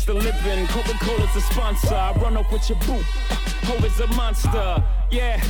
is 0.00 0.06
the 0.06 0.14
living. 0.14 0.66
Coca-Cola's 0.68 1.36
a 1.36 1.40
sponsor. 1.40 1.94
I 1.94 2.12
run 2.22 2.36
up 2.36 2.50
with 2.52 2.68
your 2.68 2.78
boot. 2.80 3.04
Ho 3.66 3.74
is 3.84 4.00
a 4.00 4.06
monster. 4.08 4.82
Yeah, 5.10 5.42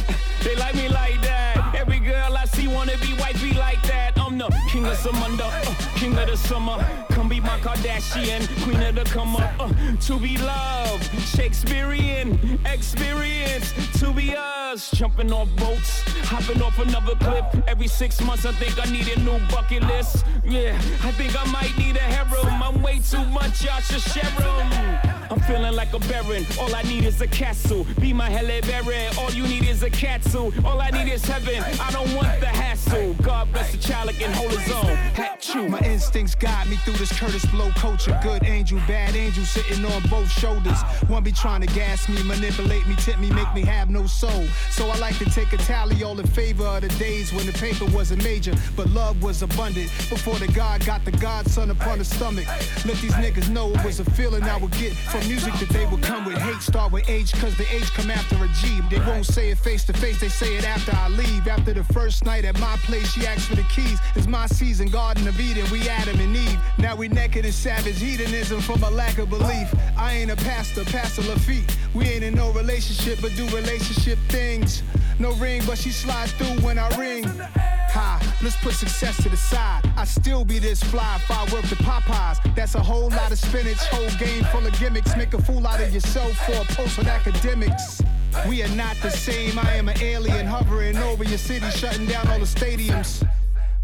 they 0.43 0.57
like 0.57 0.75
me 0.75 0.89
like 0.89 1.21
that. 1.23 1.75
Every 1.75 2.01
girl 2.01 2.37
see 2.53 2.69
wanna 2.69 2.97
be 2.99 3.15
wifey 3.15 3.53
like 3.55 3.83
that. 3.85 4.19
I'm 4.19 4.39
the 4.39 4.49
king 4.69 4.87
of 4.87 4.97
Samunda, 4.97 5.47
uh, 5.47 5.99
king 5.99 6.17
of 6.17 6.29
the 6.29 6.37
summer. 6.37 6.77
Come 7.11 7.29
be 7.29 7.41
my 7.41 7.59
Kardashian, 7.61 8.43
queen 8.63 8.83
of 8.83 8.95
the 8.95 9.05
come 9.05 9.37
up. 9.37 9.53
Uh, 9.59 9.71
to 10.07 10.19
be 10.19 10.37
loved, 10.39 11.05
Shakespearean 11.21 12.61
experience. 12.67 13.73
To 14.01 14.13
be 14.13 14.35
us, 14.37 14.91
jumping 14.93 15.33
off 15.33 15.49
boats, 15.57 16.03
hopping 16.25 16.63
off 16.63 16.79
another 16.79 17.15
cliff. 17.17 17.45
Every 17.67 17.89
six 17.89 18.21
months, 18.21 18.47
I 18.47 18.53
think 18.53 18.75
I 18.85 18.91
need 18.91 19.09
a 19.09 19.19
new 19.21 19.39
bucket 19.51 19.83
list. 19.85 20.25
Yeah, 20.45 20.77
I 21.05 21.11
think 21.13 21.39
I 21.39 21.45
might 21.51 21.77
need 21.79 21.97
a 21.97 22.01
harem. 22.01 22.63
I'm 22.63 22.83
way 22.83 23.01
too 23.01 23.25
much, 23.27 23.65
y'all 23.65 23.81
should 23.81 24.03
share 24.03 24.31
them. 24.39 25.20
I'm 25.31 25.39
feeling 25.41 25.75
like 25.75 25.93
a 25.93 26.01
baron. 26.01 26.45
All 26.59 26.75
I 26.75 26.83
need 26.83 27.05
is 27.05 27.21
a 27.21 27.27
castle. 27.27 27.87
Be 28.01 28.13
my 28.13 28.29
Halle 28.29 28.61
Berry. 28.63 29.07
All 29.17 29.31
you 29.31 29.47
need 29.47 29.65
is 29.69 29.85
a 29.85 29.91
castle. 29.91 30.53
All 30.65 30.81
I 30.81 30.91
need 30.91 31.09
is 31.09 31.25
heaven. 31.25 31.63
I 31.81 31.91
don't 31.93 32.13
want 32.17 32.41
the 32.41 32.47
hassle. 32.47 33.15
God 33.23 33.53
bless 33.53 33.71
the 33.71 33.79
child 33.79 34.09
that 34.09 34.31
hold 34.33 34.51
his 34.51 34.73
own. 34.73 34.97
Hat 35.15 35.49
you. 35.55 35.69
My 35.69 35.79
instincts 35.81 36.35
guide 36.35 36.69
me 36.69 36.77
through 36.79 36.95
this 36.95 37.13
Kurtis 37.13 37.49
Blow 37.53 37.71
culture. 37.77 38.19
Good 38.25 38.45
angel, 38.45 38.81
bad 38.89 39.15
angel 39.15 39.45
sitting 39.45 39.85
on 39.85 40.03
both 40.09 40.29
shoulders. 40.31 40.81
One 41.07 41.23
be 41.23 41.31
trying 41.31 41.61
to 41.61 41.69
gas 41.69 42.09
me, 42.09 42.23
manipulate 42.25 42.87
me, 42.89 42.97
tip 42.97 43.21
me, 43.21 43.31
make 43.31 43.53
me 43.55 43.63
have 43.63 43.89
no 43.89 44.07
soul. 44.07 44.47
So 44.71 44.89
I 44.89 44.99
like 44.99 45.17
to 45.19 45.27
take 45.27 45.53
a 45.53 45.59
tally 45.59 46.03
all 46.03 46.19
in 46.19 46.27
favor 46.27 46.65
of 46.65 46.81
the 46.81 46.89
days 46.99 47.33
when 47.33 47.47
the 47.47 47.53
paper 47.53 47.87
wasn't 47.87 48.25
major, 48.25 48.55
but 48.75 48.89
love 48.91 49.23
was 49.23 49.43
abundant. 49.43 49.91
Before 50.11 50.39
the 50.41 50.49
God 50.49 50.85
got 50.85 51.05
the 51.05 51.13
Godson 51.13 51.71
upon 51.71 51.99
the 51.99 52.05
stomach. 52.05 52.47
Let 52.85 52.97
these 52.97 53.15
niggas 53.15 53.49
know 53.49 53.71
it 53.71 53.85
was 53.85 54.01
a 54.01 54.05
feeling 54.11 54.43
I 54.43 54.57
would 54.57 54.73
get 54.73 54.93
from 54.95 55.20
music 55.27 55.55
that 55.55 55.69
they 55.71 55.87
would 55.87 56.03
come 56.03 56.25
with. 56.25 56.39
Hate 56.39 56.63
start 56.63 56.93
with 56.93 57.09
H, 57.09 57.33
cause 57.35 57.57
the 57.57 57.67
H 57.75 57.93
come 57.93 58.11
after 58.11 58.37
a 58.37 58.49
G. 58.61 58.81
They 58.91 58.99
won't 59.01 59.27
say 59.27 59.51
it 59.51 59.59
face 59.59 59.85
to 59.85 59.93
face, 59.93 60.21
they 60.21 60.29
say 60.29 60.57
it 60.57 60.67
after 60.67 60.93
I 60.95 61.09
leave. 61.09 61.47
After 61.49 61.73
the 61.73 61.85
first 61.85 62.25
night 62.25 62.45
at 62.45 62.59
my 62.59 62.77
place, 62.85 63.13
she 63.13 63.27
asked 63.27 63.49
for 63.49 63.57
the 63.57 63.65
keys. 63.65 63.99
It's 64.15 64.27
my 64.27 64.47
season, 64.47 64.89
Garden 64.89 65.27
of 65.29 65.39
Eden, 65.41 65.65
we 65.71 65.89
Adam 65.89 66.19
and 66.21 66.37
Eve. 66.37 66.59
Now 66.79 66.97
we 66.97 67.09
naked 67.09 67.45
in 67.45 67.53
savage 67.53 68.01
hedonism 68.01 68.61
from 68.61 68.83
a 68.83 68.91
lack 68.91 69.19
of 69.19 69.31
belief. 69.31 69.75
I 69.97 70.15
ain't 70.15 70.31
a 70.31 70.37
pastor, 70.37 70.85
Pastor 70.85 71.23
Lafitte. 71.23 71.77
We 71.95 72.07
ain't 72.07 72.25
in 72.25 72.35
no 72.35 72.53
relationship, 72.53 73.19
but 73.21 73.35
do 73.37 73.45
relationship 73.47 74.19
things. 74.29 74.83
No 75.19 75.33
ring, 75.35 75.63
but 75.67 75.77
she 75.77 75.91
slides 75.91 76.33
through 76.33 76.65
when 76.65 76.79
I 76.79 76.89
ring. 76.97 77.25
Ha, 77.25 78.39
let's 78.43 78.57
put 78.57 78.75
success 78.75 79.21
to 79.23 79.29
the 79.29 79.37
side. 79.37 79.83
I 79.97 80.05
still 80.05 80.45
be 80.45 80.59
this 80.59 80.83
fly 80.83 81.17
if 81.17 81.31
I 81.31 81.43
work 81.53 81.65
the 81.65 81.77
Popeyes. 81.77 82.39
That's 82.55 82.75
a 82.75 82.81
whole 82.81 83.11
lot 83.11 83.33
of 83.33 83.39
spinach, 83.39 83.79
whole 83.91 84.09
game 84.19 84.45
full 84.45 84.65
of 84.65 84.73
gimmicks. 84.79 85.10
Make 85.17 85.35
a 85.35 85.43
fool 85.43 85.67
out 85.67 85.81
of 85.81 85.93
yourself 85.93 86.33
for 86.47 86.53
a 86.53 86.65
post 86.77 86.99
on 86.99 87.07
academics. 87.07 88.03
We 88.49 88.63
are 88.63 88.75
not 88.77 88.97
the 89.03 89.11
same. 89.11 89.59
I 89.59 89.75
am 89.75 89.89
an 89.89 90.01
alien 90.01 90.47
hovering 90.47 90.97
over 90.97 91.25
your 91.25 91.39
city, 91.39 91.69
shutting 91.71 92.07
down 92.07 92.27
all 92.29 92.39
the 92.39 92.45
stadiums. 92.47 93.27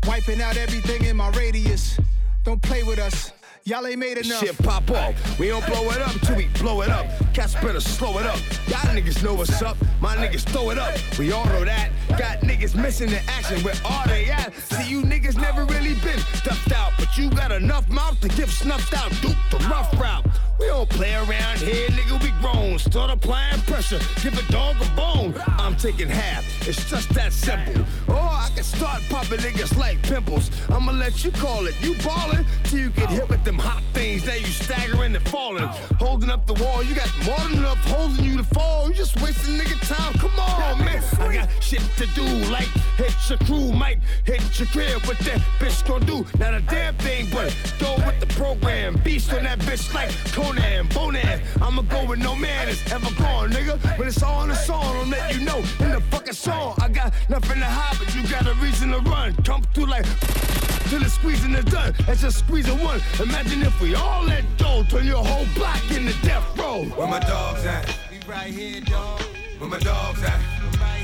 Wiping 0.07 0.41
out 0.41 0.57
everything 0.57 1.05
in 1.05 1.17
my 1.17 1.31
radius. 1.31 1.99
Don't 2.45 2.63
play 2.63 2.83
with 2.83 2.99
us. 2.99 3.33
Y'all 3.67 3.85
ain't 3.85 3.99
made 3.99 4.17
enough. 4.17 4.39
Shit 4.39 4.57
pop 4.59 4.89
off. 4.93 5.41
We 5.41 5.49
don't 5.49 5.67
blow 5.67 5.91
it 5.91 6.01
up 6.01 6.13
till 6.21 6.37
we 6.37 6.47
blow 6.61 6.83
it 6.83 6.89
up. 6.89 7.05
Cats 7.35 7.55
better 7.55 7.81
slow 7.81 8.17
it 8.21 8.25
up. 8.25 8.39
Y'all 8.69 8.95
niggas 8.95 9.25
know 9.25 9.35
what's 9.35 9.61
up. 9.61 9.77
My 10.01 10.15
niggas 10.15 10.43
throw 10.43 10.71
it 10.71 10.79
up. 10.79 10.97
We 11.19 11.33
all 11.33 11.45
know 11.47 11.65
that. 11.65 11.91
Got 12.11 12.43
niggas 12.43 12.81
missing 12.81 13.11
the 13.11 13.21
action. 13.29 13.61
Where 13.63 13.75
are 13.85 14.07
they 14.07 14.27
at? 14.27 14.55
See, 14.55 14.89
you 14.89 15.03
niggas 15.03 15.37
never 15.37 15.65
really 15.65 15.95
been 15.95 16.21
stuffed 16.35 16.71
out. 16.71 16.93
But 16.97 17.19
you 17.19 17.29
got 17.29 17.51
enough 17.51 17.89
mouth 17.89 18.21
to 18.21 18.29
get 18.29 18.49
snuffed 18.51 18.95
out. 18.95 19.11
Duke 19.21 19.35
the 19.51 19.59
rough 19.69 19.93
route. 20.01 20.25
We 20.61 20.67
don't 20.67 20.89
play 20.89 21.15
around 21.15 21.59
here, 21.59 21.89
nigga. 21.89 22.23
We 22.23 22.31
grown. 22.41 22.79
Start 22.79 23.11
applying 23.11 23.61
pressure. 23.63 23.99
Give 24.23 24.39
a 24.39 24.53
dog 24.53 24.77
a 24.81 24.97
bone. 24.97 25.35
I'm 25.59 25.75
taking 25.75 26.09
half. 26.09 26.45
It's 26.69 26.89
just 26.89 27.13
that 27.15 27.33
simple. 27.33 27.83
Or 28.07 28.15
I 28.17 28.49
can 28.55 28.63
start 28.63 29.03
popping 29.11 29.41
niggas 29.41 29.77
like 29.77 30.01
pimples. 30.03 30.53
I'ma 30.71 30.93
let 30.93 31.25
you 31.25 31.33
call 31.33 31.67
it. 31.67 31.75
You 31.83 31.97
ballin' 32.05 32.47
till 32.63 32.79
you 32.79 32.91
get 32.91 33.11
hit 33.11 33.29
with 33.29 33.43
them 33.43 33.56
hot 33.59 33.83
things. 33.93 34.25
that 34.25 34.41
you 34.41 34.47
staggering 34.47 35.15
and 35.15 35.29
falling. 35.29 35.69
Holding 35.99 36.31
up 36.31 36.47
the 36.47 36.55
wall. 36.55 36.83
You 36.83 36.95
got 36.95 37.11
more 37.25 37.39
than 37.49 37.59
enough 37.59 37.79
holding 37.87 38.25
you 38.25 38.37
to 38.37 38.45
fall. 38.45 38.89
You 38.89 38.95
just 38.95 39.21
wasting 39.21 39.55
nigga 39.59 39.79
time. 39.87 40.15
Come 40.15 40.39
on, 40.39 40.85
man. 40.85 41.03
I 41.21 41.35
got 41.35 41.49
shit 41.63 41.83
to 41.97 42.07
do. 42.15 42.25
Like 42.51 42.69
hit 42.97 43.15
your 43.29 43.39
crew, 43.39 43.73
might 43.73 44.01
hit 44.25 44.43
your 44.59 44.69
crib. 44.69 45.03
What 45.07 45.19
that 45.19 45.41
bitch 45.59 45.87
gon' 45.87 46.05
do? 46.07 46.27
Not 46.39 46.55
a 46.55 46.61
damn 46.61 46.95
thing, 46.97 47.29
but 47.33 47.55
go 47.79 47.95
with 48.07 48.21
the 48.21 48.27
program. 48.35 48.97
Beast 49.05 49.33
on 49.33 49.45
that 49.45 49.59
bitch 49.61 49.93
like 49.95 50.11
Conan, 50.33 50.89
Bonan. 50.89 51.41
I'ma 51.61 51.83
go 51.83 52.07
with 52.07 52.19
no 52.19 52.35
man 52.37 52.69
is 52.69 52.81
ever 52.93 53.13
gone, 53.15 53.51
nigga. 53.51 53.99
When 53.99 54.09
it's 54.09 54.23
all 54.23 54.43
in 54.43 54.49
the 54.51 54.55
song, 54.55 54.85
I'll 54.85 55.07
let 55.07 55.35
you 55.35 55.45
know 55.45 55.59
in 55.81 55.91
the 55.93 56.03
fucking 56.11 56.35
song. 56.35 56.75
I 56.81 56.89
got 56.89 57.13
nothing 57.29 57.59
to 57.59 57.67
hide, 57.67 57.99
but 57.99 58.15
you 58.15 58.23
got 58.29 58.47
a 58.47 58.55
reason 58.55 58.91
to 58.91 58.99
run. 59.11 59.35
Come 59.45 59.63
through 59.75 59.87
like 59.87 60.07
till 60.89 61.01
the 61.01 61.11
squeezing 61.11 61.55
is 61.55 61.65
done. 61.65 61.95
That's 62.07 62.21
just 62.21 62.39
squeezing 62.39 62.83
one. 62.83 63.01
Imagine 63.21 63.63
if 63.63 63.81
we 63.81 63.95
all 63.95 64.25
let 64.25 64.45
go, 64.59 64.85
turn 64.89 65.07
your 65.07 65.25
whole 65.25 65.47
block 65.55 65.83
into 65.91 66.15
death 66.23 66.45
row. 66.59 66.85
Where 66.85 67.09
my 67.09 67.21
dogs 67.21 67.65
at? 67.65 67.87
We 68.11 68.19
right 68.29 68.53
here, 68.53 68.81
dog. 68.83 69.21
Where 69.59 69.71
my 69.71 69.79
dogs 69.79 70.23
at? 70.23 70.56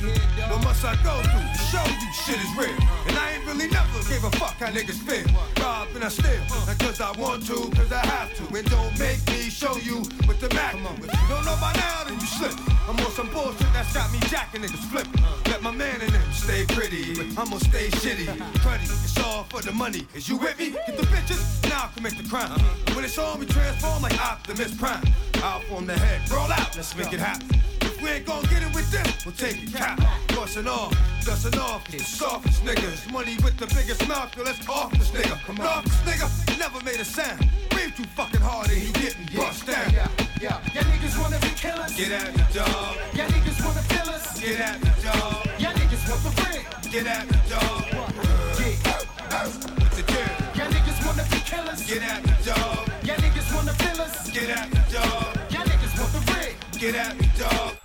What 0.03 0.65
must 0.65 0.85
I 0.85 0.97
go 1.05 1.15
through 1.23 1.47
to 1.47 1.63
show 1.71 1.85
you 1.87 2.13
shit 2.13 2.39
is 2.43 2.51
real? 2.59 2.75
And 3.07 3.17
I 3.17 3.35
ain't 3.35 3.47
really 3.47 3.69
never 3.71 4.03
gave 4.09 4.25
a 4.25 4.31
fuck 4.37 4.55
how 4.59 4.67
niggas 4.67 4.99
feel. 4.99 5.27
Rob 5.63 5.89
and 5.95 6.03
I 6.05 6.09
steal, 6.09 6.43
not 6.67 6.79
cause 6.79 7.01
I 7.01 7.13
want 7.13 7.47
to, 7.47 7.71
cause 7.71 7.93
I 7.93 8.05
have 8.07 8.35
to. 8.35 8.57
And 8.57 8.69
don't 8.69 8.99
make 8.99 9.25
me 9.29 9.49
show 9.49 9.77
you 9.77 9.99
with 10.27 10.41
the 10.41 10.53
Mac. 10.55 10.75
If 10.75 11.23
you 11.23 11.29
don't 11.29 11.45
know 11.45 11.57
by 11.61 11.73
now, 11.75 12.05
then 12.05 12.15
you 12.15 12.27
slip. 12.27 12.53
I'm 12.89 12.99
on 12.99 13.13
some 13.13 13.31
bullshit 13.31 13.73
that's 13.73 13.93
got 13.95 14.13
me 14.13 14.19
jacking 14.27 14.63
niggas 14.63 14.91
flipping. 14.91 15.23
Let 15.47 15.63
my 15.63 15.71
man 15.71 16.01
in 16.01 16.13
them 16.13 16.33
stay 16.33 16.65
pretty, 16.67 17.15
but 17.15 17.27
I'ma 17.39 17.59
stay 17.59 17.89
shitty. 17.89 18.27
Cruddy, 18.59 18.83
it's 18.83 19.19
all 19.19 19.45
for 19.45 19.63
the 19.63 19.73
money. 19.73 20.07
Is 20.15 20.29
you 20.29 20.37
with 20.37 20.59
me? 20.59 20.71
Get 20.71 20.97
the 20.97 21.07
bitches, 21.07 21.63
now 21.71 21.85
I 21.85 21.91
commit 21.95 22.19
the 22.19 22.29
crime. 22.29 22.59
When 22.95 23.05
it's 23.05 23.19
on, 23.19 23.39
we 23.39 23.47
transform 23.47 24.03
like 24.03 24.19
Optimus 24.21 24.75
Prime. 24.77 25.05
Out 25.45 25.63
from 25.65 25.87
the 25.87 25.97
head, 25.97 26.29
roll 26.31 26.51
out, 26.51 26.75
let's 26.75 26.97
make 26.97 27.13
it 27.13 27.21
happen. 27.21 27.63
We 28.03 28.09
ain't 28.11 28.27
gon' 28.27 28.43
get 28.45 28.63
it 28.63 28.75
with 28.75 28.91
them, 28.91 29.07
we'll 29.25 29.35
take 29.35 29.63
it 29.63 29.73
cap. 29.75 29.99
Bustin' 30.29 30.67
off, 30.67 30.93
dustin' 31.25 31.59
off, 31.59 31.87
the 31.89 31.99
softest 32.01 32.65
niggas. 32.65 33.11
Money 33.13 33.37
with 33.45 33.57
the 33.59 33.67
biggest 33.75 34.07
mouth, 34.09 34.37
yo, 34.37 34.43
let's 34.43 34.67
off 34.69 34.91
this 34.93 35.11
nigga. 35.11 35.39
Come 35.47 35.61
on. 35.61 35.67
Off 35.67 35.85
this 35.85 36.01
nigga, 36.03 36.59
never 36.59 36.81
made 36.85 36.99
a 37.01 37.05
sound. 37.05 37.39
Breathe 37.71 37.95
too 37.97 38.05
fucking 38.17 38.41
hard 38.41 38.69
and 38.69 38.79
he 38.79 38.93
getting 38.93 39.27
bust 39.37 39.67
down. 39.67 39.91
Yeah, 39.93 40.09
yeah. 40.41 40.59
Y'all 40.75 40.83
niggas 40.85 41.17
wanna 41.21 41.39
be 41.41 41.49
killers. 41.55 41.95
Get 41.95 42.11
at 42.13 42.35
the 42.35 42.45
dog, 42.59 42.97
Y'all 43.15 43.29
niggas 43.29 43.65
wanna 43.65 43.83
fill 43.83 44.11
us. 44.15 44.41
get 44.41 44.61
at 44.61 44.81
the 44.81 44.91
dog, 45.07 45.47
Y'all 45.63 45.73
niggas 45.79 46.05
want 46.11 46.23
the 46.27 46.33
ring. 46.43 46.67
get 46.91 47.07
at 47.07 47.29
the 47.29 47.39
dog. 47.55 47.85
Yeah. 47.93 49.47
With 49.47 49.97
the 49.97 50.03
dirt, 50.13 50.57
Y'all 50.59 50.71
niggas 50.75 51.07
wanna 51.07 51.25
be 51.31 51.39
killers. 51.47 51.81
get 51.87 52.03
at 52.03 52.23
the 52.23 52.35
dog, 52.51 52.89
Y'all 53.07 53.17
niggas 53.17 53.55
wanna 53.55 53.73
fill 53.75 54.01
us. 54.03 54.31
get 54.31 54.51
at 54.51 54.71
the 54.71 54.83
dog, 54.93 55.53
Y'all 55.53 55.65
niggas 55.71 55.95
want 55.99 56.13
the 56.13 56.33
ring. 56.35 56.55
get 56.79 56.95
at 56.95 57.17
me 57.19 57.31
dog, 57.39 57.77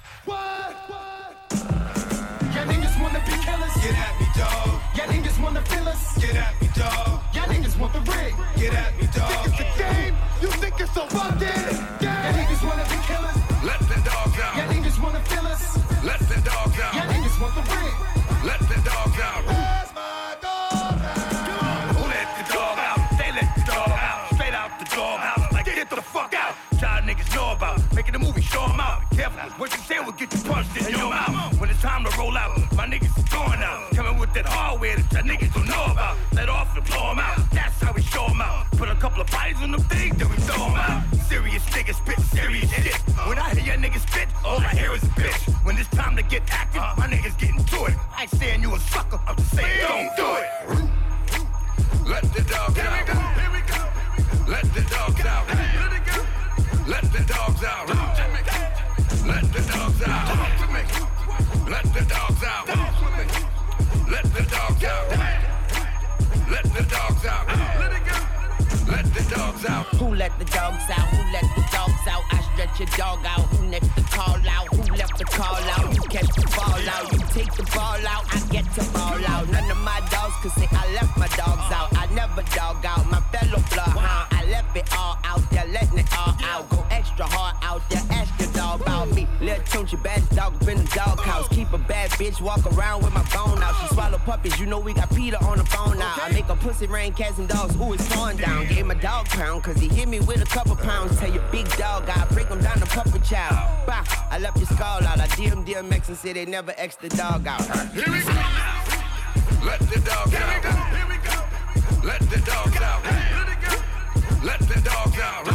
dog, 4.38 4.70
Y'all 4.96 5.08
niggas 5.14 5.38
wanna 5.44 5.62
fill 5.62 5.88
us. 5.88 6.18
get 6.22 6.36
at 6.36 6.54
me 6.62 6.68
dog, 6.76 7.22
Y'all 7.34 7.48
niggas 7.54 7.78
want 7.80 7.94
the 7.94 8.02
ring. 8.12 8.34
get 8.58 8.74
at 8.74 8.92
me 8.98 9.06
dog. 9.16 9.30
Think 9.32 9.48
It's 9.48 9.60
a 9.60 9.68
game. 9.82 10.16
You 10.42 10.50
think 10.62 10.74
it's 10.80 10.94
so 10.94 11.04
fucking 11.08 11.78
Y'all 12.04 12.34
niggas 12.38 12.62
wanna 12.68 12.86
be 12.92 12.98
killers. 13.10 13.38
Let 13.70 13.80
the 13.92 13.98
dogs 14.10 14.36
Y'all 14.38 14.68
niggas 14.74 14.98
wanna 15.04 15.22
fill 15.32 15.48
us. 15.48 15.64
Let 16.04 16.20
the 16.30 16.38
dogs 16.50 16.78
Y'all 16.78 17.08
niggas 17.14 17.38
want 17.42 17.54
the 17.58 17.64
ring. 17.74 17.96
Let 18.50 18.60
the 18.72 18.78
dogs 18.90 19.18
out. 19.30 19.44
My 19.96 20.36
dog. 20.46 20.94
Who 21.98 22.04
let 22.16 22.28
the 22.38 22.44
dog 22.54 22.78
out? 22.90 23.00
They 23.20 23.32
let 23.40 23.50
the 23.58 23.64
dog 23.72 23.90
out. 23.90 24.34
Straight 24.36 24.54
out 24.54 24.72
the 24.80 24.86
dog 24.96 25.20
house. 25.20 25.52
Like 25.54 25.66
get 25.66 25.90
the 25.90 26.02
fuck 26.02 26.34
out. 26.34 26.54
Child 26.80 27.06
niggas 27.06 27.34
know 27.36 27.52
about 27.54 27.78
making 27.96 28.16
a 28.16 28.20
movie, 28.20 28.42
show 28.42 28.64
'em 28.64 28.80
out. 28.80 29.02
Careful, 29.12 29.50
what 29.60 29.72
you 29.76 29.80
say 29.90 30.00
will 30.00 30.12
get 30.14 30.32
you 30.34 30.42
punched 30.50 30.78
in 30.78 30.90
your 30.96 31.10
mouth. 31.10 31.60
When 31.60 31.70
it's 31.72 31.82
time 31.82 32.04
to 32.06 32.12
roll 32.18 32.38
out, 32.38 32.52
my 32.76 32.86
niggas 32.86 33.17
hardware 34.50 34.96
that 34.96 35.12
y'all 35.14 35.24
niggas 35.24 35.54
don't 35.54 35.68
know 35.68 35.86
about. 35.92 36.18
blow 36.88 37.10
them 37.10 37.20
out. 37.20 37.38
That's 37.52 37.82
how 37.82 37.94
we 37.94 38.02
show 38.02 38.28
them 38.28 38.42
out. 38.42 38.70
Put 38.72 38.90
a 38.90 38.96
couple 38.96 39.22
of 39.22 39.30
bodies 39.32 39.58
on 39.62 39.72
them 39.72 39.82
things, 39.82 40.16
then 40.18 40.30
we 40.30 40.36
throw 40.38 40.58
them 40.58 40.76
out. 40.76 41.04
Serious 41.28 41.64
niggas 41.66 41.96
spit 41.96 42.20
serious 42.32 42.70
shit. 42.72 42.96
When 43.28 43.38
I 43.38 43.54
hear 43.56 43.76
your 43.76 43.78
niggas 43.84 44.08
spit, 44.10 44.28
all 44.46 44.60
I 44.60 44.70
hear 44.70 44.94
is 44.94 45.04
a 45.04 45.14
bitch. 45.20 45.66
When 45.66 45.78
it's 45.78 45.90
time 45.90 46.16
to 46.16 46.24
get 46.24 46.44
active, 46.50 46.82
my 46.98 47.08
niggas 47.08 47.38
getting 47.38 47.64
to 47.64 47.86
it. 47.86 47.96
I 48.16 48.24
ain't 48.24 48.32
saying 48.32 48.62
you 48.62 48.74
a 48.76 48.80
sucker, 48.80 49.20
I'm 49.28 49.36
just 49.36 49.56
saying 49.56 49.82
don't 49.82 50.16
do 50.16 50.28
it. 50.42 50.88
Let 52.08 52.24
the 52.34 52.42
dogs 52.44 52.80
out. 52.80 53.08
Here 53.38 53.52
we 53.52 53.62
go. 53.72 53.80
Let 54.48 54.64
the 54.74 54.82
dogs 54.90 55.26
out. 55.26 55.48
Let 56.88 57.04
the 57.12 57.24
dogs 57.28 57.64
out. 57.64 57.88
Let 59.28 59.44
the 59.52 59.62
dogs 59.74 60.02
out. 60.04 60.28
Let 61.70 61.84
the 61.94 62.06
dogs 62.08 62.44
out. 62.44 62.87
Let 64.10 64.24
the 64.24 64.44
dogs 64.44 64.84
out. 64.86 65.10
Let 66.50 66.64
the 66.64 66.84
dogs 66.90 67.26
out. 67.26 67.48
Let 67.78 67.92
it 67.92 68.06
go. 68.08 68.92
Let 68.92 69.06
the 69.14 69.36
dogs 69.36 69.66
out. 69.66 69.86
Who 69.96 70.16
let 70.16 70.40
the 70.40 70.46
dogs 70.46 70.90
out? 70.90 71.08
Who 71.12 71.34
let 71.34 71.44
the 71.56 71.62
dogs 71.72 72.08
out? 72.08 72.24
I 72.32 72.42
stretch 72.54 72.80
your 72.80 72.88
dog 72.98 73.26
out. 73.26 73.42
Who 73.52 73.68
next 73.68 73.94
to 73.96 74.04
call 74.04 74.40
out? 74.48 74.68
Who 74.74 74.96
left 74.96 75.18
the 75.18 75.26
call 75.26 75.56
out? 75.56 75.94
You 75.94 76.02
catch 76.04 76.34
the 76.36 76.48
ball 76.56 76.90
out. 76.90 77.12
You 77.12 77.20
take 77.34 77.54
the 77.54 77.64
ball 77.76 78.08
out. 78.08 78.24
I 78.34 78.40
get 78.50 78.66
to 78.76 78.84
ball 78.94 79.26
out. 79.28 79.50
None 79.50 79.70
of 79.72 79.78
my 79.78 80.00
dogs 80.10 80.36
could 80.42 80.52
say 80.54 80.68
I 80.72 80.94
left 80.94 81.18
my 81.18 81.28
dogs 81.28 81.70
out. 81.76 81.90
I 81.98 82.08
never 82.14 82.44
dog 82.56 82.86
out 82.86 83.06
my 83.12 83.20
fellow 83.32 83.62
bloodhound. 83.70 84.27
About 89.42 89.74
me. 89.74 89.78
Little 89.78 90.00
bad 90.00 90.30
dog, 90.36 90.66
been 90.66 90.78
the 90.78 90.96
dog 90.96 91.20
house. 91.20 91.48
Keep 91.50 91.72
a 91.74 91.78
bad 91.78 92.10
bitch, 92.12 92.42
walk 92.42 92.66
around 92.74 93.04
with 93.04 93.14
my 93.14 93.24
phone 93.24 93.62
out. 93.64 93.74
She 93.82 93.94
swallow 93.94 94.18
puppies, 94.18 94.60
you 94.60 94.66
know 94.66 94.80
we 94.80 94.94
got 94.94 95.10
Peter 95.16 95.38
on 95.44 95.58
the 95.58 95.64
phone 95.66 95.98
now. 95.98 96.14
I 96.18 96.32
make 96.32 96.50
a 96.50 96.56
pussy 96.56 96.88
rain, 96.88 97.14
cats 97.14 97.38
and 97.38 97.48
dogs. 97.48 97.76
Ooh, 97.76 97.94
it's 97.94 98.08
torn 98.10 98.38
down. 98.38 98.68
Gave 98.68 98.86
my 98.86 98.96
dog 98.96 99.28
pound, 99.28 99.64
cause 99.64 99.78
he 99.78 99.88
hit 99.88 100.08
me 100.08 100.20
with 100.20 100.42
a 100.42 100.46
couple 100.46 100.76
pounds. 100.76 101.18
Tell 101.20 101.32
your 101.32 101.44
big 101.52 101.70
dog, 101.78 102.10
I 102.10 102.26
break 102.34 102.48
him 102.48 102.60
down 102.60 102.80
to 102.80 102.86
puppet 102.88 103.24
child. 103.24 103.86
Bah, 103.88 104.04
I 104.30 104.40
left 104.40 104.58
your 104.58 104.68
skull 104.68 105.04
out. 105.06 105.20
I 105.20 105.28
DM 105.28 105.66
DMX 105.66 106.10
and 106.10 106.18
say 106.18 106.34
they 106.34 106.46
never 106.46 106.74
X 106.78 106.96
the 106.98 107.10
dog 107.10 107.48
out. 107.48 107.62
Here 107.94 108.06
we 108.12 108.20
go. 108.20 108.34
Let 109.66 109.80
the 109.80 110.00
dogs 110.00 110.34
out. 110.34 110.94
Here 110.94 111.08
we 111.08 111.18
go. 111.18 112.08
Let 112.08 112.20
the 112.22 112.40
dogs 112.40 112.78
out. 112.82 113.04
Let 113.06 113.50
it 113.50 113.62
go. 113.62 114.46
Let 114.46 114.60
the 114.60 114.82
dog 114.82 115.20
out. 115.20 115.46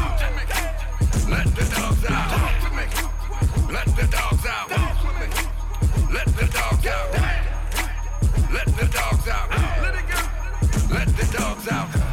Let 1.29 1.55
the 1.55 1.65
dogs 1.75 2.05
out. 2.07 3.12
Let 3.73 3.87
the 3.97 4.07
dogs 4.07 4.45
out. 4.45 4.71
Let 6.13 6.27
the 6.27 6.47
dogs 6.53 6.87
out. 6.87 7.13
Let 8.53 8.67
the 8.67 8.87
dogs 8.93 9.29
out. 9.29 9.51
Let 10.91 11.09
the 11.17 11.39
dogs 11.39 11.69
out. 11.69 12.12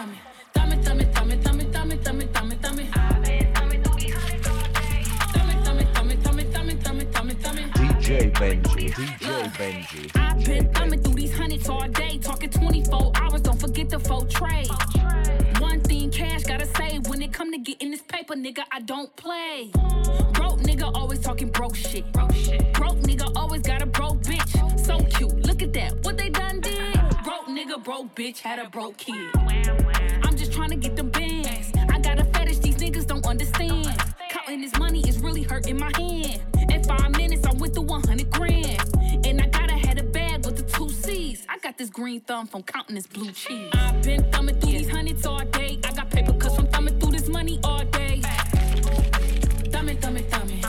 Thumbing, 0.00 0.18
thumbing. 0.22 0.30
DJ 8.10 8.32
Benji, 8.32 8.90
DJ 8.90 9.52
Benji. 9.52 10.10
I've 10.16 10.44
been 10.44 10.72
thumbing 10.72 11.02
through 11.02 11.14
these 11.14 11.36
hundreds 11.36 11.68
all 11.68 11.86
day, 11.88 12.18
talking 12.18 12.48
24 12.48 13.12
hours. 13.14 13.42
Don't 13.42 13.60
forget 13.60 13.90
the 13.90 13.98
full 14.00 14.24
trade. 14.24 14.68
One 15.60 15.80
thing 15.82 16.10
cash 16.10 16.44
gotta 16.44 16.66
say 16.66 16.98
when 17.06 17.20
it 17.20 17.32
come 17.32 17.52
to 17.52 17.58
getting 17.58 17.90
this 17.90 18.00
paper, 18.00 18.34
nigga, 18.34 18.62
I 18.72 18.80
don't 18.80 19.14
play. 19.16 19.70
Broke 20.32 20.60
nigga 20.60 20.90
always 20.94 21.20
talking 21.20 21.50
broke 21.50 21.76
shit. 21.76 22.10
Broke 22.12 22.34
shit. 22.34 22.72
Broke 22.72 22.98
nigga 23.00 23.30
always 23.36 23.60
got 23.62 23.82
a 23.82 23.86
broke 23.86 24.22
bitch. 24.22 24.80
So 24.80 24.98
cute, 25.04 25.19
Broke 27.90 28.14
bitch 28.14 28.38
had 28.38 28.60
a 28.60 28.70
broke 28.70 28.96
kid. 28.98 29.16
I'm 30.22 30.36
just 30.36 30.52
trying 30.52 30.70
to 30.70 30.76
get 30.76 30.94
the 30.94 31.02
bands. 31.02 31.72
I 31.92 31.98
got 31.98 32.20
a 32.20 32.24
fetish 32.24 32.58
these 32.58 32.76
niggas 32.76 33.04
don't 33.04 33.26
understand. 33.26 34.00
Counting 34.30 34.60
this 34.60 34.78
money 34.78 35.00
is 35.08 35.18
really 35.18 35.42
hurting 35.42 35.76
my 35.76 35.90
hand. 35.96 36.40
In 36.70 36.84
five 36.84 37.10
minutes, 37.16 37.44
I 37.44 37.52
went 37.54 37.74
through 37.74 37.86
100 37.86 38.30
grand. 38.30 38.80
And 39.26 39.40
I 39.40 39.46
gotta 39.48 39.72
had 39.72 39.98
a 39.98 40.04
bag 40.04 40.46
with 40.46 40.58
the 40.58 40.62
two 40.62 40.88
C's. 40.88 41.44
I 41.48 41.58
got 41.58 41.76
this 41.78 41.90
green 41.90 42.20
thumb 42.20 42.46
from 42.46 42.62
counting 42.62 42.94
this 42.94 43.08
blue 43.08 43.32
cheese. 43.32 43.72
I've 43.72 44.00
been 44.04 44.22
thumbing 44.30 44.60
through 44.60 44.70
these 44.70 44.88
hundreds 44.88 45.26
all 45.26 45.44
day. 45.46 45.80
I 45.82 45.92
got 45.92 46.10
paper 46.10 46.34
cause 46.34 46.56
I'm 46.60 46.68
thumbing 46.68 47.00
through 47.00 47.10
this 47.10 47.28
money 47.28 47.58
all 47.64 47.84
day. 47.86 48.20
Thumbing. 49.72 49.72
Thumbing, 49.72 49.96
thumbing, 49.96 50.24
thumbing. 50.26 50.62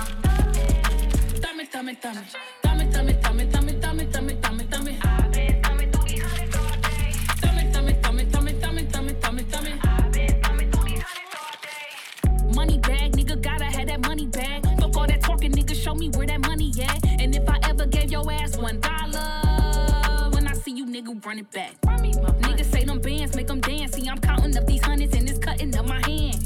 Thumbing, 1.39 1.67
thumbing, 1.67 1.95
thumbing, 1.97 2.25
thumbing, 2.63 2.91
thumbing, 2.91 3.51
thumbing, 3.51 3.79
thumbing, 3.79 4.09
thumbing. 4.09 4.41
Thumbing, 4.41 4.67
thumbing, 4.69 5.30
money 14.11 14.27
bag. 14.27 14.61
Fuck 14.77 14.97
all 14.97 15.07
that 15.07 15.21
talking, 15.21 15.53
nigga, 15.53 15.73
show 15.73 15.95
me 15.95 16.09
where 16.09 16.27
that 16.27 16.41
money 16.41 16.69
at. 16.83 17.21
And 17.21 17.33
if 17.33 17.47
I 17.47 17.57
ever 17.69 17.85
gave 17.85 18.11
your 18.11 18.29
ass 18.29 18.57
one 18.57 18.81
dollar, 18.81 20.29
when 20.31 20.45
I 20.47 20.53
see 20.53 20.71
you, 20.71 20.85
nigga, 20.85 21.25
run 21.25 21.39
it 21.39 21.49
back. 21.51 21.79
Niggas 22.45 22.69
say 22.73 22.83
them 22.83 22.99
bands 22.99 23.37
make 23.37 23.47
them 23.47 23.61
dance. 23.61 23.93
See, 23.93 24.09
I'm 24.09 24.19
counting 24.19 24.57
up 24.57 24.67
these 24.67 24.83
hundreds 24.83 25.15
and 25.15 25.29
it's 25.29 25.39
cutting 25.39 25.73
up 25.77 25.87
my 25.87 26.01
hands. 26.05 26.43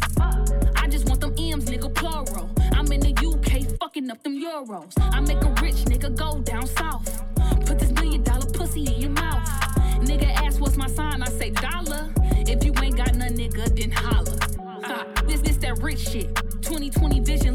I 0.76 0.88
just 0.88 1.10
want 1.10 1.22
them 1.22 1.34
M's, 1.40 1.66
nigga, 1.66 1.92
plural. 1.92 2.52
I'm 2.74 2.92
in 2.92 3.00
the 3.00 3.14
UK, 3.32 3.80
fucking 3.80 4.12
up 4.12 4.22
them 4.22 4.40
euros. 4.40 4.94
I 5.00 5.20
make 5.22 5.44
a 5.44 5.50
rich 5.64 5.80
nigga 5.90 6.16
go 6.16 6.42
down 6.42 6.68
south. 6.68 7.24
Put 7.66 7.80
this 7.80 7.92
million 7.94 8.22
dollar 8.22 8.46
pussy 8.46 8.86
in 8.86 9.02
your 9.02 9.10
mouth. 9.10 9.44
Nigga 10.10 10.30
ask 10.46 10.62
what's 10.62 10.78
my 10.78 10.88
sign, 10.88 11.24
I 11.24 11.30
say 11.30 11.50
dollar. 11.50 12.14
If 12.48 12.64
you 12.64 12.74
ain't 12.84 12.96
got 12.96 13.16
none, 13.16 13.36
nigga, 13.36 13.76
then 13.76 13.90
holla. 13.90 14.38
Ha, 14.84 15.24
this, 15.26 15.42
this 15.42 15.58
that 15.58 15.80
rich 15.82 16.10
shit. 16.10 16.30
2020 16.66 17.20
vision, 17.22 17.54
looking 17.54 17.55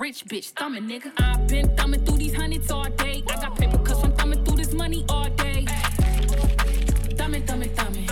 rich 0.00 0.24
bitch. 0.26 0.50
Thumbing, 0.52 0.84
nigga. 0.84 1.12
I've 1.18 1.46
been 1.48 1.76
thumbing 1.76 2.04
through 2.04 2.18
these 2.18 2.34
hundreds 2.34 2.70
all 2.70 2.84
day. 2.84 3.22
I 3.28 3.34
got 3.40 3.56
paper 3.58 3.78
cause 3.78 4.02
I'm 4.04 4.12
thumbing 4.12 4.44
through 4.44 4.56
this 4.56 4.72
money 4.72 5.04
all 5.08 5.28
day. 5.30 5.66
Thumbing, 7.16 7.44
thumbing, 7.46 7.74
thumbing. 7.74 8.06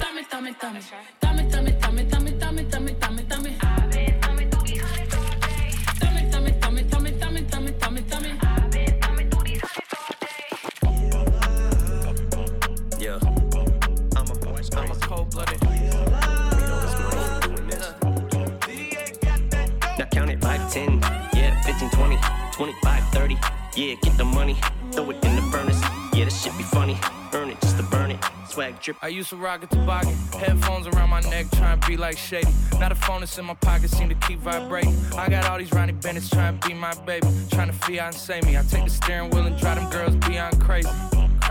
Thumbing, 0.00 0.24
thumbing, 0.24 0.54
thumbing. 0.54 0.82
Thumbing, 1.20 1.50
thumbing, 1.50 1.78
thumbing, 1.80 2.08
thumbing, 2.08 2.38
thumbing, 2.40 2.70
thumbing, 2.70 2.96
Yeah, 23.74 23.94
get 24.02 24.18
the 24.18 24.24
money, 24.24 24.54
throw 24.90 25.08
it 25.08 25.24
in 25.24 25.34
the 25.34 25.42
furnace. 25.50 25.80
Yeah, 26.12 26.26
this 26.26 26.42
shit 26.42 26.54
be 26.58 26.62
funny. 26.62 26.98
Earn 27.32 27.48
it 27.48 27.58
just 27.62 27.78
to 27.78 27.82
burn 27.84 28.10
it. 28.10 28.22
Swag 28.46 28.78
drip. 28.80 28.98
I 29.00 29.08
used 29.08 29.30
to 29.30 29.36
rock 29.36 29.62
a 29.62 29.66
toboggan, 29.66 30.14
headphones 30.38 30.86
around 30.86 31.08
my 31.08 31.20
neck, 31.20 31.46
trying 31.52 31.80
to 31.80 31.88
be 31.88 31.96
like 31.96 32.18
Shady. 32.18 32.52
Now 32.78 32.90
the 32.90 32.94
phone 32.94 33.20
that's 33.20 33.38
in 33.38 33.46
my 33.46 33.54
pocket 33.54 33.88
seem 33.88 34.10
to 34.10 34.14
keep 34.14 34.40
vibrating. 34.40 34.94
I 35.16 35.30
got 35.30 35.46
all 35.46 35.56
these 35.56 35.72
Ronnie 35.72 35.94
Bennett's 35.94 36.28
trying 36.28 36.58
to 36.58 36.68
be 36.68 36.74
my 36.74 36.94
baby, 37.06 37.26
trying 37.50 37.68
to 37.68 37.72
fiance 37.72 38.38
me. 38.42 38.58
I 38.58 38.62
take 38.62 38.84
the 38.84 38.90
steering 38.90 39.30
wheel 39.30 39.46
and 39.46 39.56
drive 39.56 39.80
them 39.80 39.90
girls 39.90 40.16
beyond 40.16 40.60
crazy. 40.60 40.90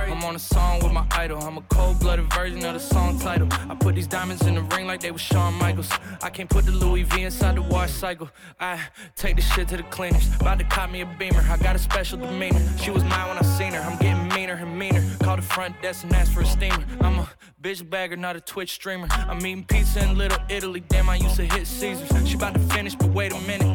I'm 0.09 0.23
on 0.23 0.35
a 0.35 0.39
song 0.39 0.79
with 0.81 0.91
my 0.91 1.05
idol. 1.11 1.41
I'm 1.41 1.57
a 1.57 1.61
cold-blooded 1.61 2.31
version 2.33 2.63
of 2.65 2.73
the 2.73 2.79
song 2.79 3.19
title. 3.19 3.47
I 3.69 3.75
put 3.75 3.95
these 3.95 4.07
diamonds 4.07 4.45
in 4.45 4.55
the 4.55 4.61
ring 4.61 4.87
like 4.87 5.01
they 5.01 5.11
were 5.11 5.17
Shawn 5.17 5.53
Michaels. 5.55 5.89
I 6.21 6.29
can't 6.29 6.49
put 6.49 6.65
the 6.65 6.71
Louis 6.71 7.03
V 7.03 7.23
inside 7.23 7.55
the 7.55 7.61
wash 7.61 7.91
cycle. 7.91 8.29
I 8.59 8.79
take 9.15 9.35
the 9.35 9.41
shit 9.41 9.67
to 9.69 9.77
the 9.77 9.83
cleaners. 9.83 10.27
About 10.39 10.59
to 10.59 10.65
cop 10.65 10.89
me 10.89 11.01
a 11.01 11.05
beamer. 11.05 11.43
I 11.49 11.57
got 11.57 11.75
a 11.75 11.79
special 11.79 12.17
demeanor. 12.17 12.61
She 12.77 12.91
was 12.91 13.03
mine 13.03 13.27
when 13.29 13.37
I 13.37 13.43
seen 13.43 13.73
her. 13.73 13.79
I'm 13.79 13.97
getting 13.97 14.27
meaner 14.29 14.53
and 14.53 14.77
meaner. 14.77 15.03
Call 15.21 15.35
the 15.35 15.41
front 15.41 15.81
desk 15.81 16.03
and 16.03 16.13
ask 16.13 16.31
for 16.31 16.41
a 16.41 16.45
steamer. 16.45 16.83
I'm 17.01 17.19
a 17.19 17.29
bitch 17.61 17.87
bagger, 17.87 18.15
not 18.17 18.35
a 18.35 18.41
Twitch 18.41 18.73
streamer. 18.73 19.07
I'm 19.11 19.45
eating 19.45 19.65
pizza 19.65 20.03
in 20.03 20.17
Little 20.17 20.39
Italy. 20.49 20.83
Damn, 20.87 21.09
I 21.09 21.17
used 21.17 21.35
to 21.35 21.43
hit 21.43 21.67
Caesars. 21.67 22.27
She 22.27 22.35
about 22.35 22.53
to 22.53 22.59
finish, 22.59 22.95
but 22.95 23.09
wait 23.09 23.33
a 23.33 23.39
minute, 23.41 23.70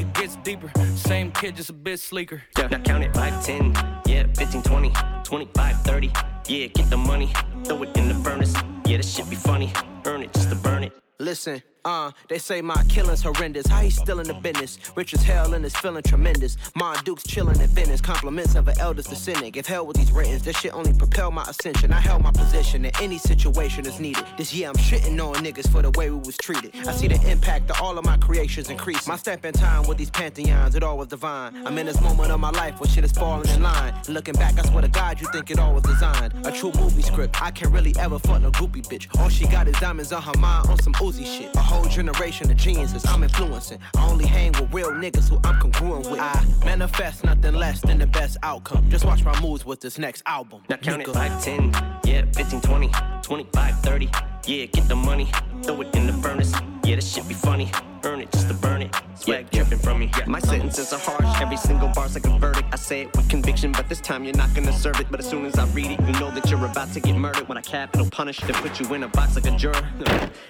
deeper. 0.47 0.71
Same 0.95 1.33
kid, 1.33 1.57
just 1.57 1.71
a 1.71 1.73
bit 1.73 1.99
sleeker. 1.99 2.41
Yeah. 2.57 2.69
Now 2.69 2.79
count 2.79 3.03
it 3.03 3.13
5, 3.13 3.45
10, 3.45 3.73
yeah, 4.07 4.27
15, 4.37 4.63
20, 4.63 4.93
25, 5.25 5.83
30. 5.83 6.13
Yeah, 6.47 6.67
get 6.69 6.89
the 6.89 6.97
money, 6.97 7.33
throw 7.65 7.83
it 7.83 7.97
in 7.97 8.07
the 8.09 8.15
furnace. 8.15 8.55
Yeah, 8.87 8.99
this 8.99 9.13
shit 9.13 9.29
be 9.29 9.35
funny. 9.35 9.73
Earn 10.05 10.23
it 10.23 10.33
just 10.33 10.49
to 10.51 10.55
burn 10.55 10.85
it. 10.85 10.93
Listen, 11.19 11.63
uh, 11.87 12.11
they 12.29 12.39
say 12.39 12.61
my 12.61 12.83
killing's 12.89 13.23
horrendous. 13.23 13.67
How 13.67 13.81
he 13.81 13.91
still 13.91 14.19
in 14.19 14.27
the 14.27 14.35
business? 14.35 14.79
Rich 14.97 15.15
as 15.15 15.23
hell 15.23 15.55
and 15.55 15.65
is 15.65 15.77
feeling 15.77 16.03
tremendous. 16.03 16.57
Mon 16.75 16.97
Duke's 17.05 17.23
chilling 17.23 17.61
in 17.61 17.69
Venice. 17.69 18.01
Compliments 18.01 18.57
of 18.57 18.67
an 18.67 18.75
eldest 18.81 19.09
descendant. 19.09 19.53
Give 19.55 19.65
hell 19.65 19.87
with 19.87 19.97
these 19.97 20.11
writtens. 20.11 20.43
This 20.43 20.59
shit 20.59 20.75
only 20.75 20.93
propel 20.93 21.31
my 21.31 21.45
ascension. 21.45 21.93
I 21.93 22.01
held 22.01 22.23
my 22.23 22.33
position 22.33 22.85
in 22.85 22.91
any 23.01 23.19
situation 23.19 23.87
is 23.87 24.01
needed. 24.01 24.25
This 24.37 24.53
year 24.53 24.69
I'm 24.69 24.75
shitting 24.75 25.17
on 25.25 25.37
niggas 25.37 25.71
for 25.71 25.81
the 25.81 25.91
way 25.91 26.11
we 26.11 26.19
was 26.19 26.37
treated. 26.37 26.75
I 26.89 26.93
see 26.93 27.07
the 27.07 27.21
impact 27.31 27.71
of 27.71 27.81
all 27.81 27.97
of 27.97 28.05
my 28.05 28.17
creations 28.17 28.69
increase. 28.69 29.07
My 29.07 29.17
step 29.17 29.45
in 29.45 29.53
time 29.53 29.87
with 29.87 29.97
these 29.97 30.11
pantheons, 30.11 30.75
it 30.75 30.83
all 30.83 30.99
was 30.99 31.07
divine. 31.07 31.55
I'm 31.65 31.79
in 31.79 31.87
this 31.87 32.01
moment 32.01 32.33
of 32.33 32.41
my 32.41 32.51
life 32.51 32.81
where 32.81 32.91
shit 32.91 33.05
is 33.05 33.13
falling 33.13 33.49
in 33.51 33.63
line. 33.63 33.95
Looking 34.09 34.35
back, 34.35 34.59
I 34.59 34.69
swear 34.69 34.83
to 34.83 34.89
God, 34.89 35.21
you 35.21 35.29
think 35.29 35.53
it 35.53 35.61
all 35.61 35.75
was 35.75 35.85
designed. 35.85 36.35
A 36.45 36.51
true 36.51 36.73
movie 36.81 37.03
script. 37.03 37.41
I 37.41 37.53
can't 37.53 37.73
really 37.73 37.95
ever 38.01 38.19
fuck 38.19 38.43
no 38.43 38.51
groupie 38.51 38.85
bitch. 38.85 39.07
All 39.21 39.29
she 39.29 39.47
got 39.47 39.69
is 39.69 39.79
diamonds 39.79 40.13
on 40.13 40.23
her 40.23 40.37
mind 40.39 40.69
on 40.69 40.79
some 40.81 40.93
Uzi 40.95 41.25
shit. 41.25 41.55
A 41.55 41.76
whole 41.77 41.89
generation 41.89 42.51
of 42.51 42.57
geniuses 42.57 43.05
I'm 43.07 43.23
influencing. 43.23 43.79
I 43.97 44.09
only 44.09 44.27
hang 44.27 44.53
with 44.53 44.73
real 44.73 44.91
niggas 44.91 45.29
who 45.29 45.39
I'm 45.45 45.61
congruent 45.61 46.11
with. 46.11 46.21
I 46.21 46.45
manifest 46.65 47.25
nothing 47.25 47.55
less 47.55 47.81
than 47.81 47.99
the 47.99 48.07
best 48.07 48.39
outcome. 48.43 48.89
Just 48.91 49.05
watch 49.05 49.25
my 49.25 49.39
moves 49.41 49.65
with 49.65 49.81
this 49.81 49.99
next 49.99 50.23
album. 50.27 50.63
Now 50.69 50.77
count 50.77 51.03
Nigga. 51.03 51.09
it 51.09 51.15
5, 51.15 51.45
10, 51.45 51.73
yeah, 52.05 52.25
15, 52.33 52.61
20, 52.61 52.91
25, 53.23 53.81
30. 53.81 54.11
Yeah, 54.47 54.67
get 54.67 54.89
the 54.89 54.97
money, 54.97 55.29
throw 55.63 55.81
it 55.81 55.95
in 55.95 56.07
the 56.07 56.13
furnace. 56.15 56.53
Yeah, 56.85 56.97
this 56.97 57.13
shit 57.13 57.27
be 57.27 57.35
funny. 57.35 57.71
Earn 58.05 58.21
it 58.21 58.31
just 58.31 58.49
to 58.49 58.55
burn 58.55 58.83
it. 58.83 58.95
Swag 59.17 59.51
dripping 59.51 59.79
from 59.79 59.99
me. 59.99 60.11
My 60.27 60.39
sentences 60.39 60.93
are 60.93 61.01
harsh. 61.01 61.43
Every 61.43 61.57
single 61.57 61.89
bar's 61.89 62.15
like 62.15 62.27
a 62.27 62.39
verdict. 62.39 62.69
I 62.73 62.77
say 62.77 63.03
it 63.03 63.17
with 63.17 63.29
conviction, 63.29 63.73
but 63.73 63.89
this 63.89 64.01
time 64.01 64.23
you're 64.25 64.37
not 64.37 64.55
gonna 64.55 64.73
serve 64.73 65.01
it. 65.01 65.09
But 65.11 65.19
as 65.19 65.29
soon 65.29 65.45
as 65.47 65.59
I 65.59 65.67
read 65.69 65.91
it, 65.91 66.01
you 66.01 66.13
know 66.21 66.31
that 66.31 66.49
you're 66.49 66.65
about 66.65 66.93
to 66.93 67.01
get 67.01 67.17
murdered. 67.17 67.49
When 67.49 67.59
I 67.59 67.63
capital 67.63 68.09
punish, 68.09 68.39
then 68.39 68.55
put 68.55 68.79
you 68.79 68.95
in 68.95 69.03
a 69.03 69.09
box 69.09 69.35
like 69.35 69.47
a 69.47 69.57
juror. 69.57 69.89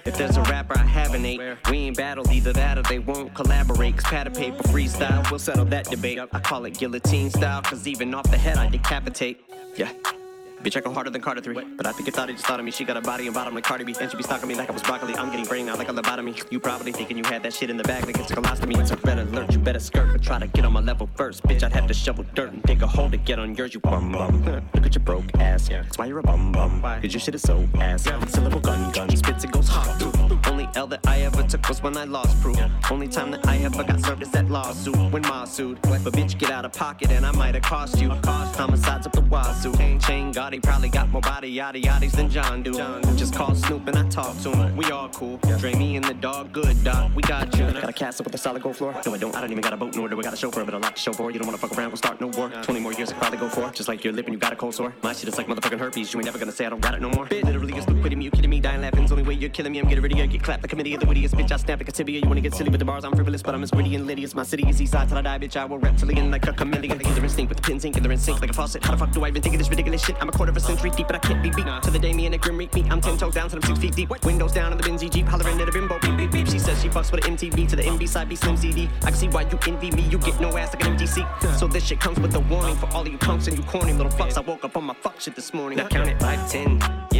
If 0.05 0.17
there's 0.17 0.37
a 0.37 0.43
rapper 0.43 0.77
I 0.77 0.83
haven't 0.83 1.25
ate, 1.25 1.41
we 1.71 1.77
ain't 1.77 1.97
battled 1.97 2.31
either 2.31 2.53
that 2.53 2.77
or 2.77 2.83
they 2.83 2.99
won't 2.99 3.33
collaborate. 3.33 3.97
Cause 3.97 4.05
pad 4.05 4.27
of 4.27 4.35
paper 4.35 4.61
freestyle, 4.63 5.27
we'll 5.31 5.39
settle 5.39 5.65
that 5.65 5.85
debate. 5.85 6.19
I 6.19 6.39
call 6.39 6.65
it 6.65 6.77
guillotine 6.77 7.31
style, 7.31 7.63
cause 7.63 7.87
even 7.87 8.13
off 8.13 8.29
the 8.29 8.37
head 8.37 8.57
I 8.57 8.69
decapitate. 8.69 9.43
Yeah. 9.75 9.91
Bitch, 10.63 10.75
I 10.75 10.79
go 10.79 10.91
harder 10.91 11.09
than 11.09 11.21
Carter 11.21 11.41
3. 11.41 11.55
But 11.77 11.85
I 11.85 11.91
think 11.91 12.07
it's 12.07 12.17
thought 12.17 12.29
it 12.29 12.33
just 12.33 12.45
thought 12.45 12.59
of 12.59 12.65
me. 12.65 12.71
She 12.71 12.83
got 12.83 12.97
a 12.97 13.01
body 13.01 13.27
and 13.27 13.33
bottom 13.33 13.53
like 13.53 13.63
Cardi 13.63 13.83
B. 13.83 13.95
And 13.99 14.09
she 14.09 14.17
be 14.17 14.23
stalking 14.23 14.47
me 14.47 14.55
like 14.55 14.69
I 14.69 14.73
was 14.73 14.81
broccoli. 14.81 15.15
I'm 15.15 15.29
getting 15.29 15.45
brain 15.45 15.69
out 15.69 15.77
like 15.77 15.89
a 15.89 15.93
lobotomy. 15.93 16.51
You 16.51 16.59
probably 16.59 16.91
thinking 16.91 17.17
you 17.17 17.23
had 17.25 17.43
that 17.43 17.53
shit 17.53 17.69
in 17.69 17.77
the 17.77 17.83
bag 17.83 18.05
like 18.05 18.17
it's 18.17 18.31
a 18.31 18.35
colostomy. 18.35 18.79
It's 18.79 18.91
a 18.91 18.95
red 18.97 19.19
alert, 19.19 19.51
you 19.51 19.59
better 19.59 19.79
skirt. 19.79 20.11
But 20.11 20.23
try 20.23 20.39
to 20.39 20.47
get 20.47 20.65
on 20.65 20.73
my 20.73 20.81
level 20.81 21.09
first. 21.15 21.43
Bitch, 21.43 21.63
I'd 21.63 21.73
have 21.73 21.87
to 21.87 21.93
shovel 21.93 22.25
dirt 22.33 22.51
and 22.53 22.63
dig 22.63 22.81
a 22.81 22.87
hole 22.87 23.09
to 23.09 23.17
get 23.17 23.39
on 23.39 23.55
yours, 23.55 23.73
you 23.73 23.79
bum 23.79 24.11
bum. 24.11 24.43
Look 24.73 24.85
at 24.85 24.95
your 24.95 25.03
broke 25.03 25.37
ass. 25.39 25.69
That's 25.69 25.97
why 25.97 26.07
you're 26.07 26.19
a 26.19 26.23
bum 26.23 26.51
bum. 26.51 26.81
Cause 26.81 27.13
your 27.13 27.21
shit 27.21 27.35
is 27.35 27.43
so 27.43 27.67
ass. 27.75 28.03
Syllable 28.31 28.59
gun 28.59 28.91
gun. 28.91 29.15
Spits 29.15 29.43
it 29.43 29.51
goes 29.51 29.67
hot. 29.67 30.36
Only 30.57 30.69
L 30.73 30.87
that 30.87 31.05
I 31.05 31.19
ever 31.19 31.43
took 31.43 31.69
was 31.69 31.83
when 31.83 31.95
I 31.95 32.05
lost 32.05 32.41
proof. 32.41 32.59
Only 32.89 33.07
time 33.07 33.29
that 33.29 33.47
I 33.47 33.57
ever 33.57 33.83
got 33.83 34.01
served 34.01 34.23
is 34.23 34.31
that 34.31 34.49
lawsuit 34.49 34.97
when 35.11 35.21
Ma 35.21 35.45
sued. 35.45 35.79
But 35.83 36.01
bitch, 36.01 36.35
get 36.39 36.49
out 36.49 36.65
of 36.65 36.73
pocket 36.73 37.11
and 37.11 37.23
I 37.27 37.31
might 37.33 37.53
have 37.53 37.61
cost 37.61 38.01
you. 38.01 38.09
Homicides 38.09 39.05
up 39.05 39.13
the 39.13 39.21
wazoo. 39.21 39.71
Chain 39.99 40.33
Gotti 40.33 40.59
probably 40.63 40.89
got 40.89 41.09
more 41.09 41.21
body 41.21 41.47
yada 41.47 41.79
yaddies 41.79 42.13
than 42.13 42.27
John 42.27 42.63
do. 42.63 42.73
Just 43.15 43.35
call 43.35 43.53
Snoop 43.53 43.87
and 43.87 43.99
I 43.99 44.09
talk 44.09 44.35
to 44.39 44.49
him. 44.49 44.75
We 44.75 44.85
all 44.85 45.09
cool. 45.09 45.37
Dre 45.59 45.75
me 45.75 45.95
and 45.95 46.03
the 46.03 46.15
dog, 46.15 46.51
good 46.53 46.83
doc. 46.83 47.11
We 47.13 47.21
got 47.21 47.55
you. 47.55 47.71
Got 47.71 47.89
a 47.89 47.93
castle 47.93 48.23
with 48.23 48.33
a 48.33 48.39
solid 48.39 48.63
gold 48.63 48.77
floor. 48.77 48.99
No, 49.05 49.13
I 49.13 49.17
don't. 49.19 49.35
I 49.35 49.41
don't 49.41 49.51
even 49.51 49.61
got 49.61 49.73
a 49.73 49.77
boat 49.77 49.95
nor 49.95 50.09
do 50.09 50.19
I 50.19 50.23
got 50.23 50.33
a 50.33 50.37
chauffeur, 50.37 50.65
but 50.65 50.73
a 50.73 50.79
lot 50.79 50.95
to 50.95 50.99
show 50.99 51.13
for. 51.13 51.29
You 51.29 51.37
don't 51.37 51.45
wanna 51.45 51.59
fuck 51.59 51.77
around, 51.77 51.89
we'll 51.89 51.97
start 51.97 52.19
no 52.19 52.29
war. 52.29 52.49
20 52.63 52.79
more 52.79 52.93
years 52.93 53.11
I 53.11 53.13
probably 53.17 53.37
go 53.37 53.47
for. 53.47 53.69
Just 53.69 53.87
like 53.87 54.03
your 54.03 54.11
lip 54.11 54.25
and 54.25 54.33
you 54.33 54.39
got 54.39 54.53
a 54.53 54.55
cold 54.55 54.73
sore. 54.73 54.91
My 55.03 55.13
shit 55.13 55.29
is 55.29 55.37
like 55.37 55.45
motherfucking 55.45 55.77
herpes. 55.77 56.11
You 56.13 56.19
ain't 56.19 56.25
never 56.25 56.39
gonna 56.39 56.51
say 56.51 56.65
I 56.65 56.69
don't 56.69 56.81
got 56.81 56.95
it 56.95 57.01
no 57.03 57.09
more. 57.09 57.27
Bitch, 57.27 57.43
literally 57.43 57.77
is 57.77 57.85
quitting 57.85 58.17
me. 58.17 58.25
You 58.25 58.31
kidding 58.31 58.49
me? 58.49 58.59
Dying 58.59 58.81
laughing's 58.81 59.11
only 59.11 59.23
way 59.23 59.35
you're 59.35 59.51
killing 59.51 59.71
me. 59.71 59.77
I'm 59.77 59.87
getting 59.87 60.01
ready 60.01 60.15
to 60.15 60.25
get 60.25 60.46
clapped. 60.47 60.61
The 60.61 60.67
committee 60.69 60.93
of 60.93 61.01
the 61.01 61.05
wittiest 61.05 61.35
bitch. 61.35 61.51
I 61.51 61.57
snap 61.57 61.79
like 61.79 61.89
a 61.89 61.91
tibia. 61.91 62.21
You 62.21 62.27
wanna 62.29 62.39
get 62.39 62.55
silly 62.55 62.69
with 62.69 62.79
the 62.79 62.85
bars? 62.85 63.03
I'm 63.03 63.13
frivolous, 63.13 63.43
but 63.43 63.53
I'm 63.53 63.63
as 63.63 63.71
witty 63.73 63.95
and 63.95 64.07
litty 64.07 64.23
as 64.23 64.33
my 64.33 64.43
city 64.43 64.63
is 64.69 64.81
east 64.81 64.93
side 64.93 65.09
till 65.09 65.17
I 65.17 65.21
die, 65.21 65.39
bitch. 65.39 65.57
I 65.57 65.65
will 65.65 65.77
reptilian 65.77 66.31
like 66.31 66.47
a 66.47 66.53
chameleon. 66.53 67.05
Either 67.05 67.21
instinct 67.21 67.49
with 67.49 67.57
the 67.57 67.63
pins 67.67 67.83
ink, 67.83 67.97
either 67.97 68.09
in 68.09 68.17
sync 68.17 68.39
like 68.39 68.51
a 68.51 68.53
faucet. 68.53 68.81
How 68.85 68.91
the 68.93 68.97
fuck 68.97 69.11
do 69.11 69.25
I 69.25 69.27
even 69.27 69.41
think 69.41 69.55
of 69.55 69.59
this 69.59 69.69
ridiculous 69.69 70.05
shit? 70.05 70.15
I'm 70.21 70.29
a 70.29 70.31
quarter 70.31 70.51
of 70.51 70.55
a 70.55 70.61
century 70.61 70.89
deep, 70.91 71.07
but 71.07 71.17
I 71.17 71.19
can't 71.19 71.43
be 71.43 71.49
beat. 71.49 71.67
To 71.83 71.91
the 71.91 71.99
day 71.99 72.13
me 72.13 72.27
and 72.27 72.35
a 72.35 72.37
grim 72.37 72.57
reap 72.57 72.73
me. 72.73 72.83
I'm 72.89 73.01
ten 73.01 73.17
toes 73.17 73.33
down, 73.33 73.49
so 73.49 73.57
I'm 73.57 73.63
six 73.63 73.77
feet 73.79 73.93
deep. 73.93 74.09
Windows 74.23 74.53
down 74.53 74.71
in 74.71 74.77
the 74.77 74.83
Benzie 74.85 75.11
Jeep, 75.11 75.27
hollering 75.27 75.59
at 75.59 75.67
a 75.67 75.71
bimbo. 75.73 75.99
Beep, 75.99 76.15
beep, 76.15 76.31
beep. 76.31 76.47
She 76.47 76.59
says 76.59 76.81
she 76.81 76.87
fucks 76.87 77.11
with 77.11 77.27
an 77.27 77.35
MTV 77.35 77.67
to 77.67 77.75
the 77.75 77.83
MB 77.83 78.07
side, 78.07 78.29
be 78.29 78.37
slim 78.37 78.55
CD. 78.55 78.89
I 79.01 79.09
can 79.11 79.15
see 79.15 79.27
why 79.27 79.41
you 79.41 79.59
envy 79.67 79.91
me. 79.91 80.03
You 80.03 80.17
get 80.17 80.39
no 80.39 80.55
ass 80.57 80.73
like 80.73 80.85
an 80.85 80.95
MTC. 80.95 81.57
So 81.57 81.67
this 81.67 81.85
shit 81.85 81.99
comes 81.99 82.21
with 82.21 82.33
a 82.35 82.39
warning 82.39 82.77
for 82.77 82.87
all 82.93 83.01
of 83.01 83.09
you 83.09 83.17
punks 83.17 83.47
and 83.47 83.57
you 83.57 83.63
corny 83.65 83.91
little 83.91 84.13
fucks. 84.13 84.37
I 84.37 84.41
woke 84.41 84.63
up 84.63 84.77
on 84.77 84.85
my 84.85 84.93
fuck 84.93 85.19
shit 85.19 85.35
this 85.35 85.53
morning. 85.53 85.77
Now 85.77 85.89
count 85.89 86.07
it 86.07 86.21
5, 86.21 86.49
10, 86.49 86.79
yeah, 86.79 86.85
15, 86.87 87.16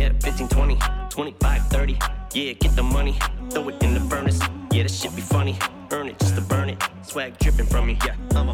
20, 0.57 0.79
25, 1.11 1.67
30. 1.67 1.99
Yeah, 2.33 2.53
get 2.53 2.75
the 2.75 2.81
money, 2.81 3.15
throw 3.51 3.69
it 3.69 3.83
in 3.83 3.93
the 3.93 3.99
furnace. 4.09 4.39
Yeah, 4.71 4.83
this 4.83 4.99
shit 4.99 5.15
be 5.15 5.21
funny. 5.21 5.55
Earn 5.91 6.07
it 6.07 6.17
just 6.17 6.33
to 6.33 6.41
burn 6.41 6.69
it. 6.69 6.83
Swag 7.03 7.37
dripping 7.37 7.67
from 7.67 7.85
me. 7.85 7.99
Yeah, 8.03 8.15
I'm 8.35 8.49
a. 8.49 8.53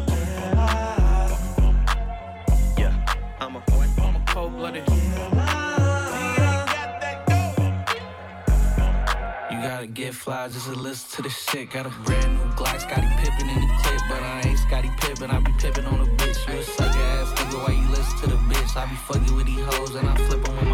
Yeah, 2.76 2.92
I'm 3.40 3.56
a. 3.56 3.62
I'm 4.02 4.16
a 4.16 4.22
cold 4.28 4.54
blooded. 4.54 4.84
You 9.50 9.62
gotta 9.62 9.86
get 9.86 10.14
fly 10.14 10.48
just 10.48 10.66
to 10.66 10.74
listen 10.74 11.08
to 11.16 11.22
this 11.22 11.38
shit. 11.48 11.70
Got 11.70 11.86
a 11.86 11.88
brand 12.04 12.34
new 12.34 12.50
Glock, 12.52 12.80
Scottie 12.82 13.08
Pippen 13.16 13.48
in 13.48 13.60
the 13.62 13.74
clip, 13.82 14.00
but 14.10 14.22
I 14.22 14.42
ain't 14.44 14.58
Scottie 14.58 14.90
Pippen. 15.00 15.30
I 15.30 15.40
be 15.40 15.52
pippin' 15.58 15.86
on 15.86 16.00
a 16.00 16.06
bitch. 16.18 16.52
You 16.52 16.60
a 16.60 16.62
sucker 16.64 16.98
ass 16.98 17.32
nigga, 17.32 17.66
why 17.66 17.72
you 17.72 17.88
listen 17.88 18.18
to 18.18 18.26
the 18.26 18.36
bitch? 18.52 18.76
I 18.76 18.84
be 18.90 18.96
fucking 18.96 19.34
with 19.36 19.46
these 19.46 19.64
hoes 19.64 19.94
and 19.94 20.06
I 20.06 20.14
flip 20.28 20.46
'em 20.46 20.56
with 20.56 20.68
my 20.68 20.73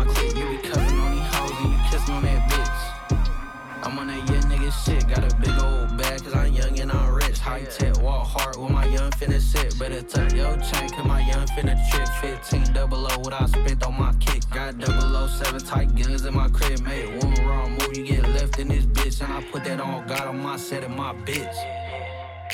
finna 9.20 9.40
sit. 9.40 9.78
Better 9.78 10.02
tuck 10.02 10.32
your 10.32 10.56
chain, 10.56 10.88
cause 10.88 11.04
my 11.04 11.20
young 11.20 11.46
finna 11.48 11.76
trip. 11.90 12.08
15 12.42 12.72
double 12.72 13.06
O, 13.12 13.18
what 13.18 13.34
I 13.34 13.46
spent 13.46 13.84
on 13.84 13.98
my 13.98 14.12
kick. 14.14 14.42
Got 14.50 14.82
007 14.82 15.60
tight 15.60 15.94
guns 15.94 16.24
in 16.24 16.34
my 16.34 16.48
crib, 16.48 16.80
made 16.80 17.22
one 17.22 17.34
wrong 17.46 17.72
move, 17.72 17.96
you 17.96 18.06
get 18.06 18.26
left 18.30 18.58
in 18.58 18.68
this 18.68 18.86
bitch. 18.86 19.20
And 19.22 19.32
I 19.32 19.42
put 19.50 19.64
that 19.64 19.80
on 19.80 20.06
God 20.06 20.26
on 20.26 20.42
my 20.42 20.56
set 20.56 20.84
and 20.84 20.96
my 20.96 21.14
bitch. 21.14 21.54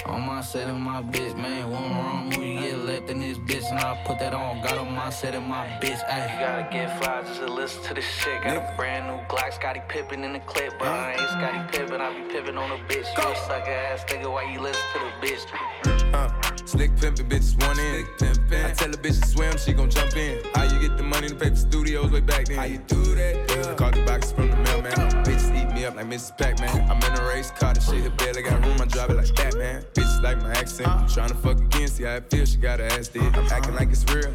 On 0.04 0.20
my 0.20 0.40
set 0.40 0.68
and 0.68 0.80
my 0.80 1.02
bitch, 1.02 1.36
man. 1.36 1.70
One 1.70 1.90
wrong 1.90 2.24
move, 2.28 2.44
you 2.44 2.60
get 2.60 2.78
left 2.78 3.10
in 3.10 3.20
this 3.20 3.38
bitch. 3.38 3.68
And 3.70 3.78
I 3.78 4.00
put 4.04 4.18
that 4.18 4.34
on 4.34 4.60
God 4.62 4.78
on 4.78 4.92
my 4.92 5.10
set 5.10 5.34
and 5.34 5.46
my 5.46 5.66
bitch. 5.80 6.00
Ay. 6.08 6.32
You 6.32 6.46
gotta 6.46 6.68
get 6.70 7.02
fly 7.02 7.22
just 7.22 7.40
to 7.40 7.46
listen 7.46 7.82
to 7.84 7.94
this 7.94 8.04
shit. 8.04 8.42
Got 8.42 8.56
a 8.56 8.76
brand 8.76 9.06
new 9.06 9.24
Glock, 9.26 9.52
Scottie 9.54 9.82
Pippen 9.88 10.22
in 10.22 10.34
the 10.34 10.40
clip. 10.40 10.78
But 10.78 10.88
I 10.88 11.12
ain't 11.12 11.30
Scottie 11.30 11.78
Pippen, 11.78 12.00
I 12.00 12.12
be 12.12 12.32
pippin' 12.32 12.58
on 12.58 12.70
a 12.72 12.78
bitch. 12.84 13.06
You 13.16 13.32
a 13.32 13.36
sucker 13.36 13.70
ass 13.70 14.04
nigga, 14.04 14.30
why 14.30 14.52
you 14.52 14.60
listen 14.60 14.82
to 14.92 14.98
the 14.98 15.26
bitch? 15.26 15.96
Uh, 16.14 16.28
slick 16.66 16.90
pimpin', 16.96 17.28
bitches 17.28 17.54
one 17.66 17.78
in. 17.78 18.04
I 18.64 18.72
tell 18.72 18.92
a 18.92 18.96
bitch 18.96 19.20
to 19.20 19.28
swim, 19.28 19.56
she 19.58 19.72
gon' 19.72 19.90
jump 19.90 20.16
in. 20.16 20.42
How 20.54 20.64
you 20.64 20.80
get 20.80 20.96
the 20.96 21.02
money 21.02 21.28
to 21.28 21.34
pay 21.34 21.50
for 21.50 21.56
studios 21.56 22.10
way 22.10 22.20
back 22.20 22.46
then? 22.46 22.58
How 22.58 22.64
you 22.64 22.78
do 22.78 23.14
that? 23.14 23.34
Yeah. 23.48 23.74
Call 23.74 23.90
the 23.92 24.04
box 24.04 24.32
from 24.32 24.50
the 24.50 24.56
mailman. 24.56 24.92
Bitches 25.24 25.54
eat 25.54 25.72
me 25.74 25.84
up 25.84 25.96
like 25.96 26.06
Mrs. 26.06 26.36
Pac-Man. 26.36 26.90
I'm 26.90 27.02
in 27.02 27.18
a 27.18 27.28
race 27.28 27.50
car, 27.50 27.74
the 27.74 27.80
shit 27.80 28.02
hit 28.02 28.16
barely 28.18 28.42
got 28.42 28.64
room. 28.64 28.80
I 28.80 28.84
drive 28.86 29.10
it 29.10 29.16
like 29.16 29.34
that, 29.36 29.56
man. 29.56 29.84
Bitches 29.94 30.22
like 30.22 30.38
my 30.38 30.50
accent. 30.50 30.88
I'm 30.88 31.06
tryna 31.06 31.36
fuck 31.42 31.58
again, 31.58 31.88
see 31.88 32.04
how 32.04 32.16
it 32.16 32.30
feels. 32.30 32.50
She 32.50 32.58
got 32.58 32.80
her 32.80 32.86
ass 32.86 33.08
dead. 33.08 33.34
I'm 33.36 33.46
acting 33.46 33.74
like 33.74 33.88
it's 33.90 34.04
real. 34.12 34.32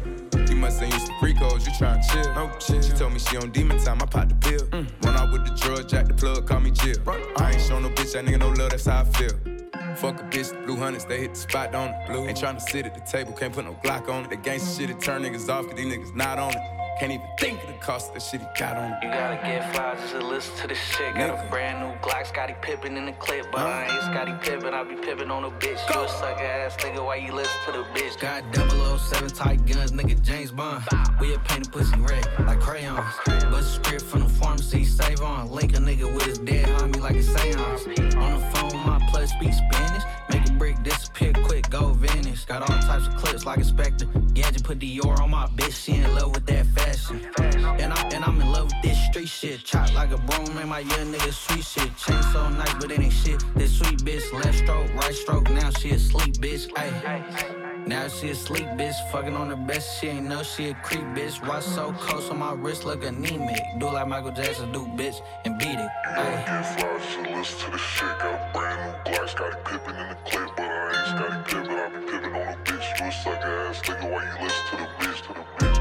You 0.48 0.56
must 0.56 0.82
ain't 0.82 0.92
used 0.92 1.06
to 1.06 1.18
free 1.18 1.34
codes, 1.34 1.66
you 1.66 1.72
tryna 1.72 2.02
chill. 2.10 2.34
No 2.34 2.50
chill. 2.58 2.82
She 2.82 2.92
told 2.92 3.12
me 3.12 3.18
she 3.18 3.36
on 3.36 3.50
demon 3.50 3.78
time, 3.82 4.02
I 4.02 4.06
popped 4.06 4.28
the 4.28 4.34
pill. 4.36 4.66
Mm. 4.68 4.86
Run 5.04 5.16
out 5.16 5.32
with 5.32 5.46
the 5.46 5.54
drug, 5.54 5.88
jack 5.88 6.06
the 6.08 6.14
plug, 6.14 6.46
call 6.46 6.60
me 6.60 6.70
Jill. 6.70 6.96
I 7.36 7.52
ain't 7.52 7.62
show 7.62 7.78
no 7.78 7.88
bitch, 7.90 8.12
that 8.12 8.24
nigga 8.24 8.38
no 8.38 8.48
love, 8.48 8.70
that's 8.70 8.86
how 8.86 9.00
I 9.00 9.04
feel. 9.04 9.61
Fuck 9.96 10.20
a 10.20 10.24
bitch, 10.24 10.66
blue 10.66 10.76
hundreds, 10.76 11.04
they 11.04 11.20
hit 11.20 11.34
the 11.34 11.40
spot 11.40 11.74
on 11.74 11.90
it. 11.90 12.06
Blue. 12.06 12.26
Ain't 12.26 12.38
tryna 12.38 12.60
sit 12.60 12.86
at 12.86 12.94
the 12.94 13.00
table, 13.00 13.32
can't 13.32 13.52
put 13.52 13.64
no 13.64 13.74
Glock 13.84 14.08
on 14.08 14.24
it. 14.24 14.30
The 14.30 14.36
gangsta 14.36 14.78
shit, 14.78 14.90
it 14.90 15.00
turn 15.00 15.22
niggas 15.22 15.48
off, 15.48 15.66
cause 15.66 15.76
these 15.76 15.92
niggas 15.92 16.14
not 16.14 16.38
on 16.38 16.52
it. 16.52 16.81
Can't 16.98 17.12
even 17.12 17.26
think 17.38 17.60
of 17.62 17.68
the 17.68 17.74
cost 17.74 18.08
of 18.08 18.14
the 18.14 18.20
shit 18.20 18.40
he 18.40 18.46
got 18.56 18.76
on. 18.76 18.90
You 19.02 19.08
gotta 19.08 19.36
get 19.36 19.74
fly 19.74 19.94
just 19.96 20.12
to 20.12 20.24
listen 20.24 20.56
to 20.58 20.68
this 20.68 20.78
shit. 20.78 21.14
Got 21.14 21.30
a 21.30 21.48
brand 21.48 21.80
new 21.80 21.98
Glock, 22.00 22.26
Scottie 22.26 22.54
Pippen 22.60 22.96
in 22.96 23.06
the 23.06 23.12
clip. 23.12 23.46
But 23.50 23.62
I 23.62 23.84
ain't 23.84 24.02
Scottie 24.02 24.34
Pippen, 24.40 24.72
I 24.74 24.84
be 24.84 24.94
pippin' 24.94 25.30
on 25.30 25.44
a 25.44 25.50
bitch. 25.50 25.80
You 25.92 26.00
a 26.00 26.08
sucker 26.08 26.44
ass 26.44 26.76
nigga, 26.76 27.04
why 27.04 27.16
you 27.16 27.32
listen 27.32 27.58
to 27.66 27.72
the 27.72 27.84
bitch? 27.94 28.20
Got 28.20 28.44
007 28.54 29.30
tight 29.30 29.66
guns, 29.66 29.92
nigga 29.92 30.20
James 30.22 30.52
Bond. 30.52 30.84
We 31.20 31.34
a 31.34 31.38
painted 31.40 31.72
pussy 31.72 31.98
red, 31.98 32.26
like 32.46 32.60
crayons. 32.60 33.04
Bust 33.50 33.74
script 33.76 34.02
from 34.02 34.20
the 34.20 34.28
pharmacy, 34.28 34.84
save 34.84 35.22
on. 35.22 35.50
Link 35.50 35.76
a 35.76 35.80
nigga 35.80 36.12
with 36.12 36.24
his 36.24 36.38
dead 36.38 36.66
homie 36.78 37.00
like 37.00 37.16
a 37.16 37.22
seance. 37.22 37.86
On 38.16 38.40
the 38.40 38.46
phone, 38.54 38.86
my 38.86 39.00
plus 39.10 39.30
speak 39.30 39.52
Spanish. 39.52 40.02
Make 40.30 40.48
a 40.48 40.52
brick 40.52 40.82
disappear 40.82 41.11
quick, 41.30 41.68
go 41.70 41.92
vanish. 41.92 42.44
Got 42.44 42.62
all 42.62 42.78
types 42.80 43.06
of 43.06 43.16
clips 43.16 43.46
like 43.46 43.58
a 43.58 43.64
spectre. 43.64 44.06
Gadget 44.34 44.64
put 44.64 44.78
Dior 44.78 45.18
on 45.20 45.30
my 45.30 45.46
bitch, 45.46 45.84
she 45.84 45.94
in 45.94 46.14
love 46.14 46.34
with 46.34 46.46
that 46.46 46.66
fashion. 46.66 47.20
And, 47.38 47.92
I, 47.92 48.08
and 48.14 48.24
I'm 48.24 48.40
in 48.40 48.50
love 48.50 48.64
with 48.64 48.82
this 48.82 48.98
street 49.06 49.28
shit. 49.28 49.64
Chop 49.64 49.94
like 49.94 50.10
a 50.10 50.18
broom, 50.18 50.54
man, 50.54 50.68
my 50.68 50.80
young 50.80 51.12
nigga 51.12 51.32
sweet 51.32 51.64
shit. 51.64 51.96
Chain 51.96 52.22
so 52.32 52.48
nice, 52.48 52.74
but 52.74 52.90
it 52.90 53.00
ain't 53.00 53.12
shit. 53.12 53.42
This 53.54 53.78
sweet 53.78 53.98
bitch, 54.00 54.32
left 54.32 54.58
stroke, 54.58 54.92
right 54.94 55.14
stroke, 55.14 55.50
now 55.50 55.70
she 55.70 55.90
asleep, 55.90 56.34
bitch. 56.36 56.68
Ayy. 56.72 57.61
Now 57.86 58.08
she 58.08 58.30
asleep, 58.30 58.66
bitch. 58.78 58.94
Fucking 59.10 59.34
on 59.34 59.48
the 59.48 59.56
best, 59.56 59.98
she 60.00 60.08
ain't 60.08 60.26
know 60.28 60.42
she 60.42 60.68
a 60.70 60.74
creep, 60.74 61.02
bitch. 61.16 61.46
Watch 61.46 61.64
so 61.64 61.92
close 61.92 62.30
on 62.30 62.38
my 62.38 62.52
wrist, 62.52 62.84
look 62.84 63.04
anemic. 63.04 63.60
Do 63.78 63.86
like 63.86 64.06
Michael 64.06 64.30
Jackson 64.30 64.70
do, 64.72 64.86
bitch, 64.86 65.20
and 65.44 65.58
beat 65.58 65.78
it. 65.78 65.90
Ayy. 66.16 66.46
Get 66.46 66.62
fly, 66.62 67.00
so 67.00 67.20
listen 67.36 67.58
to 67.66 67.70
the 67.72 67.78
shit. 67.78 68.18
Got 68.18 68.34
a 68.34 68.52
brand 68.52 68.80
new 68.80 69.12
Glock, 69.12 69.28
Scottie 69.28 69.56
Pippen 69.64 69.96
in 69.96 70.08
the 70.08 70.16
clip, 70.24 70.50
but 70.56 70.64
I 70.64 70.88
ain't 70.88 71.06
Scottie 71.08 71.42
Pippen. 71.54 71.76
I 71.76 71.88
be 71.88 71.98
pippin' 72.06 72.34
on 72.34 72.48
a 72.48 72.56
bitch. 72.64 73.00
You 73.00 73.06
a 73.06 73.12
sucker 73.12 73.48
ass 73.66 73.80
nigga, 73.82 74.10
why 74.10 74.24
you 74.24 74.34
listen 74.44 74.64
to 74.70 74.76
the 74.76 74.86
bitch, 74.98 75.20
to 75.26 75.32
the 75.34 75.44
bitch? 75.58 75.78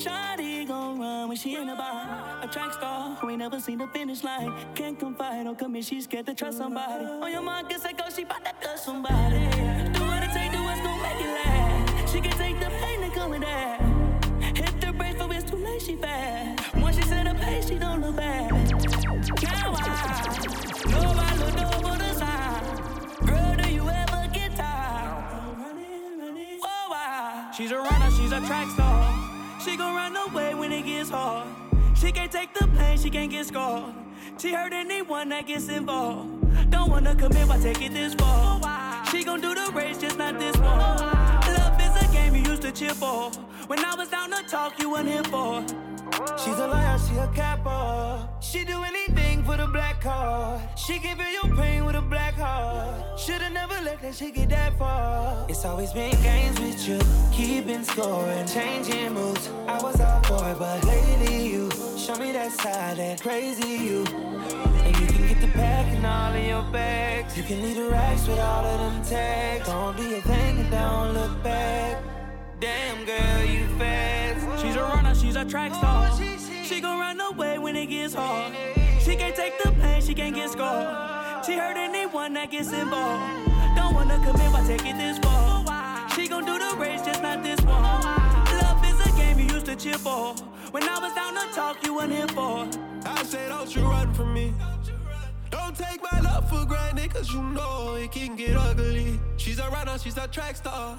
Shawty 0.00 0.66
gon' 0.68 0.98
run 1.00 1.28
when 1.28 1.36
she 1.36 1.56
in 1.56 1.66
the 1.66 1.74
bar. 1.74 2.35
Track 3.16 3.30
ain't 3.30 3.38
never 3.38 3.60
seen 3.60 3.78
the 3.78 3.86
finish 3.86 4.22
line. 4.22 4.52
Can't 4.74 4.98
confide, 4.98 5.44
don't 5.44 5.58
commit, 5.58 5.84
she 5.84 6.00
scared 6.02 6.26
to 6.26 6.34
trust 6.34 6.58
somebody. 6.58 7.04
On 7.04 7.32
your 7.32 7.40
mark, 7.40 7.68
get 7.68 7.80
set, 7.80 7.96
go, 7.96 8.04
she 8.14 8.24
bout 8.24 8.44
to 8.44 8.52
touch 8.60 8.80
somebody. 8.80 9.38
Do 9.92 10.00
what 10.04 10.22
it 10.22 10.30
take, 10.32 10.52
do 10.52 10.62
what's 10.62 10.80
gon' 10.82 11.00
make 11.00 11.20
it 11.20 11.32
last. 11.32 12.12
She 12.12 12.20
can 12.20 12.32
take 12.32 12.60
the 12.60 12.68
pain 12.68 13.00
that 13.00 13.12
come 13.14 13.30
with 13.30 13.40
that. 13.40 13.80
Hit 14.54 14.80
the 14.80 14.92
brake 14.92 15.16
for 15.16 15.32
it's 15.32 15.50
too 15.50 15.56
late, 15.56 15.80
she 15.80 15.96
fast. 15.96 16.76
Once 16.76 16.96
she 16.96 17.02
set 17.02 17.26
a 17.26 17.34
pace, 17.34 17.68
she 17.68 17.78
don't 17.78 18.02
look 18.02 18.16
back. 18.16 18.50
Now 18.52 19.74
I 19.76 19.96
I 20.92 21.36
look 21.36 21.74
over 21.74 21.96
the 21.96 22.14
side. 22.14 23.26
Girl, 23.26 23.56
do 23.56 23.72
you 23.72 23.88
ever 23.88 24.28
get 24.32 24.54
tired? 24.56 25.56
Whoa, 26.60 26.92
I 26.92 27.52
She's 27.56 27.70
a 27.70 27.78
runner, 27.78 28.10
she's 28.10 28.32
a 28.32 28.40
track 28.40 28.68
star. 28.70 29.14
She 29.64 29.76
gon' 29.76 29.94
run 29.94 30.16
away 30.16 30.54
when 30.54 30.70
it 30.70 30.84
gets 30.84 31.08
hard. 31.08 31.65
Can't 32.26 32.50
take 32.50 32.54
the 32.54 32.66
pain, 32.76 32.98
she 32.98 33.08
can't 33.08 33.30
get 33.30 33.46
scarred. 33.46 33.94
She 34.36 34.52
hurt 34.52 34.72
anyone 34.72 35.28
that 35.28 35.46
gets 35.46 35.68
involved. 35.68 36.70
Don't 36.72 36.90
wanna 36.90 37.14
commit, 37.14 37.46
why 37.46 37.56
take 37.58 37.80
it 37.80 37.92
this 37.92 38.14
far? 38.14 38.60
She 39.12 39.22
gon' 39.22 39.40
do 39.40 39.54
the 39.54 39.70
race, 39.72 39.98
just 39.98 40.18
not 40.18 40.36
this 40.36 40.56
one. 40.56 40.76
Love 40.76 41.80
is 41.80 42.02
a 42.02 42.12
game 42.12 42.34
you 42.34 42.42
used 42.42 42.62
to 42.62 42.72
cheer 42.72 42.94
for. 42.94 43.30
When 43.68 43.78
I 43.78 43.94
was 43.94 44.08
down 44.08 44.32
to 44.32 44.42
talk, 44.48 44.76
you 44.80 44.90
weren't 44.90 45.06
here 45.06 45.22
for. 45.22 45.64
She's 46.36 46.58
a 46.58 46.66
liar, 46.66 46.98
she 46.98 47.16
a 47.16 47.28
capper. 47.28 48.28
She 48.40 48.64
do 48.64 48.82
anything 48.82 49.44
for 49.44 49.56
the 49.56 49.68
black 49.68 50.00
card. 50.00 50.60
She 50.76 50.98
give 50.98 51.18
you 51.18 51.28
your 51.28 51.56
pain 51.56 51.84
with 51.84 51.94
a 51.94 52.02
heart. 52.36 53.18
Shoulda 53.18 53.50
never 53.50 53.74
let 53.82 54.00
that 54.02 54.14
shit 54.14 54.34
get 54.34 54.48
that 54.50 54.78
far. 54.78 55.46
It's 55.48 55.64
always 55.64 55.92
been 55.92 56.10
games 56.22 56.58
with 56.60 56.88
you, 56.88 56.98
keeping 57.32 57.82
score 57.82 58.24
and 58.24 58.48
changing 58.48 59.14
moves. 59.14 59.48
I 59.66 59.82
was 59.82 60.00
all 60.00 60.22
for 60.24 60.48
it, 60.50 60.58
but 60.58 60.84
lately 60.84 61.48
you 61.48 61.70
show 61.98 62.16
me 62.16 62.32
that 62.32 62.52
side, 62.52 62.98
that 62.98 63.20
crazy 63.20 63.68
you. 63.68 64.04
And 64.04 64.96
you 65.00 65.06
can 65.06 65.28
get 65.28 65.40
the 65.40 65.48
pack 65.48 65.86
and 65.86 66.06
all 66.06 66.34
in 66.34 66.48
your 66.48 66.62
bags. 66.72 67.36
You 67.36 67.42
can 67.42 67.62
leave 67.62 67.76
the 67.76 67.88
racks 67.90 68.26
with 68.26 68.38
all 68.38 68.64
of 68.64 68.78
them 68.80 69.04
tags. 69.04 69.66
Don't 69.66 69.96
do 69.96 70.04
your 70.04 70.22
thing 70.22 70.58
and 70.58 70.70
don't 70.70 71.14
look 71.14 71.42
back. 71.42 72.02
Damn 72.60 73.04
girl, 73.04 73.44
you 73.44 73.66
fast. 73.78 74.62
She's 74.62 74.76
a 74.76 74.82
runner, 74.82 75.14
she's 75.14 75.36
a 75.36 75.44
track 75.44 75.74
star. 75.74 76.10
She 76.64 76.80
gon' 76.80 76.98
run 76.98 77.20
away 77.20 77.58
when 77.58 77.76
it 77.76 77.86
gets 77.86 78.14
hard. 78.14 78.54
She 79.00 79.14
can't 79.16 79.36
take 79.36 79.62
the 79.62 79.72
pain, 79.72 80.02
she 80.02 80.14
can't 80.14 80.34
get 80.34 80.50
scarred. 80.50 81.25
She 81.46 81.56
hurt 81.56 81.76
anyone 81.76 82.32
that 82.32 82.50
gets 82.50 82.72
involved. 82.72 83.22
Don't 83.76 83.94
wanna 83.94 84.18
commit, 84.18 84.66
take 84.66 84.84
it 84.84 84.98
this 84.98 85.16
far? 85.20 86.10
She 86.10 86.26
gon' 86.26 86.44
do 86.44 86.58
the 86.58 86.74
race, 86.76 87.02
just 87.02 87.22
not 87.22 87.44
this 87.44 87.60
one. 87.60 87.84
Love 87.84 88.84
is 88.84 88.98
a 89.06 89.16
game 89.16 89.38
you 89.38 89.54
used 89.54 89.66
to 89.66 89.76
cheer 89.76 89.96
for. 89.96 90.34
When 90.72 90.82
I 90.82 90.98
was 90.98 91.14
down 91.14 91.34
to 91.34 91.54
talk, 91.54 91.76
you 91.84 91.94
weren't 91.94 92.10
here 92.10 92.26
for. 92.26 92.66
I 93.04 93.22
say, 93.22 93.46
don't 93.46 93.72
you 93.76 93.82
run 93.82 94.12
from 94.12 94.34
me. 94.34 94.54
Don't 95.52 95.76
take 95.76 96.02
my 96.02 96.18
love 96.18 96.50
for 96.50 96.64
granted, 96.66 97.14
cause 97.14 97.32
you 97.32 97.40
know 97.40 97.94
it 97.94 98.10
can 98.10 98.34
get 98.34 98.56
ugly. 98.56 99.20
She's 99.36 99.60
a 99.60 99.70
runner, 99.70 99.98
she's 99.98 100.16
a 100.16 100.26
track 100.26 100.56
star. 100.56 100.98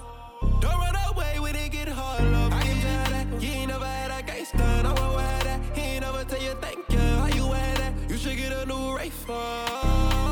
Don't 0.62 0.80
run 0.80 0.96
away 1.12 1.42
when 1.42 1.58
it 1.58 1.74
get 1.74 1.90
hard, 1.90 2.24
love. 2.24 2.54
I 2.54 2.62
can 2.62 2.82
tell 2.82 3.12
that 3.12 3.42
you 3.44 3.50
ain't 3.50 3.68
never 3.68 3.86
had 3.86 4.18
a 4.18 4.26
gangster. 4.26 4.58
Will 4.58 5.18
have 5.18 5.44
that. 5.44 5.60
He 5.78 5.82
ain't 5.82 6.06
never 6.06 6.24
tell 6.24 6.42
you 6.42 6.54
thank 6.62 6.90
you. 6.90 7.00
How 7.00 7.28
you 7.36 7.52
had 7.52 7.78
that? 7.80 7.94
You 8.10 8.16
should 8.16 8.38
get 8.38 8.54
a 8.54 8.66
new 8.66 8.98
for. 9.10 10.27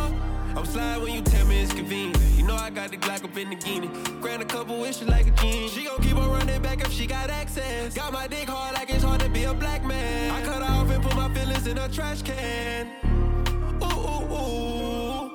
I'm 0.56 0.65
slide 0.65 1.02
when 1.02 1.13
you 1.13 1.22
tell 1.22 1.46
me 1.48 1.62
it's 1.62 1.74
convenient. 1.74 2.18
You 2.38 2.48
know 2.48 2.56
I 2.56 2.70
got 2.70 2.89
the 2.89 2.98
Glock 2.98 3.26
up 3.26 3.36
in 3.38 3.50
the 3.50 3.56
guinea. 3.56 3.89
Grant 4.22 4.41
a 4.41 4.46
couple 4.46 4.80
wishes 4.80 5.08
like 5.08 5.28
a 5.28 5.32
genie. 5.32 5.68
She 5.68 5.84
gon' 5.84 6.02
keep 6.02 6.15
on 6.15 6.30
running 6.30 6.62
back 6.62 6.80
if 6.80 6.94
she 6.94 7.06
got 7.06 7.30
access. 7.30 7.94
Got 7.94 8.13
my 8.13 8.28
dick 8.28 8.48
hard 8.48 8.74
like 8.74 8.89
it's 8.89 9.04
hard 9.04 9.20
to 9.20 9.30
be 9.30 9.44
a 9.44 9.54
black 9.54 9.84
man. 9.84 10.32
I 10.32 10.41
cut 10.44 10.63
her 10.63 10.72
off 10.72 10.89
and 10.89 11.04
put 11.04 11.15
my 11.15 11.34
feelings 11.34 11.68
in 11.68 11.78
a 11.78 11.89
trash 11.89 12.22
can. 12.22 12.89
Ooh, 13.84 13.86
ooh, 13.86 14.34
ooh. 14.34 15.32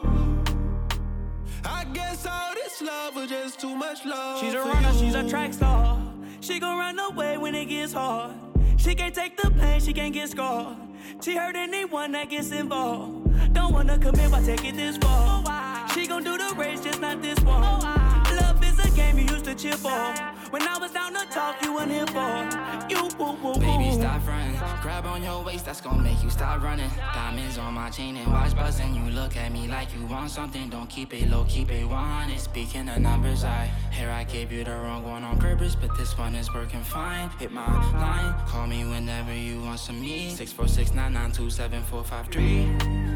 I 1.64 1.84
guess 1.92 2.26
all 2.26 2.54
this 2.54 2.80
love 2.80 3.16
was 3.16 3.28
just 3.28 3.60
too 3.60 3.76
much 3.76 4.06
love. 4.06 4.40
She's 4.40 4.54
a 4.54 4.60
runner, 4.60 4.92
you. 4.92 4.98
she's 4.98 5.14
a 5.14 5.28
track 5.28 5.52
star. 5.52 6.00
She 6.40 6.58
gon' 6.58 6.78
run 6.78 6.98
away 6.98 7.36
when 7.36 7.54
it 7.54 7.66
gets 7.66 7.92
hard. 7.92 8.49
She 8.80 8.94
can't 8.94 9.14
take 9.14 9.36
the 9.36 9.50
pain, 9.50 9.78
she 9.78 9.92
can't 9.92 10.14
get 10.14 10.30
scarred. 10.30 10.74
She 11.20 11.36
hurt 11.36 11.54
anyone 11.54 12.12
that 12.12 12.30
gets 12.30 12.50
involved. 12.50 13.52
Don't 13.52 13.74
wanna 13.74 13.98
commit, 13.98 14.30
why 14.30 14.42
take 14.42 14.64
it 14.64 14.74
this 14.74 14.96
far? 14.96 15.44
Oh, 15.46 15.92
she 15.94 16.06
gon' 16.06 16.24
do 16.24 16.38
the 16.38 16.54
race, 16.56 16.80
just 16.80 16.98
not 16.98 17.20
this 17.20 17.38
one. 17.40 17.62
Oh, 17.62 18.36
Love 18.40 18.64
is 18.64 18.78
a 18.78 18.90
game 18.96 19.18
you 19.18 19.24
used 19.24 19.44
to 19.44 19.54
cheer 19.54 19.76
for. 19.76 19.90
When 20.50 20.62
I 20.62 20.78
was 20.78 20.90
down 20.90 21.14
to 21.14 21.24
talk, 21.26 21.62
you 21.62 21.72
weren't 21.72 21.92
here 21.92 22.06
for. 22.08 22.90
You 22.90 23.08
woo 23.16 23.36
woo 23.40 23.52
woo. 23.52 23.60
Baby, 23.60 23.92
stop 23.92 24.20
fronting. 24.22 24.58
Grab 24.82 25.06
on 25.06 25.22
your 25.22 25.44
waist, 25.44 25.64
that's 25.64 25.80
gonna 25.80 26.02
make 26.02 26.20
you 26.24 26.30
stop 26.30 26.60
running. 26.60 26.90
Diamonds 27.14 27.56
on 27.56 27.74
my 27.74 27.88
chain 27.88 28.16
and 28.16 28.26
watch 28.32 28.56
buzzing. 28.56 28.96
You 28.96 29.12
look 29.12 29.36
at 29.36 29.52
me 29.52 29.68
like 29.68 29.94
you 29.94 30.04
want 30.06 30.28
something. 30.28 30.68
Don't 30.68 30.88
keep 30.90 31.14
it 31.14 31.30
low, 31.30 31.44
keep 31.48 31.70
it 31.70 31.84
one. 31.84 32.36
Speaking 32.36 32.88
of 32.88 32.98
numbers, 32.98 33.44
I 33.44 33.70
here 33.92 34.10
I 34.10 34.24
gave 34.24 34.50
you 34.50 34.64
the 34.64 34.72
wrong 34.72 35.04
one 35.04 35.22
on 35.22 35.38
purpose, 35.38 35.76
but 35.76 35.96
this 35.96 36.18
one 36.18 36.34
is 36.34 36.52
working 36.52 36.82
fine. 36.82 37.30
Hit 37.38 37.52
my 37.52 37.64
line, 37.92 38.34
call 38.48 38.66
me 38.66 38.84
whenever 38.84 39.32
you 39.32 39.60
want 39.60 39.78
some 39.78 40.00
me. 40.00 40.30
Six 40.30 40.52
four 40.52 40.66
six 40.66 40.92
nine 40.92 41.12
nine 41.12 41.30
two 41.30 41.48
seven 41.50 41.80
four 41.84 42.02
five 42.02 42.26
three. 42.26 42.64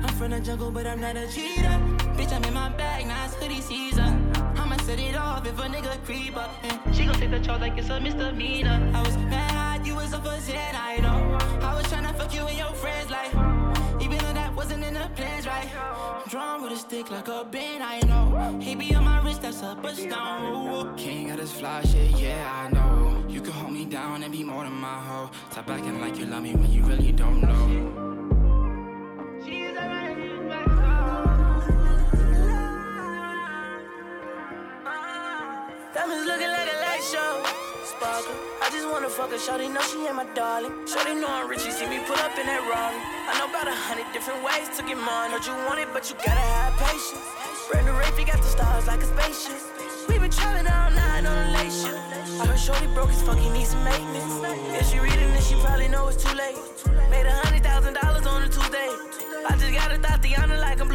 I'm 0.05 0.14
from 0.14 0.31
the 0.31 0.40
jungle, 0.40 0.70
but 0.70 0.87
I'm 0.87 1.01
not 1.01 1.16
a 1.16 1.27
cheater. 1.27 1.81
Bitch, 2.14 2.33
I'm 2.33 2.44
in 2.44 2.55
my 2.55 2.68
bag, 2.68 3.09
now 3.09 3.25
it's 3.25 3.35
hoodie 3.35 3.61
season. 3.61 4.31
I'ma 4.57 4.77
set 4.79 5.01
it 5.01 5.16
off 5.16 5.44
if 5.47 5.59
a 5.59 5.62
nigga 5.62 6.03
creep 6.05 6.37
up. 6.37 6.51
And 6.62 6.94
she 6.94 7.07
gon' 7.07 7.20
take 7.25 7.41
the 7.41 7.47
charge 7.47 7.61
like 7.61 7.79
it's 7.79 7.89
a 7.89 8.01
misdemeanor. 8.01 8.91
I 8.95 9.03
was 9.03 9.17
mad 9.17 9.87
you 9.87 9.95
was 9.95 10.13
a 10.13 10.41
Zen, 10.41 10.75
I 10.75 10.99
know. 11.01 11.39
I 11.63 11.75
was 11.75 11.85
tryna 11.87 12.15
fuck 12.17 12.35
you 12.35 12.47
and 12.47 12.59
your 12.59 12.73
friends, 12.75 13.11
like. 13.11 13.33
Even 14.03 14.19
though 14.19 14.35
that 14.35 14.55
wasn't 14.55 14.85
in 14.85 14.95
the 14.95 15.09
plans, 15.15 15.47
right? 15.47 15.69
Drawn 16.29 16.63
with 16.63 16.73
a 16.73 16.77
stick 16.77 17.11
like 17.11 17.29
a 17.29 17.45
bin, 17.51 17.81
I 17.81 18.01
know. 18.01 18.59
He 18.61 18.75
be 18.75 18.95
on 18.95 19.05
my 19.05 19.23
wrist, 19.23 19.43
that's 19.43 19.63
a 19.63 19.75
down. 20.09 20.97
King 20.97 21.31
of 21.31 21.39
this 21.39 21.53
fly 21.53 21.83
shit, 21.85 22.11
yeah, 22.19 22.67
I 22.67 22.71
know. 22.75 23.25
You 23.29 23.41
can 23.41 23.53
hold 23.53 23.73
me 23.73 23.85
down 23.87 24.23
and 24.23 24.33
be 24.33 24.45
more 24.45 24.65
than 24.65 24.75
my 24.75 24.99
hoe. 25.09 25.31
Stop 25.51 25.71
acting 25.71 26.01
like 26.01 26.19
you 26.19 26.27
love 26.27 26.43
me 26.43 26.55
when 26.55 26.71
you 26.71 26.83
really 26.83 27.13
don't 27.13 27.41
know. 27.41 28.13
Diamonds 35.95 36.27
looking 36.27 36.49
like 36.49 36.63
show. 37.14 37.35
Sparkle. 37.87 38.35
I 38.59 38.66
just 38.74 38.87
wanna 38.90 39.09
fuck 39.09 39.31
her. 39.31 39.38
Shorty 39.38 39.68
know 39.68 39.85
she 39.87 39.98
ain't 40.03 40.16
my 40.18 40.27
darling. 40.35 40.74
Shorty 40.90 41.14
know 41.14 41.31
I'm 41.31 41.46
rich. 41.48 41.62
She 41.62 41.70
see 41.70 41.87
me 41.87 41.98
pull 42.09 42.18
up 42.27 42.35
in 42.40 42.46
that 42.50 42.62
Rari. 42.66 42.98
I 43.31 43.33
know 43.38 43.46
about 43.53 43.68
a 43.70 43.77
hundred 43.87 44.09
different 44.16 44.42
ways 44.42 44.66
to 44.77 44.83
get 44.83 44.98
money. 44.98 45.31
Heard 45.31 45.46
you 45.46 45.55
want 45.66 45.79
it, 45.79 45.88
but 45.94 46.03
you 46.11 46.16
gotta 46.27 46.46
have 46.59 46.74
patience. 46.83 47.29
Brand 47.70 47.87
new 47.87 47.94
Wraith, 47.94 48.18
got 48.27 48.40
the 48.42 48.50
stars 48.57 48.87
like 48.90 49.03
a 49.07 49.09
spaceship. 49.14 49.62
We 50.09 50.18
been 50.18 50.31
traveling 50.31 50.66
all 50.66 50.90
night 50.90 51.24
on 51.31 51.37
a 51.46 51.48
late 51.57 51.74
shift. 51.81 52.03
I 52.40 52.42
heard 52.50 52.59
Shorty 52.59 52.88
broke 52.96 53.11
his 53.14 53.22
fucking 53.22 53.53
need 53.53 53.68
some 53.68 53.85
maintenance. 53.85 54.35
If 54.81 54.90
she 54.90 54.98
reading 54.98 55.31
this, 55.35 55.46
she 55.48 55.55
probably 55.62 55.88
know 55.88 56.09
it's 56.09 56.18
too 56.24 56.35
late. 56.35 56.59
Made 57.14 57.27
a 57.31 57.37
hundred 57.46 57.62
thousand 57.62 57.94
dollars 57.94 58.27
on 58.27 58.42
a 58.42 58.48
Tuesday. 58.48 58.90
I 59.48 59.53
just 59.61 59.72
got 59.79 59.92
a 59.94 59.98
Tatiana 59.98 60.59
like 60.59 60.81
I'm 60.81 60.90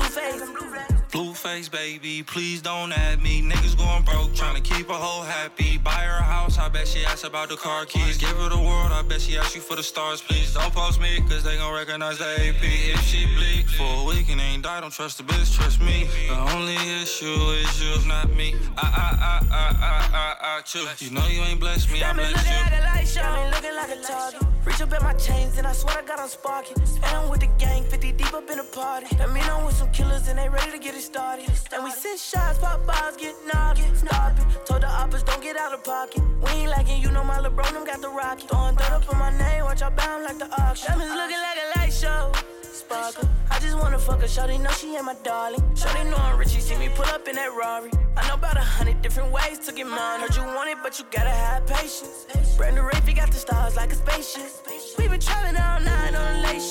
Blueface. 1.20 1.50
Blueface, 1.50 1.72
baby, 1.72 2.24
please 2.24 2.62
don't 2.62 2.92
add 2.94 3.22
me. 3.22 3.42
Niggas 3.42 3.78
going 3.78 4.04
broke, 4.04 4.32
tryna 4.32 4.64
keep 4.64 4.90
a 4.90 4.94
hoe 4.94 5.24
happy. 5.24 5.78
Buy 5.78 5.92
her 5.92 6.20
a 6.20 6.24
house, 6.24 6.58
I 6.58 6.70
bet 6.70 6.88
she 6.88 7.04
asks 7.06 7.26
about 7.26 7.50
the 7.50 7.58
car 7.58 7.86
keys. 7.86 8.18
Give 8.18 8.30
her 8.30 8.50
the 8.50 8.58
world, 8.58 8.92
I 8.92 9.02
bet 9.02 9.20
she 9.22 9.38
asks 9.38 9.56
you 9.56 9.62
for 9.62 9.76
the 9.76 9.84
stars, 9.84 10.22
please. 10.22 10.54
Don't 10.54 10.74
post 10.74 11.02
me, 11.02 11.20
cause 11.28 11.44
they 11.44 11.58
gon' 11.58 11.74
recognize 11.74 12.20
the 12.20 12.26
AP. 12.26 12.64
If 12.64 13.02
she 13.02 13.26
bleak 13.36 13.68
for 13.68 13.84
a 13.84 14.04
week 14.06 14.30
and 14.30 14.40
ain't 14.40 14.64
die, 14.64 14.80
don't 14.80 14.94
trust 14.94 15.18
the 15.18 15.24
bitch, 15.24 15.54
trust 15.56 15.82
me. 15.82 16.08
The 16.28 16.40
only 16.56 16.76
issue 17.02 17.26
is 17.26 17.82
you, 17.82 18.08
not 18.08 18.30
me. 18.36 18.56
I, 18.78 18.88
I, 18.88 19.08
I, 19.26 19.56
I, 19.56 19.68
I, 19.86 20.36
I, 20.46 20.58
I 20.58 20.62
choose. 20.62 21.02
You 21.02 21.12
know 21.12 21.28
you 21.28 21.42
ain't 21.42 21.60
blessed 21.60 21.92
me, 21.92 21.98
I 21.98 22.14
Diamond 22.14 22.30
bless 22.32 22.46
looking 22.46 22.58
you. 22.58 22.64
like 22.64 22.80
a 22.80 22.84
light 22.96 23.08
show. 23.08 23.22
Diamond 23.22 23.52
looking 23.56 23.76
like 23.76 23.90
a 23.90 24.02
target. 24.02 24.50
Reach 24.66 24.82
up 24.82 24.92
at 24.94 25.02
my 25.02 25.14
chains 25.14 25.58
and 25.58 25.66
I 25.66 25.74
swear 25.74 25.98
I 25.98 26.02
got 26.04 26.20
on 26.20 26.30
sparking. 26.30 26.78
And 26.80 27.06
I'm 27.06 27.30
with 27.30 27.40
the 27.40 27.50
gang, 27.58 27.84
50 27.86 28.12
deep 28.12 28.34
up 28.34 28.50
in 28.50 28.58
the 28.58 28.64
party. 28.64 29.08
That 29.16 29.32
mean 29.32 29.44
I'm 29.44 29.66
with 29.66 29.76
some 29.76 29.92
killers 29.92 30.28
and 30.28 30.38
they 30.38 30.48
ready 30.50 30.72
to 30.72 30.78
get 30.80 30.96
it 30.96 31.02
started. 31.10 31.50
And 31.74 31.84
we 31.84 31.92
send 31.92 32.20
shots, 32.20 32.60
pop 32.60 32.86
bottles, 32.86 33.18
get 33.18 33.36
knocked. 33.52 33.82
Stop 33.98 34.38
it. 34.40 34.66
Told 34.66 34.82
the 34.82 34.88
oppers 34.88 35.24
don't 35.24 35.42
get 35.42 35.58
out 35.58 35.74
of 35.74 35.84
pocket. 35.84 36.22
We 36.44 36.50
ain't 36.62 36.72
liking 36.72 37.02
you 37.02 37.12
know 37.12 37.24
my 37.24 37.38
LeBron, 37.38 37.74
them 37.74 37.86
got 37.86 38.02
the 38.02 38.10
rocket. 38.10 38.50
Throwing 38.50 38.76
dirt 38.76 38.92
up 38.92 39.10
on 39.12 39.18
my 39.18 39.32
name, 39.38 39.64
watch 39.64 39.82
I 39.82 39.90
bound 39.90 40.24
like 40.24 40.38
the 40.38 40.50
auction. 40.62 40.88
Diamonds 40.88 41.16
looking 41.16 41.42
like 41.48 41.60
a 41.66 41.80
light 41.80 41.94
show. 41.94 42.32
Sparkle. 42.62 43.28
I 43.52 43.60
just 43.60 43.78
wanna 43.78 44.00
fuck 44.00 44.22
her, 44.22 44.28
Shorty 44.28 44.58
know 44.58 44.72
she 44.72 44.96
ain't 44.96 45.06
my 45.06 45.16
darling. 45.24 45.64
Shorty 45.76 46.04
know 46.10 46.18
I'm 46.18 46.38
rich, 46.38 46.50
she 46.50 46.62
see 46.62 46.78
me 46.78 46.90
pull 46.90 47.06
up 47.06 47.28
in 47.28 47.36
that 47.36 47.52
Rari. 47.60 47.92
I 48.16 48.28
know 48.28 48.36
about 48.36 48.58
a 48.58 48.68
hundred 48.78 49.02
different 49.02 49.32
ways 49.32 49.60
to 49.66 49.72
get 49.74 49.88
mine. 49.88 50.22
Heard 50.22 50.36
you 50.36 50.44
want 50.44 50.70
it, 50.70 50.78
but 50.84 51.00
you 51.00 51.06
gotta 51.12 51.30
have 51.30 51.66
patience. 51.66 52.26
Brand 52.58 52.76
new 52.76 52.84
Wraith, 52.84 53.06
got 53.16 53.32
the 53.32 53.38
stars 53.38 53.76
like 53.76 53.92
a 53.92 53.96
spaceship. 53.96 54.52
We 54.98 55.08
been 55.08 55.20
traveling 55.20 55.58
all 55.58 55.80
night 55.80 56.14
on 56.16 56.26
a 56.36 56.42
late. 56.46 56.62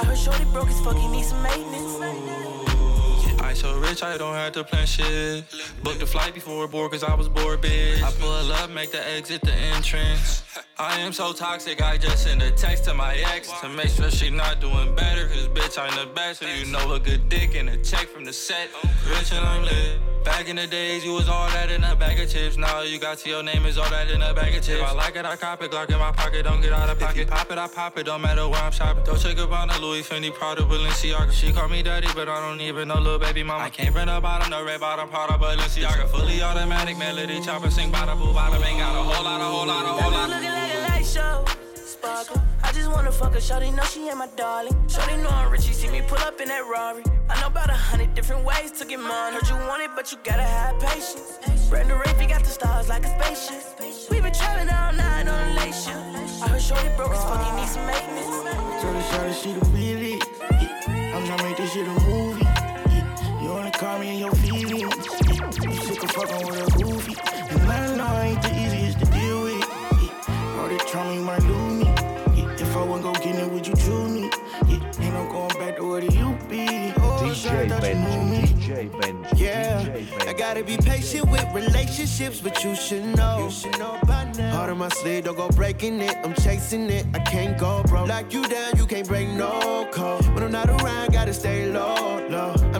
I 0.00 0.04
heard 0.04 0.18
Shorty 0.18 0.44
broke 0.52 0.68
his 0.68 0.80
fuck, 0.80 0.96
he 0.96 1.08
need 1.08 1.24
some 1.24 1.42
maintenance. 1.42 2.67
I 3.48 3.54
so 3.54 3.78
rich, 3.78 4.02
I 4.02 4.18
don't 4.18 4.34
have 4.34 4.52
to 4.52 4.62
plan 4.62 4.86
shit. 4.86 5.42
Booked 5.82 6.00
the 6.00 6.06
flight 6.06 6.34
before 6.34 6.68
board, 6.68 6.90
cause 6.90 7.02
I 7.02 7.14
was 7.14 7.30
bored, 7.30 7.62
bitch. 7.62 8.02
I 8.02 8.12
pull 8.20 8.52
up, 8.52 8.68
make 8.68 8.92
the 8.92 9.02
exit 9.16 9.40
the 9.40 9.54
entrance. 9.54 10.42
I 10.78 11.00
am 11.00 11.14
so 11.14 11.32
toxic, 11.32 11.80
I 11.80 11.96
just 11.96 12.24
send 12.24 12.42
a 12.42 12.50
text 12.50 12.84
to 12.84 12.92
my 12.92 13.14
ex 13.34 13.50
to 13.62 13.70
make 13.70 13.88
sure 13.88 14.10
she 14.10 14.28
not 14.28 14.60
doing 14.60 14.94
better. 14.94 15.28
Cause 15.28 15.48
bitch, 15.48 15.78
I'm 15.78 15.96
the 15.96 16.12
best. 16.12 16.40
So 16.40 16.46
you 16.46 16.70
know 16.70 16.92
a 16.92 17.00
good 17.00 17.30
dick 17.30 17.54
and 17.54 17.70
a 17.70 17.78
check 17.78 18.08
from 18.08 18.26
the 18.26 18.34
set. 18.34 18.68
Rich 19.08 19.32
and 19.32 19.46
I'm 19.46 19.62
lit. 19.62 19.98
Back 20.24 20.48
in 20.48 20.56
the 20.56 20.66
days, 20.66 21.04
you 21.04 21.14
was 21.14 21.28
all 21.28 21.48
that 21.48 21.70
in 21.70 21.82
a 21.84 21.96
bag 21.96 22.20
of 22.20 22.28
chips. 22.28 22.58
Now 22.58 22.82
you 22.82 22.98
got 22.98 23.18
to 23.18 23.28
your 23.30 23.42
name 23.42 23.64
is 23.64 23.78
all 23.78 23.88
that 23.88 24.10
in 24.10 24.20
a 24.20 24.34
bag 24.34 24.54
of 24.54 24.62
chips. 24.62 24.80
If 24.80 24.86
I 24.86 24.92
like 24.92 25.16
it, 25.16 25.24
I 25.24 25.36
cop 25.36 25.62
it. 25.62 25.70
Glock 25.70 25.90
in 25.90 25.98
my 25.98 26.12
pocket, 26.12 26.44
don't 26.44 26.60
get 26.60 26.72
out 26.72 26.90
of 26.90 26.98
pocket. 26.98 27.22
If 27.22 27.26
you 27.26 27.26
pop 27.26 27.50
it, 27.50 27.56
I 27.56 27.66
pop 27.66 27.96
it. 27.98 28.04
Don't 28.04 28.20
matter 28.20 28.46
where 28.46 28.60
I'm 28.60 28.72
shopping. 28.72 29.04
Don't 29.04 29.18
check 29.18 29.38
up 29.38 29.50
on 29.52 29.68
the 29.68 29.78
Louis 29.80 30.02
Fendi, 30.02 30.32
Prada, 30.32 30.62
Balenciaga. 30.62 31.32
She 31.32 31.52
call 31.52 31.68
me 31.68 31.82
daddy, 31.82 32.08
but 32.14 32.28
I 32.28 32.46
don't 32.46 32.60
even 32.60 32.88
know 32.88 32.98
little 32.98 33.18
baby 33.18 33.37
baby 33.38 33.46
mama. 33.46 33.64
I 33.64 33.70
came 33.70 33.92
from 33.92 34.06
the 34.06 34.20
bottom, 34.20 34.50
the 34.50 34.64
red 34.64 34.80
bottom, 34.80 35.08
part 35.08 35.30
of 35.30 35.40
Balenciaga. 35.40 36.08
Fully 36.08 36.42
automatic 36.42 36.98
melody, 36.98 37.40
chopper, 37.40 37.70
sing 37.70 37.92
bada 37.92 38.18
boo 38.18 38.32
bada. 38.34 38.56
Ain't 38.66 38.78
got 38.78 38.96
a 38.96 39.02
whole 39.02 39.24
lot, 39.24 39.40
a 39.40 39.44
whole 39.44 39.66
lot, 39.66 39.84
a 39.84 40.02
whole 40.02 40.12
lot. 40.12 40.28
looking 40.28 40.50
like 40.50 40.74
a 40.74 40.80
light 40.88 41.06
show. 41.06 41.44
Sparkle. 41.74 42.42
I 42.64 42.72
just 42.72 42.90
wanna 42.90 43.12
fuck 43.12 43.34
her, 43.34 43.40
shawty 43.40 43.74
know 43.74 43.84
she 43.84 44.08
ain't 44.08 44.18
my 44.18 44.28
darling. 44.36 44.74
Shawty 44.86 45.22
know 45.22 45.30
I'm 45.30 45.52
rich, 45.52 45.62
she 45.62 45.72
see 45.72 45.88
me 45.88 46.02
pull 46.08 46.18
up 46.18 46.40
in 46.40 46.48
that 46.48 46.64
Rari. 46.66 47.04
I 47.30 47.40
know 47.40 47.46
about 47.46 47.70
a 47.70 47.80
hundred 47.88 48.14
different 48.14 48.44
ways 48.44 48.72
to 48.78 48.84
get 48.84 48.98
mine. 48.98 49.34
Heard 49.34 49.48
you 49.48 49.56
want 49.68 49.82
it, 49.82 49.90
but 49.94 50.10
you 50.10 50.18
gotta 50.24 50.42
have 50.42 50.80
patience. 50.80 51.38
Brenda 51.70 51.94
Wraith, 51.94 52.18
got 52.28 52.42
the 52.42 52.50
stars 52.50 52.88
like 52.88 53.04
a 53.04 53.10
spaceship. 53.16 54.10
We 54.10 54.20
been 54.20 54.32
traveling 54.32 54.70
all 54.70 54.92
night 54.92 55.28
on 55.28 55.38
a 55.48 55.54
late 55.60 55.74
shift. 55.74 56.42
I 56.42 56.48
heard 56.48 56.62
shorty 56.62 56.90
broke 56.96 57.12
as 57.12 57.22
fuck, 57.22 57.40
you 57.46 57.54
need 57.60 57.68
some 57.68 57.86
maintenance. 57.86 58.26
Tell 58.82 58.92
the 58.98 59.04
shawty 59.10 59.34
she 59.42 59.52
the 59.52 59.64
really. 59.76 60.14
I'm 61.14 61.24
tryna 61.24 61.42
make 61.44 61.56
this 61.56 61.72
shit 61.72 61.86
a 61.86 61.92
movie. 62.06 62.47
Wanna 63.58 63.72
call 63.72 63.98
me 63.98 64.10
in 64.10 64.18
your 64.20 64.30
feelings. 64.36 64.70
You 64.70 65.74
sick 65.82 66.04
of 66.04 66.10
fucking 66.12 66.46
with 66.46 66.68
a 66.68 66.78
goofy. 66.78 67.16
And 67.50 67.62
I 67.68 67.96
know 67.96 68.04
I 68.04 68.26
ain't 68.26 68.40
the 68.42 68.50
easiest 68.50 69.00
to 69.00 69.06
deal 69.06 69.42
with. 69.42 69.58
Yeah. 69.58 70.60
All 70.60 70.68
that 70.68 70.86
trauma 70.86 71.12
you 71.12 71.22
might 71.22 71.42
lose 71.42 71.72
me. 71.74 71.84
Yeah. 72.40 72.52
If 72.54 72.76
I 72.76 72.84
wasn't 72.84 73.02
gon' 73.02 73.14
get 73.14 73.34
it, 73.34 73.50
would 73.50 73.66
you 73.66 73.74
choose 73.74 74.10
me? 74.12 74.30
Yeah. 74.68 75.04
Ain't 75.04 75.12
no 75.12 75.28
going 75.32 75.58
back 75.58 75.76
to 75.78 75.88
where 75.90 76.04
you 76.04 76.38
be. 76.48 76.92
Oh, 76.98 77.18
DJ 77.20 77.68
Benji, 77.68 78.46
DJ 78.46 78.90
Benji, 78.90 79.40
Yeah, 79.40 79.82
DJ 79.82 80.06
Benji. 80.06 80.28
I 80.28 80.32
gotta 80.34 80.62
be 80.62 80.76
patient 80.76 81.28
with 81.28 81.44
relationships, 81.52 82.40
but 82.40 82.62
you 82.62 82.76
should 82.76 83.04
know. 83.16 83.44
You 83.44 83.50
should 83.50 83.76
know 83.78 83.98
by 84.06 84.30
now. 84.38 84.54
Heart 84.54 84.70
on 84.70 84.78
my 84.78 84.88
sleeve, 84.88 85.24
don't 85.24 85.36
go 85.36 85.48
breaking 85.48 86.00
it. 86.00 86.16
I'm 86.22 86.34
chasing 86.34 86.88
it, 86.90 87.06
I 87.12 87.18
can't 87.18 87.58
go 87.58 87.82
bro. 87.88 88.04
Lock 88.04 88.32
you 88.32 88.46
down, 88.46 88.76
you 88.76 88.86
can't 88.86 89.08
break 89.08 89.28
no 89.30 89.88
code. 89.90 90.24
When 90.28 90.44
I'm 90.44 90.52
not 90.52 90.68
around, 90.70 91.12
gotta 91.12 91.32
stay 91.34 91.70
low, 91.72 91.94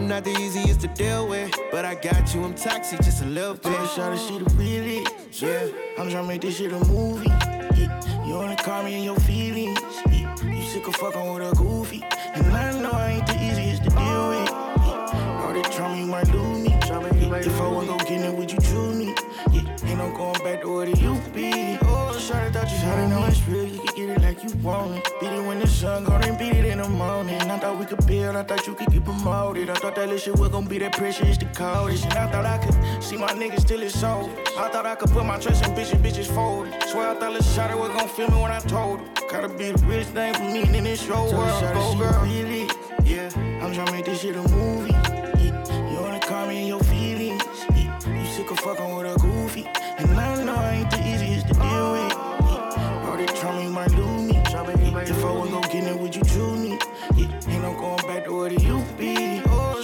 not 0.09 0.23
the 0.23 0.31
easiest 0.41 0.81
to 0.81 0.87
deal 0.87 1.27
with, 1.27 1.53
but 1.71 1.85
I 1.85 1.93
got 1.93 2.33
you. 2.33 2.43
I'm 2.43 2.55
toxic, 2.55 2.99
just 3.01 3.21
a 3.21 3.25
little 3.25 3.53
bit. 3.53 3.63
Tell 3.63 3.87
shawty 3.87 4.27
she 4.27 4.39
the 4.39 4.49
really, 4.55 5.05
yeah. 5.33 5.69
I'm 5.99 6.09
tryna 6.09 6.27
make 6.27 6.41
this 6.41 6.57
shit 6.57 6.73
a 6.73 6.79
movie. 6.85 7.27
Yeah. 7.27 8.25
You 8.25 8.33
only 8.33 8.55
call 8.55 8.81
me 8.83 8.95
in 8.95 9.03
your 9.03 9.19
feelings. 9.19 9.79
Yeah. 10.09 10.35
You 10.43 10.63
sick 10.63 10.87
of 10.87 10.95
fucking 10.95 11.31
with 11.31 11.51
a 11.51 11.55
goofy, 11.55 12.03
and 12.33 12.43
I 12.47 12.81
know 12.81 12.89
I 12.89 13.11
ain't 13.11 13.27
the 13.27 13.35
easiest 13.35 13.83
to 13.83 13.89
deal 13.91 14.29
with. 14.29 14.49
Yeah. 14.49 15.43
All 15.45 15.53
that 15.53 15.71
trauma 15.71 15.95
you 15.95 16.07
might 16.07 16.27
lose 16.33 16.59
me. 16.59 16.69
Yeah. 16.71 17.35
If 17.35 17.61
I 17.61 17.67
wasn't 17.67 17.99
gon' 17.99 18.07
get 18.07 18.25
it, 18.25 18.33
would 18.33 18.51
you 18.51 18.57
choose 18.61 18.95
me? 18.95 19.13
Yeah. 19.51 19.89
Ain't 19.89 19.97
no 19.99 20.11
going 20.17 20.43
back 20.43 20.61
to 20.61 20.73
where 20.73 20.87
it 20.87 20.99
used 20.99 21.23
to 21.23 21.29
be. 21.29 21.77
Oh, 21.83 22.17
shawty 22.17 22.51
thought 22.51 22.67
you 22.71 22.77
shawty 22.77 23.09
know 23.11 23.25
it's 23.25 23.47
real. 23.47 23.67
You 23.67 23.79
can 23.81 23.95
get 23.95 24.09
it 24.17 24.18
like 24.39 24.51
you 24.51 24.59
want 24.59 24.97
it. 24.97 25.07
Beat 25.19 25.31
it 25.31 25.45
when 25.45 25.59
the 25.59 25.67
sun 25.67 26.03
go, 26.03 26.17
then 26.19 26.37
beat 26.37 26.55
it 26.55 26.65
in 26.65 26.79
the 26.79 26.89
morning. 26.89 27.41
I 27.41 27.59
thought 27.59 27.77
we 27.77 27.85
could 27.85 28.05
build. 28.05 28.35
I 28.35 28.43
thought 28.43 28.65
you 28.67 28.73
could 28.73 28.91
get 28.91 29.03
promoted. 29.03 29.69
I 29.69 29.75
thought 29.75 29.95
that 29.95 30.07
little 30.07 30.17
shit 30.17 30.37
was 30.37 30.49
gon' 30.49 30.65
be 30.65 30.77
that 30.79 30.93
precious, 30.93 31.37
the 31.37 31.45
coldest. 31.45 32.05
And 32.05 32.13
I 32.13 32.31
thought 32.31 32.45
I 32.45 32.57
could 32.57 33.03
see 33.03 33.17
my 33.17 33.29
niggas 33.29 33.67
till 33.67 33.81
it's 33.81 33.99
sold. 33.99 34.29
I 34.57 34.69
thought 34.69 34.85
I 34.85 34.95
could 34.95 35.09
put 35.11 35.25
my 35.25 35.37
trust 35.39 35.65
in 35.65 35.73
bitches, 35.73 36.01
bitches 36.01 36.27
folded. 36.27 36.73
Swear 36.87 37.09
I 37.09 37.13
thought 37.15 37.33
little 37.33 37.47
shawty 37.53 37.77
was 37.77 37.89
gon' 37.89 38.07
feel 38.09 38.29
me 38.29 38.41
when 38.41 38.51
I 38.51 38.59
told 38.59 38.99
her. 38.99 39.05
Gotta 39.29 39.49
be 39.49 39.71
the 39.71 39.85
realest 39.85 40.11
thing 40.11 40.33
for 40.33 40.43
me 40.43 40.61
in 40.77 40.83
this 40.83 41.05
show 41.05 41.31
world. 41.31 41.73
Go 41.73 41.97
girl, 41.97 42.23
really, 42.23 42.69
yeah. 43.03 43.29
I'm 43.61 43.73
tryna 43.73 43.91
make 43.91 44.05
this 44.05 44.21
shit 44.21 44.35
a 44.35 44.41
movie. 44.49 44.91
Yeah. 44.91 45.91
You 45.91 46.01
wanna 46.01 46.19
call 46.19 46.47
me 46.47 46.61
in 46.61 46.67
your 46.67 46.83
feelings. 46.83 47.43
Yeah. 47.71 47.99
You 48.07 48.25
sick 48.25 48.49
of 48.51 48.59
fucking 48.59 48.95
with 48.95 49.05
a 49.05 49.19
goofy. 49.19 49.88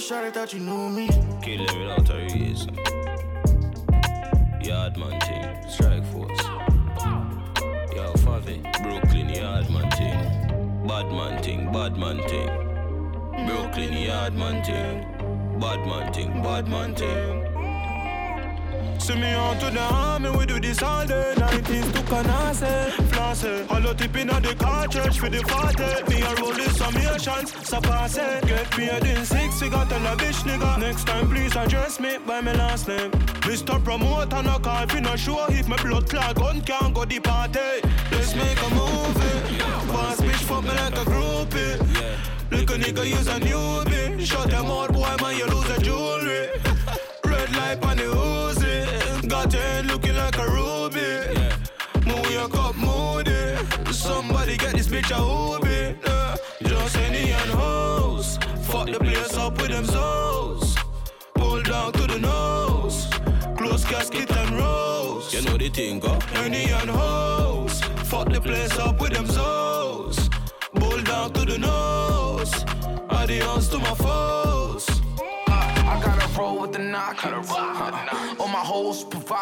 Shawty 0.06 0.32
thought 0.32 0.52
you 0.52 0.60
knew 0.60 0.88
me. 0.88 1.08
Kill 1.42 1.66
them 1.66 1.80
without 1.80 2.10
a 2.10 2.18
reason. 2.32 2.76
Yardman 4.62 5.18
team, 5.26 5.68
strike 5.68 6.04
force. 6.12 6.42
Yo, 7.92 8.12
Favi, 8.22 8.62
Brooklyn 8.82 9.28
Yardman 9.30 9.90
team. 9.96 10.86
Badman 10.86 11.42
thing, 11.42 11.72
badman 11.72 12.18
thing. 12.28 12.50
Brooklyn 13.46 13.94
Yardman 13.94 14.64
thing. 14.64 15.58
Badman 15.58 16.12
thing, 16.12 16.40
badman 16.40 16.94
thing. 16.94 17.55
Send 18.98 19.20
me 19.20 19.34
on 19.34 19.58
to 19.58 19.70
the 19.70 19.80
army, 19.80 20.30
we 20.30 20.46
do 20.46 20.58
this 20.58 20.82
all 20.82 21.06
day. 21.06 21.34
19s 21.36 21.92
to 21.92 22.00
Canase, 22.10 22.90
Flasse. 23.10 23.66
Hollow 23.66 23.94
tip 23.94 24.16
in 24.16 24.28
the 24.28 24.54
car, 24.58 24.88
church 24.88 25.18
for 25.18 25.28
the 25.28 25.40
party. 25.42 25.84
Me 26.10 26.22
a 26.22 26.34
roll 26.36 26.52
this 26.52 26.78
summations, 26.78 27.64
so 27.64 27.80
pass 27.80 28.16
it 28.16 28.46
Get 28.46 28.70
paid 28.70 29.04
in 29.04 29.24
six, 29.24 29.60
we 29.60 29.68
got 29.68 29.90
a 29.92 29.98
lavish 30.00 30.38
nigga. 30.42 30.78
Next 30.78 31.06
time 31.06 31.28
please 31.28 31.54
address 31.54 32.00
me 32.00 32.18
by 32.26 32.40
my 32.40 32.52
last 32.54 32.88
name. 32.88 33.10
Mr. 33.46 33.82
Promoter, 33.82 34.42
no 34.42 34.58
call 34.58 34.86
for 34.88 35.00
no 35.00 35.14
show. 35.16 35.46
If 35.50 35.68
my 35.68 35.76
blood 35.82 36.08
clot 36.08 36.34
gun 36.34 36.60
can't 36.62 36.94
go 36.94 37.04
the 37.04 37.20
party. 37.20 37.60
Let's 38.10 38.34
make 38.34 38.60
a 38.60 38.70
movie. 38.70 39.58
Boss 39.92 40.20
bitch 40.20 40.42
fuck 40.48 40.64
me 40.64 40.70
like 40.70 40.94
a 40.94 41.04
groupie. 41.10 41.76
Little 42.50 42.76
nigga 42.76 43.04
use 43.06 43.28
a 43.28 43.38
newbie. 43.40 44.24
Shut 44.24 44.50
them 44.50 44.66
out 44.66 44.92
boy 44.92 45.14
man 45.20 45.36
you 45.36 45.46
lose 45.46 45.70
a 45.70 45.80
jewelry. 45.80 46.48
Red 47.24 47.56
light 47.56 47.84
on 47.84 47.96
the 47.96 48.04
Uzi 48.04 48.35
Got 49.28 49.52
your 49.52 49.62
head 49.62 49.86
looking 49.86 50.14
like 50.14 50.38
a 50.38 50.46
ruby. 50.46 51.00
Move 52.06 52.30
your 52.30 52.48
cup 52.48 52.76
moody. 52.76 53.56
Somebody 53.92 54.56
get 54.56 54.74
this 54.74 54.86
bitch 54.86 55.10
a 55.10 55.14
hoobie 55.14 55.96
yeah. 56.06 56.36
Just 56.62 56.96
any 56.98 57.32
and 57.32 57.50
hoes. 57.50 58.38
Fuck 58.62 58.86
the 58.86 59.00
place 59.00 59.36
up 59.36 59.60
with 59.60 59.70
them 59.70 59.84
souls 59.84 60.76
Pull 61.34 61.60
down 61.62 61.92
to 61.94 62.06
the 62.06 62.20
nose. 62.20 63.08
Close 63.56 63.84
casket 63.84 64.30
and 64.30 64.58
rose. 64.58 65.34
You 65.34 65.42
know 65.42 65.58
the 65.58 65.70
thing, 65.70 65.98
go. 65.98 66.16
Any 66.34 66.70
and 66.70 66.90
hoes. 66.90 67.80
Fuck 68.04 68.28
the 68.32 68.40
place 68.40 68.78
up 68.78 69.00
with 69.00 69.12
them 69.12 69.26
souls 69.26 70.30
Pull 70.76 71.02
down 71.02 71.32
to 71.32 71.44
the 71.44 71.58
nose. 71.58 72.52
Adios 73.10 73.68
to 73.70 73.78
my 73.78 73.94
foes. 73.94 74.86
I 75.48 76.00
gotta 76.04 76.38
roll 76.38 76.60
with 76.60 76.72
the 76.72 76.78
knock. 76.78 77.16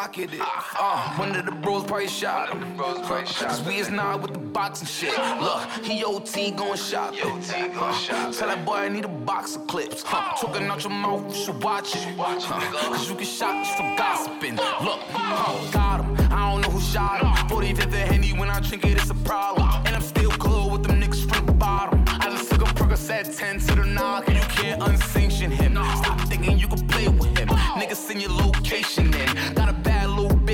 All 0.05 0.11
my 0.11 0.21
hoes 0.21 0.35
provocative. 0.35 0.41
Uh, 0.79 1.15
one 1.17 1.35
of 1.37 1.47
the 1.47 1.53
bros 1.53 1.85
probably 1.85 2.09
shot 2.09 2.51
him. 2.51 2.77
Cause 2.77 3.63
we 3.63 3.77
is 3.77 3.91
not 3.91 4.21
with 4.21 4.33
the 4.33 4.39
boxing 4.39 4.87
shit. 4.87 5.17
Look, 5.41 5.63
he 5.83 6.05
OT 6.05 6.51
going 6.51 6.77
shopping. 6.77 7.21
Uh, 7.23 8.33
tell 8.33 8.49
that 8.49 8.65
boy 8.65 8.75
I 8.75 8.89
need 8.89 9.05
a 9.05 9.09
box 9.09 9.57
of 9.57 9.67
clips. 9.67 10.03
Huh, 10.03 10.37
talking 10.41 10.67
out 10.67 10.83
your 10.83 10.93
mouth, 10.93 11.25
you 11.35 11.45
should 11.45 11.63
watch 11.63 11.97
it. 11.97 12.17
Cause 12.17 13.09
you 13.09 13.17
get 13.17 13.27
shot 13.27 13.65
just 13.65 13.77
for 13.77 13.97
gossiping. 13.97 14.57
Look, 14.57 15.01
uh, 15.15 15.71
got 15.73 16.05
him. 16.05 16.33
I 16.33 16.53
don't 16.53 16.61
know 16.63 16.71
who 16.71 16.81
shot 16.81 17.23
him. 17.23 17.49
45th 17.49 17.87
of 17.87 17.93
Henny 17.93 18.33
when 18.33 18.51
I 18.51 18.61
drink 18.61 18.85
it, 18.85 18.97
it's 18.97 19.11
a 19.11 19.15
problem. 19.15 19.69
And 19.87 19.95
I'm 19.97 20.03
still 20.03 20.31
cool 20.33 20.71
with 20.71 20.83
them 20.85 21.01
niggas 21.01 21.29
from 21.33 21.47
the 21.47 21.53
bottom. 21.53 22.05
I 22.07 22.31
just 22.31 22.51
took 22.51 22.63
a 22.63 22.65
Percocet 22.75 23.37
10 23.37 23.61
to 23.61 23.75
the 23.77 23.87
knock, 23.87 24.29
and 24.29 24.37
you 24.37 24.45
can't 24.45 24.83
unsanction 24.83 25.51
him. 25.51 25.75
Stop 25.75 26.21
thinking 26.29 26.59
you 26.59 26.69
can 26.69 26.87
play 26.89 27.09
with 27.09 27.37
him. 27.39 27.49
Niggas 27.49 27.97
send 27.97 28.23
your 28.23 28.33
location 28.33 29.13
in. 29.15 29.55
Got 29.55 29.69
a 29.69 29.73
bad 29.73 29.94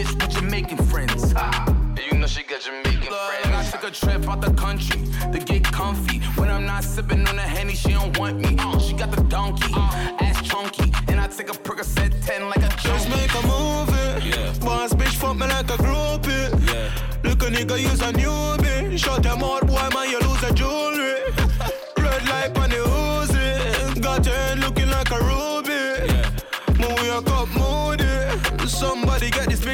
bitch 0.05 0.21
with 0.21 0.31
Jamaican 0.31 0.79
friends. 0.87 1.33
Ah, 1.37 1.65
you 2.11 2.19
know 2.19 2.27
she 2.27 2.43
got 2.43 2.61
Jamaican 2.61 3.13
friends. 3.13 3.47
I 3.47 3.71
took 3.71 3.85
a 3.85 3.91
trip 3.91 4.29
out 4.29 4.41
the 4.41 4.53
country 4.55 5.01
to 5.33 5.39
get 5.39 5.65
comfy. 5.65 6.19
When 6.39 6.51
I'm 6.51 6.67
not 6.67 6.85
sipping 6.85 7.27
on 7.27 7.37
the 7.37 7.43
henny, 7.43 7.75
she 7.75 7.91
don't 7.91 8.17
want 8.19 8.39
me. 8.39 8.57
Uh, 8.59 8.79
she 8.79 8.95
got 8.95 9.11
the 9.11 9.23
donkey, 9.25 9.73
ass 9.75 10.43
chunky, 10.43 10.93
and 11.09 11.21
I 11.21 11.27
take 11.27 11.51
a 11.51 11.53
Percocet 11.53 12.13
10 12.25 12.49
like 12.49 12.63
a 12.63 12.71
junkie. 12.83 13.11
make 13.11 13.35
a 13.35 13.43
movie. 13.47 14.61
Boss 14.65 14.93
bitch 14.95 15.17
fuck 15.17 15.37
me 15.37 15.47
like 15.47 15.71
a 15.71 15.79
groupie. 15.85 16.69
Yeah. 16.69 16.91
Look 17.25 17.43
a 17.43 17.47
nigga 17.47 17.79
use 17.79 18.01
a 18.01 18.13
newbie. 18.13 18.99
Shut 18.99 19.23
them 19.23 19.43
out, 19.43 19.67
boy, 19.67 19.89
man, 19.95 20.11
you 20.11 20.21
lose 20.21 20.43
a 20.43 20.53
jewelry. 20.53 21.00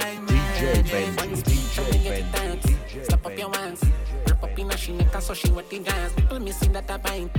I 0.00 0.18
magic. 0.20 0.84
Benji, 0.86 1.42
DJ 1.42 2.30
Benji, 2.32 3.06
Slap 3.06 3.26
up 3.26 3.38
your 3.38 3.54
hands. 3.54 3.84
Rip 4.26 4.42
up 4.42 4.58
in 4.58 4.70
a 4.70 4.76
she 4.76 4.92
neck 4.92 5.14
she 5.34 5.50
wet 5.50 5.70
the 5.70 5.78
dance. 5.78 6.12
People 6.14 6.40
missing 6.40 6.72
that 6.72 6.90
a 6.90 6.98
pint. 6.98 7.30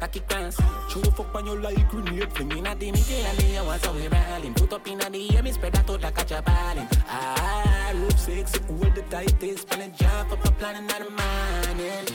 Cocky 0.00 0.20
crans. 0.20 0.56
Show 0.90 1.00
the 1.00 1.10
fuck 1.10 1.32
when 1.34 1.46
you 1.46 1.56
like 1.56 1.88
grenade. 1.90 2.32
Fling 2.32 2.52
in 2.58 2.66
a 2.66 2.74
the 2.74 2.90
middle 2.90 3.26
and 3.26 3.38
the 3.38 3.58
hours 3.58 3.88
we 3.94 4.08
rallying. 4.08 4.54
Put 4.54 4.72
up 4.72 4.86
in 4.86 5.00
a 5.00 5.10
the 5.10 5.36
air, 5.36 5.42
me 5.42 5.52
spread 5.52 5.76
out 5.76 5.88
like 5.88 6.20
a 6.20 6.24
jabalin. 6.24 6.86
Ah, 7.08 7.92
rope 7.94 8.18
sexy, 8.18 8.60
hold 8.66 8.94
the 8.94 9.02
tightest. 9.02 9.62
Spelling 9.62 9.92
jump 9.96 10.32
up 10.32 10.44
a 10.44 10.50
plan 10.52 10.76
in 10.76 10.86
the 10.86 11.10
morning. 11.10 12.06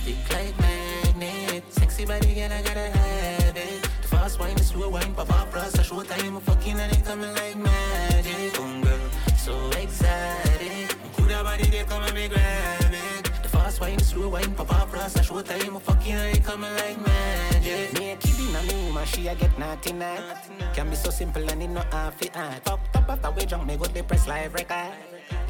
stick 0.00 0.16
like 0.30 0.58
magnet. 0.60 1.64
Sexy 1.72 2.04
body, 2.04 2.34
girl, 2.34 2.52
I 2.52 2.62
gotta 2.62 2.90
have 2.98 3.56
it. 3.56 3.82
The 4.02 4.08
fast 4.08 4.38
wine, 4.40 4.56
the 4.56 4.64
slow 4.64 4.88
wine, 4.88 5.14
pop 5.14 5.30
up, 5.30 5.50
plus 5.50 5.74
a 5.78 5.84
short 5.84 6.08
time, 6.08 6.36
I'm 6.36 6.40
fucking 6.42 6.78
and 6.78 6.92
it 6.92 7.04
coming 7.04 7.34
like 7.34 7.56
magic. 7.56 8.54
Boom, 8.54 8.82
girl, 8.82 8.98
so 9.36 9.54
excited. 9.70 10.94
Coulda 11.16 11.42
body, 11.44 11.64
they 11.70 11.84
come 11.84 12.02
and 12.02 12.14
me 12.14 12.28
grab 12.28 12.79
wine, 13.80 13.98
slow 13.98 14.28
wine, 14.28 14.54
pop 14.54 14.72
up, 14.72 14.92
plus 14.92 15.16
a 15.16 15.22
short 15.22 15.46
time, 15.46 15.74
I'm 15.76 15.80
fucking 15.80 16.12
and 16.12 16.36
it 16.36 16.44
coming 16.44 16.72
like 16.74 17.00
magic. 17.06 17.98
Me 17.98 18.10
a 18.12 18.16
kid 18.16 18.38
in 18.38 18.54
a 18.54 18.92
man, 18.94 19.06
she 19.06 19.26
a 19.28 19.34
get 19.34 19.58
naughty 19.58 19.92
night. 19.92 20.20
Can 20.74 20.90
be 20.90 20.96
so 20.96 21.10
simple 21.10 21.48
and 21.50 21.62
it 21.62 21.68
no 21.68 21.82
half 21.90 22.20
it 22.22 22.34
hard. 22.36 22.64
Top, 22.64 22.80
up 22.94 23.08
after 23.08 23.30
we 23.30 23.46
jump, 23.46 23.66
me 23.66 23.76
go 23.76 23.86
the 23.86 24.02
press 24.02 24.28
live 24.28 24.54
record. 24.54 24.92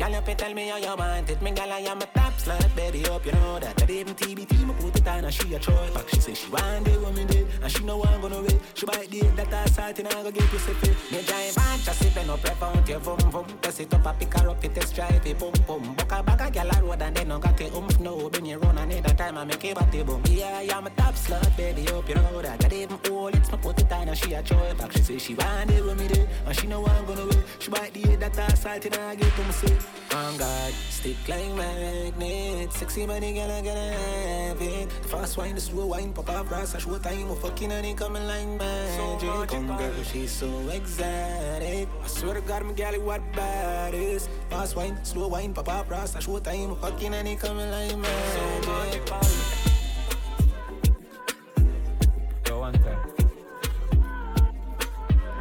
Y'all 0.00 0.10
you 0.10 0.34
tell 0.34 0.54
me 0.54 0.66
how 0.68 0.78
you 0.78 0.96
want 0.96 1.28
it. 1.28 1.42
Me 1.42 1.50
gal 1.50 1.70
I 1.70 1.80
am 1.80 1.98
a 1.98 2.06
top 2.06 2.32
slut, 2.38 2.74
baby. 2.74 3.02
Hope 3.02 3.26
you 3.26 3.32
know 3.32 3.58
that. 3.58 3.76
That 3.76 3.90
even 3.90 4.14
TBT, 4.14 4.66
me 4.66 4.72
put 4.80 4.96
it 4.96 5.06
on 5.06 5.26
and 5.26 5.34
she 5.34 5.52
a 5.52 5.58
choice. 5.58 5.90
Back 5.90 6.08
she 6.08 6.20
say 6.20 6.32
she 6.32 6.48
want 6.48 6.88
it 6.88 6.98
when 7.02 7.14
me 7.14 7.26
did, 7.26 7.46
and 7.62 7.70
she 7.70 7.84
know 7.84 8.02
I'm 8.02 8.18
gonna 8.22 8.40
wait. 8.40 8.58
She 8.72 8.86
bite 8.86 9.10
the 9.10 9.20
that 9.36 9.52
I 9.52 9.66
start 9.66 9.98
and 9.98 10.08
I 10.08 10.22
go 10.22 10.30
get 10.30 10.44
pussy 10.44 10.72
fit. 10.72 10.96
Me 11.12 11.22
giant 11.22 11.54
bunch 11.54 11.88
of 11.88 11.94
sip 11.96 12.16
and 12.16 12.30
up 12.30 12.42
rep 12.42 12.62
out 12.62 12.88
your 12.88 12.98
vum 13.00 13.30
vum. 13.30 13.44
Press 13.60 13.80
it 13.80 13.92
up, 13.92 14.06
I 14.06 14.12
pick 14.14 14.32
her 14.32 14.48
up, 14.48 14.64
it 14.64 14.74
test 14.74 14.94
drive 14.94 15.26
it, 15.26 15.38
boom 15.38 15.52
boom. 15.66 15.94
Buck 15.94 16.12
a 16.12 16.22
bag 16.22 16.40
a 16.40 16.50
gal 16.50 16.70
a 16.70 16.82
road 16.82 17.02
and 17.02 17.14
then 17.14 17.28
no 17.28 17.38
got 17.38 17.60
it 17.60 17.74
oomph 17.74 18.00
no. 18.00 18.30
Been 18.30 18.46
you 18.46 18.56
run 18.56 18.78
another 18.78 19.14
time 19.14 19.36
I 19.36 19.44
make 19.44 19.62
it 19.66 19.74
body 19.74 20.02
boom. 20.02 20.22
Yeah, 20.30 20.60
I 20.60 20.78
am 20.78 20.86
a 20.86 20.90
top 20.90 21.14
slut, 21.14 21.54
baby. 21.58 21.84
Hope 21.84 22.08
you 22.08 22.14
know 22.14 22.40
that. 22.40 22.58
That 22.58 22.72
even 22.72 22.98
old, 23.10 23.34
it's 23.34 23.52
me 23.52 23.58
put 23.58 23.78
it 23.78 23.92
on 23.92 24.08
and 24.08 24.16
she 24.16 24.32
a 24.32 24.42
choice. 24.42 24.72
Back 24.78 24.92
she 24.92 25.02
say 25.02 25.18
she 25.18 25.34
want 25.34 25.70
it 25.70 25.84
when 25.84 25.98
me 25.98 26.08
did, 26.08 26.26
and 26.46 26.56
she 26.56 26.66
know 26.68 26.86
I'm 26.86 27.04
gonna 27.04 27.26
wait. 27.26 27.44
She 27.58 27.70
bite 27.70 27.92
the 27.92 28.16
that 28.16 28.38
I 28.38 28.48
start 28.54 28.86
and 28.86 28.94
I 28.94 29.14
get 29.14 29.30
to 29.36 29.44
me 29.44 29.52
say. 29.52 29.89
On 30.12 30.36
God, 30.36 30.72
stick 30.90 31.16
like 31.28 31.54
magnet. 31.54 32.72
Sexy 32.72 33.06
body, 33.06 33.32
girl, 33.32 33.50
I 33.50 33.62
gotta 33.62 33.78
have 33.78 34.60
it. 34.60 34.90
The 35.02 35.08
fast 35.08 35.36
wine, 35.36 35.54
the 35.54 35.60
slow 35.60 35.86
wine, 35.86 36.12
pop 36.12 36.28
up 36.30 36.48
brass, 36.48 36.74
I 36.74 36.78
show 36.78 36.98
time, 36.98 37.30
I'm 37.30 37.36
fucking 37.36 37.70
and 37.70 37.86
it 37.86 37.96
coming 37.96 38.26
like 38.26 38.46
magic. 38.58 39.48
Come 39.48 39.70
oh, 39.70 39.78
girl, 39.78 40.02
she's 40.02 40.32
so 40.32 40.48
exotic. 40.68 41.88
I 42.02 42.06
swear 42.06 42.34
to 42.34 42.40
God, 42.40 42.64
my 42.64 42.72
gal, 42.72 42.94
what 43.00 43.22
bad 43.32 43.94
is. 43.94 44.28
Fast 44.48 44.74
wine, 44.74 44.98
slow 45.04 45.28
wine, 45.28 45.54
pop 45.54 45.68
up 45.68 45.86
brass, 45.86 46.16
I 46.16 46.18
show 46.18 46.40
time, 46.40 46.70
I'm 46.70 46.76
fucking 46.76 47.14
and 47.14 47.28
it 47.28 47.38
coming 47.38 47.70
like 47.70 47.96
magic. 47.96 49.08
Yo, 52.48 52.58
one 52.58 52.72
time. 52.72 52.98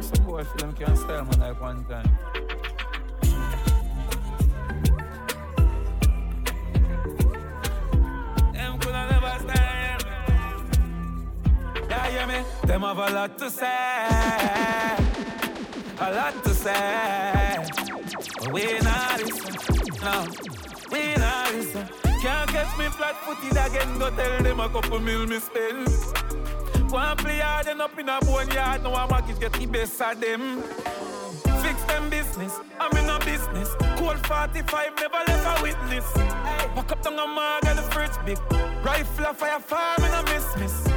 Some 0.00 0.24
boy 0.24 0.44
feel 0.44 0.56
them 0.58 0.72
can't 0.74 0.96
style 0.96 1.24
man 1.24 1.40
like 1.40 1.60
one 1.60 1.84
time. 1.86 2.39
Them 12.70 12.82
have 12.82 12.98
a 12.98 13.10
lot 13.12 13.36
to 13.38 13.50
say, 13.50 13.66
a 15.98 16.12
lot 16.14 16.44
to 16.44 16.50
say. 16.50 17.58
But 18.38 18.52
we 18.52 18.78
not 18.78 19.18
listen, 19.18 19.56
no, 20.04 20.26
we 20.92 21.14
not 21.16 21.52
listen. 21.52 21.88
Can't 22.22 22.48
catch 22.50 22.78
me 22.78 22.84
flat-footed 22.84 23.58
again. 23.58 23.98
Go 23.98 24.10
tell 24.10 24.42
them 24.44 24.60
a 24.60 24.68
couple 24.68 25.00
mil 25.00 25.26
me 25.26 25.40
spend. 25.40 25.88
And 26.76 27.18
play 27.18 27.40
hard 27.40 27.66
and 27.66 27.82
up 27.82 27.98
in 27.98 28.08
a 28.08 28.20
bone 28.20 28.48
yard. 28.52 28.84
Now 28.84 28.94
I'm 28.94 29.10
a 29.10 29.20
get 29.40 29.52
the 29.52 29.66
best 29.66 30.00
of 30.00 30.20
them. 30.20 30.62
Fix 31.62 31.82
them 31.86 32.08
business, 32.08 32.60
I'm 32.78 32.96
in 32.96 33.10
a 33.10 33.18
business. 33.24 33.74
Cold 33.96 34.24
45, 34.28 34.92
never 34.94 35.24
left 35.26 35.58
a 35.58 35.62
witness. 35.64 36.12
Pack 36.14 36.92
up 36.92 37.02
down 37.02 37.18
a 37.18 37.68
and 37.68 37.78
the 37.80 37.82
fridge 37.90 38.12
big. 38.24 38.38
Rifle 38.84 39.26
a 39.26 39.34
fire 39.34 39.58
farm 39.58 40.04
in 40.04 40.14
a 40.14 40.22
miss 40.22 40.56
miss. 40.56 40.89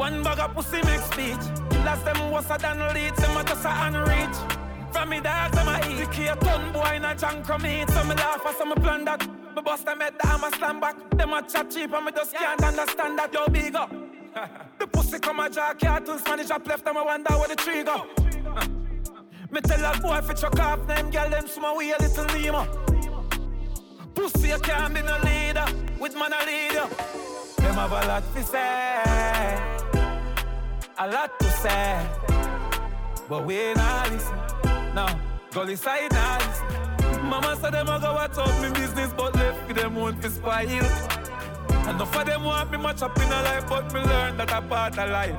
One 0.00 0.22
bag 0.22 0.38
of 0.38 0.54
pussy 0.54 0.80
make 0.84 1.00
speech. 1.00 1.44
Last 1.84 2.06
them 2.06 2.30
was 2.30 2.50
a 2.50 2.56
than 2.56 2.78
lead, 2.94 3.14
them 3.16 3.36
a 3.36 3.44
just 3.44 3.66
a 3.66 3.68
unreach. 3.68 4.92
From 4.94 5.10
me 5.10 5.20
dogs, 5.20 5.58
I'm 5.58 5.68
a 5.68 5.76
eat. 5.90 5.98
The 5.98 6.10
key 6.10 6.26
a 6.26 6.36
ton 6.36 6.72
boy 6.72 6.94
in 6.96 7.04
a 7.04 7.14
junk 7.14 7.44
from 7.44 7.60
me. 7.60 7.84
So 7.86 8.02
me 8.04 8.14
laugh 8.14 8.40
as 8.48 8.56
some 8.56 8.72
plan 8.76 9.04
that. 9.04 9.20
Me 9.54 9.60
bust 9.62 9.84
them 9.84 10.00
head 10.00 10.14
down, 10.16 10.42
I 10.42 10.50
slam 10.56 10.80
back. 10.80 10.96
Them 11.10 11.34
a 11.34 11.42
chat 11.42 11.70
cheap 11.70 11.92
and 11.92 12.06
me 12.06 12.12
just 12.12 12.34
can't 12.34 12.64
understand 12.64 13.18
that. 13.18 13.30
Yo, 13.34 13.46
big 13.48 13.74
up. 13.74 13.90
the 14.78 14.86
pussy 14.86 15.18
come 15.18 15.40
a 15.40 15.50
jack, 15.50 15.78
cartoons 15.78 16.50
up 16.50 16.66
left, 16.66 16.82
them 16.82 16.96
a 16.96 17.04
wonder 17.04 17.34
where 17.34 17.48
the 17.48 17.56
trigger. 17.56 17.92
Me 19.50 19.60
tell 19.60 19.80
that 19.80 20.00
boy 20.00 20.20
fi 20.22 20.32
chuck 20.32 20.58
off 20.60 20.86
them 20.86 21.10
girl 21.10 21.28
them 21.28 21.46
small 21.46 21.76
we 21.76 21.92
a 21.92 21.98
little 21.98 22.24
Nemo. 22.24 22.64
Pussy 24.14 24.48
you 24.48 24.58
can't 24.60 24.94
be 24.94 25.02
no 25.02 25.18
leader, 25.24 25.66
with 25.98 26.14
man 26.14 26.32
a 26.32 26.46
leader. 26.46 26.88
Them 27.56 27.74
have 27.74 27.92
a 27.92 28.06
lot 28.06 28.34
to 28.34 28.42
say, 28.42 29.79
a 31.02 31.08
lot 31.08 31.38
to 31.38 31.46
say, 31.46 32.06
but 33.26 33.46
we 33.46 33.72
not 33.72 34.10
listen. 34.10 34.36
No, 34.94 35.06
gully 35.50 35.74
side 35.74 36.12
not 36.12 36.40
listen. 36.46 37.26
Mama 37.26 37.56
said 37.58 37.72
them 37.72 37.88
a 37.88 37.98
go 37.98 38.12
watch 38.12 38.36
out 38.36 38.62
me 38.62 38.68
business, 38.78 39.10
but 39.16 39.34
left 39.34 39.66
for 39.66 39.72
them 39.72 39.94
won't 39.94 40.20
be 40.20 40.28
spoiled. 40.28 40.68
Enough 41.88 42.16
of 42.16 42.26
them 42.26 42.44
want 42.44 42.70
me 42.70 42.76
much 42.76 43.00
up 43.00 43.16
in 43.16 43.32
a 43.32 43.42
life, 43.42 43.66
but 43.66 43.90
me 43.94 44.00
learn 44.00 44.36
that 44.36 44.52
a 44.52 44.60
part 44.60 44.98
of 44.98 45.10
life. 45.10 45.36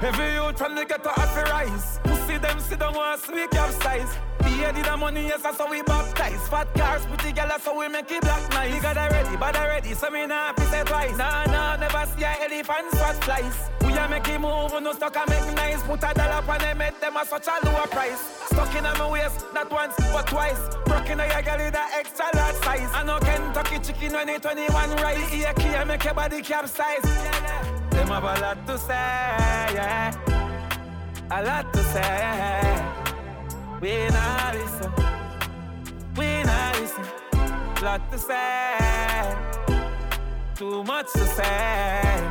Every 0.00 0.34
youth 0.34 0.56
from 0.56 0.76
the 0.76 0.84
ghetto 0.84 1.10
have 1.10 1.34
to 1.34 1.50
rise. 1.50 1.98
Pussy 2.04 2.38
them 2.38 2.60
sit 2.60 2.78
down 2.78 2.94
want 2.94 3.20
sweet 3.20 3.50
capsize. 3.50 4.16
The 4.50 4.72
did 4.72 4.84
the 4.84 4.96
money, 4.96 5.22
yes, 5.26 5.42
that's 5.42 5.58
how 5.58 5.70
we 5.70 5.82
baptize. 5.82 6.48
Fat 6.48 6.72
cars, 6.74 7.06
pretty 7.06 7.32
girl, 7.32 7.48
that's 7.48 7.64
how 7.64 7.78
we 7.78 7.88
make 7.88 8.10
it 8.10 8.20
black 8.22 8.48
nice. 8.50 8.74
We 8.74 8.80
got 8.80 8.94
that 8.94 9.10
ready, 9.12 9.36
but 9.36 9.52
that 9.52 9.66
ready, 9.66 9.94
so 9.94 10.10
me 10.10 10.26
nah 10.26 10.52
fi 10.52 10.64
say 10.64 10.82
twice. 10.84 11.16
Nah, 11.16 11.44
nah, 11.46 11.76
never 11.76 12.04
see 12.06 12.24
a 12.24 12.32
elephant 12.44 12.90
swat 12.92 13.16
flies. 13.24 13.70
We 13.82 13.92
a 13.96 14.08
make 14.08 14.28
it 14.28 14.40
move, 14.40 14.72
no 14.82 14.92
stuck 14.92 15.16
a 15.16 15.24
make 15.30 15.54
nice. 15.54 15.82
Put 15.82 16.04
a 16.04 16.14
dollar 16.14 16.44
on 16.46 16.58
them, 16.60 16.78
make 16.78 17.00
them 17.00 17.16
a 17.16 17.24
such 17.24 17.46
a 17.46 17.64
lower 17.64 17.86
price. 17.86 18.20
Stuck 18.46 18.74
in 18.74 18.84
my 18.84 19.10
waist, 19.10 19.46
not 19.54 19.70
once, 19.70 19.94
but 20.12 20.26
twice. 20.26 20.60
Broken 20.84 21.20
a 21.20 21.26
your 21.26 21.42
girl 21.42 21.58
with 21.58 21.74
extra 21.74 22.26
large 22.34 22.56
size. 22.56 22.90
I 22.92 23.02
know 23.04 23.18
Kentucky 23.18 23.78
chicken 23.78 24.12
when 24.12 24.28
it 24.28 24.42
21 24.42 24.90
rice. 24.96 25.30
The 25.30 25.54
key 25.60 25.84
make 25.84 26.04
your 26.04 26.14
body 26.14 26.42
capsize. 26.42 27.02
Them 27.90 28.08
have 28.08 28.24
a 28.24 28.40
lot 28.40 28.66
to 28.66 28.78
say, 28.78 28.94
yeah. 29.74 30.14
A 31.30 31.42
lot 31.42 31.72
to 31.72 31.82
say. 31.84 33.09
We 33.80 34.08
not 34.08 34.54
listen. 34.54 34.92
We 36.16 36.42
not 36.42 36.78
listen. 36.78 37.04
Lot 37.82 38.12
to 38.12 38.18
say. 38.18 39.34
Too 40.54 40.84
much 40.84 41.10
to 41.14 41.24
say. 41.24 42.28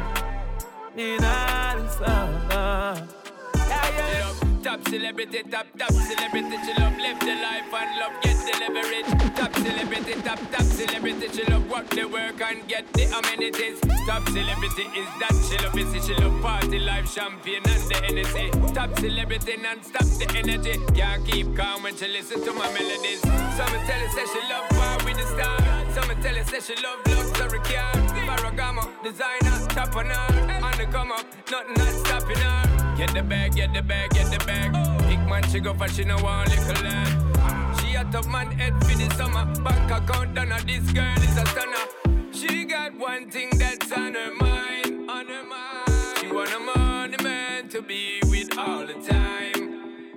We 0.96 1.18
not 1.18 1.80
listen. 1.80 2.04
Uh. 2.06 3.08
Yeah, 3.56 3.90
yeah. 3.98 4.49
Top 4.64 4.86
celebrity, 4.90 5.42
top, 5.50 5.66
top 5.78 5.92
celebrity, 5.92 6.58
she 6.66 6.74
love 6.82 6.98
live 6.98 7.20
the 7.22 7.36
life 7.42 7.74
and 7.74 8.00
love 8.00 8.12
get 8.22 8.36
the 8.44 8.54
leverage. 8.60 9.36
Top 9.36 9.56
celebrity, 9.56 10.14
top, 10.22 10.40
top 10.52 10.64
celebrity, 10.64 11.28
she 11.34 11.44
love 11.46 11.70
work 11.70 11.90
the 11.90 12.04
work 12.04 12.42
and 12.42 12.68
get 12.68 12.92
the 12.92 13.06
amenities. 13.06 13.80
Top 14.06 14.28
celebrity 14.28 14.84
is 15.00 15.08
that 15.20 15.34
she 15.48 15.58
love 15.64 15.74
busy, 15.74 16.00
she 16.02 16.14
love 16.22 16.42
party 16.42 16.78
life, 16.78 17.10
champagne 17.10 17.64
and 17.64 17.84
the 17.90 18.04
energy. 18.04 18.74
Top 18.74 19.00
celebrity 19.00 19.56
non-stop 19.58 20.06
the 20.20 20.28
energy, 20.38 20.78
can't 20.94 21.26
keep 21.26 21.56
calm 21.56 21.84
when 21.84 21.96
she 21.96 22.10
listen 22.10 22.44
to 22.44 22.52
my 22.52 22.68
melodies. 22.74 23.22
Some 23.22 23.74
tell 23.88 24.02
her 24.04 24.10
say 24.12 24.26
she 24.28 24.42
love 24.52 24.70
bar 24.72 24.98
with 25.06 25.16
the 25.16 25.26
star, 25.40 25.58
some 25.96 26.22
tell 26.22 26.36
her 26.36 26.44
say 26.44 26.60
she 26.60 26.76
love 26.84 27.00
luxury 27.08 27.60
car. 27.60 27.94
Ferragamo, 28.28 29.04
designer, 29.04 29.68
top 29.70 29.96
on 29.96 30.08
her, 30.08 30.64
on 30.64 30.78
the 30.78 30.86
come 30.92 31.14
up, 31.14 31.26
nothing 31.50 31.74
not 31.76 31.94
stopping 32.06 32.38
her. 32.38 32.79
Get 33.00 33.14
the 33.14 33.24
bag, 33.24 33.56
get 33.56 33.74
the 33.74 33.82
bag, 33.82 34.10
get 34.10 34.30
the 34.30 34.46
bag. 34.46 34.74
Big 35.08 35.20
man, 35.20 35.42
she 35.50 35.62
go 35.62 35.74
for 35.74 35.88
she 35.88 36.04
no 36.04 36.18
want 36.22 36.50
little 36.50 36.84
lad. 36.84 37.80
She 37.80 37.96
a 37.96 38.04
top 38.04 38.28
man 38.28 38.52
head 38.52 38.74
for 38.84 38.94
the 38.94 39.10
summer. 39.16 39.46
Bank 39.64 39.90
account 39.90 40.36
done 40.36 40.50
this 40.68 40.92
girl 40.92 41.16
is 41.16 41.38
a 41.38 41.46
stunner. 41.46 42.34
She 42.34 42.66
got 42.66 42.94
one 43.00 43.30
thing 43.32 43.52
that's 43.58 43.90
on 43.94 44.16
her 44.16 44.36
mind, 44.36 45.10
on 45.10 45.28
her 45.28 45.44
mind. 45.46 46.18
She 46.20 46.28
want 46.28 46.52
a 46.54 46.60
money 46.60 47.24
man 47.24 47.70
to 47.70 47.82
be 47.82 48.20
with 48.26 48.58
all 48.58 48.86
the 48.86 48.96
time. 48.96 50.12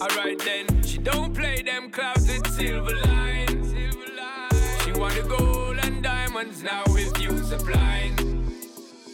Alright 0.00 0.38
then, 0.44 0.80
she 0.84 0.98
don't 0.98 1.34
play 1.34 1.62
them 1.62 1.90
clouds 1.90 2.28
with 2.28 2.46
silver 2.52 2.94
lines. 3.04 3.68
Silver. 3.68 4.06
She 4.84 4.92
want 4.92 5.14
the 5.14 5.22
gold 5.22 5.76
and 5.82 6.04
diamonds 6.04 6.62
now 6.62 6.84
with 6.86 7.20
you 7.20 7.36
supplying. 7.38 8.21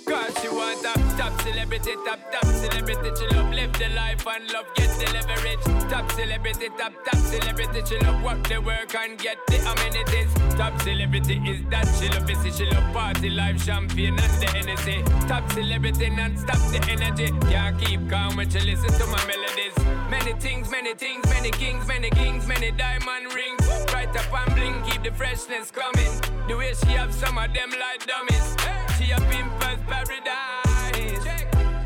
Cause 0.08 0.40
she 0.40 0.48
want 0.48 0.80
a 0.80 0.94
top 1.18 1.38
celebrity, 1.42 1.92
top, 2.06 2.18
top 2.32 2.46
celebrity. 2.46 3.10
She 3.18 3.26
love 3.36 3.52
live 3.52 3.72
the 3.74 3.88
life 3.90 4.26
and 4.26 4.50
love 4.50 4.64
get 4.74 4.88
the 4.98 5.04
leverage. 5.12 5.90
Top 5.90 6.10
celebrity, 6.12 6.68
top 6.78 6.92
top 7.04 7.20
celebrity. 7.28 7.82
She 7.84 7.98
love 7.98 8.22
work 8.22 8.42
the 8.48 8.58
work 8.62 8.94
and 8.94 9.18
get 9.18 9.36
the 9.48 9.58
amenities. 9.70 10.32
Top 10.56 10.80
celebrity 10.80 11.36
is 11.46 11.60
that 11.68 11.86
she 12.00 12.08
love 12.08 12.26
busy. 12.26 12.50
She 12.50 12.64
love 12.70 12.90
party 12.94 13.28
life, 13.28 13.62
champagne 13.62 14.18
and 14.18 14.34
the 14.40 14.48
energy. 14.56 15.04
Top 15.28 15.44
celebrity 15.52 16.08
non-stop 16.08 16.56
the 16.72 16.80
energy. 16.88 17.26
Can't 17.52 17.78
keep 17.78 18.08
calm 18.08 18.36
when 18.36 18.48
she 18.48 18.60
listen 18.60 18.88
to 18.88 19.06
my 19.08 19.22
melodies. 19.26 19.76
Many 20.08 20.32
things, 20.40 20.70
many 20.70 20.94
things, 20.94 21.22
many 21.28 21.50
kings, 21.50 21.86
many 21.86 22.08
kings, 22.08 22.46
many 22.46 22.70
diamond 22.70 23.34
rings. 23.34 23.60
Right 23.92 24.08
up 24.08 24.32
and 24.32 24.54
bling, 24.54 24.82
keep 24.90 25.02
the 25.02 25.12
freshness 25.12 25.70
coming. 25.70 26.12
The 26.48 26.56
way 26.56 26.72
she 26.72 26.92
have 26.92 27.12
some 27.12 27.36
of 27.36 27.52
them 27.52 27.70
like 27.78 28.06
dummies. 28.06 28.87
She 28.98 29.12
a 29.12 29.16
pimpers 29.30 29.78
paradise. 29.86 31.26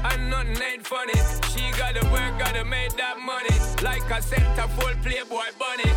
And 0.04 0.30
nothing 0.30 0.62
ain't 0.62 0.86
funny. 0.86 1.12
She 1.52 1.70
gotta 1.76 2.02
work, 2.10 2.38
gotta 2.38 2.64
make 2.64 2.96
that 2.96 3.18
money. 3.20 3.54
Like 3.82 4.08
a 4.10 4.22
center 4.22 4.66
full 4.68 4.94
playboy 5.02 5.52
bunny. 5.58 5.92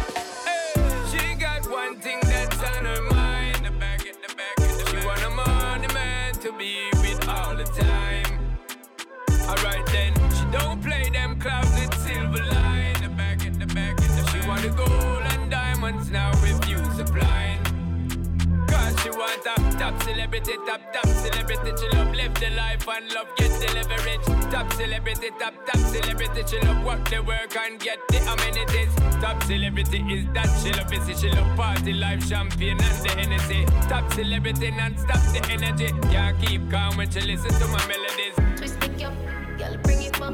She 1.10 1.36
got 1.36 1.72
one 1.72 1.96
thing 2.02 2.20
that's 2.24 2.62
on 2.62 2.84
her 2.84 3.02
mind. 3.16 3.64
The 3.64 3.72
back 3.80 4.06
in 4.06 4.16
the 4.28 4.36
back 4.36 4.60
in 4.60 4.78
the 4.78 4.86
She 4.90 5.08
want 5.08 5.24
a 5.24 5.30
money 5.30 5.88
man 5.94 6.34
to 6.34 6.52
be 6.52 6.90
with 7.00 7.30
all 7.30 7.56
the 7.56 7.64
time. 7.64 8.58
Alright 9.48 9.86
then, 9.86 10.14
she 10.32 10.44
don't 10.52 10.84
play 10.84 11.10
them 11.10 11.40
clouds 11.40 11.72
with 11.80 11.94
silver 12.06 12.44
line. 12.44 13.02
The 13.02 13.10
back 13.16 13.46
in 13.46 13.58
the 13.58 13.68
back 13.68 14.02
in 14.02 14.12
the 14.18 14.24
She 14.32 14.48
want 14.48 14.64
the 14.64 14.70
gold 14.70 15.24
and 15.32 15.50
diamonds 15.50 16.12
now 16.12 16.32
want 19.26 19.46
a 19.46 19.78
top 19.78 20.04
celebrity, 20.04 20.54
top 20.66 20.82
top 20.94 21.08
celebrity. 21.08 21.72
She 21.80 21.88
love 21.98 22.14
live 22.14 22.34
the 22.36 22.50
life 22.52 22.88
and 22.88 23.14
love 23.14 23.28
get 23.38 23.52
the 23.60 23.68
leverage. 23.74 24.26
Top 24.52 24.72
celebrity, 24.74 25.30
top 25.40 25.54
top 25.66 25.82
celebrity. 25.94 26.42
She 26.50 26.60
love 26.66 26.84
work 26.86 27.10
the 27.10 27.22
work 27.24 27.56
and 27.58 27.80
get 27.80 28.00
the 28.10 28.18
amenities. 28.32 28.94
Top 29.22 29.42
celebrity 29.44 30.00
is 30.14 30.26
that 30.34 30.50
she 30.62 30.72
love 30.74 30.90
busy. 30.90 31.14
She 31.16 31.30
love 31.30 31.56
party 31.56 31.94
life, 31.94 32.28
champagne 32.28 32.80
and 32.82 32.98
the 33.04 33.10
Hennessy. 33.10 33.66
Top 33.90 34.12
celebrity 34.14 34.72
non-stop 34.72 35.22
the 35.34 35.42
energy. 35.52 35.90
Can't 36.12 36.40
keep 36.42 36.70
calm 36.70 36.98
when 36.98 37.10
she 37.10 37.22
listen 37.22 37.52
to 37.60 37.68
my 37.68 37.84
melodies. 37.88 38.36
Twist 38.58 38.80
the 38.80 38.90
cup, 39.00 39.14
girl, 39.58 39.78
bring 39.84 40.02
it 40.02 40.14
back 40.20 40.34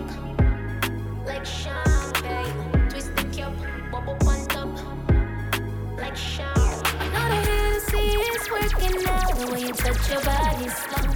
like 1.26 1.46
champagne. 1.46 2.90
Twist 2.90 3.16
the 3.16 3.24
cup, 3.36 3.54
bubble 3.92 4.18
on 4.28 4.48
top 4.48 4.70
like 5.98 6.18
champagne. 6.18 6.71
I 7.92 7.94
know 7.94 8.00
the 8.00 8.24
Hennessy 8.24 8.40
is 8.40 8.50
working 8.50 9.08
out 9.10 9.52
way 9.52 9.62
you 9.68 9.74
touch 9.74 10.10
your 10.10 10.22
body 10.24 10.70
slow. 10.70 11.12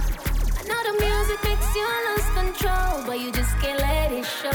I 0.56 0.62
know 0.68 0.80
the 0.84 0.92
music 1.00 1.42
makes 1.42 1.74
you 1.74 1.88
lose 2.06 2.28
control, 2.36 3.02
but 3.06 3.18
you 3.18 3.32
just 3.32 3.56
can't 3.60 3.80
let 3.80 4.12
it 4.12 4.26
show. 4.26 4.50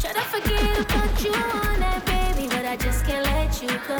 Try 0.00 0.14
to 0.14 0.20
forget 0.32 0.80
about 0.80 1.22
you 1.22 1.34
on 1.34 1.80
that 1.80 2.02
baby, 2.06 2.48
but 2.48 2.64
I 2.64 2.76
just 2.76 3.04
can't 3.04 3.26
let 3.26 3.60
you 3.60 3.68
go. 3.86 3.98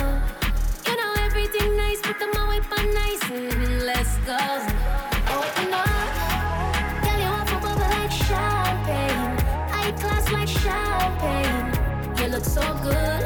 You 0.87 0.97
know 0.97 1.13
everything 1.19 1.77
nice, 1.77 2.01
but 2.01 2.19
the 2.19 2.27
my 2.33 2.49
whip 2.49 2.73
on 2.79 2.95
nice, 2.95 3.23
and 3.31 3.83
let's 3.83 4.17
go. 4.25 4.39
Open 5.37 5.75
up. 5.75 6.09
Girl, 7.05 7.19
you 7.21 7.29
want 7.29 7.49
to 7.49 7.55
bubble 7.61 7.89
like 8.01 8.13
champagne. 8.13 9.37
High 9.69 9.93
class 10.01 10.33
like 10.33 10.49
champagne. 10.49 12.17
You 12.17 12.29
look 12.29 12.45
so 12.45 12.63
good. 12.83 13.22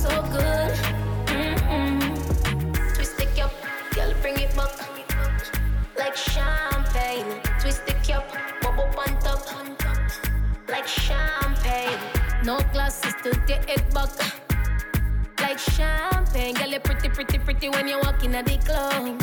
So 0.00 0.22
good. 0.32 0.72
hmm 1.28 1.98
Twist 2.94 3.16
the 3.18 3.26
cup. 3.36 3.52
Girl, 3.94 4.12
bring 4.22 4.38
it 4.38 4.54
back. 4.56 4.72
Like 5.98 6.16
champagne. 6.16 7.40
Twist 7.60 7.84
the 7.86 7.94
cup. 8.06 8.24
Bubble 8.62 8.88
on 9.04 9.12
top. 9.20 9.44
Like 10.68 10.86
champagne. 10.86 11.98
No 12.44 12.58
glasses 12.72 13.14
to 13.24 13.30
get 13.46 13.68
it 13.68 13.82
back 13.92 14.10
like 15.40 15.58
champagne. 15.58 16.54
Girl, 16.54 16.68
you're 16.68 16.80
pretty, 16.80 17.08
pretty, 17.08 17.38
pretty 17.38 17.68
when 17.68 17.88
you 17.88 17.98
walk 17.98 18.22
in 18.24 18.34
at 18.34 18.46
the 18.46 18.56
club. 18.58 19.20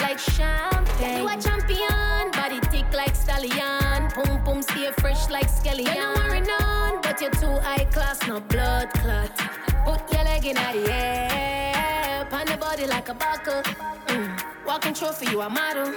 Like 0.00 0.18
champagne. 0.18 1.18
You 1.18 1.28
a 1.28 1.36
champion, 1.40 2.30
body 2.32 2.60
thick 2.70 2.92
like 2.92 3.16
stallion. 3.16 4.08
Boom, 4.14 4.44
boom, 4.44 4.62
stay 4.62 4.90
fresh 4.98 5.30
like. 5.30 5.48
Girl, 5.64 5.80
you 5.80 6.04
worry 6.16 6.40
none, 6.40 7.00
but 7.02 7.20
you're 7.20 7.30
too 7.30 7.54
high 7.66 7.86
class, 7.86 8.18
no 8.28 8.40
blood 8.40 8.90
clot. 9.00 9.69
Put 9.84 10.12
your 10.12 10.24
leg 10.24 10.44
in 10.46 10.54
the 10.54 10.92
air, 10.92 12.26
pan 12.30 12.46
the 12.46 12.56
body 12.56 12.86
like 12.86 13.08
a 13.08 13.14
buckle. 13.14 13.62
Mm. 14.06 14.42
Walking 14.66 14.94
trophy, 14.94 15.26
you 15.30 15.40
a 15.40 15.48
model. 15.48 15.92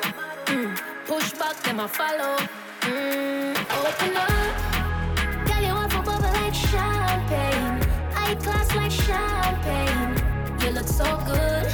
Mm. 0.45 0.77
Push 1.05 1.34
back, 1.34 1.55
them 1.63 1.79
I 1.79 1.88
follow. 1.88 2.38
Mm. 2.81 3.55
Open 3.79 4.17
up, 4.17 5.47
girl, 5.47 5.61
you 5.61 5.73
want 5.73 5.91
to 5.91 6.01
bubble 6.01 6.31
like 6.39 6.53
champagne. 6.53 7.81
High 8.13 8.36
class 8.36 8.73
like 8.75 8.91
champagne. 8.91 10.15
You 10.61 10.71
look 10.71 10.88
so 10.88 11.05
good. 11.27 11.67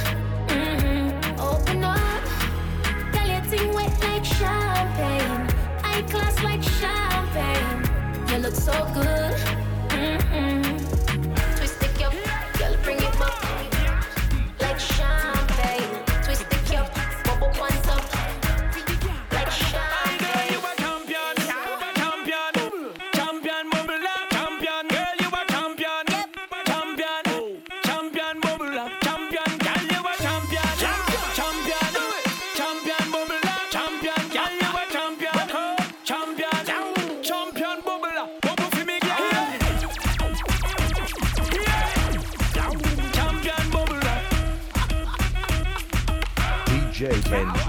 hmm 0.50 1.40
Open 1.40 1.84
up. 1.84 2.24
Girl, 3.12 3.26
your 3.26 3.42
thing 3.42 3.72
wet 3.72 3.92
like 4.00 4.24
champagne. 4.24 5.48
High 5.82 6.02
class 6.02 6.42
like 6.42 6.62
champagne. 6.62 8.28
You 8.28 8.38
look 8.38 8.54
so 8.54 8.72
good. 8.94 9.34
hmm 9.92 10.89
DJ 47.00 47.08
Benji, 47.30 47.59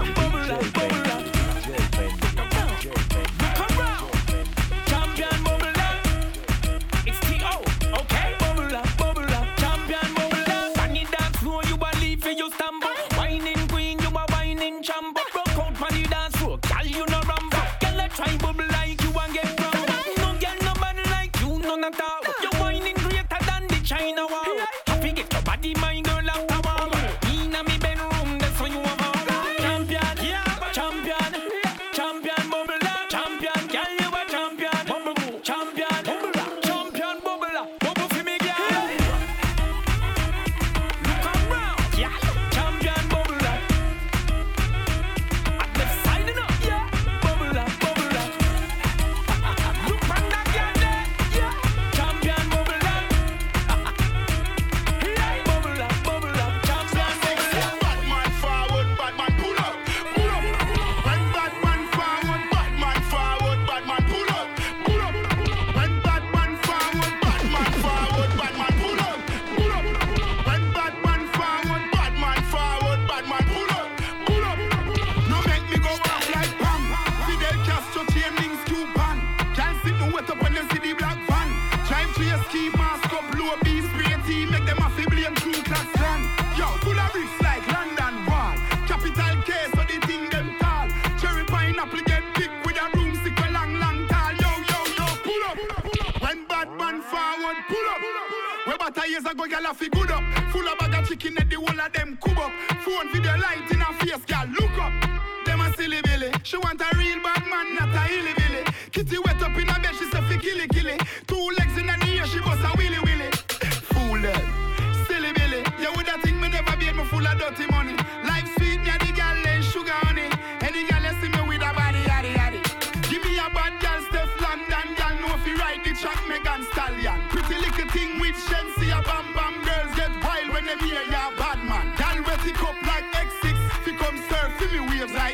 years 99.22 99.32
ago, 99.32 99.46
girl, 99.46 99.66
I 99.66 99.74
feel 99.74 99.88
good 99.90 100.10
up. 100.10 100.22
Full 100.52 100.68
of 100.68 100.78
bag 100.78 100.94
of 100.94 101.08
chicken 101.08 101.38
at 101.38 101.48
the 101.48 101.56
whole 101.56 101.80
of 101.80 101.92
them 101.92 102.18
cube 102.22 102.38
up. 102.38 102.52
Phone 102.84 103.12
video 103.12 103.36
light 103.38 103.71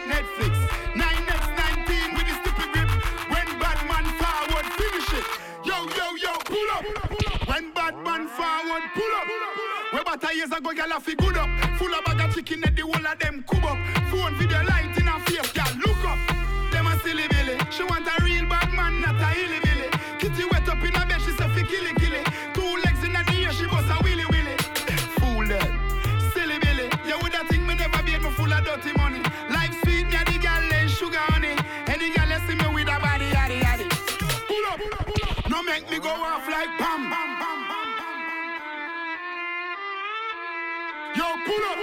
Netflix. 0.09 0.55
9x19 0.97 1.91
with 2.17 2.27
the 2.29 2.35
stupid 2.41 2.69
grip. 2.73 2.91
When 3.29 3.47
bad 3.61 3.79
man 3.91 4.07
forward, 4.21 4.67
finish 4.81 5.13
it. 5.13 5.25
Yo 5.65 5.77
yo 5.99 6.07
yo, 6.25 6.33
pull 6.49 6.71
up. 6.77 6.85
When 7.49 7.73
bad 7.73 7.95
man 8.03 8.27
forward, 8.29 8.85
pull 8.95 9.13
up. 9.21 9.29
We 9.93 10.01
about 10.01 10.35
years 10.35 10.51
ago, 10.51 10.71
I 10.71 10.99
fi 10.99 11.15
good 11.15 11.37
up. 11.37 11.49
Full 11.79 11.95
of 11.95 12.05
bag 12.05 12.21
of 12.21 12.35
chicken 12.35 12.61
pull 41.49 41.65
up. 41.65 41.79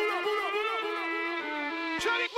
Charlie 1.97 2.29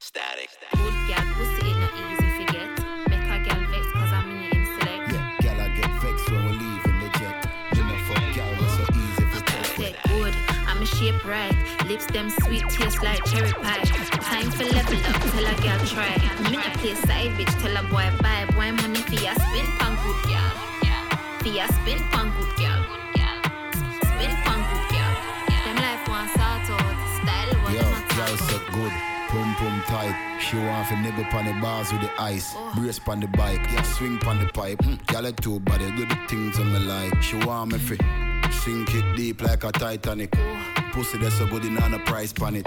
Static. 0.00 0.48
Good 0.72 0.96
gal, 1.08 1.24
pussy 1.36 1.68
ain't 1.68 1.80
no 1.84 1.88
easy 2.08 2.28
to 2.38 2.44
get. 2.52 2.68
Make 3.12 3.28
a 3.28 3.38
gal 3.44 3.60
vex 3.68 3.84
cause 3.92 4.12
I'm 4.16 4.30
in 4.32 4.40
him 4.48 4.64
select. 4.80 5.12
Yeah, 5.12 5.36
gal, 5.42 5.60
I 5.60 5.68
get 5.76 5.92
vexed 6.00 6.30
when 6.30 6.42
we 6.46 6.52
leave 6.64 6.84
in 6.88 6.96
the 7.04 7.10
jet. 7.18 7.36
You 7.76 7.84
know, 7.84 7.98
fuck 8.08 8.24
gal, 8.32 8.50
was 8.56 8.72
so 8.78 8.84
easy 9.04 9.24
for 9.32 9.40
test. 9.44 9.76
Say 9.76 9.92
good, 10.08 10.34
I'm 10.68 10.80
a 10.80 10.86
shape 10.86 11.22
right. 11.26 11.56
Lips 11.86 12.06
them 12.06 12.30
sweet, 12.40 12.64
taste 12.70 13.02
like 13.02 13.22
cherry 13.26 13.52
pie. 13.52 13.84
Time 14.32 14.50
for 14.50 14.64
level 14.64 14.96
up, 15.12 15.20
tell 15.32 15.46
a 15.46 15.54
gal 15.60 15.80
try. 15.92 16.16
Me 16.48 16.56
no 16.56 16.70
play 16.80 16.94
side 16.94 17.32
bitch, 17.36 17.52
tell 17.60 17.76
a 17.76 17.82
boy 17.92 18.08
bye. 18.22 18.46
Boy 18.56 18.72
money 18.80 19.02
for 19.08 19.20
ya 19.20 19.34
spin 19.34 19.66
pan 19.76 19.92
good 20.02 20.20
gal. 20.32 20.52
For 21.40 21.48
ya 21.48 21.66
spin 21.66 22.00
pan 22.12 22.32
a 28.18 28.26
talk 28.26 28.38
set 28.50 28.72
good. 28.72 28.92
Pum 29.28 29.54
pum 29.56 29.82
tight. 29.86 30.38
She 30.40 30.56
want 30.56 30.88
to 30.88 30.96
nibble 30.96 31.24
pon 31.24 31.44
the 31.46 31.52
bars 31.60 31.92
with 31.92 32.02
the 32.02 32.10
ice. 32.20 32.54
Brace 32.74 32.98
pon 32.98 33.20
the 33.20 33.26
bike. 33.28 33.60
Yeah, 33.72 33.82
swing 33.82 34.18
pon 34.18 34.38
the 34.38 34.46
pipe. 34.46 34.78
Mm, 34.78 35.06
gal 35.06 35.26
a 35.26 35.32
two 35.32 35.60
body. 35.60 35.90
Do 35.92 36.06
the 36.06 36.18
things 36.28 36.58
on 36.58 36.72
me 36.72 36.78
like. 36.78 37.22
She 37.22 37.36
want 37.36 37.72
me 37.72 37.78
free. 37.78 37.98
Sink 38.50 38.94
it 38.94 39.16
deep 39.16 39.42
like 39.42 39.64
a 39.64 39.72
Titanic. 39.72 40.32
Pussy 40.92 41.18
that's 41.18 41.36
so 41.36 41.46
good, 41.46 41.64
in 41.64 41.76
on 41.78 41.94
a 41.94 41.98
price 42.00 42.32
pon 42.32 42.56
it. 42.56 42.66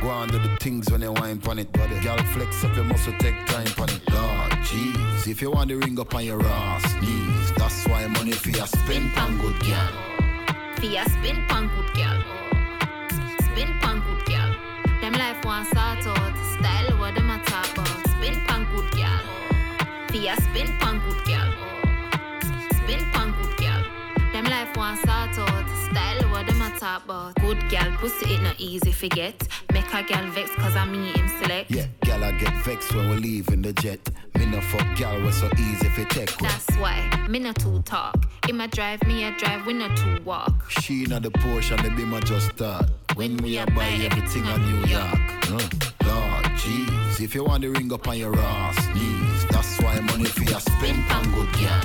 Go 0.00 0.08
on 0.08 0.28
do 0.28 0.38
the 0.38 0.54
things 0.60 0.90
when 0.90 1.00
you 1.00 1.12
wine 1.12 1.38
pon 1.38 1.58
it. 1.58 1.72
But 1.72 1.88
gal 2.02 2.18
flex 2.34 2.62
up 2.64 2.76
your 2.76 2.84
muscle, 2.84 3.14
take 3.18 3.46
time 3.46 3.66
pon 3.68 3.88
it. 3.88 4.00
Lord, 4.12 4.52
jeez. 4.68 5.26
If 5.26 5.40
you 5.40 5.50
want 5.50 5.70
the 5.70 5.76
ring 5.76 5.98
up 5.98 6.14
on 6.14 6.24
your 6.24 6.44
ass, 6.44 6.84
knees. 7.00 7.52
That's 7.56 7.86
why 7.88 8.06
money 8.08 8.32
for 8.32 8.50
your 8.50 8.66
spend 8.66 9.12
pon 9.14 9.38
good 9.38 9.58
gal. 9.60 9.92
For 10.76 10.86
ya 10.86 11.04
spin 11.04 11.42
pan 11.48 11.70
good 11.74 11.94
gal. 11.94 12.53
Them 15.14 15.20
life 15.20 15.44
one 15.44 15.64
sort 15.66 15.76
out. 15.76 16.06
Oh, 16.06 16.56
style 16.58 16.98
what 16.98 17.14
them 17.14 17.30
a 17.30 17.38
talk 17.44 17.70
about. 17.72 17.86
Spin 17.86 18.34
pan 18.46 18.66
good 18.74 18.90
gal. 18.90 19.20
For 20.08 20.16
ya 20.16 20.34
spin 20.34 20.66
pan 20.80 21.00
good 21.06 21.24
gal. 21.24 21.52
Spin 22.74 22.98
pan 23.12 23.32
good 23.40 23.56
gal. 23.56 23.80
Them 24.32 24.46
life 24.46 24.76
one 24.76 24.96
sort 24.96 25.38
out. 25.38 25.38
Oh, 25.38 25.88
style 25.88 26.20
what 26.32 26.48
them 26.48 26.60
a 26.60 26.76
talk 26.80 27.04
about. 27.04 27.36
Good 27.36 27.70
gal, 27.70 27.92
pussy 27.98 28.34
it 28.34 28.42
not 28.42 28.58
easy 28.58 28.90
forget. 28.90 29.46
Make 29.72 29.94
a 29.94 30.02
gal 30.02 30.28
vex 30.32 30.50
cause 30.56 30.74
I 30.74 30.84
me 30.84 31.12
him 31.12 31.28
select. 31.40 31.70
Yeah, 31.70 31.86
gal, 32.00 32.24
I 32.24 32.32
get 32.32 32.52
vexed 32.64 32.92
when 32.92 33.08
we 33.10 33.16
leave 33.18 33.50
in 33.50 33.62
the 33.62 33.72
jet. 33.72 34.00
Me 34.36 34.46
no 34.46 34.60
fuck 34.62 34.96
gal, 34.96 35.20
was 35.20 35.36
so 35.36 35.48
easy 35.56 35.86
if 35.86 35.94
for 35.94 36.04
take. 36.06 36.36
That's 36.38 36.68
why 36.78 37.24
me 37.28 37.38
no 37.38 37.52
too 37.52 37.82
talk. 37.82 38.16
Him 38.48 38.60
a 38.60 38.66
drive, 38.66 39.00
me 39.04 39.22
a 39.22 39.30
drive, 39.38 39.64
we 39.64 39.74
no 39.74 39.94
too 39.94 40.18
walk. 40.24 40.72
She 40.72 41.04
not 41.04 41.22
the 41.22 41.30
Porsche 41.30 41.78
and 41.78 41.96
the 41.96 42.16
I 42.16 42.18
just 42.18 42.50
start. 42.56 43.03
When 43.14 43.36
we 43.36 43.58
a 43.58 43.66
buy 43.66 43.86
everything 44.10 44.42
on 44.44 44.60
New 44.60 44.88
York. 44.88 45.14
Uh, 45.46 45.62
Lord, 46.04 46.44
jeez, 46.58 47.20
if 47.20 47.32
you 47.32 47.44
want 47.44 47.62
the 47.62 47.68
ring 47.68 47.92
up 47.92 48.08
on 48.08 48.18
your 48.18 48.36
ass, 48.36 48.88
knees. 48.92 49.46
That's 49.50 49.80
why 49.80 50.00
money 50.00 50.24
for 50.24 50.42
your 50.42 50.58
spend 50.58 51.00
pan 51.06 51.22
good 51.32 51.52
gal. 51.54 51.80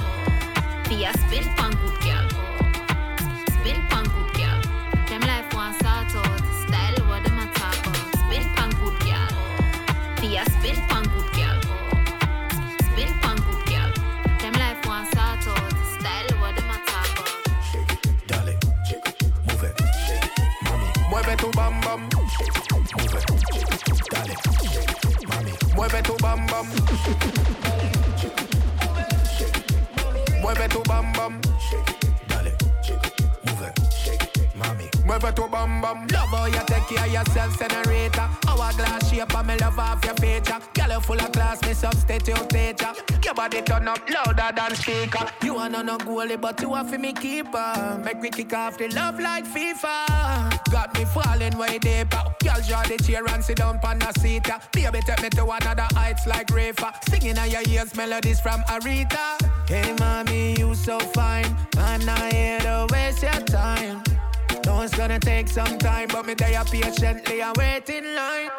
For 0.85 0.93
ya 0.93 1.11
spin 1.11 1.43
pan 1.55 1.71
good 1.71 2.01
gal. 2.01 2.48
Mami, 25.27 25.51
mueve 25.75 26.01
tu 26.01 26.13
bam 26.21 26.45
bam, 26.47 26.67
mueve 30.41 30.67
tu 30.69 30.81
bam 30.87 31.11
bam, 31.13 31.41
mami, 35.09 35.21
mueve 35.21 35.35
tu 35.35 35.47
bam 35.49 35.81
bam. 35.81 36.07
Love 36.07 36.29
how 36.29 36.45
you 36.45 36.61
take 36.65 36.87
care 36.87 37.05
of 37.05 37.11
yourself, 37.11 37.59
generator. 37.59 38.29
Hourglass 38.47 39.09
shape, 39.09 39.35
and 39.35 39.47
me 39.47 39.55
love 39.57 39.79
off 39.79 40.03
your 40.05 40.13
feature. 40.15 40.59
Girl, 40.73 40.91
you 40.91 40.99
full 41.01 41.19
of 41.19 41.31
class, 41.31 41.61
me 41.63 41.73
substitute 41.73 42.49
teacher. 42.49 42.93
Your 43.23 43.33
body 43.33 43.61
turn 43.61 43.87
up 43.87 43.99
louder 44.09 44.51
than 44.55 44.75
speaker. 44.75 45.25
You 45.43 45.57
are 45.57 45.69
not 45.69 45.85
no 45.85 45.97
goalie, 45.97 46.39
but 46.39 46.61
you 46.61 46.73
are 46.73 46.85
for 46.85 46.97
me 46.97 47.13
keeper. 47.13 48.01
Make 48.03 48.21
me 48.21 48.29
kick 48.29 48.53
off 48.53 48.77
the 48.77 48.87
love 48.89 49.19
like 49.19 49.45
FIFA. 49.45 50.71
Got 50.71 50.97
me 50.97 51.05
falling 51.05 51.57
way 51.57 51.79
deeper. 51.79 52.23
Girl, 52.43 52.61
draw 52.67 52.83
the 52.83 52.97
chair 53.03 53.25
and 53.27 53.43
sit 53.43 53.57
down 53.57 53.79
on 53.83 53.99
the 53.99 54.11
seat. 54.19 54.47
Baby, 54.71 54.99
take 55.01 55.21
me 55.21 55.29
to 55.29 55.43
another 55.43 55.87
heights 55.93 56.27
like 56.27 56.49
Rafa. 56.51 56.93
Singing 57.09 57.37
on 57.37 57.49
your 57.49 57.63
ears 57.67 57.95
melodies 57.95 58.39
from 58.39 58.61
Aretha. 58.63 59.37
Hey, 59.67 59.93
mommy, 59.99 60.55
you 60.57 60.73
so 60.75 60.99
fine. 60.99 61.55
I'm 61.77 62.03
not 62.05 62.33
here 62.33 62.59
to 62.59 62.87
waste 62.91 63.23
your 63.23 63.41
time. 63.41 64.08
Know 64.79 64.85
it's 64.85 64.95
gonna 64.95 65.19
take 65.19 65.49
some 65.49 65.77
time, 65.77 66.07
but 66.07 66.25
me 66.25 66.35
there 66.35 66.63
patiently 66.63 67.41
and 67.41 67.57
wait 67.57 67.89
in 67.89 68.15
line. 68.15 68.49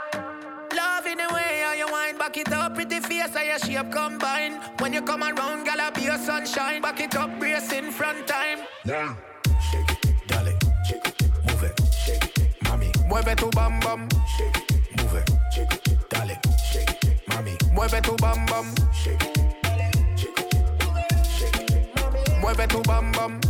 Love 0.77 1.07
in 1.07 1.17
the 1.17 1.27
way 1.33 1.63
how 1.65 1.73
you 1.73 1.87
wind 1.91 2.19
back 2.19 2.37
it 2.37 2.53
up, 2.53 2.75
pretty 2.75 3.01
face 3.01 3.35
how 3.35 3.41
your 3.41 3.59
shape 3.59 3.91
combine. 3.91 4.61
When 4.81 4.93
you 4.93 5.01
come 5.01 5.23
around, 5.23 5.65
gal, 5.65 5.91
be 5.93 6.03
your 6.03 6.19
sunshine. 6.19 6.83
Back 6.83 7.01
it 7.01 7.17
up, 7.17 7.39
brace 7.39 7.73
in 7.73 7.91
front 7.91 8.27
time. 8.27 8.59
Yeah. 8.85 9.17
Shake 9.71 9.91
it, 9.91 10.29
dale, 10.29 10.53
shake 10.87 11.07
it, 11.07 11.23
move 11.49 11.63
it, 11.63 11.77
mami, 12.65 12.93
mueve 13.09 13.35
tu 13.35 13.49
bam 13.53 13.81
bam, 13.81 14.07
shake 14.37 14.57
it, 14.57 15.01
move 15.01 15.15
it, 15.15 15.31
shake 15.51 15.73
it, 15.73 16.11
dale, 16.11 16.37
mami, 17.29 17.57
mueve 17.73 18.03
tu 18.03 18.15
bam 18.17 18.45
bam, 18.45 18.67
shake 18.93 19.23
it, 19.23 19.63
dale, 19.63 19.91
shake 20.19 20.39
it, 20.39 20.85
move 20.85 20.99
it, 20.99 21.27
shake 21.27 21.61
it, 21.71 21.97
mommy. 21.97 22.41
mueve 22.43 22.69
tu 22.69 22.83
bam 22.83 23.11
bam, 23.13 23.41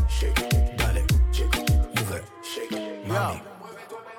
mami. 3.10 3.42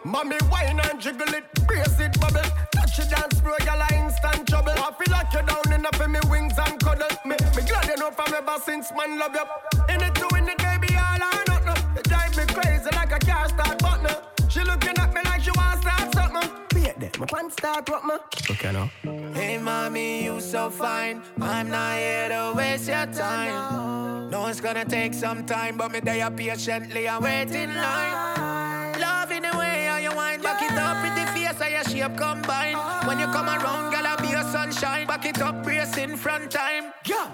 Mommy 0.03 0.37
wine 0.51 0.79
and 0.79 0.99
jiggle 0.99 1.33
it, 1.33 1.45
brace 1.67 1.99
it, 1.99 2.19
bubble. 2.19 2.41
Touch 2.73 2.99
it 2.99 3.09
dance 3.09 3.39
floor, 3.39 3.57
y'all 3.65 3.81
are 3.81 3.93
instant 3.93 4.47
trouble. 4.47 4.71
I 4.71 4.91
feel 4.97 5.11
like 5.13 5.31
you 5.31 5.41
down 5.43 5.73
enough 5.73 6.01
in 6.01 6.11
me 6.11 6.19
wings 6.29 6.57
and 6.57 6.79
cuddle. 6.79 7.07
Me, 7.23 7.35
me 7.55 7.63
glad 7.67 7.87
you 7.87 7.97
know 7.97 8.11
from 8.11 8.33
ever 8.33 8.57
since 8.65 8.91
man 8.97 9.19
love 9.19 9.35
you. 9.35 9.93
In 9.93 10.01
it, 10.01 10.13
doing 10.15 10.47
it, 10.47 10.57
baby, 10.57 10.95
all 10.95 11.21
or 11.21 11.43
nothing. 11.47 11.95
You 11.95 12.01
drive 12.03 12.35
me 12.35 12.45
crazy 12.47 12.89
like 12.95 13.11
a 13.11 13.19
car 13.19 13.47
start 13.49 13.77
button. 13.79 14.15
She 14.49 14.61
looking 14.61 14.97
at 14.97 15.13
me 15.13 15.21
like 15.23 15.41
she 15.41 15.51
wants 15.51 15.81
start 15.81 16.13
something. 16.15 16.49
Wait 16.73 16.99
there, 16.99 17.11
my 17.19 17.25
pants 17.27 17.53
start 17.53 17.87
what 17.87 18.03
ma? 18.03 18.17
Okay 18.49 18.71
now. 18.71 18.89
Hey 19.35 19.59
mommy, 19.59 20.23
you 20.23 20.41
so 20.41 20.71
fine. 20.71 21.21
I'm 21.39 21.69
not 21.69 21.97
here 21.97 22.29
to 22.29 22.53
waste 22.57 22.87
your 22.87 23.05
time. 23.05 24.31
No, 24.31 24.47
it's 24.47 24.61
gonna 24.61 24.85
take 24.85 25.13
some 25.13 25.45
time, 25.45 25.77
but 25.77 25.91
me 25.91 25.99
there 25.99 26.31
patiently 26.31 27.07
and 27.07 27.23
wait 27.23 27.51
in 27.51 27.75
line. 27.75 28.80
Love 29.01 29.31
in 29.31 29.41
the 29.41 29.57
way 29.57 29.85
how 29.89 29.97
you 29.97 30.13
wind 30.15 30.43
back 30.43 30.61
it 30.61 30.77
up 30.77 31.01
with 31.03 31.15
the 31.15 31.25
face 31.33 31.59
and 31.59 31.73
your 31.73 31.83
shape 31.83 32.15
combine. 32.17 32.77
When 33.07 33.19
you 33.19 33.25
come 33.27 33.47
around, 33.47 33.91
girl, 33.91 34.05
I'll 34.05 34.17
be 34.17 34.27
your 34.27 34.43
sunshine. 34.43 35.07
Back 35.07 35.25
it 35.25 35.41
up, 35.41 35.63
brace 35.63 35.97
in 35.97 36.15
front 36.15 36.51
time. 36.51 36.93
Yeah. 37.05 37.27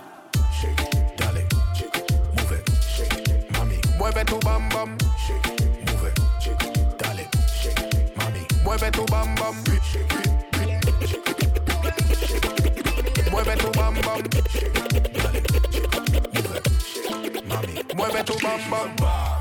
Shake 0.60 0.80
it, 0.80 1.18
dale, 1.18 1.44
shake 1.76 1.98
it, 1.98 2.12
move 2.38 2.52
it, 2.54 2.70
shake 2.82 3.14
it, 3.14 3.52
mommy. 3.52 3.78
Mueve 4.00 4.26
tu 4.26 4.40
bam 4.40 4.70
bam. 4.70 4.98
Mueve, 5.86 6.14
dale. 6.98 7.28
Shake 7.62 7.80
it, 7.80 8.18
mommy. 8.18 8.48
Mueve 8.64 8.92
tu 8.92 9.06
bam 9.06 9.36
bam. 9.36 9.56
Mueve 13.32 13.56
tu 13.60 13.70
bam 13.72 13.94
bam. 14.06 14.24
You 16.34 16.42
better 16.44 16.74
shake 16.80 17.46
mommy 17.48 17.74
mueve 17.96 18.24
tu 18.26 18.34
bam 18.42 18.62
bam. 18.70 19.37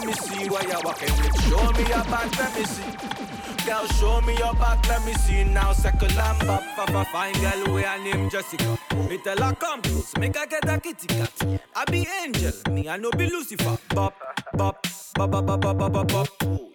Let 0.00 0.06
me 0.06 0.12
see 0.14 0.48
where 0.48 0.66
you're 0.66 0.80
walking 0.82 1.14
with. 1.16 1.42
Show 1.44 1.72
me 1.72 1.88
your 1.88 2.04
back, 2.04 2.38
let 2.38 2.56
me 2.56 2.64
see. 2.64 3.66
Girl, 3.66 3.86
show 3.98 4.20
me 4.22 4.36
your 4.38 4.54
back, 4.54 4.86
let 4.88 5.04
me 5.04 5.12
see 5.12 5.44
now. 5.44 5.72
Circle 5.72 6.08
and 6.08 6.46
bop, 6.46 6.62
pop 6.74 7.06
fine 7.08 7.34
girl, 7.34 7.74
we 7.74 7.82
her 7.82 7.98
name 7.98 8.30
Jessica. 8.30 8.78
Me 9.08 9.18
tell 9.18 9.36
her 9.36 9.54
come 9.54 9.82
close, 9.82 10.16
make 10.18 10.36
her 10.36 10.46
get 10.46 10.68
a 10.68 10.80
kitty 10.80 11.06
cat. 11.06 11.60
I 11.76 11.84
be 11.90 12.06
angel, 12.22 12.52
me 12.70 12.88
I 12.88 12.96
no 12.96 13.10
be 13.10 13.28
Lucifer. 13.28 13.76
Bop, 13.94 14.14
bop, 14.54 14.86
bop, 15.14 15.30
bop, 15.30 15.46
bop, 15.46 15.60
bop, 15.60 15.92
bop, 15.92 16.08
bop. 16.08 16.28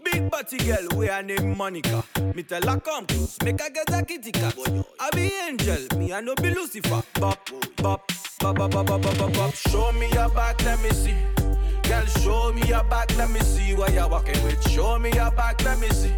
Big 0.03 0.30
body 0.30 0.57
girl, 0.57 0.88
we 0.95 1.07
her 1.07 1.23
name 1.23 1.57
Monica. 1.57 2.03
Me 2.36 2.43
tell 2.43 2.61
her 2.61 2.80
come 2.80 3.07
close, 3.07 3.38
make 3.43 3.59
her 3.59 3.69
get 3.71 3.91
a 3.91 4.05
kitty 4.05 4.32
cat. 4.32 4.55
I 4.99 5.09
be 5.15 5.32
angel, 5.47 5.97
me 5.97 6.13
I 6.13 6.21
no 6.21 6.36
be 6.36 6.53
Lucifer. 6.53 7.01
Bop, 7.19 7.49
bop, 7.78 8.07
bop, 8.39 8.55
bop, 8.55 8.71
bop, 8.71 8.86
bop, 8.86 9.01
bop, 9.01 9.34
bop. 9.34 9.53
Show 9.55 9.91
me 9.93 10.09
your 10.11 10.30
back, 10.30 10.63
let 10.63 10.80
me 10.84 10.91
see. 10.91 11.45
Girl, 11.88 12.05
show 12.21 12.53
me 12.53 12.63
your 12.63 12.83
back, 12.83 13.15
let 13.17 13.29
me 13.29 13.39
see 13.41 13.75
what 13.75 13.93
you're 13.93 14.07
walking 14.07 14.41
with. 14.43 14.61
Show 14.69 14.97
me 14.97 15.11
your 15.13 15.31
back, 15.31 15.63
let 15.63 15.79
me 15.79 15.88
see. 15.89 16.13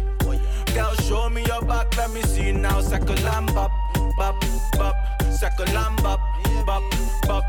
Girl, 0.74 0.94
show 1.06 1.28
me 1.28 1.44
your 1.44 1.62
back, 1.62 1.96
let 1.96 2.10
me 2.12 2.22
see 2.22 2.52
now. 2.52 2.80
Circle 2.80 3.18
and 3.18 3.54
bop, 3.54 3.70
bop, 4.16 4.42
bop. 4.76 4.94
Circle 5.30 5.68
and 5.68 6.02
bop, 6.02 6.20
bop, 6.66 6.82
bop. 7.26 7.44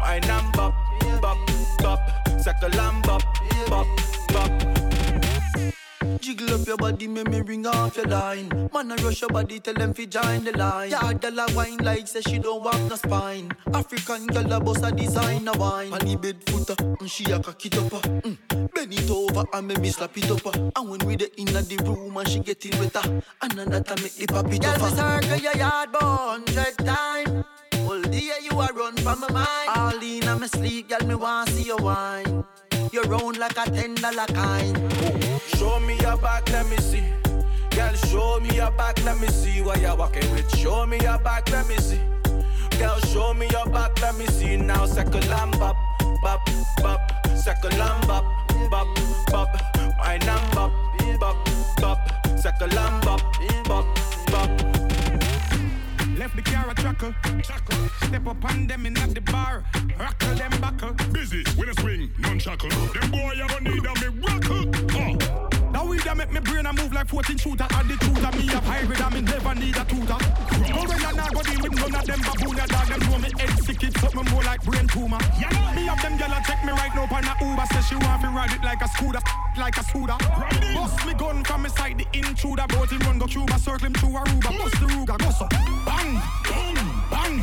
Wine 0.00 0.24
and 0.24 0.52
bop, 0.52 0.74
bop, 1.20 1.38
bop. 1.78 2.00
Circle 2.40 2.80
and 2.80 3.02
bop, 3.02 3.22
bop, 3.68 3.86
bop. 4.28 4.73
Jiggle 6.20 6.54
up 6.54 6.66
your 6.66 6.76
body, 6.76 7.06
make 7.08 7.28
me 7.28 7.40
ring 7.40 7.66
off 7.66 7.96
your 7.96 8.06
line. 8.06 8.48
Man, 8.72 8.92
I 8.92 8.96
rush 8.96 9.20
your 9.20 9.30
body, 9.30 9.60
tell 9.60 9.74
them 9.74 9.92
fi 9.94 10.06
join 10.06 10.44
the 10.44 10.52
line. 10.56 10.90
Yeah, 10.90 11.12
dollar 11.14 11.46
wine 11.54 11.78
like 11.78 12.06
say 12.08 12.20
she 12.22 12.38
don't 12.38 12.62
want 12.62 12.88
no 12.88 12.96
spine. 12.96 13.50
African 13.72 14.26
girl 14.28 14.52
a 14.52 14.60
boss 14.60 14.82
a 14.82 14.90
designer 14.92 15.52
wine. 15.58 15.92
On 15.92 15.98
the 16.00 16.16
bed 16.16 16.36
footer, 16.46 16.74
and 17.00 17.10
she 17.10 17.24
a 17.30 17.38
cock 17.40 17.64
it 17.66 17.76
up. 17.78 17.92
uh, 17.92 18.00
Mm. 18.24 18.36
Bend 18.74 18.92
it 18.92 19.10
over 19.10 19.44
and 19.52 19.68
make 19.68 19.80
me 19.80 19.90
slap 19.90 20.16
it 20.16 20.30
up. 20.30 20.46
uh. 20.46 20.70
And 20.76 20.88
when 20.90 21.00
we 21.06 21.16
the 21.16 21.30
inna 21.40 21.62
the 21.62 21.76
room 21.84 22.16
and 22.16 22.28
she 22.28 22.40
get 22.40 22.64
it 22.64 22.78
wetter, 22.78 23.22
that 23.40 23.90
I 23.90 24.02
make 24.02 24.14
the 24.16 24.26
pop 24.26 24.52
it 24.52 24.62
Girl, 24.62 24.70
up. 24.70 24.80
me 24.80 24.86
uh. 24.86 25.20
circle 25.20 25.36
your 25.38 25.56
yard 25.56 25.88
hundred 26.00 26.78
time. 26.78 27.44
All 27.86 28.00
day 28.02 28.30
you 28.42 28.58
a 28.60 28.66
run 28.72 28.96
from 28.96 29.20
my 29.20 29.30
mind. 29.32 29.68
All 29.68 30.02
in 30.02 30.40
my 30.40 30.46
sleep, 30.46 30.88
girl, 30.88 31.06
me 31.06 31.14
want 31.14 31.48
see 31.50 31.64
you 31.64 31.76
wine. 31.76 32.44
You 32.94 33.02
round 33.02 33.38
like 33.38 33.58
a 33.58 33.68
ten 33.72 33.96
dollar 33.96 34.24
kind. 34.26 34.78
Show 35.56 35.80
me 35.80 35.98
your 35.98 36.16
back, 36.16 36.48
let 36.52 36.70
me 36.70 36.76
see. 36.76 37.02
Girl, 37.70 37.92
show 37.94 38.38
me 38.38 38.54
your 38.54 38.70
back, 38.70 39.04
let 39.04 39.18
me 39.18 39.26
see 39.26 39.62
what 39.62 39.80
you're 39.80 39.96
walking 39.96 40.30
with. 40.30 40.56
Show 40.56 40.86
me 40.86 41.00
your 41.00 41.18
back, 41.18 41.50
let 41.50 41.66
me 41.68 41.74
see. 41.78 41.98
Girl, 42.78 42.96
show 43.12 43.34
me 43.34 43.48
your 43.50 43.66
back, 43.66 44.00
let 44.00 44.16
me 44.16 44.26
see 44.26 44.56
now. 44.56 44.86
Circle 44.86 45.24
and 45.24 45.58
bop, 45.58 45.74
bop, 46.22 46.48
bop. 46.82 47.00
Circle 47.36 47.72
and 47.72 48.06
bop, 48.06 48.24
bop, 48.70 48.86
bop. 49.26 49.48
Wine 49.98 50.22
and 50.22 50.54
bop, 50.54 50.70
bop, 51.18 51.36
and 52.86 53.02
bop, 53.02 53.20
bop, 53.64 53.64
bop. 53.64 53.93
Left 56.24 56.36
the 56.36 56.42
car 56.42 56.70
a 56.70 56.74
chuckle. 57.42 57.88
Step 58.08 58.26
up 58.26 58.44
on 58.46 58.66
them 58.66 58.86
in 58.86 58.96
at 58.96 59.14
the 59.14 59.20
bar. 59.20 59.62
Rockle 59.98 60.34
them 60.34 60.58
buckle. 60.58 60.94
Busy, 61.12 61.44
when 61.54 61.68
I 61.68 61.72
swing, 61.72 62.12
non 62.18 62.38
shackle. 62.38 62.70
Them 62.70 63.10
boy, 63.10 63.34
you 63.34 63.46
gonna 63.46 63.70
need 63.70 63.84
a 63.84 64.10
miracle. 64.10 65.50
Uh. 65.50 65.53
Now 65.84 65.90
we 65.90 65.98
that 65.98 66.16
make 66.16 66.32
me 66.32 66.40
brain 66.40 66.64
a 66.64 66.72
move 66.72 66.94
like 66.94 67.08
14 67.08 67.36
shooter? 67.36 67.66
Add 67.68 67.84
the 67.84 67.96
tutor, 68.00 68.32
me 68.40 68.48
up 68.56 68.64
hybrid 68.64 69.00
and 69.04 69.14
me 69.14 69.20
never 69.20 69.54
need 69.54 69.76
a 69.76 69.84
tutor. 69.84 70.16
Go 70.16 70.80
when 70.88 71.04
I 71.04 71.12
not 71.12 71.28
go 71.28 71.42
deal 71.44 71.60
with 71.60 71.76
none 71.76 71.92
of 71.92 72.06
them 72.08 72.20
baboon 72.24 72.56
ya 72.56 72.64
dog. 72.72 72.88
Them 72.88 73.00
know 73.04 73.18
me 73.20 73.28
head 73.36 73.52
sick, 73.60 73.82
it 73.84 73.92
something 74.00 74.24
more 74.32 74.42
like 74.48 74.64
brain 74.64 74.88
tumor. 74.88 75.20
Me 75.76 75.84
up 75.84 76.00
them 76.00 76.16
gyal 76.16 76.40
check 76.48 76.64
me 76.64 76.72
right 76.72 76.88
now 76.96 77.04
on 77.04 77.28
a 77.28 77.34
Uber. 77.36 77.66
Say 77.68 77.82
she 77.84 77.96
want 78.00 78.22
to 78.24 78.32
ride 78.32 78.56
it 78.56 78.64
like 78.64 78.80
a 78.80 78.88
scooter, 78.96 79.20
like 79.60 79.76
a 79.76 79.84
scooter. 79.84 80.16
Bust 80.72 81.04
me 81.04 81.12
gun 81.20 81.44
from 81.44 81.60
me 81.60 81.68
side, 81.68 82.00
the 82.00 82.06
intruder. 82.16 82.64
Boat 82.72 82.88
him 82.88 83.04
run 83.04 83.18
go 83.20 83.26
Cuba, 83.26 83.58
circle 83.60 83.84
him 83.84 83.92
through 83.92 84.16
Aruba. 84.16 84.56
Bust 84.56 84.80
the 84.80 84.88
Ruger, 84.88 85.18
go 85.20 85.30
so. 85.36 85.46
Bang, 85.84 86.16
boom, 86.48 86.80
bang, 87.12 87.33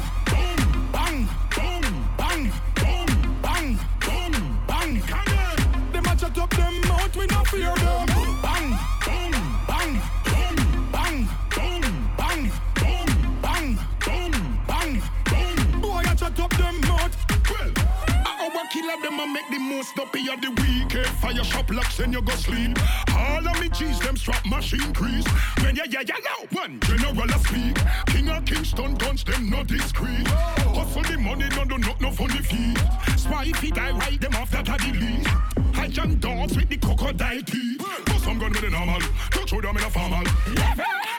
most 19.98 20.08
up 20.08 20.36
of 20.36 20.42
the 20.42 20.50
week. 20.62 20.96
Eh, 20.96 21.04
Fire 21.22 21.44
shop 21.44 21.70
locks 21.72 22.00
and 22.00 22.14
you 22.14 22.22
go 22.22 22.34
sleep. 22.34 22.78
All 23.16 23.48
of 23.48 23.60
me 23.60 23.70
cheese 23.70 24.00
them 24.00 24.16
strap 24.16 24.46
machine 24.46 24.94
crease. 24.94 25.26
When 25.62 25.76
ya 25.76 25.84
ya 25.90 26.02
ya 26.02 26.16
now 26.24 26.48
one 26.52 26.80
general 26.82 27.30
a 27.30 27.40
speak. 27.40 27.78
King 28.08 28.30
of 28.30 28.46
Kingston 28.46 28.96
guns 28.96 29.24
them 29.24 29.50
not 29.50 29.68
discreet. 29.68 30.28
Hustle 30.28 31.04
the 31.04 31.18
money 31.18 31.48
no 31.56 31.66
do 31.66 31.78
not 31.78 32.00
no 32.02 32.12
funny 32.12 32.42
feet. 32.42 32.78
Spy 33.18 33.46
he 33.60 33.72
die 33.72 33.92
right 33.92 34.20
them 34.20 34.36
off 34.36 34.52
that 34.52 34.70
I 34.70 34.78
lead. 34.92 35.28
I 35.76 35.86
young 35.86 36.16
dogs 36.16 36.56
with 36.56 36.70
the 36.70 36.78
crocodile 36.78 37.42
teeth. 37.42 37.82
But 38.06 38.20
some 38.20 38.40
gun 38.40 38.52
with 38.52 38.62
the 38.62 38.70
normal. 38.70 39.02
Don't 39.32 39.50
show 39.50 39.62
them 39.62 39.78
in 39.78 39.84
a 39.84 39.90
formal. 39.90 40.24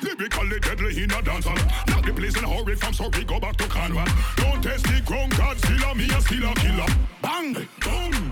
Lyrically 0.02 0.60
deadly 0.60 1.02
in 1.02 1.10
a 1.10 1.22
dancehall. 1.22 1.88
Not 1.88 2.04
the 2.04 2.12
place 2.12 2.36
in 2.36 2.44
a 2.44 2.48
hurry 2.48 2.76
from 2.76 2.92
sorry 2.92 3.24
go 3.24 3.38
back 3.40 3.56
to 3.56 3.68
Canada. 3.68 4.04
Don't 4.36 4.62
test 4.62 4.84
the 4.84 5.00
ground, 5.04 5.36
God 5.36 5.58
still 5.58 5.90
a 5.90 5.94
me 5.94 6.04
a 6.10 6.20
still 6.20 6.44
a 6.44 6.54
killer. 6.54 6.86
Bang, 7.22 7.54
boom, 7.80 8.31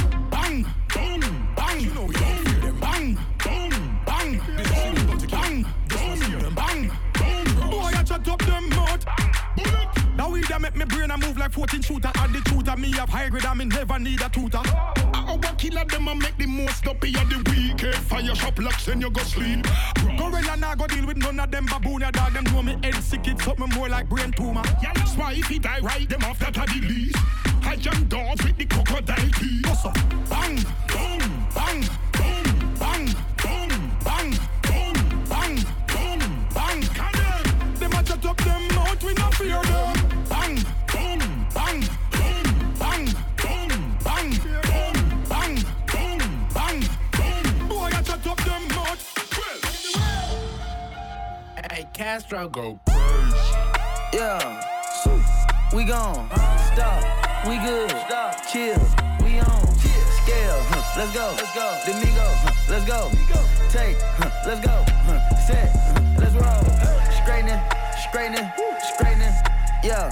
make 10.75 10.89
me 10.89 10.95
brain 10.95 11.11
a 11.11 11.17
move 11.17 11.37
like 11.37 11.51
14 11.51 11.81
shooter 11.81 12.11
Add 12.15 12.33
the 12.33 12.41
tutor, 12.41 12.77
me 12.77 12.93
up 12.99 13.09
high 13.09 13.29
grade 13.29 13.45
and 13.45 13.59
me 13.59 13.65
never 13.65 13.99
need 13.99 14.21
a 14.21 14.29
tutor 14.29 14.61
I 14.63 15.23
Our 15.27 15.55
killer 15.55 15.85
them 15.85 16.07
a 16.07 16.15
make 16.15 16.37
the 16.37 16.47
most 16.47 16.87
up 16.87 16.95
of 16.95 17.01
the 17.01 17.51
week. 17.51 17.83
Eh, 17.83 17.91
Fire 17.91 18.35
shop 18.35 18.59
locks 18.59 18.87
and 18.87 19.01
you 19.01 19.09
go 19.09 19.21
sleep. 19.23 19.65
Gorilla 20.17 20.57
nah 20.57 20.75
go 20.75 20.87
deal 20.87 21.05
with 21.05 21.17
none 21.17 21.39
of 21.39 21.51
them 21.51 21.65
baboon 21.65 22.01
dog 22.01 22.33
Them 22.33 22.43
know 22.45 22.63
me 22.63 22.77
head 22.83 22.95
sick, 22.95 23.27
it's 23.27 23.43
something 23.43 23.69
more 23.69 23.89
like 23.89 24.09
brain 24.09 24.31
tumor 24.31 24.63
Spy 25.05 25.33
if 25.33 25.47
he 25.47 25.59
die 25.59 25.79
right, 25.81 26.07
them 26.07 26.23
off 26.23 26.39
that 26.39 26.57
a 26.57 26.65
the 26.65 26.87
least. 26.87 27.17
I 27.63 27.73
young 27.75 28.03
dogs 28.05 28.43
with 28.43 28.57
the 28.57 28.65
crocodile 28.65 29.29
teeth. 29.39 29.85
Up? 29.85 29.93
Bang, 30.29 30.59
bang, 30.87 31.89
Astro 52.01 52.49
go 52.49 52.79
crazy. 52.87 53.37
Yeah, 54.13 54.61
we 55.73 55.83
gone. 55.83 56.27
Stop, 56.73 57.47
we 57.47 57.57
good. 57.57 57.89
Stop, 57.89 58.35
chill, 58.51 58.79
we 59.23 59.39
on. 59.39 59.67
Scale, 60.23 60.61
huh, 60.69 60.97
let's 60.97 61.13
go. 61.13 61.33
Let's 61.37 61.53
go. 61.53 61.77
Domingo, 61.85 62.27
huh, 62.41 62.53
let's 62.69 62.85
go. 62.85 63.09
Take, 63.69 63.97
huh, 64.17 64.29
let's 64.47 64.65
go. 64.65 64.83
Set, 65.45 65.69
let's 66.19 66.33
roll. 66.33 66.63
Straightening, 67.21 67.61
straightening, 68.09 68.51
straightening. 68.95 69.33
Yeah, 69.83 70.09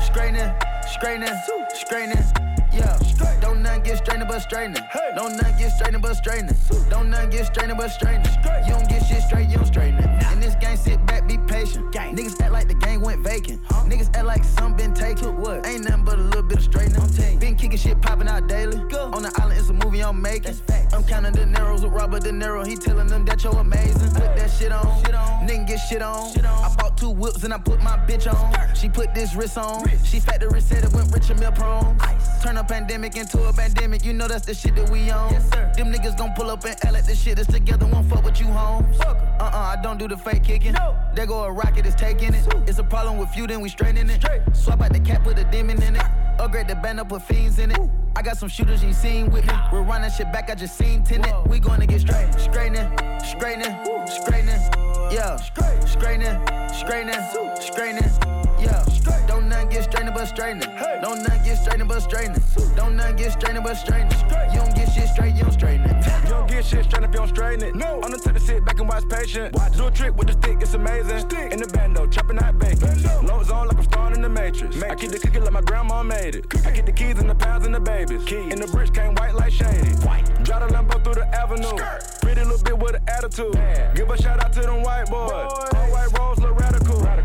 straightening, 0.00 0.52
straightening, 0.86 1.36
straightening. 1.74 2.51
Yeah, 2.72 2.98
don't 3.40 3.62
nothing 3.62 3.82
get 3.82 3.98
strained 3.98 4.26
but 4.26 4.40
straightening. 4.40 4.82
Don't 5.14 5.36
nothing 5.36 5.58
get 5.58 5.72
strained 5.72 6.00
but 6.02 6.14
straightening. 6.14 6.56
Don't 6.88 7.10
nothing 7.10 7.30
get 7.30 7.46
strained 7.46 7.76
but 7.76 7.88
straightening. 7.90 8.32
You 8.66 8.72
don't 8.72 8.88
get 8.88 9.06
shit 9.06 9.22
straight, 9.22 9.48
you 9.48 9.56
don't 9.56 9.66
straighten 9.66 9.98
it. 9.98 10.32
In 10.32 10.40
this 10.40 10.54
game, 10.56 10.76
sit 10.76 11.04
back, 11.06 11.28
be 11.28 11.38
patient. 11.46 11.92
Gang. 11.92 12.16
Niggas 12.16 12.40
act 12.40 12.52
like 12.52 12.68
the 12.68 12.74
game 12.74 13.00
went 13.00 13.22
vacant. 13.22 13.62
Niggas 13.64 14.14
act 14.16 14.26
like 14.26 14.44
some 14.44 14.74
been 14.76 14.94
taken. 14.94 15.36
What? 15.40 15.66
Ain't 15.66 15.84
nothing 15.84 16.04
but 16.04 16.18
a 16.18 16.22
little 16.22 16.42
bit 16.42 16.58
of 16.58 16.64
straightening. 16.64 17.38
Been 17.38 17.56
kicking 17.56 17.78
shit 17.78 18.00
popping 18.00 18.28
out 18.28 18.48
daily. 18.48 18.78
On 18.78 19.22
the 19.22 19.32
island, 19.38 19.58
it's 19.58 19.68
a 19.68 19.72
movie 19.72 20.02
I'm 20.02 20.20
making. 20.20 20.54
I'm 20.92 21.04
counting 21.04 21.32
the 21.32 21.46
narrows 21.46 21.82
with 21.82 21.92
Robert 21.92 22.22
De 22.22 22.30
Niro. 22.30 22.66
He 22.66 22.76
telling 22.76 23.06
them 23.06 23.24
that 23.26 23.44
you're 23.44 23.56
amazing. 23.56 24.10
Put 24.12 24.36
that 24.36 24.50
shit 24.50 24.72
on. 24.72 25.02
Nigga 25.46 25.66
get 25.66 25.76
shit 25.78 26.02
on. 26.02 26.32
I 26.44 26.74
bought 26.78 26.96
two 26.96 27.10
whips 27.10 27.42
and 27.44 27.52
I 27.52 27.58
put 27.58 27.82
my 27.82 27.96
bitch 28.06 28.32
on. 28.32 28.74
She 28.74 28.88
put 28.88 29.14
this 29.14 29.34
wrist 29.34 29.58
on. 29.58 29.86
She 30.04 30.20
factory 30.20 30.60
said 30.60 30.84
it 30.84 30.92
went 30.92 31.12
rich 31.12 31.30
and 31.30 31.40
meal 31.40 31.52
prone. 31.52 31.98
Turn 32.42 32.56
a 32.62 32.64
pandemic 32.64 33.16
into 33.16 33.42
a 33.48 33.52
pandemic. 33.52 34.04
You 34.04 34.12
know 34.12 34.28
that's 34.28 34.46
the 34.46 34.54
shit 34.54 34.74
that 34.76 34.88
we 34.90 35.10
on. 35.10 35.32
Yes, 35.32 35.50
sir. 35.50 35.72
Them 35.76 35.92
niggas 35.92 36.16
gon' 36.16 36.32
pull 36.34 36.50
up 36.50 36.64
and 36.64 36.76
L 36.84 36.96
at 36.96 37.06
this 37.06 37.20
shit 37.20 37.38
is 37.38 37.46
together. 37.46 37.86
Won't 37.86 38.08
fuck 38.08 38.24
with 38.24 38.40
you, 38.40 38.46
homes. 38.46 39.00
Uh 39.00 39.14
uh, 39.40 39.76
I 39.76 39.82
don't 39.82 39.98
do 39.98 40.06
the 40.06 40.16
fake 40.16 40.44
kicking. 40.44 40.72
No. 40.72 40.96
There 41.14 41.26
go 41.26 41.42
a 41.44 41.52
rocket, 41.52 41.86
is 41.86 41.94
taking 41.94 42.34
it. 42.34 42.46
It's 42.66 42.78
a 42.78 42.84
problem 42.84 43.18
with 43.18 43.36
you, 43.36 43.46
then 43.46 43.60
we 43.60 43.68
straightening 43.68 44.10
it. 44.10 44.22
Straight. 44.22 44.42
Swap 44.52 44.80
out 44.80 44.92
the 44.92 45.00
cap, 45.00 45.24
put 45.24 45.38
a 45.38 45.44
demon 45.44 45.82
in 45.82 45.96
it. 45.96 46.02
Upgrade 46.38 46.68
the 46.68 46.76
band 46.76 47.00
up, 47.00 47.08
put 47.08 47.22
fiends 47.22 47.58
in 47.58 47.72
it. 47.72 47.80
I 48.14 48.22
got 48.22 48.36
some 48.36 48.48
shooters 48.48 48.84
you 48.84 48.92
seen 48.92 49.30
with 49.30 49.44
me. 49.46 49.54
We're 49.72 49.82
running 49.82 50.10
shit 50.10 50.32
back, 50.32 50.48
I 50.50 50.54
just 50.54 50.76
seen 50.76 51.02
tenant. 51.02 51.48
We 51.48 51.58
gonna 51.58 51.86
get 51.86 52.00
straight. 52.00 52.32
Straightening, 52.38 52.88
straightening, 53.18 53.74
straightening. 54.06 54.60
Yeah. 55.10 55.36
Straightening, 55.36 56.36
straightening, 56.72 57.22
straightening. 57.60 58.10
Yeah. 58.60 58.84
Nothing 59.04 59.21
get 59.72 59.84
straightening 59.84 60.14
but 60.14 60.26
straightening. 60.26 60.68
Don't 61.00 61.22
nothing 61.22 61.44
get 61.44 61.56
straightening 61.56 61.88
but 61.88 62.00
straightening. 62.00 62.42
Don't 62.76 62.96
nothing 62.96 63.16
get 63.16 63.32
straightening 63.32 63.62
but 63.62 63.74
straightening. 63.74 64.18
You 64.52 64.60
don't 64.60 64.74
get 64.74 64.92
shit 64.92 65.08
straight, 65.08 65.34
you 65.34 65.42
don't 65.42 65.52
straighten 65.52 65.86
it. 65.88 66.06
You 66.24 66.30
don't 66.30 66.48
get 66.48 66.64
shit 66.64 66.84
straight 66.84 67.04
if 67.04 67.10
you 67.10 67.18
don't 67.18 67.28
straighten 67.28 67.68
it. 67.68 67.74
No. 67.74 68.00
I'm 68.02 68.10
the 68.10 68.18
type 68.18 68.34
to 68.34 68.40
sit 68.40 68.64
back 68.64 68.78
and 68.78 68.88
watch 68.88 69.08
patient. 69.08 69.54
Watch. 69.54 69.76
Do 69.76 69.86
a 69.86 69.90
trick 69.90 70.16
with 70.16 70.28
the 70.28 70.34
stick, 70.34 70.58
it's 70.60 70.74
amazing. 70.74 71.20
Stick. 71.20 71.52
In 71.52 71.60
the 71.60 71.66
bando, 71.68 72.06
chopping 72.06 72.38
out 72.38 72.58
bacon. 72.58 73.02
Loads 73.26 73.50
on 73.50 73.68
like 73.68 73.78
I'm 73.78 73.84
starring 73.84 74.16
in 74.16 74.22
the 74.22 74.28
Matrix. 74.28 74.76
Matrix. 74.76 74.92
I 74.92 74.94
keep 74.94 75.10
the 75.10 75.18
cookie 75.18 75.40
like 75.40 75.52
my 75.52 75.62
grandma 75.62 76.02
made 76.02 76.34
it. 76.34 76.48
Cookie. 76.50 76.68
I 76.68 76.70
get 76.72 76.86
the 76.86 76.92
keys 76.92 77.18
and 77.18 77.30
the 77.30 77.34
pounds 77.34 77.66
and 77.66 77.74
the 77.74 77.80
babies. 77.80 78.24
Keys. 78.24 78.52
And 78.52 78.62
the 78.62 78.66
bricks 78.68 78.90
came 78.90 79.14
white 79.14 79.34
like 79.34 79.52
shady. 79.52 79.88
White. 80.06 80.26
Drive 80.44 80.68
the 80.68 80.74
Lambo 80.74 81.02
through 81.02 81.14
the 81.14 81.26
avenue. 81.34 81.76
Skirt. 81.76 82.18
Pretty 82.20 82.44
little 82.44 82.62
bit 82.62 82.78
with 82.78 82.94
an 82.96 83.02
attitude. 83.08 83.54
Man. 83.54 83.94
Give 83.94 84.10
a 84.10 84.20
shout 84.20 84.42
out 84.42 84.52
to 84.54 84.60
them 84.60 84.82
white 84.82 85.06
boys. 85.06 85.30
boys. 85.30 85.52
All 85.74 85.90
white 85.90 86.18
rolls 86.18 86.38
look 86.38 86.58
radical. 86.58 86.81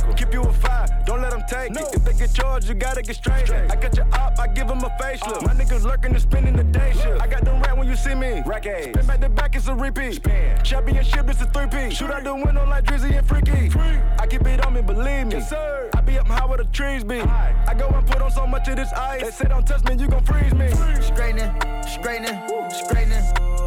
Radical. 0.07 0.25
Keep 0.25 0.33
you 0.33 0.49
a 0.49 0.53
fire, 0.53 0.87
don't 1.05 1.21
let 1.21 1.31
them 1.31 1.43
take 1.47 1.71
no. 1.71 1.81
it. 1.81 1.95
If 1.95 2.05
they 2.05 2.13
get 2.13 2.33
charged, 2.33 2.67
you 2.67 2.75
gotta 2.75 3.01
get 3.01 3.15
straight. 3.15 3.45
straight. 3.45 3.71
I 3.71 3.75
got 3.75 3.95
your 3.95 4.07
op, 4.13 4.39
I 4.39 4.47
give 4.47 4.67
them 4.67 4.79
a 4.79 4.89
facelift. 5.01 5.43
Uh. 5.43 5.47
My 5.47 5.53
niggas 5.53 5.83
lurking 5.83 6.11
and 6.11 6.21
spending 6.21 6.55
the 6.55 6.63
day 6.63 6.93
shift. 6.93 7.21
I 7.21 7.27
got 7.27 7.43
them 7.43 7.61
rat 7.61 7.77
when 7.77 7.87
you 7.87 7.95
see 7.95 8.15
me. 8.15 8.41
Rack 8.45 8.63
Spin 8.63 9.05
back 9.05 9.21
to 9.21 9.29
back, 9.29 9.55
it's 9.55 9.67
a 9.67 9.75
repeat. 9.75 10.15
Spin. 10.15 10.63
Championship, 10.63 11.29
it's 11.29 11.41
a 11.41 11.45
three-piece. 11.45 11.97
Shoot 11.97 12.11
out 12.11 12.23
the 12.23 12.35
window 12.35 12.65
like 12.65 12.85
Drizzy 12.85 13.17
and 13.17 13.27
Freaky. 13.27 13.69
Free. 13.69 13.99
I 14.19 14.27
keep 14.27 14.45
it 14.45 14.65
on 14.65 14.73
me, 14.73 14.81
believe 14.81 15.27
me. 15.27 15.35
Yes, 15.35 15.49
sir. 15.49 15.89
I 15.95 16.01
be 16.01 16.17
up 16.17 16.27
high 16.27 16.45
where 16.45 16.57
the 16.57 16.65
trees 16.65 17.03
be. 17.03 17.19
Aye. 17.19 17.65
I 17.67 17.73
go 17.73 17.87
and 17.87 18.05
put 18.05 18.21
on 18.21 18.31
so 18.31 18.45
much 18.47 18.67
of 18.67 18.75
this 18.75 18.91
ice. 18.93 19.21
They 19.21 19.31
say 19.31 19.45
don't 19.45 19.65
touch 19.65 19.83
me, 19.85 19.95
you 19.95 20.07
gon' 20.07 20.23
freeze 20.23 20.53
me. 20.53 20.69
Straightening, 21.01 21.51
straightening, 21.83 22.39
straightening. 22.69 23.23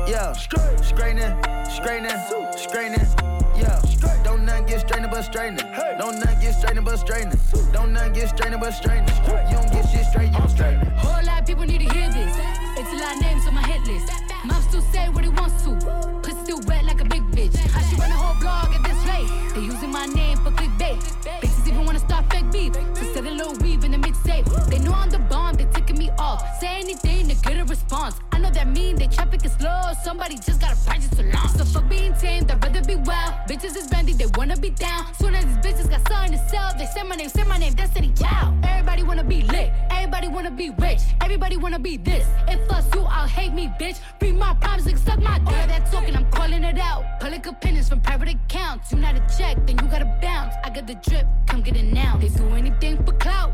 Yeah. 0.08 0.32
Straightening, 0.32 1.36
straightening, 1.70 2.16
straightening. 2.56 3.39
Yeah. 3.60 4.22
Don't 4.24 4.44
nothing 4.44 4.66
get 4.66 4.80
straightening 4.80 5.10
but 5.10 5.22
straightening. 5.22 5.66
Don't 5.98 6.18
nothing 6.18 6.40
get 6.40 6.54
straightening 6.54 6.84
but 6.84 6.96
straightening. 6.96 7.38
Don't 7.72 7.92
nothing 7.92 8.12
get 8.12 8.28
straightening 8.28 8.60
but 8.60 8.72
straightening. 8.72 9.14
You 9.50 9.56
don't 9.56 9.72
get 9.72 9.88
shit 9.90 10.06
straight, 10.06 10.32
you 10.32 10.38
don't 10.38 10.48
straighten. 10.48 10.86
Whole 10.96 11.24
lot 11.24 11.40
of 11.40 11.46
people 11.46 11.64
need 11.64 11.80
to 11.86 11.94
hear 11.94 12.08
this. 12.10 12.36
It's 12.78 12.92
a 12.92 12.96
lot 12.96 13.16
of 13.16 13.22
names 13.22 13.46
on 13.46 13.54
my 13.54 13.62
hit 13.62 13.82
list. 13.86 14.12
Mom 14.44 14.62
still 14.62 14.80
say 14.80 15.08
what 15.08 15.24
he 15.24 15.30
wants 15.30 15.62
to. 15.64 15.76
Pussy 16.22 16.40
still 16.44 16.60
wet 16.66 16.84
like 16.84 17.00
a 17.00 17.04
big 17.04 17.22
bitch. 17.32 17.54
I 17.76 17.82
should 17.82 17.98
run 17.98 18.10
a 18.10 18.14
whole 18.14 18.40
blog 18.40 18.74
at 18.74 18.82
this 18.82 19.00
rate. 19.04 19.28
They 19.54 19.60
using 19.60 19.90
my 19.90 20.06
name 20.06 20.38
for 20.38 20.50
clickbait. 20.52 20.98
Bitches 21.40 21.40
even 21.40 21.40
wanna 21.40 21.59
start 22.00 22.24
fake 22.32 22.50
beef. 22.52 22.74
Sell 23.12 23.26
a 23.26 23.30
little 23.30 23.56
weave 23.62 23.84
in 23.84 23.92
the 23.92 23.98
mixtape. 23.98 24.44
They 24.70 24.78
know 24.78 24.92
I'm 24.92 25.10
the 25.10 25.18
bomb, 25.18 25.54
they 25.54 25.66
ticking 25.66 25.98
me 25.98 26.10
off. 26.18 26.40
Say 26.60 26.80
anything 26.80 27.28
to 27.28 27.34
get 27.34 27.58
a 27.58 27.64
response. 27.64 28.16
I 28.32 28.38
know 28.38 28.50
that 28.50 28.68
mean 28.68 28.96
they 28.96 29.06
traffic 29.06 29.44
is 29.44 29.52
slow. 29.52 29.80
Somebody 30.02 30.36
just 30.36 30.60
gotta 30.60 30.76
purchase 30.86 31.10
to 31.10 31.22
launch. 31.22 31.52
So 31.52 31.64
for 31.64 31.82
being 31.82 32.14
tame, 32.14 32.46
I'd 32.50 32.62
rather 32.62 32.82
be 32.82 32.96
wild. 32.96 33.34
Bitches 33.48 33.76
is 33.76 33.86
bendy, 33.88 34.12
they 34.12 34.26
wanna 34.36 34.56
be 34.56 34.70
down. 34.70 35.12
Soon 35.14 35.34
as 35.34 35.44
these 35.44 35.60
bitches 35.64 35.88
got 35.90 36.06
something 36.08 36.32
to 36.38 36.48
sell, 36.48 36.72
they 36.78 36.86
say 36.86 37.02
my 37.02 37.16
name, 37.16 37.28
say 37.28 37.44
my 37.44 37.58
name, 37.58 37.74
Destiny 37.74 38.12
Child. 38.14 38.64
Everybody 38.64 39.02
wanna 39.02 39.24
be 39.24 39.42
lit, 39.42 39.70
everybody 39.90 40.28
wanna 40.28 40.50
be 40.50 40.70
rich, 40.78 41.00
everybody 41.20 41.56
wanna 41.56 41.78
be 41.78 41.96
this. 41.96 42.26
If 42.48 42.70
us 42.70 42.86
you, 42.94 43.02
I'll 43.02 43.26
hate 43.26 43.52
me, 43.52 43.72
bitch. 43.80 43.98
Free 44.18 44.32
my 44.32 44.54
problems, 44.54 44.86
like 44.86 44.98
suck 44.98 45.20
my 45.20 45.38
dick. 45.38 45.48
All 45.48 45.66
that 45.66 45.90
talking, 45.92 46.16
I'm 46.16 46.30
calling 46.30 46.64
it 46.64 46.78
out. 46.78 47.04
Public 47.20 47.46
opinions 47.46 47.88
from 47.88 48.00
private 48.00 48.28
accounts. 48.28 48.92
You 48.92 48.98
not 48.98 49.14
a 49.16 49.20
check, 49.36 49.56
then 49.66 49.78
you 49.78 49.86
gotta 49.88 50.18
bounce. 50.22 50.54
I 50.64 50.70
got 50.70 50.86
the 50.86 50.94
drip, 50.94 51.26
come 51.46 51.62
get 51.62 51.76
it 51.76 51.89
now. 51.92 52.16
They 52.16 52.28
do 52.28 52.48
anything 52.50 53.04
for 53.04 53.12
clout, 53.12 53.52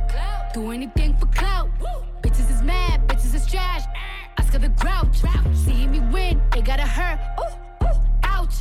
do 0.55 0.70
anything 0.70 1.16
for 1.16 1.26
clout. 1.26 1.70
Bitches 2.22 2.51
is 2.51 2.62
mad, 2.62 3.07
bitches 3.09 3.34
is 3.34 3.47
trash. 3.47 3.82
Oscar 4.39 4.59
the 4.59 4.68
grouch. 4.68 5.22
See 5.55 5.87
me 5.87 6.01
win, 6.12 6.41
they 6.53 6.62
gotta 6.62 6.87
hurt. 6.87 7.18
Ooh, 7.41 7.87
ooh, 7.87 8.01
ouch. 8.24 8.57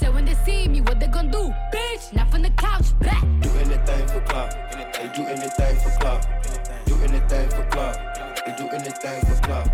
So 0.00 0.12
when 0.12 0.24
they 0.24 0.34
see 0.34 0.68
me, 0.68 0.80
what 0.80 1.00
they 1.00 1.08
gon' 1.08 1.30
do? 1.30 1.52
Bitch, 1.72 2.12
not 2.14 2.30
from 2.30 2.42
the 2.42 2.50
couch. 2.50 2.98
Back. 3.00 3.22
Do 3.40 3.50
anything 3.58 4.06
for 4.08 4.20
clout. 4.20 4.54
They 4.72 5.08
do 5.14 5.22
anything 5.26 5.76
for 5.76 5.90
clout. 5.98 6.26
Do 6.86 6.94
anything 7.02 7.50
for 7.50 7.64
clout. 7.70 7.96
They 8.46 8.54
do 8.56 8.68
anything 8.68 9.20
for 9.26 9.36
clout. 9.42 9.66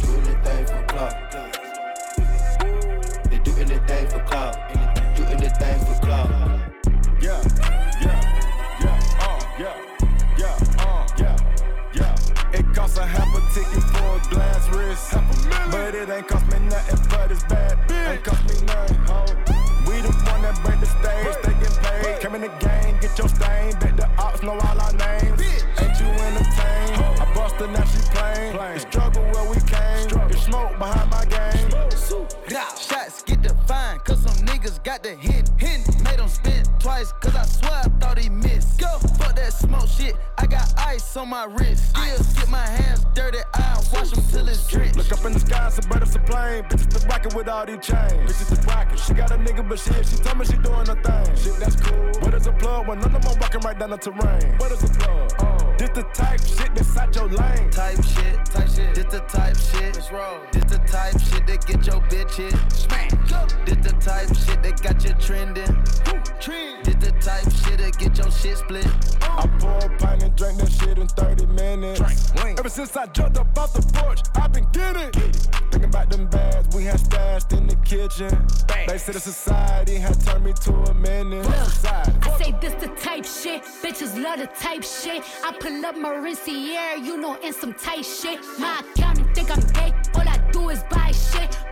Do 0.00 0.08
anything 0.18 0.66
for 0.66 0.82
clout. 0.86 1.14
They 3.30 3.38
do 3.38 3.52
anything 3.58 4.08
for 4.08 4.20
clout. 4.20 4.56
Do 5.16 5.22
anything 5.24 5.78
for 5.86 5.94
clout. 6.00 6.30
Yeah, 7.20 7.40
It 13.02 13.08
costs 13.16 13.56
a 13.56 13.60
ticket 13.60 13.82
for 13.90 14.16
a 14.16 14.20
glass 14.30 14.68
wrist, 14.70 15.14
but 15.72 15.94
it 15.94 16.08
ain't 16.08 16.28
cost 16.28 16.46
me 16.46 16.58
nothing 16.68 17.06
but 17.10 17.32
it's 17.32 17.42
bad. 17.44 17.76
bitch. 17.88 18.12
Ain't 18.12 18.22
cost 18.22 18.42
me 18.48 18.64
nothing, 18.64 18.96
ho. 19.10 19.24
We 19.90 20.00
the 20.00 20.12
one 20.30 20.42
that 20.42 20.60
break 20.62 20.78
the 20.78 20.86
stage, 20.86 21.34
they 21.42 21.54
get 21.58 21.74
paid. 21.82 22.20
Come 22.20 22.36
in 22.36 22.42
the 22.42 22.48
game, 22.62 22.96
get 23.00 23.18
your 23.18 23.28
stain. 23.28 23.74
Bet 23.80 23.96
the 23.96 24.08
ops 24.18 24.42
know 24.42 24.52
all 24.52 24.80
our 24.80 24.92
names. 24.92 25.42
Ain't 25.82 25.98
you 25.98 26.06
entertained? 26.06 27.02
I 27.18 27.32
busted, 27.34 27.70
now 27.70 27.84
she 27.84 27.98
plain. 28.14 28.54
The 28.56 28.78
struggle 28.78 29.24
where 29.24 29.50
we 29.50 29.56
came. 29.66 30.08
The 30.28 30.36
smoke 30.38 30.78
behind 30.78 31.10
my 31.10 31.24
game. 31.24 31.70
Shots 32.78 33.22
get 33.24 33.42
defined, 33.42 34.04
cause 34.04 34.22
some 34.22 34.46
niggas 34.46 34.82
got 34.84 35.02
the 35.02 35.16
hint. 35.16 35.50
hint. 35.58 35.91
Twice, 37.02 37.12
cause 37.20 37.34
I 37.34 37.44
swear 37.44 37.72
I 37.72 37.88
thought 37.98 38.18
he 38.18 38.28
missed. 38.28 38.78
Go, 38.78 38.86
fuck 39.18 39.34
that 39.34 39.52
smoke 39.52 39.88
shit. 39.88 40.14
I 40.38 40.46
got 40.46 40.72
ice 40.78 41.16
on 41.16 41.30
my 41.30 41.46
wrist. 41.46 41.88
Still 41.88 42.34
get 42.36 42.48
my 42.48 42.58
hands 42.58 43.04
dirty, 43.14 43.38
I 43.54 43.82
wash 43.92 44.10
them 44.10 44.24
till 44.30 44.48
it's 44.48 44.68
drenched. 44.68 44.96
Look 44.96 45.10
up 45.10 45.24
in 45.24 45.32
the 45.32 45.40
sky, 45.40 45.66
a 45.66 45.88
bird, 45.88 46.02
it's 46.02 46.14
a 46.14 46.20
plane. 46.20 46.62
Bitches 46.64 46.90
the 46.90 47.06
rocket 47.08 47.34
with 47.34 47.48
all 47.48 47.66
these 47.66 47.84
chains. 47.84 48.12
Bitches 48.12 48.56
the 48.56 48.66
rocket. 48.68 48.98
She 49.00 49.14
got 49.14 49.32
a 49.32 49.36
nigga, 49.36 49.68
but 49.68 49.80
shit, 49.80 50.06
she 50.06 50.16
told 50.16 50.38
me 50.38 50.44
she 50.44 50.56
doing 50.58 50.86
her 50.86 51.02
thing. 51.02 51.36
Shit, 51.36 51.56
that's 51.58 51.76
cool. 51.76 52.10
What 52.20 52.34
is 52.34 52.46
a 52.46 52.52
plug 52.52 52.86
when 52.86 53.00
none 53.00 53.16
of 53.16 53.22
them 53.22 53.38
walking 53.40 53.60
right 53.62 53.78
down 53.78 53.90
the 53.90 53.96
terrain? 53.96 54.58
What 54.58 54.70
is 54.70 54.84
a 54.84 54.88
plug? 54.88 55.32
Oh. 55.40 55.61
This 55.78 55.90
the 55.90 56.02
type 56.14 56.40
shit 56.40 56.74
that's 56.74 56.96
out 56.96 57.14
your 57.14 57.28
lane. 57.28 57.70
Type 57.70 58.02
shit, 58.04 58.44
type 58.46 58.68
shit. 58.68 58.94
This 58.94 59.06
the 59.06 59.20
type 59.20 59.56
shit. 59.56 59.94
Let's 59.94 60.10
roll. 60.12 60.40
This 60.52 60.64
the 60.64 60.78
type 60.86 61.18
shit 61.20 61.46
that 61.46 61.66
get 61.66 61.86
your 61.86 62.00
bitch 62.02 62.34
hit. 62.34 62.72
Smack. 62.72 63.10
Go. 63.28 63.46
This 63.64 63.76
the 63.86 63.92
type 63.98 64.28
shit 64.36 64.62
that 64.62 64.82
got 64.82 65.04
you 65.04 65.14
trending. 65.14 65.84
Trend. 66.40 66.84
This 66.84 66.96
the 66.96 67.12
type 67.20 67.50
shit 67.52 67.78
that 67.78 67.98
get 67.98 68.18
your 68.18 68.30
shit 68.30 68.58
split. 68.58 68.86
Uh. 69.22 69.42
I 69.42 69.46
pour 69.58 69.78
a 69.78 69.96
pint 69.98 70.22
and 70.22 70.36
drink 70.36 70.58
that 70.58 70.70
shit 70.70 70.98
in 70.98 71.08
30 71.08 71.46
minutes. 71.46 72.32
Drink. 72.32 72.58
Ever 72.58 72.68
since 72.68 72.96
I 72.96 73.06
jumped 73.06 73.38
up 73.38 73.58
off 73.58 73.72
the 73.72 73.82
porch, 73.92 74.20
I've 74.34 74.52
been 74.52 74.68
getting. 74.72 75.08
it 75.22 75.36
Thinking 75.70 75.84
about 75.84 76.10
them 76.10 76.26
bags 76.26 76.74
we 76.76 76.84
had 76.84 77.00
stashed 77.00 77.52
in 77.52 77.66
the 77.66 77.76
kitchen. 77.76 78.46
They 78.86 78.98
said 78.98 79.14
the 79.14 79.20
society 79.20 79.96
had 79.96 80.20
turned 80.20 80.44
me 80.44 80.52
to 80.52 80.74
a 80.74 80.94
menace. 80.94 81.46
Society. 81.46 82.12
I 82.22 82.38
say 82.38 82.54
this 82.60 82.74
the 82.74 82.88
type 82.88 83.24
shit. 83.24 83.62
Bitches 83.82 84.22
love 84.22 84.38
the 84.38 84.48
type 84.48 84.84
shit. 84.84 85.24
I 85.44 85.52
pull 85.62 85.86
up 85.86 85.96
my 85.96 86.08
Mauricio, 86.08 87.04
you 87.04 87.16
know, 87.16 87.36
in 87.36 87.52
some 87.52 87.72
tight 87.74 88.04
shit. 88.04 88.40
My 88.58 88.80
accountant 88.80 89.32
think 89.32 89.48
I'm 89.48 89.60
gay. 89.72 89.94
All 90.14 90.28
I 90.28 90.36
do 90.50 90.70
is 90.70 90.82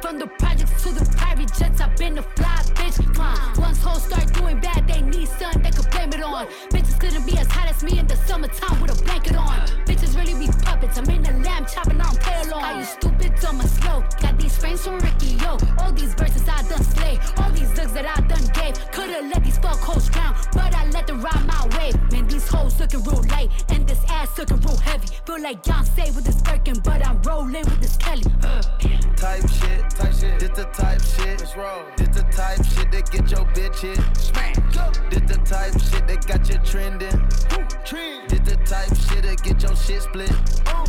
from 0.01 0.19
the 0.19 0.27
projects 0.27 0.83
to 0.83 0.93
the 0.93 1.05
private 1.17 1.53
jets, 1.55 1.81
I've 1.81 1.97
been 1.97 2.19
a 2.19 2.23
fly 2.23 2.63
bitch. 2.75 2.99
Uh, 3.19 3.61
once 3.61 3.83
hoes 3.83 4.03
start 4.05 4.33
doing 4.33 4.61
bad, 4.61 4.87
they 4.89 5.01
need 5.03 5.29
something 5.29 5.63
they 5.63 5.71
could 5.71 5.91
blame 5.91 6.13
it 6.13 6.23
on. 6.23 6.47
Bitches 6.71 6.99
couldn't 6.99 7.27
be 7.27 7.37
as 7.39 7.47
hot 7.49 7.69
as 7.69 7.83
me 7.83 7.99
in 7.99 8.07
the 8.07 8.17
summertime 8.17 8.81
with 8.81 8.99
a 8.99 9.05
blanket 9.05 9.37
on. 9.37 9.59
Bitches 9.85 10.17
really 10.17 10.35
be 10.35 10.51
puppets. 10.65 10.99
I'm 10.99 11.09
in 11.11 11.23
the 11.23 11.33
lamb 11.45 11.67
chopping 11.67 12.01
on 12.01 12.17
pay 12.17 12.41
along. 12.49 12.65
Are 12.65 12.79
you 12.79 12.85
stupid? 12.85 13.35
Dumb 13.41 13.61
or 13.61 13.69
slow? 13.69 14.05
Got 14.21 14.39
these 14.39 14.57
frames 14.57 14.85
from 14.85 14.99
Ricky, 15.01 15.37
yo. 15.43 15.59
All 15.79 15.93
these 15.93 16.15
verses 16.15 16.49
I 16.49 16.63
done 16.69 16.85
slay. 16.85 17.19
All 17.39 17.51
these 17.51 17.71
looks 17.77 17.93
that 17.93 18.07
I 18.07 18.21
done 18.23 18.47
gave. 18.55 18.75
Could've 18.93 19.27
let 19.33 19.45
these 19.45 19.59
fuck 19.59 19.79
hoes 19.79 20.09
drown, 20.09 20.35
but 20.53 20.75
I 20.75 20.89
let 20.91 21.07
them 21.07 21.21
ride 21.21 21.47
my 21.47 21.67
way. 21.77 21.93
Man, 22.11 22.27
these 22.27 22.49
hoes 22.49 22.79
looking 22.81 23.03
real 23.05 23.23
light, 23.29 23.51
and 23.69 23.87
this 23.87 24.01
ass 24.09 24.39
looking 24.39 24.61
real 24.61 24.77
heavy. 24.79 25.09
Feel 25.27 25.43
like 25.43 25.63
Beyonce 25.63 26.15
with 26.15 26.25
this 26.25 26.41
Birkin, 26.43 26.81
but 26.81 27.07
I'm 27.07 27.21
rolling 27.23 27.65
with 27.65 27.81
this 27.81 27.97
Kelly. 27.97 28.25
Uh. 28.43 28.63
Type 29.21 29.47
shit, 29.51 29.85
type 29.91 30.13
shit. 30.13 30.41
This 30.41 30.51
the 30.51 30.65
type 30.65 31.03
shit. 31.03 31.41
Let's 31.41 31.57
roll. 31.57 31.85
This 31.97 32.09
the 32.09 32.23
type 32.31 32.65
shit 32.65 32.91
that 32.93 33.11
get 33.11 33.31
your 33.31 33.45
bitch 33.47 33.81
hit. 33.81 34.17
Smack. 34.17 34.55
This 35.11 35.21
the 35.23 35.39
type 35.45 35.73
shit 35.81 36.07
that 36.07 36.27
got 36.27 36.49
you 36.49 36.59
trending. 36.65 37.29
Trend. 37.85 38.31
This 38.31 38.41
the 38.41 38.57
type 38.65 38.95
shit 38.97 39.23
that 39.23 39.43
get 39.43 39.63
your 39.63 39.77
shit 39.77 40.03
split. 40.03 40.33
Oh. 40.67 40.85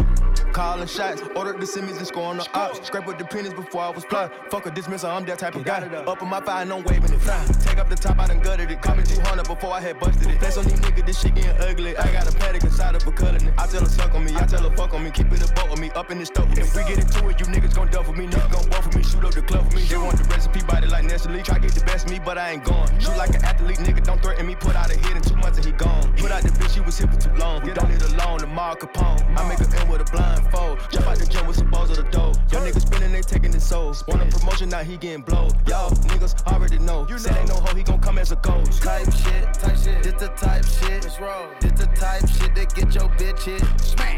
Calling 0.54 0.88
shots, 0.88 1.22
ordered 1.34 1.62
the 1.62 1.66
semis 1.66 1.98
and 1.98 2.06
scoring 2.06 2.38
the 2.38 2.46
ops. 2.54 2.86
Scrape 2.86 3.06
with 3.06 3.18
the 3.18 3.24
pennies 3.24 3.54
before 3.54 3.84
I 3.84 3.90
was 3.90 4.04
plot. 4.04 4.34
Fuck 4.52 4.66
a 4.66 4.72
dismissal, 4.72 5.10
I'm 5.10 5.24
that 5.26 5.40
type 5.40 5.56
of 5.56 5.64
guy. 5.64 5.80
Up 5.82 6.22
in 6.22 6.28
my 6.28 6.42
fire, 6.42 6.66
no 6.66 6.78
waving 6.80 7.14
it. 7.14 7.22
Fly. 7.22 7.46
Take 7.62 7.78
up 7.78 7.90
the 7.90 7.96
top, 7.96 8.20
I 8.20 8.28
done 8.28 8.42
gutted 8.42 8.70
it. 8.70 8.82
Call 8.82 8.98
me 8.98 9.04
200 9.04 9.48
before 9.48 9.72
I 9.72 9.80
had 9.80 9.98
busted 10.00 10.30
it. 10.30 10.40
Flex 10.40 10.58
on 10.58 10.66
these 10.66 10.80
niggas, 10.82 11.06
this 11.06 11.22
shit 11.22 11.36
getting 11.36 11.58
ugly. 11.62 11.96
I 11.96 12.12
got 12.12 12.28
a 12.30 12.36
paddock 12.38 12.64
inside 12.64 12.96
of 12.96 13.08
a 13.08 13.12
cutting 13.14 13.48
it. 13.48 13.54
I 13.58 13.66
tell 13.68 13.80
her 13.80 13.88
suck 13.88 14.14
on 14.14 14.26
me, 14.26 14.36
I 14.36 14.46
tell 14.46 14.70
her 14.70 14.76
fuck 14.76 14.94
on 14.94 15.04
me. 15.06 15.12
Keep 15.12 15.32
it 15.32 15.50
a 15.50 15.54
boat 15.54 15.72
with 15.72 15.80
me, 15.80 15.90
up 15.92 16.12
in 16.12 16.20
the 16.20 16.26
stove. 16.26 16.52
If 16.58 16.76
we 16.76 16.84
get 16.84 17.00
into 17.00 17.30
it, 17.30 17.40
you 17.40 17.46
niggas 17.46 17.74
gon' 17.74 17.88
duff 17.88 18.08
for 18.08 18.14
me. 18.14 18.28
Niggas 18.28 18.52
gon' 18.52 18.70
buff 18.70 18.91
for 18.92 18.98
me, 18.98 19.04
shoot 19.04 19.24
up 19.24 19.34
the 19.34 19.42
club 19.42 19.70
for 19.70 19.78
me. 19.78 19.84
They 19.84 19.98
want 19.98 20.18
the 20.18 20.24
recipe, 20.26 20.62
body 20.64 20.88
like 20.88 21.06
Nestle. 21.06 21.42
Try 21.44 21.60
get 21.60 21.72
the 21.72 21.86
best 21.86 22.06
of 22.06 22.12
me, 22.12 22.20
but 22.20 22.38
I 22.38 22.52
ain't 22.52 22.64
going. 22.64 22.88
Shoot 23.00 23.18
like 23.18 23.30
an 23.36 23.44
athlete, 23.44 23.78
nigga, 23.80 24.04
don't 24.04 24.22
threaten 24.22 24.46
me. 24.46 24.56
Put 24.56 24.76
out 24.76 24.92
a 24.92 24.98
hit 24.98 25.16
in 25.16 25.22
two 25.22 25.36
months 25.36 25.58
and 25.58 25.66
he 25.66 25.72
gone. 25.72 26.14
Put 26.18 26.32
out 26.32 26.44
the 26.44 26.50
bitch, 26.50 26.74
she 26.76 26.82
was 26.82 26.98
here 26.98 27.08
for 27.08 27.20
too 27.20 27.34
long. 27.36 27.64
We 27.64 27.72
don't 27.74 27.90
need 27.90 28.02
a 28.02 28.16
loan, 28.16 28.40
the 28.40 28.48
Mar 28.48 28.76
Capone. 28.76 29.22
I 29.38 29.48
make 29.48 29.60
her 29.60 29.76
end 29.78 29.90
with 29.90 30.02
a 30.02 30.12
blindfold. 30.12 30.80
Jump 30.92 31.08
out 31.08 31.18
the 31.18 31.26
gym 31.26 31.48
with 31.48 31.58
some 31.58 31.70
balls 31.70 31.90
of 31.92 31.98
the 31.98 32.04
dough. 32.12 32.34
Y'all 32.52 32.62
niggas 32.62 32.82
spinning, 32.88 33.12
they 33.12 33.22
taking 33.22 33.54
his 33.54 33.64
souls. 33.64 34.04
Want 34.08 34.22
a 34.22 34.26
promotion, 34.26 34.70
now 34.70 34.84
he 34.84 34.98
getting 34.98 35.22
blowed. 35.22 35.54
Y'all 35.68 35.92
niggas 35.92 36.36
already 36.48 36.80
know. 36.80 37.08
You 37.10 37.18
Said 37.18 37.38
ain't 37.38 37.50
no 37.50 37.56
hoe, 37.56 37.76
he 37.76 37.84
gon' 37.84 38.00
come 38.00 38.18
as 38.18 38.32
a 38.32 38.36
ghost. 38.38 38.82
Type 38.82 39.06
shit, 39.14 39.54
type 39.54 39.78
shit. 39.78 40.04
This 40.04 40.14
the 40.14 40.28
type 40.30 40.66
shit. 40.66 41.04
Let's 41.04 41.20
roll. 41.20 41.48
This 41.60 41.72
the 41.74 41.86
type 41.96 42.28
shit 42.28 42.56
that 42.56 42.74
get 42.74 42.94
your 42.96 43.10
bitch 43.10 43.44
hit. 43.44 43.62
Smack. 43.80 44.18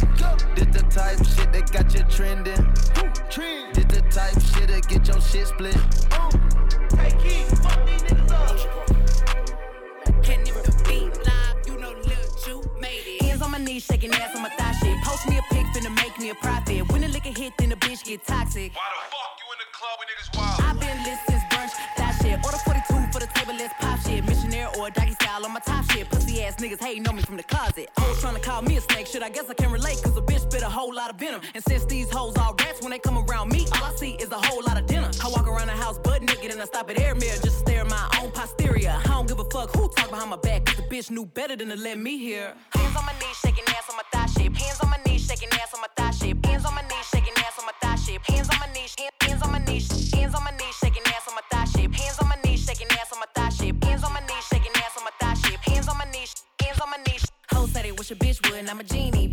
This 0.56 0.68
the 0.68 0.84
type 0.90 1.18
shit 1.26 1.52
that 1.52 1.72
got 1.72 1.94
you 1.94 2.04
trending. 2.04 2.74
Trend. 3.30 3.76
This 3.76 3.86
the 3.86 4.02
type 4.10 4.40
shit 4.42 4.63
that 4.68 4.88
get 4.88 5.08
your 5.08 5.22
shit 5.22 5.48
split. 5.48 5.76
Hey, 6.98 7.12
Keith, 7.22 7.62
fuck 7.64 7.86
these 7.86 8.04
niggas 8.04 8.32
up. 8.32 8.58
Can 10.24 10.42
if 10.42 10.64
the 10.64 10.72
beat 10.88 11.12
live, 11.26 11.58
you 11.68 11.78
know 11.80 11.92
Lil 11.92 12.28
Ju 12.44 12.64
made 12.80 13.04
it. 13.06 13.22
Hands 13.24 13.42
on 13.42 13.52
my 13.52 13.58
knees, 13.58 13.86
shaking 13.86 14.12
ass 14.14 14.36
on 14.36 14.42
my 14.42 14.50
thigh 14.50 14.74
shit. 14.82 14.98
Post 15.04 15.28
me 15.30 15.38
a 15.38 15.42
pic, 15.54 15.66
finna 15.74 15.94
make 15.96 16.18
me 16.20 16.30
a 16.30 16.36
profit. 16.36 16.92
When 16.92 17.02
the 17.02 17.08
liquor 17.08 17.34
hit, 17.38 17.54
then 17.58 17.70
the 17.70 17.76
bitch 17.76 18.04
get 18.04 18.26
toxic. 18.26 18.74
Why 18.76 18.90
the 18.94 19.02
fuck 19.12 19.32
you 19.40 19.48
in 19.54 19.60
the 19.60 19.70
club 19.74 20.00
with 20.00 20.08
niggas 20.12 20.30
wild? 20.38 20.62
I've 20.62 20.80
been 20.80 21.04
lit 21.04 21.20
since 21.28 21.44
brunch, 21.52 21.74
that 21.98 22.20
shit. 22.22 22.40
Order 22.44 22.58
42 22.58 23.12
for 23.12 23.20
the 23.20 23.28
table, 23.34 23.54
let's 23.58 23.74
pop 23.80 24.00
shit. 24.00 24.24
Missionaire 24.26 24.70
or 24.78 24.90
doggy 24.90 25.14
style 25.14 25.46
on 25.46 25.54
my 25.54 25.60
top 25.60 25.84
shit. 25.92 26.10
Pussy 26.10 26.44
ass 26.44 26.56
niggas 26.56 26.82
hating 26.82 27.08
on 27.08 27.16
me 27.16 27.22
from 27.22 27.38
the 27.38 27.44
closet. 27.44 27.90
Hoes 27.98 28.22
trying 28.22 28.36
to 28.36 28.42
call 28.42 28.62
me 28.62 28.78
a 28.78 28.82
snake, 28.82 29.08
shit. 29.08 29.24
I 29.24 29.30
guess 29.30 29.50
I 29.50 29.54
can 29.54 29.72
relate, 29.72 30.02
cause 30.04 30.16
a 30.18 30.22
bitch 30.22 30.42
spit 30.42 30.62
a 30.62 30.70
whole 30.70 30.94
lot 30.94 31.10
of 31.10 31.18
venom. 31.18 31.42
And 31.54 31.64
since 31.64 31.86
these 31.86 32.10
hoes 32.10 32.38
all 32.38 32.56
rats, 32.60 32.82
when 32.82 32.92
they 32.92 33.00
come 33.00 33.18
around 33.18 33.24
me, 33.28 33.32
all 33.33 33.33
I 33.33 33.33
see 34.04 34.16
is 34.24 34.32
a 34.32 34.42
whole 34.48 34.64
lot 34.64 34.78
of 34.78 34.86
dinner. 34.86 35.10
I 35.24 35.28
walk 35.30 35.48
around 35.48 35.68
the 35.68 35.80
house 35.84 35.98
butt 35.98 36.22
naked 36.22 36.52
and 36.52 36.62
I 36.62 36.66
stop 36.66 36.90
at 36.90 37.00
air 37.00 37.16
mirror 37.16 37.40
just 37.48 37.58
to 37.58 37.64
stare 37.64 37.82
at 37.82 37.90
my 37.90 38.06
own 38.20 38.32
posterior. 38.32 38.96
I 39.06 39.10
don't 39.16 39.28
give 39.28 39.40
a 39.40 39.48
fuck 39.56 39.70
who 39.76 39.84
talk 39.98 40.10
behind 40.10 40.30
my 40.30 40.42
back, 40.48 40.66
cause 40.66 40.78
the 40.78 40.84
bitch 40.92 41.10
knew 41.10 41.26
better 41.26 41.56
than 41.56 41.70
to 41.70 41.78
let 41.88 41.98
me 41.98 42.18
hear. 42.18 42.54
Hands 42.76 42.96
on 43.00 43.06
my 43.10 43.16
knees, 43.22 43.38
shaking 43.44 43.68
ass 43.76 43.88
on 43.90 43.96
my 44.02 44.08
thigh 44.14 44.30
shape. 44.36 44.56
Hands 44.56 44.80
on 44.84 44.90
my 44.90 45.00
knees, 45.06 45.26
shaking 45.28 45.52
ass 45.60 45.74
on 45.76 45.82
my 45.86 45.92
thigh 45.98 46.12
shape. 46.20 46.46
Hands 46.46 46.66
on 46.66 46.74
my 46.76 46.82
knees, 46.82 47.06
shaking 47.12 47.38
ass 47.46 47.56
on 47.60 47.66
my 47.70 47.76
thigh 47.82 47.96
shape. 48.06 48.24
Hands 48.32 48.50
on 48.54 48.58
my 48.64 48.70
knees, 48.76 48.96
hands 49.22 49.42
on 49.44 49.52
my 49.56 49.60
knees, 49.66 50.14
hands 50.14 50.36
on 50.36 50.44
my 50.44 50.52
knees, 50.60 50.76
shaking 50.82 51.06
ass 51.14 51.26
on 51.30 51.36
my 51.40 51.44
thigh 51.52 51.66
shape. 51.74 51.94
Hands 51.96 52.18
on 52.22 52.28
my 52.32 52.38
knees, 52.44 52.62
shaking 52.66 52.92
ass 53.00 53.12
on 53.14 53.20
my 53.24 53.30
thigh 53.36 53.50
shape. 53.58 53.84
Hands 53.86 54.04
on 54.04 54.14
my 54.14 54.22
knees, 54.28 54.46
shaking 54.52 54.76
ass 54.84 54.96
on 54.98 55.04
my 55.08 55.14
thigh 55.22 55.38
shape. 55.44 55.62
Hands 55.70 55.88
on 55.88 55.98
my 55.98 56.08
knees, 56.12 56.32
hands 56.62 56.80
on 56.82 56.90
my 56.90 57.00
knees. 57.08 57.24
Hoes 57.52 57.72
say 57.72 57.82
they 57.84 57.92
wish 57.94 58.12
a 58.12 58.16
bitch 58.16 58.40
would, 58.50 58.60
and 58.60 58.70
I'm 58.70 58.80
a 58.80 58.84
genie. 58.84 59.33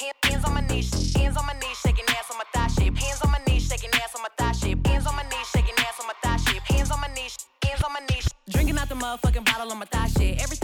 hands 0.00 0.44
on 0.44 0.54
my 0.54 0.60
knees, 0.60 1.14
hands 1.16 1.36
on 1.36 1.46
my 1.46 1.52
knees, 1.54 1.78
shaking 1.78 2.04
ass 2.08 2.30
on 2.30 2.38
my 2.38 2.44
thigh 2.52 2.68
shape. 2.68 2.96
Hands 2.96 3.20
on 3.22 3.30
my 3.30 3.38
knees, 3.46 3.68
shaking 3.68 3.90
ass 3.94 4.14
on 4.14 4.22
my 4.22 4.28
thigh 4.36 4.52
shape. 4.52 4.86
Hands 4.86 5.06
on 5.06 5.14
my 5.16 5.22
knees, 5.22 5.46
shaking 5.52 5.74
ass 5.78 6.00
on 6.00 6.06
my 6.06 6.14
thigh 6.22 6.36
shape. 6.36 6.62
Hands 6.62 6.90
on 6.90 7.00
my 7.00 7.08
knees, 7.08 7.36
hands 7.64 7.82
on 7.82 7.92
my 7.92 8.00
knees. 8.10 8.28
Drinking 8.48 8.78
out 8.78 8.88
the 8.88 8.94
motherfucking 8.94 9.44
bottle 9.44 9.70
on 9.70 9.78
my 9.78 9.86
thigh 9.86 10.08
shit. 10.08 10.42
Everything 10.42 10.63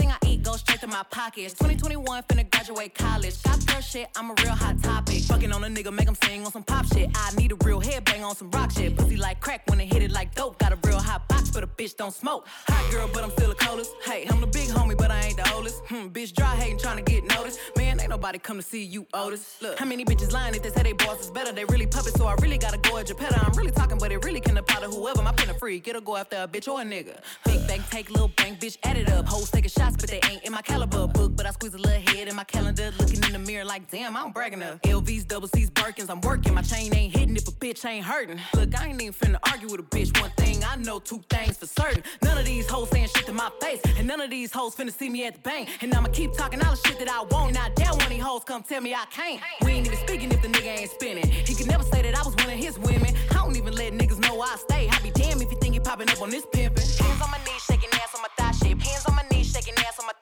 I 0.81 0.85
eat 0.85 0.89
to 0.89 0.97
my 0.97 1.03
pockets. 1.09 1.53
2021, 1.53 2.23
finna 2.23 2.49
graduate 2.49 2.95
college. 2.95 3.41
Got 3.43 3.65
girl 3.65 3.81
shit, 3.81 4.09
I'm 4.15 4.31
a 4.31 4.33
real 4.41 4.51
hot 4.51 4.81
topic. 4.81 5.21
Fucking 5.23 5.51
on 5.51 5.63
a 5.63 5.67
nigga, 5.67 5.93
make 5.93 6.07
him 6.07 6.15
sing 6.23 6.45
on 6.45 6.51
some 6.51 6.63
pop 6.63 6.85
shit. 6.85 7.09
I 7.13 7.31
need 7.35 7.51
a 7.51 7.55
real 7.65 7.81
headbang 7.81 8.23
on 8.23 8.35
some 8.35 8.49
rock 8.51 8.71
shit. 8.71 8.95
Pussy 8.95 9.17
like 9.17 9.39
crack 9.39 9.63
when 9.69 9.79
it 9.79 9.91
hit 9.91 10.03
it 10.03 10.11
like 10.11 10.33
dope. 10.35 10.57
Got 10.59 10.73
a 10.73 10.77
real 10.87 10.99
hot 10.99 11.27
box, 11.27 11.51
but 11.51 11.63
a 11.63 11.67
bitch 11.67 11.95
don't 11.97 12.13
smoke. 12.13 12.47
Hot 12.67 12.91
girl, 12.91 13.09
but 13.13 13.23
I'm 13.23 13.31
still 13.31 13.51
a 13.51 13.55
coldest. 13.55 13.91
Hey, 14.05 14.25
I'm 14.29 14.41
the 14.41 14.47
big 14.47 14.69
homie, 14.69 14.97
but 14.97 15.11
I 15.11 15.21
ain't 15.21 15.37
the 15.37 15.51
oldest. 15.53 15.81
Hmm, 15.87 16.07
bitch 16.07 16.33
dry 16.33 16.55
hating, 16.55 16.79
trying 16.79 17.03
to 17.03 17.03
get 17.03 17.23
noticed. 17.25 17.59
Man, 17.77 17.99
ain't 17.99 18.09
nobody 18.09 18.39
come 18.39 18.57
to 18.57 18.63
see 18.63 18.83
you, 18.83 19.05
Otis. 19.13 19.57
Look, 19.61 19.77
how 19.77 19.85
many 19.85 20.05
bitches 20.05 20.31
lying 20.31 20.55
if 20.55 20.63
they 20.63 20.69
say 20.69 20.83
they 20.83 20.93
boss 20.93 21.21
is 21.21 21.31
better? 21.31 21.51
They 21.51 21.65
really 21.65 21.87
puppets, 21.87 22.17
so 22.17 22.25
I 22.27 22.35
really 22.41 22.57
gotta 22.57 22.77
go 22.77 22.97
at 22.97 23.09
your 23.09 23.17
petter. 23.17 23.39
I'm 23.41 23.53
really 23.53 23.71
talking, 23.71 23.97
but 23.97 24.11
it 24.11 24.23
really 24.23 24.39
can 24.39 24.57
apply 24.57 24.81
to 24.81 24.87
whoever. 24.87 25.21
My 25.21 25.31
pen 25.31 25.49
a 25.49 25.53
freak, 25.53 25.87
it'll 25.87 26.01
go 26.01 26.17
after 26.17 26.37
a 26.37 26.47
bitch 26.47 26.67
or 26.67 26.81
a 26.81 26.83
nigga. 26.83 27.19
Big 27.45 27.67
bank, 27.67 27.83
take 27.89 28.09
little 28.09 28.29
bank, 28.29 28.59
bitch, 28.59 28.77
add 28.83 28.97
it 28.97 29.09
up. 29.09 29.27
Hoes 29.27 29.51
taking 29.51 29.69
shots, 29.69 29.95
but 29.97 30.09
they 30.09 30.19
ain't 30.29 30.43
in 30.43 30.51
my 30.51 30.61
caliber 30.71 31.07
book. 31.07 31.35
But 31.35 31.45
I 31.45 31.51
squeeze 31.51 31.73
a 31.73 31.77
little 31.77 32.01
head 32.13 32.27
in 32.27 32.35
my 32.35 32.43
calendar, 32.43 32.91
looking 32.99 33.23
in 33.23 33.33
the 33.33 33.39
mirror 33.39 33.65
like, 33.65 33.89
damn, 33.91 34.15
I'm 34.15 34.31
bragging 34.31 34.63
up. 34.63 34.81
LVs, 34.83 35.27
double 35.27 35.47
C's, 35.47 35.69
Birkins, 35.69 36.09
I'm 36.09 36.21
working. 36.21 36.53
My 36.53 36.61
chain 36.61 36.93
ain't 36.95 37.15
hitting 37.15 37.35
if 37.35 37.47
a 37.47 37.51
bitch 37.51 37.85
ain't 37.85 38.05
hurting. 38.05 38.39
Look, 38.55 38.79
I 38.79 38.87
ain't 38.87 39.01
even 39.01 39.13
finna 39.13 39.39
argue 39.51 39.69
with 39.69 39.81
a 39.81 39.83
bitch. 39.83 40.19
One 40.21 40.31
thing 40.37 40.63
I 40.63 40.75
know, 40.77 40.99
two 40.99 41.21
things 41.29 41.57
for 41.57 41.67
certain. 41.67 42.03
None 42.23 42.37
of 42.37 42.45
these 42.45 42.67
hoes 42.67 42.89
saying 42.89 43.09
shit 43.15 43.25
to 43.25 43.33
my 43.33 43.49
face, 43.61 43.81
and 43.97 44.07
none 44.07 44.21
of 44.21 44.29
these 44.29 44.51
hoes 44.51 44.75
finna 44.75 44.93
see 44.93 45.09
me 45.09 45.25
at 45.25 45.33
the 45.35 45.41
bank. 45.41 45.69
And 45.81 45.93
I'ma 45.93 46.09
keep 46.09 46.33
talking 46.33 46.61
all 46.63 46.71
the 46.71 46.81
shit 46.87 46.99
that 46.99 47.09
I 47.09 47.23
want. 47.23 47.53
Now, 47.53 47.67
damn, 47.75 47.97
when 47.97 48.09
these 48.09 48.23
hoes 48.23 48.43
come 48.45 48.63
tell 48.63 48.81
me 48.81 48.93
I 48.93 49.05
can't. 49.11 49.41
We 49.63 49.71
ain't 49.71 49.87
even 49.87 49.99
speaking 49.99 50.31
if 50.31 50.41
the 50.41 50.47
nigga 50.47 50.79
ain't 50.79 50.91
spinning. 50.91 51.27
He 51.27 51.53
could 51.53 51.67
never 51.67 51.83
say 51.83 52.01
that 52.01 52.17
I 52.17 52.23
was 52.23 52.35
one 52.35 52.49
of 52.49 52.59
his 52.65 52.79
women. 52.79 53.13
I 53.31 53.35
don't 53.35 53.55
even 53.55 53.73
let 53.73 53.93
niggas 53.93 54.19
know 54.19 54.41
I 54.41 54.55
stay. 54.57 54.87
I 54.89 54.99
be 54.99 55.11
damn 55.11 55.41
if 55.41 55.51
you 55.51 55.57
think 55.59 55.75
you 55.75 55.81
popping 55.81 56.09
up 56.09 56.21
on 56.21 56.29
this 56.29 56.45
pimpin'. 56.45 57.01
Hands 57.01 57.21
on 57.21 57.31
my 57.31 57.39
knees, 57.45 57.63
shaking 57.67 57.89
ass 57.93 58.15
on 58.15 58.21
my 58.21 58.31
thigh 58.37 58.51
shape. 58.51 58.81
Hands 58.81 59.05
on 59.05 59.15
my 59.15 59.23
knees, 59.31 59.51
shaking 59.51 59.73
ass 59.79 59.99
on 59.99 60.05
my 60.05 60.13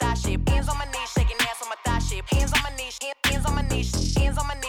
hands 4.29 4.37
on 4.37 4.47
my 4.47 4.53
knees, 4.61 4.68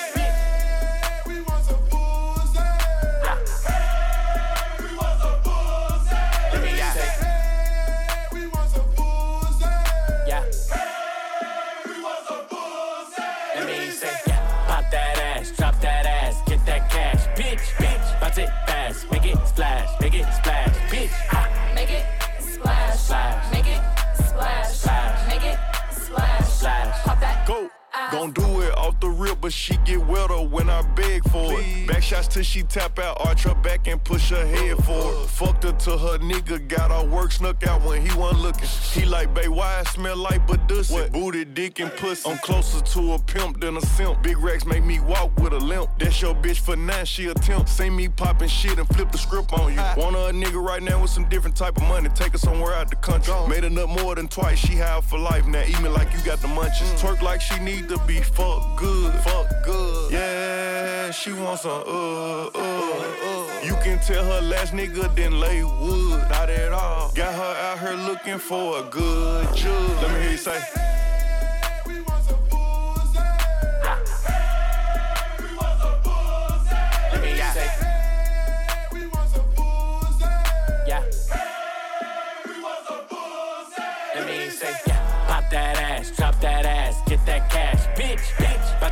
But 29.41 29.51
she 29.51 29.75
get 29.77 30.05
wetter 30.05 30.35
when 30.35 30.69
I 30.69 30.83
beg 30.93 31.27
for 31.29 31.59
it. 31.59 31.87
Back 31.87 32.03
shots 32.03 32.27
till 32.27 32.43
she 32.43 32.61
tap 32.61 32.99
out, 32.99 33.17
arch 33.25 33.43
her 33.43 33.55
back 33.55 33.87
and 33.87 34.01
push 34.03 34.29
her 34.29 34.45
head 34.45 34.77
forward. 34.83 35.27
Fucked 35.29 35.63
her 35.63 35.71
till 35.73 35.97
her 35.97 36.19
nigga 36.19 36.67
got 36.67 36.91
her 36.91 37.09
work 37.09 37.31
snuck 37.31 37.65
out 37.65 37.81
when 37.81 38.05
he 38.05 38.15
wasn't 38.17 38.41
looking. 38.41 38.67
He 38.93 39.05
like, 39.05 39.33
babe, 39.33 39.49
why 39.49 39.79
I 39.79 39.83
smell 39.83 40.17
like 40.17 40.45
Badussy? 40.47 41.11
Booty, 41.11 41.45
dick, 41.45 41.79
and 41.79 41.91
pussy. 41.93 42.29
I'm 42.29 42.37
closer 42.39 42.81
to 42.81 43.13
a 43.13 43.19
pimp 43.19 43.61
than 43.61 43.77
a 43.77 43.81
simp. 43.81 44.21
Big 44.21 44.37
racks 44.37 44.65
make 44.65 44.83
me 44.83 44.99
walk 44.99 45.37
with 45.39 45.53
a 45.53 45.59
limp. 45.59 45.89
That's 45.97 46.21
your 46.21 46.35
bitch 46.35 46.59
for 46.59 46.75
now, 46.75 47.03
she 47.03 47.27
a 47.27 47.33
temp. 47.33 47.67
See 47.67 47.89
me 47.89 48.07
popping 48.09 48.49
shit 48.49 48.77
and 48.77 48.87
flip 48.89 49.11
the 49.11 49.17
script 49.17 49.51
on 49.53 49.73
you. 49.73 49.81
Want 49.97 50.15
her 50.15 50.29
a 50.29 50.31
nigga 50.31 50.63
right 50.63 50.83
now 50.83 51.01
with 51.01 51.09
some 51.09 51.27
different 51.29 51.55
type 51.55 51.77
of 51.77 51.83
money. 51.83 52.09
Take 52.09 52.33
her 52.33 52.37
somewhere 52.37 52.73
out 52.73 52.89
the 52.89 52.95
country. 52.97 53.33
Made 53.47 53.63
enough 53.63 53.89
more 54.01 54.13
than 54.15 54.27
twice, 54.27 54.59
she 54.59 54.75
high 54.75 55.01
for 55.01 55.17
life. 55.17 55.47
Now 55.47 55.63
eat 55.63 55.81
me 55.81 55.89
like 55.89 56.13
you 56.13 56.19
got 56.23 56.39
the 56.41 56.47
munchies. 56.47 56.91
Twerk 57.01 57.21
like 57.21 57.41
she 57.41 57.57
need 57.59 57.89
to 57.89 57.97
be 58.05 58.21
fuck 58.21 58.77
good, 58.77 59.13
fuck 59.21 59.40
good. 59.63 60.11
Yeah, 60.11 61.11
she 61.11 61.33
wants 61.33 61.63
some 61.63 61.71
uh, 61.71 62.47
uh, 62.47 62.49
uh. 62.53 63.61
You 63.63 63.75
can 63.83 63.99
tell 63.99 64.23
her 64.23 64.41
last 64.41 64.73
nigga 64.73 65.13
didn't 65.15 65.39
lay 65.39 65.63
wood, 65.63 66.19
not 66.29 66.49
at 66.49 66.71
all. 66.71 67.11
Got 67.13 67.33
her 67.33 67.55
out 67.67 67.79
here 67.79 67.97
looking 68.09 68.39
for 68.39 68.79
a 68.79 68.83
good 68.83 69.45
judge. 69.55 70.01
Let 70.01 70.11
me 70.13 70.21
hear 70.21 70.31
you 70.31 70.37
say. 70.37 70.59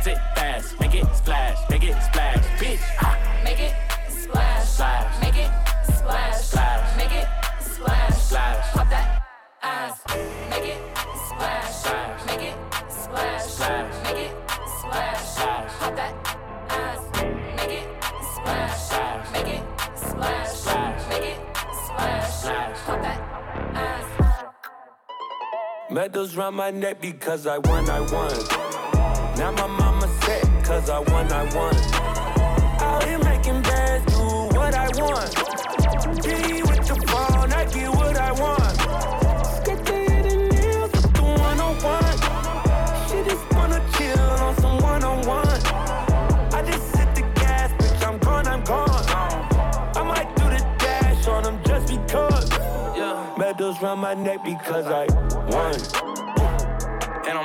Bounce 0.00 0.16
it 0.16 0.18
fast, 0.34 0.80
make 0.80 0.94
it 0.94 1.04
splash, 1.14 1.68
make 1.68 1.84
it 1.84 1.92
splash, 2.02 2.46
bitch. 2.58 2.80
Ah. 3.02 3.18
Make 3.44 3.60
it 3.60 3.74
splash. 4.08 4.66
Splash. 4.66 5.20
Make 5.20 5.36
it 5.36 5.50
splash. 5.94 6.40
Splash. 6.40 6.96
Make 6.96 7.12
it 7.12 7.28
splash. 7.60 8.16
Splash. 8.16 8.72
Pop 8.72 8.88
that 8.88 9.22
ass. 9.62 10.00
Make 10.48 10.64
it 10.72 10.80
splash. 11.28 11.74
Splash. 11.74 12.26
Make 12.26 12.44
it 12.48 12.56
splash. 12.88 13.44
Splash. 13.44 14.04
Make 14.04 14.16
it 14.24 14.32
splash. 14.80 15.20
Splash. 15.20 15.72
Pop 15.80 15.96
that 15.96 16.14
ass. 16.70 17.02
Make 17.58 17.74
it 17.80 17.86
splash. 18.32 18.80
Splash. 18.80 19.32
Make 19.34 19.48
it 19.48 19.62
splash. 19.96 20.48
Splash. 20.48 21.08
Make 21.10 21.28
it 21.32 21.38
splash. 21.84 22.32
Splash. 22.32 22.78
Pop 22.86 23.02
that 23.02 23.20
ass. 23.74 24.06
Medals 25.90 26.36
round 26.36 26.56
my 26.56 26.70
neck 26.70 27.02
because 27.02 27.46
I 27.46 27.58
won, 27.58 27.90
I 27.90 28.00
won. 28.00 28.32
Now 29.36 29.50
my 29.52 29.66
set, 29.66 29.89
cause 30.70 30.88
I 30.88 31.00
won, 31.00 31.32
I 31.32 31.42
won. 31.52 31.74
Out 32.80 33.02
here 33.02 33.18
making 33.18 33.60
bands, 33.62 34.04
do 34.14 34.22
what 34.56 34.72
I 34.72 34.86
want. 35.00 35.30
G 36.22 36.62
with 36.62 36.86
the 36.86 36.96
phone, 37.10 37.52
I 37.52 37.64
get 37.74 37.90
what 37.90 38.16
I 38.16 38.30
want. 38.42 38.76
Skate 39.56 39.84
the 39.84 39.92
hit 39.92 40.32
and 40.32 40.48
nails 40.52 40.92
with 40.92 41.12
the 41.12 41.22
101. 41.22 42.14
She 43.08 43.18
just 43.28 43.44
wanna 43.52 43.80
chill 43.96 44.30
on 44.46 44.54
some 44.62 44.78
one 44.78 45.02
on 45.02 45.26
one. 45.26 45.60
I 46.54 46.62
just 46.64 46.96
hit 46.96 47.16
the 47.16 47.22
gas, 47.40 47.72
bitch, 47.72 48.06
I'm 48.06 48.18
gone, 48.18 48.46
I'm 48.46 48.62
gone. 48.62 49.04
I 50.00 50.02
might 50.12 50.30
do 50.36 50.44
the 50.54 50.62
dash 50.78 51.26
on 51.26 51.42
them 51.42 51.58
just 51.64 51.88
because. 51.88 52.48
Medals 53.36 53.82
round 53.82 54.02
my 54.02 54.14
neck 54.14 54.44
because 54.44 54.86
I 54.86 55.06
won. 55.50 56.09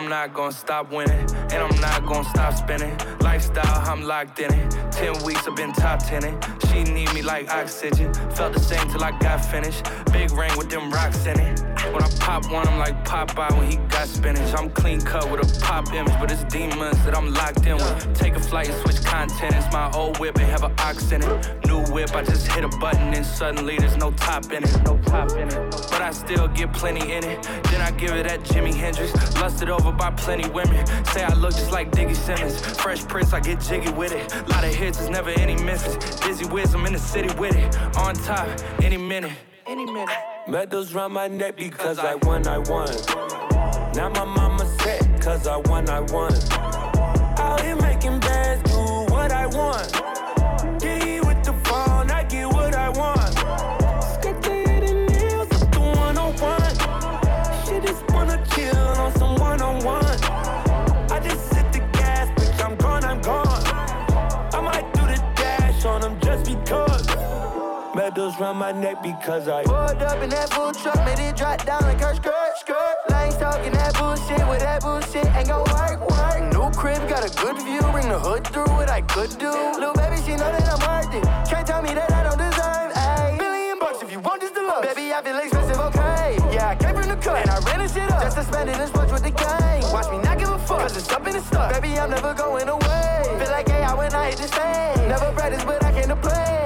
I'm 0.06 0.12
not 0.12 0.36
gonna 0.36 0.52
stop 0.52 0.92
winning. 0.92 1.26
And 1.50 1.54
I'm 1.54 1.82
not 1.82 2.06
gonna 2.06 2.30
stop 2.30 2.54
spinning. 2.54 2.96
Lifestyle, 3.22 3.90
I'm 3.92 4.04
locked 4.04 4.40
in 4.40 4.54
it. 4.54 4.72
Ten 4.92 5.14
weeks, 5.24 5.48
I've 5.48 5.56
been 5.56 5.74
top 5.74 6.06
tenning. 6.06 6.40
She 6.68 6.84
need 6.84 7.12
me 7.16 7.24
like 7.24 7.50
oxygen. 7.50 8.14
Felt 8.36 8.54
the 8.54 8.60
same 8.60 8.88
till 8.92 9.04
I 9.04 9.18
got 9.18 9.44
finished. 9.44 9.84
Big 10.14 10.32
ring 10.32 10.56
with 10.60 10.70
them 10.70 10.92
rocks 10.92 11.26
in 11.26 11.40
it. 11.40 11.75
When 11.94 12.04
I 12.04 12.10
pop 12.20 12.52
one, 12.52 12.68
I'm 12.68 12.80
like 12.80 13.04
Popeye 13.06 13.58
when 13.58 13.70
he 13.70 13.78
got 13.88 14.08
spinach. 14.08 14.54
I'm 14.56 14.70
clean 14.70 15.02
cut 15.02 15.30
with 15.30 15.42
a 15.42 15.60
pop 15.62 15.92
image, 15.94 16.14
but 16.20 16.32
it's 16.32 16.44
demons 16.46 17.04
that 17.06 17.16
I'm 17.16 17.34
locked 17.34 17.66
in 17.66 17.78
with. 17.78 18.14
Take 18.14 18.36
a 18.36 18.40
flight 18.40 18.70
and 18.70 18.78
switch 18.82 19.04
content. 19.06 19.56
It's 19.56 19.72
my 19.72 19.92
old 19.92 20.20
whip 20.20 20.38
and 20.38 20.46
have 20.46 20.64
an 20.64 20.74
ox 20.80 21.12
in 21.12 21.22
it. 21.24 21.66
New 21.68 21.84
whip, 21.94 22.16
I 22.16 22.24
just 22.24 22.48
hit 22.48 22.64
a 22.64 22.70
button 22.80 23.14
and 23.14 23.26
suddenly 23.26 23.78
there's 23.78 23.98
no 23.98 24.12
top 24.12 24.52
in 24.52 24.64
it. 24.64 24.84
No 24.84 24.98
top 25.06 25.32
in 25.32 25.48
it. 25.48 25.72
But 25.72 26.02
I 26.02 26.12
still 26.12 26.48
get 26.48 26.74
plenty 26.74 27.14
in 27.14 27.24
it. 27.24 27.44
Then 27.44 27.82
I 27.82 27.92
give 27.92 28.12
it 28.12 28.26
at 28.26 28.42
Jimi 28.42 28.74
Hendrix. 28.74 29.14
Lusted 29.36 29.70
over 29.70 29.92
by 29.92 30.12
plenty 30.12 30.50
women. 30.50 30.86
Say 31.08 31.24
I 31.24 31.34
look 31.34 31.52
just 31.52 31.72
like 31.72 31.92
Diggy 31.92 32.16
Simmons. 32.16 32.60
Fresh 32.82 33.08
Prince, 33.08 33.34
I 33.34 33.40
get 33.40 33.60
jiggy 33.62 33.92
with 33.92 34.12
it. 34.12 34.34
Lot 34.50 34.64
of 34.64 34.74
hits, 34.74 34.98
there's 34.98 35.10
never 35.10 35.30
any 35.32 35.56
misses. 35.64 35.96
Dizzy 36.20 36.46
Wiz, 36.46 36.74
I'm 36.74 36.86
in 36.86 36.94
the 36.94 37.00
city 37.00 37.34
with 37.36 37.56
it. 37.56 37.78
On 37.98 38.14
top, 38.14 38.48
any 38.82 38.98
minute. 38.98 39.32
Any 39.68 39.86
minute. 39.86 40.35
Medals 40.48 40.94
round 40.94 41.12
my 41.12 41.28
neck 41.28 41.56
because 41.56 41.98
I 41.98 42.14
won, 42.16 42.46
I 42.46 42.60
won. 42.60 42.88
Now 43.96 44.10
my 44.10 44.26
mama 44.26 44.66
set, 44.80 45.20
cause 45.20 45.48
I 45.48 45.58
won, 45.58 45.90
I 45.90 46.02
won. 46.02 46.32
Out 47.40 47.62
here 47.62 47.76
making 47.76 48.20
bands, 48.20 48.72
do 48.72 48.78
what 49.12 49.32
I 49.32 49.48
want. 49.48 50.15
Medals 68.16 68.40
round 68.40 68.58
my 68.58 68.72
neck 68.72 69.04
because 69.04 69.50
I 69.50 69.64
Pulled 69.64 70.02
up 70.02 70.24
in 70.24 70.30
that 70.30 70.50
bull 70.56 70.72
truck, 70.72 70.96
made 71.04 71.20
it 71.20 71.36
drop 71.36 71.66
down 71.66 71.82
like 71.82 72.00
her 72.00 72.16
skirt, 72.16 72.54
skirt. 72.56 72.96
Lanes 73.12 73.36
talking 73.36 73.74
that 73.74 73.92
bullshit 74.00 74.40
with 74.48 74.62
that 74.64 74.80
bullshit 74.80 75.28
ain't 75.36 75.50
gon' 75.50 75.68
work, 75.76 76.00
work. 76.00 76.40
New 76.56 76.72
crib, 76.80 77.04
got 77.10 77.28
a 77.28 77.32
good 77.36 77.60
view, 77.68 77.84
bring 77.92 78.08
the 78.08 78.18
hood 78.18 78.48
through 78.48 78.72
what 78.72 78.90
I 78.90 79.02
could 79.02 79.36
do. 79.36 79.52
Little 79.52 79.92
baby, 80.00 80.16
she 80.24 80.32
know 80.40 80.48
that 80.48 80.64
I'm 80.64 80.80
worth 80.80 81.12
it. 81.12 81.28
Can't 81.52 81.68
tell 81.68 81.82
me 81.84 81.92
that 81.92 82.08
I 82.08 82.24
don't 82.24 82.40
deserve 82.40 82.96
a 82.96 83.36
billion 83.36 83.80
bucks 83.84 84.00
if 84.02 84.10
you 84.10 84.22
want 84.24 84.40
this 84.40 84.52
deluxe. 84.56 84.88
Baby, 84.88 85.12
I 85.12 85.20
feel 85.20 85.36
expensive, 85.36 85.80
okay? 85.92 86.40
Yeah, 86.56 86.72
I 86.72 86.76
came 86.80 86.96
from 86.96 87.12
the 87.12 87.20
cut 87.20 87.44
and 87.44 87.52
I 87.52 87.60
ran 87.68 87.84
this 87.84 87.92
shit 87.92 88.08
up 88.16 88.24
just 88.24 88.38
to 88.40 88.44
spend 88.48 88.70
it 88.72 88.80
and 88.80 88.88
splurge 88.88 89.12
with 89.12 89.28
the 89.28 89.36
gang. 89.36 89.84
Watch 89.92 90.08
me 90.08 90.24
not 90.24 90.40
give 90.40 90.56
a 90.56 90.60
fuck, 90.64 90.88
cause 90.88 90.96
it's 90.96 91.12
up 91.12 91.28
in 91.28 91.36
the 91.36 91.44
stuff. 91.44 91.68
Baby, 91.76 92.00
I'm 92.00 92.16
never 92.16 92.32
going 92.32 92.70
away. 92.70 93.28
Feel 93.44 93.52
like 93.52 93.68
AI 93.68 93.92
when 93.92 94.16
I 94.16 94.32
hit 94.32 94.40
the 94.40 94.48
stage. 94.48 95.04
Never 95.04 95.36
practice, 95.36 95.68
but 95.68 95.84
I 95.84 95.92
came 95.92 96.08
to 96.08 96.16
play. 96.16 96.65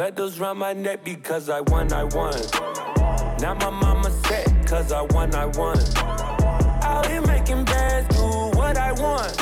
Medals 0.00 0.38
round 0.38 0.58
my 0.58 0.72
neck 0.72 1.04
because 1.04 1.50
I 1.50 1.60
won, 1.60 1.92
I 1.92 2.04
won. 2.04 2.32
Now 3.38 3.52
my 3.52 3.68
mama 3.68 4.10
set, 4.24 4.66
cause 4.66 4.92
I 4.92 5.02
won, 5.02 5.34
I 5.34 5.44
won. 5.44 5.76
Out 6.82 7.06
here 7.06 7.20
making 7.20 7.66
bands, 7.66 8.16
do 8.16 8.22
what 8.56 8.78
I 8.78 8.92
want. 8.92 9.36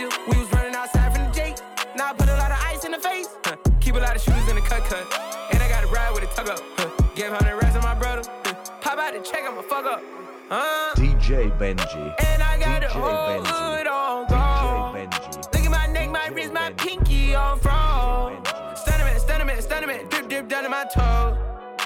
In. 0.00 0.08
We 0.28 0.38
was 0.38 0.50
running 0.52 0.74
outside 0.74 1.14
from 1.14 1.24
the 1.24 1.30
Jake. 1.30 1.56
Now 1.96 2.10
I 2.10 2.12
put 2.14 2.28
a 2.28 2.36
lot 2.36 2.50
of 2.50 2.58
ice 2.64 2.84
in 2.84 2.92
the 2.92 2.98
face. 2.98 3.28
Huh. 3.44 3.56
Keep 3.80 3.96
a 3.96 3.98
lot 3.98 4.16
of 4.16 4.22
shooters 4.22 4.48
in 4.48 4.56
the 4.56 4.62
cut 4.62 4.84
cut. 4.84 5.04
And 5.52 5.62
I 5.62 5.68
got 5.68 5.82
to 5.82 5.86
ride 5.88 6.12
with 6.14 6.24
a 6.24 6.34
tug 6.34 6.48
up. 6.48 6.60
Huh. 6.76 6.88
Gave 7.14 7.30
100 7.30 7.56
rats 7.56 7.74
to 7.76 7.82
my 7.82 7.94
brother. 7.94 8.22
Huh. 8.44 8.54
Pop 8.80 8.98
out 8.98 9.12
the 9.12 9.20
check, 9.20 9.42
I'ma 9.44 9.62
fuck 9.62 9.84
up. 9.84 10.02
Uh. 10.50 10.94
DJ 10.94 11.50
Benji. 11.58 12.14
And 12.24 12.42
I 12.42 12.58
got 12.58 12.80
DJ 12.82 12.86
the 12.86 12.88
whole 12.88 13.42
Benji. 13.42 13.46
hood 13.46 13.86
on 13.86 14.26
DJ. 14.26 15.08
Benji. 15.10 15.36
Look 15.52 15.64
at 15.64 15.70
my 15.70 15.86
neck, 15.86 16.10
my 16.10 16.28
wrist, 16.28 16.52
my 16.52 16.72
pinky 16.72 17.34
on 17.34 17.58
front. 17.58 18.46
Stunning 18.76 19.06
man, 19.06 19.20
stunning 19.20 19.46
man, 19.46 19.62
stunning 19.62 19.88
man. 19.88 20.08
Drip, 20.08 20.28
drip 20.28 20.48
down 20.48 20.64
to 20.64 20.70
my 20.70 20.84
toes. 20.94 21.36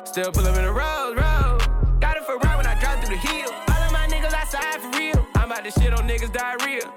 Still 0.04 0.32
pull 0.32 0.46
up 0.46 0.56
in 0.56 0.64
the 0.64 0.72
road, 0.72 1.16
road. 1.16 2.00
Got 2.00 2.16
it 2.16 2.24
for 2.24 2.36
ride 2.38 2.56
when 2.56 2.66
I 2.66 2.78
drive 2.80 3.04
through 3.04 3.16
the 3.16 3.20
hill. 3.20 3.50
All 3.68 3.82
of 3.82 3.92
my 3.92 4.06
niggas 4.06 4.32
outside 4.32 4.80
for 4.80 4.90
real. 4.98 5.26
I'm 5.34 5.50
about 5.50 5.64
to 5.64 5.70
shit 5.70 5.92
on 5.92 6.08
niggas 6.08 6.32
diarrhea. 6.32 6.92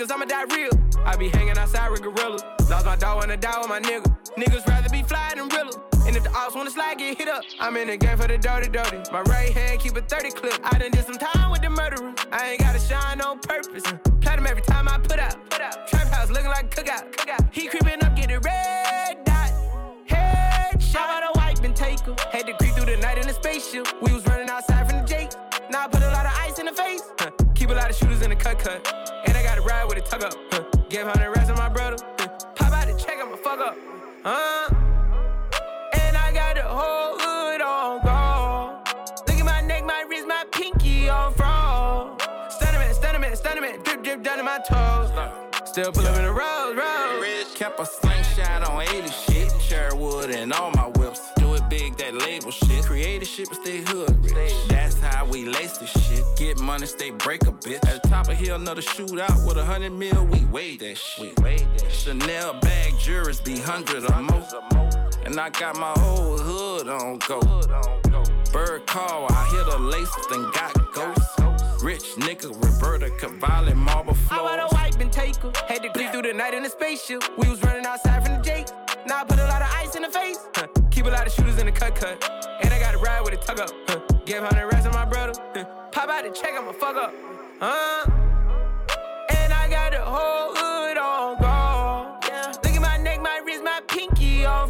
Niggas, 0.00 0.12
I'ma 0.12 0.24
die 0.24 0.44
real. 0.54 0.70
I 1.04 1.16
be 1.16 1.28
hanging 1.28 1.56
outside 1.58 1.90
with 1.90 2.02
gorillas. 2.02 2.42
Lost 2.68 2.86
my 2.86 2.96
dog 2.96 3.18
wanna 3.18 3.36
die 3.36 3.58
with 3.58 3.68
my 3.68 3.80
nigga. 3.80 4.04
Niggas 4.36 4.66
rather 4.66 4.88
be 4.88 5.02
fly 5.02 5.32
than 5.36 5.48
realer. 5.48 5.72
And 6.06 6.16
if 6.16 6.22
the 6.22 6.30
ops 6.30 6.54
wanna 6.54 6.70
slide, 6.70 6.98
get 6.98 7.18
hit 7.18 7.28
up. 7.28 7.42
I'm 7.58 7.76
in 7.76 7.88
the 7.88 7.96
game 7.96 8.16
for 8.16 8.26
the 8.26 8.38
dirty, 8.38 8.68
dirty. 8.68 8.98
My 9.12 9.20
right 9.22 9.52
hand 9.52 9.80
keep 9.80 9.96
a 9.96 10.00
30 10.00 10.30
clip. 10.30 10.60
I 10.64 10.78
done 10.78 10.90
did 10.90 11.04
some 11.04 11.18
time 11.18 11.50
with 11.50 11.60
the 11.60 11.70
murderers. 11.70 12.14
I 12.32 12.50
ain't 12.50 12.60
gotta 12.60 12.78
shine 12.78 13.20
on 13.20 13.40
purpose. 13.40 13.84
Platinum 14.20 14.46
every 14.46 14.62
time 14.62 14.88
I 14.88 14.98
put 14.98 15.18
out. 15.18 15.36
Put 15.50 15.60
out. 15.60 15.86
Trap 15.88 16.08
house 16.08 16.30
looking 16.30 16.48
like 16.48 16.74
cookout. 16.74 17.12
cookout. 17.12 17.52
He 17.52 17.68
creeping 17.68 18.02
up, 18.02 18.16
get 18.16 18.30
a 18.30 18.40
red 18.40 19.24
dot. 19.24 19.52
Head 20.06 20.82
shot. 20.82 21.08
How 21.08 21.18
about 21.18 21.36
a 21.36 21.38
wipe 21.38 21.64
and 21.64 21.76
take 21.76 22.00
her? 22.00 22.16
Had 22.32 22.46
to 22.46 22.54
creep 22.54 22.74
through 22.74 22.86
the 22.86 22.96
night 22.96 23.18
in 23.18 23.28
a 23.28 23.34
spaceship. 23.34 23.86
We 24.02 24.12
was 24.12 24.26
running 24.26 24.48
outside 24.48 24.88
from 24.88 25.00
the 25.00 25.04
Jake. 25.04 25.19
Keep 27.70 27.76
a 27.76 27.82
lot 27.82 27.90
of 27.90 27.96
shooters 27.96 28.22
in 28.22 28.30
the 28.30 28.34
cut 28.34 28.58
cut. 28.58 28.92
And 29.26 29.36
I 29.36 29.44
got 29.44 29.54
to 29.54 29.60
ride 29.60 29.84
with 29.84 29.98
a 29.98 30.00
tug 30.00 30.24
up. 30.24 30.34
Huh. 30.50 30.64
Give 30.88 31.06
100 31.06 31.30
rats 31.30 31.48
to 31.50 31.54
my 31.54 31.68
brother. 31.68 32.04
Huh. 32.18 32.26
Pop 32.56 32.72
out 32.72 32.88
the 32.88 32.94
check, 32.94 33.18
I'ma 33.22 33.36
fuck 33.36 33.60
up. 33.60 33.76
Uh. 34.24 34.74
And 35.94 36.16
I 36.16 36.32
got 36.32 36.56
the 36.56 36.62
whole 36.62 37.16
hood 37.16 37.60
on 37.60 38.02
gold. 38.02 38.88
Look 39.28 39.38
at 39.38 39.44
my 39.44 39.60
neck, 39.60 39.84
my 39.84 40.04
wrist, 40.08 40.26
my 40.26 40.44
pinky 40.50 41.08
on 41.08 41.32
front. 41.32 42.20
Stunning 42.50 42.80
man, 42.80 42.92
stunning 42.92 43.20
man, 43.20 43.36
stunning 43.36 43.62
man. 43.62 43.80
Drip, 43.84 44.02
drip 44.02 44.24
down 44.24 44.38
to 44.38 44.42
my 44.42 44.58
toes. 44.68 45.12
Still 45.68 45.92
pull 45.92 46.08
up 46.08 46.16
in 46.16 46.24
the 46.24 46.32
road, 46.32 46.76
road. 46.76 47.46
Kept 47.54 47.78
a 47.78 47.86
slingshot 47.86 48.68
on 48.68 48.82
80 48.82 49.08
shit. 49.10 49.52
Sherwood 49.60 50.30
and 50.30 50.52
all 50.52 50.72
my 50.72 50.88
whips. 50.98 51.20
Do 51.36 51.54
it 51.54 51.62
big, 51.70 51.96
that 51.98 52.14
label 52.14 52.50
shit. 52.50 52.84
Creative 52.84 53.28
shit, 53.28 53.48
but 53.48 53.58
stay 53.58 53.78
hood 53.78 54.24
rich. 54.24 54.54
That's 54.66 54.98
how 54.98 55.24
we 55.24 55.44
lace 55.44 55.78
this 55.78 55.90
shit. 55.90 56.09
Get 56.40 56.58
money, 56.58 56.86
stay 56.86 57.10
break 57.10 57.42
a 57.42 57.52
bitch. 57.52 57.86
At 57.86 58.02
the 58.02 58.08
top 58.08 58.28
of 58.28 58.34
hill, 58.34 58.56
another 58.56 58.80
shootout 58.80 59.46
with 59.46 59.58
a 59.58 59.64
hundred 59.64 59.92
mil. 59.92 60.24
We 60.24 60.46
weigh 60.46 60.78
that 60.78 60.96
shit. 60.96 61.38
Chanel 61.90 62.54
bag 62.60 62.94
jurors 62.98 63.42
be 63.42 63.58
hundred 63.58 64.10
or 64.10 64.22
more. 64.22 64.48
And 65.26 65.38
I 65.38 65.50
got 65.50 65.76
my 65.76 65.92
whole 65.98 66.38
hood 66.38 66.88
on 66.88 67.18
go. 67.28 67.40
Bird 68.54 68.86
call, 68.86 69.26
I 69.30 69.44
hit 69.52 69.66
a 69.66 69.76
lace, 69.76 70.08
then 70.30 70.50
got 70.52 70.72
ghosts. 70.94 71.84
Rich 71.84 72.16
nigga, 72.16 72.48
Roberto 72.64 73.14
Cavalli, 73.18 73.74
marble 73.74 74.14
How 74.14 74.46
I 74.46 74.56
floors. 74.56 74.72
a 74.72 74.74
wipe 74.76 74.98
and 74.98 75.12
take 75.12 75.36
her? 75.36 75.52
Had 75.68 75.82
to 75.82 75.90
creep 75.90 76.10
through 76.10 76.22
the 76.22 76.32
night 76.32 76.54
in 76.54 76.64
a 76.64 76.70
spaceship. 76.70 77.22
We 77.36 77.50
was 77.50 77.62
running 77.62 77.84
outside 77.84 78.24
from 78.24 78.38
the 78.38 78.42
Jake. 78.42 78.66
Now 79.06 79.20
I 79.20 79.24
put 79.24 79.38
a 79.38 79.44
lot 79.46 79.60
of 79.60 79.68
ice 79.74 79.94
in 79.94 80.00
the 80.00 80.08
face. 80.08 80.38
Huh. 80.54 80.68
Keep 81.00 81.06
a 81.06 81.12
lot 81.12 81.26
of 81.26 81.32
shooters 81.32 81.56
in 81.56 81.64
the 81.64 81.72
cut 81.72 81.94
cut. 81.94 82.22
And 82.60 82.74
I 82.74 82.78
got 82.78 82.90
to 82.90 82.98
ride 82.98 83.22
with 83.22 83.32
a 83.32 83.38
tug 83.38 83.58
up. 83.58 83.70
Huh. 83.88 84.00
Give 84.26 84.42
100 84.42 84.66
rats 84.66 84.84
to 84.84 84.92
my 84.92 85.06
brother. 85.06 85.32
Huh. 85.54 85.64
Pop 85.90 86.10
out 86.10 86.24
the 86.24 86.30
check, 86.30 86.52
I'ma 86.52 86.72
fuck 86.72 86.94
up. 86.94 87.14
Uh. 87.58 88.04
And 89.30 89.50
I 89.50 89.66
got 89.70 89.92
the 89.92 90.02
whole 90.02 90.54
hood 90.54 90.98
on 90.98 91.38
gold. 91.40 92.62
Look 92.62 92.74
at 92.74 92.82
my 92.82 92.98
neck, 92.98 93.22
my 93.22 93.40
wrist, 93.46 93.64
my 93.64 93.80
pinky 93.88 94.44
on 94.44 94.68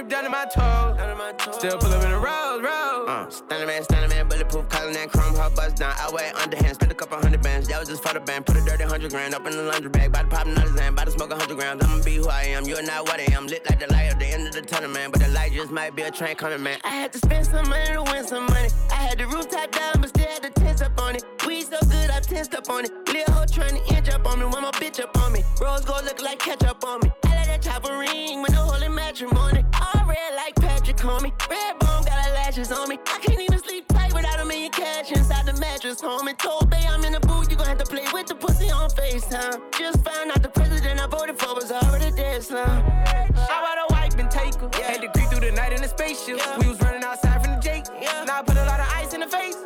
Drip, 0.00 0.08
drip 0.08 0.22
down 0.22 0.24
to 0.24 1.14
my 1.14 1.32
toes. 1.32 1.56
Still 1.56 1.76
pull 1.76 1.92
up 1.92 2.02
in 2.02 2.10
the 2.10 2.16
road, 2.16 2.64
road. 2.64 3.04
Uh, 3.06 3.28
Stunning 3.28 3.66
man, 3.66 3.82
stunning 3.82 4.08
man, 4.08 4.28
bulletproof, 4.28 4.66
calling 4.70 4.94
that 4.94 5.10
chrome, 5.10 5.34
hot 5.34 5.54
buzz 5.54 5.74
down. 5.74 5.92
I 5.98 6.10
weigh 6.10 6.32
underhand, 6.42 6.76
spend 6.76 6.90
a 6.90 6.94
couple 6.94 7.18
hundred 7.18 7.42
bands. 7.42 7.68
That 7.68 7.78
was 7.78 7.88
just 7.88 8.02
for 8.02 8.14
the 8.14 8.20
band. 8.20 8.46
Put 8.46 8.56
a 8.56 8.64
dirty 8.64 8.84
hundred 8.84 9.10
grand 9.10 9.34
up 9.34 9.44
in 9.46 9.52
the 9.52 9.62
laundry 9.62 9.90
bag. 9.90 10.08
About 10.08 10.30
to 10.30 10.36
pop 10.36 10.46
another 10.46 10.74
Zan, 10.74 10.94
about 10.94 11.04
to 11.04 11.10
smoke 11.10 11.30
a 11.32 11.36
hundred 11.36 11.58
grams. 11.58 11.84
I'ma 11.84 12.02
be 12.02 12.14
who 12.16 12.28
I 12.28 12.44
am, 12.44 12.64
you're 12.64 12.82
not 12.82 13.04
what 13.04 13.20
I 13.20 13.30
am. 13.34 13.46
Lit 13.46 13.68
like 13.68 13.78
the 13.78 13.92
light 13.92 14.06
at 14.06 14.18
the 14.18 14.26
end 14.26 14.46
of 14.46 14.54
the 14.54 14.62
tunnel, 14.62 14.90
man. 14.90 15.10
But 15.10 15.20
the 15.20 15.28
light 15.28 15.52
just 15.52 15.70
might 15.70 15.94
be 15.94 16.02
a 16.02 16.10
train 16.10 16.34
coming, 16.34 16.62
man. 16.62 16.78
I 16.82 16.88
had 16.88 17.12
to 17.12 17.18
spend 17.18 17.46
some 17.46 17.68
money 17.68 17.92
to 17.92 18.02
win 18.02 18.26
some 18.26 18.46
money. 18.46 18.70
I 18.90 18.94
had 18.94 19.18
the 19.18 19.26
rooftop 19.26 19.70
down, 19.70 20.00
but 20.00 20.08
still 20.08 20.26
had 20.26 20.42
the 20.42 20.59
up 20.82 21.00
on 21.00 21.16
it. 21.16 21.24
Weed 21.46 21.64
so 21.64 21.78
good, 21.88 22.10
I 22.10 22.20
tensed 22.20 22.54
up 22.54 22.68
on 22.70 22.84
it. 22.84 22.92
Little 23.06 23.34
hoe 23.34 23.46
trying 23.46 23.76
to 23.76 23.94
inch 23.94 24.08
up 24.08 24.26
on 24.26 24.38
me, 24.38 24.44
want 24.44 24.62
my 24.62 24.70
bitch 24.72 25.00
up 25.00 25.16
on 25.18 25.32
me. 25.32 25.42
Rose 25.60 25.84
gold 25.84 26.04
look 26.04 26.22
like 26.22 26.38
ketchup 26.38 26.84
on 26.84 27.00
me. 27.00 27.10
I 27.24 27.34
let 27.34 27.46
that 27.46 27.62
chopper 27.62 27.96
ring 27.98 28.42
with 28.42 28.52
no 28.52 28.62
holy 28.62 28.88
matrimony. 28.88 29.64
All 29.80 30.06
red 30.06 30.34
like 30.36 30.54
Patrick 30.56 31.02
me. 31.22 31.32
Red 31.50 31.78
bone 31.78 32.04
got 32.04 32.18
her 32.24 32.32
lashes 32.34 32.72
on 32.72 32.88
me. 32.88 32.98
I 33.06 33.18
can't 33.18 33.40
even 33.40 33.58
sleep 33.58 33.88
tight 33.88 34.14
without 34.14 34.40
a 34.40 34.44
million 34.44 34.70
cash 34.70 35.10
inside 35.12 35.46
the 35.46 35.54
mattress, 35.54 36.00
homie. 36.00 36.36
Told 36.38 36.70
Bay 36.70 36.84
I'm 36.88 37.04
in 37.04 37.12
the 37.12 37.20
booth, 37.20 37.50
you 37.50 37.56
gon' 37.56 37.66
have 37.66 37.78
to 37.78 37.86
play 37.86 38.06
with 38.12 38.26
the 38.26 38.34
pussy 38.34 38.70
on 38.70 38.90
FaceTime. 38.90 39.60
Just 39.78 40.04
found 40.04 40.30
out 40.30 40.42
the 40.42 40.48
president 40.48 41.00
I 41.00 41.06
voted 41.06 41.38
for 41.38 41.54
was 41.54 41.70
already 41.72 42.10
dead, 42.14 42.42
slum. 42.42 42.66
How 42.66 43.60
about 43.62 43.78
a 43.78 43.92
wipe 43.92 44.18
and 44.18 44.30
take 44.30 44.54
her? 44.54 44.70
Had 44.82 45.00
to 45.02 45.08
creep 45.08 45.28
through 45.30 45.40
the 45.40 45.52
night 45.52 45.72
in 45.72 45.82
a 45.82 45.88
spaceship. 45.88 46.40
We 46.60 46.68
was 46.68 46.80
running 46.80 47.04
outside 47.04 47.42
from 47.44 47.56
the 47.56 47.60
Jake. 47.60 47.84
Now 48.26 48.38
I 48.38 48.42
put 48.42 48.56
a 48.56 48.64
lot 48.64 48.80
of 48.80 48.86
ice 48.94 49.14
in 49.14 49.20
the 49.20 49.26
face. 49.26 49.56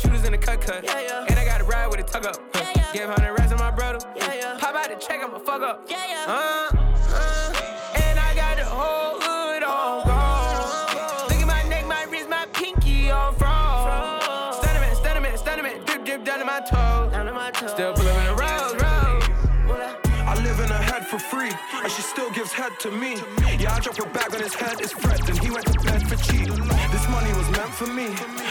Shooters 0.00 0.24
in 0.24 0.32
the 0.32 0.38
cut 0.38 0.60
cut. 0.60 0.84
And 0.88 1.38
I 1.38 1.44
got 1.44 1.58
to 1.58 1.64
ride 1.64 1.88
with 1.88 2.00
a 2.00 2.04
tug 2.04 2.26
up. 2.26 2.36
Huh. 2.54 2.62
Yeah, 2.62 2.72
yeah. 2.76 2.92
Give 2.92 3.08
100 3.08 3.32
rats 3.38 3.52
to 3.52 3.58
my 3.58 3.70
brother. 3.70 3.98
Yeah, 4.16 4.34
yeah. 4.34 4.56
Pop 4.58 4.74
out 4.74 4.88
the 4.88 4.96
check, 4.96 5.20
I'ma 5.22 5.38
fuck 5.38 5.62
up. 5.62 5.86
Yeah 5.88 6.24
Uh, 6.26 6.68
uh, 6.72 7.96
and 7.96 8.18
I 8.18 8.34
got 8.34 8.56
the 8.56 8.64
whole 8.64 9.20
hood 9.20 9.62
on 9.62 10.04
gold. 10.06 11.30
Look 11.30 11.40
at 11.40 11.46
my 11.46 11.62
neck, 11.68 11.86
my 11.86 12.04
wrist, 12.04 12.28
my 12.28 12.46
pinky 12.52 13.10
on 13.10 13.34
front. 13.34 14.22
Stunning 14.56 14.80
man, 14.80 14.96
stunning 14.96 15.22
man, 15.22 15.36
stunning 15.38 15.64
man. 15.64 15.84
Drip, 15.84 16.04
drip 16.04 16.24
down 16.24 16.38
to 16.38 16.44
my 16.44 16.60
toes. 16.60 17.12
Still 17.70 17.92
pull 17.94 18.08
up 18.08 18.16
in 18.18 18.24
the 18.24 18.34
road, 18.42 18.82
road. 18.82 19.22
I 20.28 20.34
live 20.42 20.60
in 20.60 20.68
her 20.68 20.82
head 20.82 21.06
for 21.06 21.18
free, 21.18 21.50
and 21.82 21.90
she 21.90 22.02
still 22.02 22.30
gives 22.30 22.52
head 22.52 22.72
to 22.80 22.90
me. 22.90 23.16
Yeah, 23.58 23.74
I 23.74 23.80
drop 23.80 23.98
a 23.98 24.06
bag 24.10 24.34
on 24.34 24.40
his 24.40 24.54
head, 24.54 24.76
it's 24.80 24.92
Fred, 24.92 25.26
and 25.28 25.38
he 25.38 25.50
went 25.50 25.66
to 25.72 25.80
bed 25.80 26.06
for 26.06 26.16
cheap. 26.16 26.48
Money 27.10 27.32
was 27.32 27.50
meant 27.50 27.72
for 27.72 27.86
me, 27.86 28.06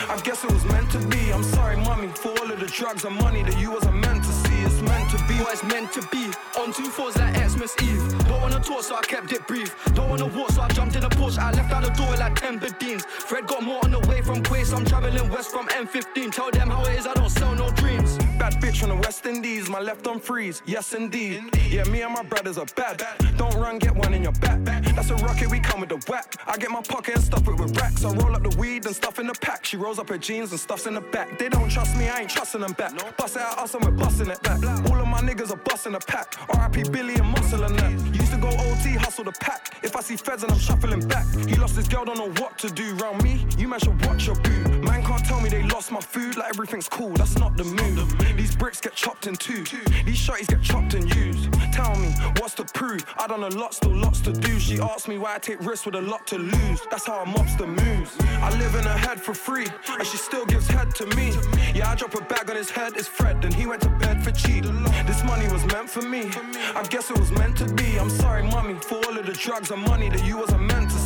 I 0.09 0.19
guess 0.23 0.43
it 0.43 0.51
was 0.51 0.65
meant 0.65 0.91
to 0.91 0.99
be. 1.07 1.31
I'm 1.31 1.43
sorry, 1.43 1.77
mommy, 1.77 2.07
for 2.09 2.29
all 2.29 2.51
of 2.51 2.59
the 2.59 2.67
drugs 2.67 3.05
and 3.05 3.15
money 3.15 3.43
that 3.43 3.57
you 3.59 3.71
wasn't 3.71 3.95
meant 3.95 4.23
to 4.23 4.31
see. 4.31 4.61
It's 4.63 4.81
meant 4.81 5.09
to 5.11 5.17
be 5.27 5.35
what 5.43 5.53
it's 5.53 5.63
meant 5.63 5.91
to 5.93 6.01
be. 6.11 6.31
On 6.59 6.73
two 6.73 6.89
fours 6.89 7.17
like 7.17 7.35
Xmas 7.35 7.75
Eve. 7.81 8.03
Don't 8.27 8.41
wanna 8.41 8.59
talk, 8.59 8.83
so 8.83 8.95
I 8.95 9.01
kept 9.01 9.31
it 9.31 9.45
brief. 9.47 9.75
Don't 9.93 10.09
wanna 10.09 10.27
walk, 10.27 10.51
so 10.51 10.61
I 10.61 10.69
jumped 10.69 10.95
in 10.95 11.03
a 11.03 11.09
Porsche. 11.09 11.39
I 11.39 11.51
left 11.51 11.71
out 11.71 11.83
the 11.83 11.91
door 11.91 12.15
like 12.17 12.35
10 12.35 12.59
Bedines. 12.59 13.05
Fred 13.05 13.47
got 13.47 13.63
more 13.63 13.83
on 13.83 13.91
the 13.91 13.99
way 14.09 14.21
from 14.21 14.41
Quays, 14.43 14.73
I'm 14.73 14.85
traveling 14.85 15.29
west 15.29 15.51
from 15.51 15.67
M15. 15.67 16.31
Tell 16.31 16.51
them 16.51 16.69
how 16.69 16.83
it 16.85 16.99
is, 16.99 17.07
I 17.07 17.13
don't 17.13 17.29
sell 17.29 17.55
no 17.55 17.69
dreams. 17.71 18.17
Bad 18.39 18.53
bitch 18.61 18.77
from 18.79 18.89
the 18.89 18.95
West 18.95 19.25
Indies, 19.25 19.67
my 19.67 19.79
left 19.79 20.05
on 20.05 20.19
freeze, 20.19 20.61
yes 20.65 20.93
indeed. 20.93 21.41
Yeah, 21.69 21.83
me 21.85 22.01
and 22.03 22.13
my 22.13 22.23
brothers 22.23 22.57
are 22.57 22.67
bad. 22.75 22.99
bad. 22.99 23.37
Don't 23.37 23.55
run, 23.55 23.79
get 23.79 23.95
one 23.95 24.13
in 24.13 24.23
your 24.23 24.31
back. 24.33 24.63
That's 24.63 25.09
a 25.09 25.15
rocket, 25.15 25.49
we 25.49 25.59
come 25.59 25.79
with 25.81 25.89
the 25.89 25.97
whack. 26.11 26.35
I 26.45 26.55
get 26.57 26.69
my 26.69 26.81
pocket 26.81 27.15
and 27.15 27.23
stuff 27.23 27.47
it 27.47 27.59
with 27.59 27.75
racks. 27.77 28.05
I 28.05 28.13
roll 28.13 28.35
up 28.35 28.43
the 28.43 28.55
weed 28.57 28.85
and 28.85 28.95
stuff 28.95 29.17
in 29.19 29.27
the 29.27 29.33
pack. 29.33 29.65
She 29.65 29.75
rolls 29.75 29.97
up 29.97 30.09
her 30.09 30.17
jeans 30.17 30.51
and 30.51 30.59
stuffs 30.59 30.85
in 30.85 30.93
the 30.93 31.01
back. 31.01 31.39
They 31.39 31.49
don't 31.49 31.69
trust 31.69 31.97
me, 31.97 32.09
I 32.09 32.21
ain't 32.21 32.29
trusting 32.29 32.61
them 32.61 32.73
back. 32.73 32.93
Bust 33.17 33.35
it 33.35 33.41
us 33.41 33.73
and 33.73 33.83
we're 33.83 33.91
busting 33.91 34.29
it 34.29 34.41
back. 34.43 34.63
All 34.89 34.99
of 34.99 35.07
my 35.07 35.21
niggas 35.21 35.51
are 35.51 35.61
busting 35.69 35.95
a 35.95 35.99
pack. 35.99 36.35
RIP 36.49 36.91
Billy 36.91 37.15
and 37.15 37.27
Muscle 37.27 37.63
and 37.63 37.77
that. 37.79 37.91
Used 38.15 38.31
to 38.31 38.37
go 38.37 38.49
OT, 38.49 38.95
hustle 38.95 39.23
the 39.23 39.31
pack. 39.31 39.73
If 39.83 39.95
I 39.95 40.01
see 40.01 40.15
feds 40.15 40.43
and 40.43 40.51
I'm 40.51 40.59
shuffling 40.59 41.07
back. 41.07 41.25
He 41.47 41.55
lost 41.55 41.75
his 41.75 41.87
girl, 41.87 42.05
don't 42.05 42.17
know 42.17 42.31
what 42.41 42.57
to 42.59 42.69
do. 42.69 42.93
Round 42.95 43.23
me, 43.23 43.45
you 43.57 43.67
man 43.67 43.79
should 43.79 44.05
watch 44.05 44.27
your 44.27 44.35
boo. 44.35 44.81
Man 44.81 45.03
can't 45.03 45.25
tell 45.25 45.41
me 45.41 45.49
they 45.49 45.63
lost 45.63 45.91
my 45.91 46.01
food 46.01 46.37
like 46.37 46.49
everything's 46.49 46.87
cool. 46.87 47.13
That's 47.13 47.37
not 47.37 47.57
the 47.57 47.63
move. 47.63 48.26
These 48.35 48.55
bricks 48.55 48.81
get 48.81 48.93
chopped 48.93 49.27
in 49.27 49.35
two. 49.35 49.63
These 50.05 50.17
shotties 50.17 50.47
get 50.47 50.61
chopped 50.61 50.93
and 50.93 51.13
used. 51.15 51.51
Tell 51.73 51.95
me, 51.95 52.09
what's 52.39 52.55
to 52.55 52.65
prove? 52.65 53.05
I 53.17 53.27
done 53.27 53.43
a 53.43 53.49
lot, 53.49 53.73
still 53.73 53.95
lots 53.95 54.21
to 54.21 54.33
do. 54.33 54.59
She 54.59 54.79
asked 54.79 55.07
me 55.07 55.17
why 55.17 55.35
I 55.35 55.39
take 55.39 55.59
risks 55.65 55.85
with 55.85 55.95
a 55.95 56.01
lot 56.01 56.25
to 56.27 56.37
lose. 56.37 56.81
That's 56.89 57.05
how 57.05 57.19
I 57.19 57.23
a 57.23 57.25
mobster 57.25 57.67
moves. 57.67 58.15
I 58.41 58.49
live 58.57 58.75
in 58.75 58.83
her 58.83 58.97
head 58.97 59.21
for 59.21 59.33
free, 59.33 59.67
and 59.89 60.07
she 60.07 60.17
still 60.17 60.45
gives 60.45 60.67
head 60.67 60.93
to 60.95 61.05
me. 61.15 61.33
Yeah, 61.73 61.91
I 61.91 61.95
drop 61.95 62.15
a 62.15 62.21
bag 62.21 62.49
on 62.49 62.55
his 62.55 62.69
head, 62.69 62.93
it's 62.95 63.07
Fred, 63.07 63.43
and 63.43 63.53
he 63.53 63.65
went 63.65 63.81
to 63.83 63.89
bed 63.89 64.23
for 64.23 64.31
cheap. 64.31 64.63
This 65.05 65.23
money 65.23 65.47
was 65.51 65.65
meant 65.67 65.89
for 65.89 66.01
me. 66.01 66.31
I 66.75 66.83
guess 66.89 67.09
it 67.09 67.17
was 67.17 67.31
meant 67.31 67.57
to 67.57 67.73
be. 67.73 67.99
I'm 67.99 68.09
sorry, 68.09 68.43
mommy, 68.43 68.75
for 68.75 68.95
all 69.05 69.17
of 69.17 69.25
the 69.25 69.33
drugs 69.33 69.71
and 69.71 69.81
money 69.81 70.09
that 70.09 70.25
you 70.25 70.37
wasn't 70.37 70.61
meant 70.61 70.89
to 70.91 70.97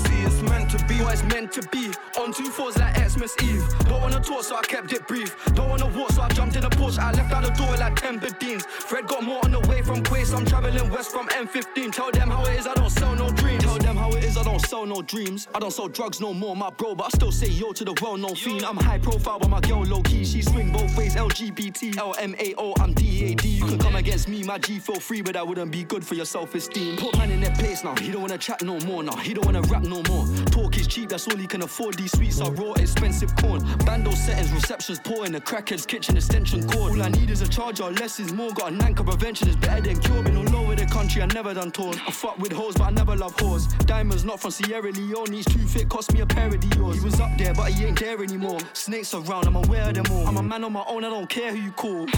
meant 0.51 0.69
to 0.69 0.85
be 0.85 0.95
what 1.01 1.13
it's 1.13 1.23
meant 1.23 1.51
to 1.53 1.61
be. 1.69 1.85
On 2.19 2.31
two 2.33 2.49
fours 2.55 2.77
like 2.77 2.93
Xmas 3.09 3.35
Eve. 3.41 3.65
Don't 3.89 4.01
wanna 4.01 4.19
talk, 4.19 4.43
so 4.43 4.55
I 4.55 4.61
kept 4.61 4.91
it 4.93 5.07
brief. 5.07 5.31
Don't 5.55 5.69
wanna 5.69 5.87
walk, 5.97 6.11
so 6.11 6.21
I 6.21 6.29
jumped 6.29 6.55
in 6.57 6.63
a 6.63 6.69
Porsche. 6.69 6.99
I 6.99 7.11
left 7.11 7.31
out 7.33 7.43
the 7.43 7.51
door 7.51 7.75
like 7.77 7.95
10 7.95 8.19
Bedines. 8.19 8.63
Fred 8.89 9.07
got 9.07 9.23
more 9.23 9.41
on 9.45 9.51
the 9.51 9.61
way 9.69 9.81
from 9.81 10.03
Quays, 10.03 10.27
so 10.27 10.37
I'm 10.37 10.45
traveling 10.45 10.89
west 10.89 11.11
from 11.11 11.27
M15. 11.29 11.91
Tell 11.91 12.11
them 12.11 12.29
how 12.29 12.43
it 12.45 12.59
is, 12.59 12.67
I 12.67 12.73
don't 12.73 12.89
sell 12.89 13.15
no 13.15 13.29
dreams. 13.31 13.63
Tell 13.63 13.77
them 13.77 13.95
how 13.95 14.11
it 14.11 14.23
is, 14.23 14.30
don't 14.51 14.67
sell 14.67 14.85
no 14.85 15.01
dreams. 15.01 15.47
I 15.55 15.59
don't 15.59 15.71
sell 15.71 15.87
drugs 15.87 16.19
no 16.19 16.33
more, 16.33 16.55
my 16.55 16.69
bro, 16.71 16.93
but 16.93 17.05
I 17.05 17.09
still 17.09 17.31
say 17.31 17.47
yo 17.47 17.71
to 17.71 17.85
the 17.85 17.97
well 18.01 18.17
known 18.17 18.35
fiend. 18.35 18.65
I'm 18.65 18.75
high 18.75 18.97
profile, 18.97 19.39
but 19.39 19.49
my 19.49 19.61
girl 19.61 19.83
low 19.83 20.01
key. 20.01 20.25
She 20.25 20.41
swing 20.41 20.71
both 20.71 20.95
ways, 20.97 21.15
LGBT, 21.15 21.95
LMAO, 21.95 22.73
I'm 22.81 22.93
DAD. 22.93 23.45
You 23.45 23.65
can 23.65 23.79
come 23.79 23.95
against 23.95 24.27
me, 24.27 24.43
my 24.43 24.57
G 24.57 24.77
feel 24.79 24.99
free, 24.99 25.21
but 25.21 25.33
that 25.33 25.47
wouldn't 25.47 25.71
be 25.71 25.85
good 25.85 26.05
for 26.05 26.15
your 26.15 26.25
self 26.25 26.53
esteem. 26.53 26.97
Put 26.97 27.17
man 27.17 27.31
in 27.31 27.39
their 27.39 27.55
place 27.55 27.83
now, 27.83 27.95
he 27.95 28.11
don't 28.11 28.21
wanna 28.21 28.37
chat 28.37 28.61
no 28.61 28.77
more 28.81 29.03
now, 29.03 29.15
he 29.15 29.33
don't 29.33 29.45
wanna 29.45 29.61
rap 29.61 29.83
no 29.83 30.03
more. 30.09 30.27
Talk 30.47 30.77
is 30.77 30.87
cheap, 30.87 31.09
that's 31.09 31.27
all 31.29 31.37
he 31.37 31.47
can 31.47 31.63
afford. 31.63 31.95
These 31.95 32.11
sweets 32.11 32.41
are 32.41 32.51
raw, 32.51 32.73
expensive 32.73 33.33
corn. 33.37 33.61
Bando 33.85 34.11
settings, 34.11 34.51
receptions 34.51 34.99
poor 34.99 35.25
in 35.25 35.31
the 35.31 35.39
crackhead's 35.39 35.85
kitchen 35.85 36.17
extension 36.17 36.67
cord. 36.67 36.91
All 36.91 37.01
I 37.01 37.09
need 37.09 37.29
is 37.29 37.41
a 37.41 37.47
charger, 37.47 37.89
less 37.91 38.19
is 38.19 38.33
more. 38.33 38.51
Got 38.51 38.73
a 38.73 38.75
nanker 38.75 39.05
prevention 39.05 39.47
is 39.47 39.55
better 39.55 39.81
than 39.81 39.99
cure. 40.01 40.21
Been 40.23 40.35
all 40.35 40.55
over 40.57 40.75
the 40.75 40.85
country, 40.87 41.21
I 41.21 41.27
never 41.27 41.53
done 41.53 41.71
tours. 41.71 41.95
I 42.05 42.11
fuck 42.11 42.37
with 42.37 42.51
hoes, 42.51 42.73
but 42.73 42.83
I 42.83 42.91
never 42.91 43.15
love 43.15 43.33
whores. 43.37 43.63
Diamonds 43.85 44.25
not 44.25 44.40
from 44.41 44.49
Sierra 44.49 44.91
Leone, 44.91 45.25
these 45.25 45.45
too 45.45 45.59
fit, 45.59 45.87
cost 45.87 46.11
me 46.13 46.21
a 46.21 46.25
pair 46.25 46.47
of 46.47 46.59
Dior's. 46.59 46.97
He 46.97 47.05
was 47.05 47.19
up 47.19 47.29
there, 47.37 47.53
but 47.53 47.71
he 47.71 47.85
ain't 47.85 47.99
there 47.99 48.21
anymore. 48.23 48.59
Snakes 48.73 49.13
around, 49.13 49.45
I'm 49.45 49.55
aware 49.55 49.87
of 49.87 49.93
them 49.93 50.05
all. 50.11 50.27
I'm 50.27 50.37
a 50.37 50.43
man 50.43 50.63
on 50.63 50.73
my 50.73 50.83
own, 50.87 51.03
I 51.05 51.09
don't 51.09 51.29
care 51.29 51.51
who 51.51 51.61
you 51.61 51.71
call. 51.71 52.07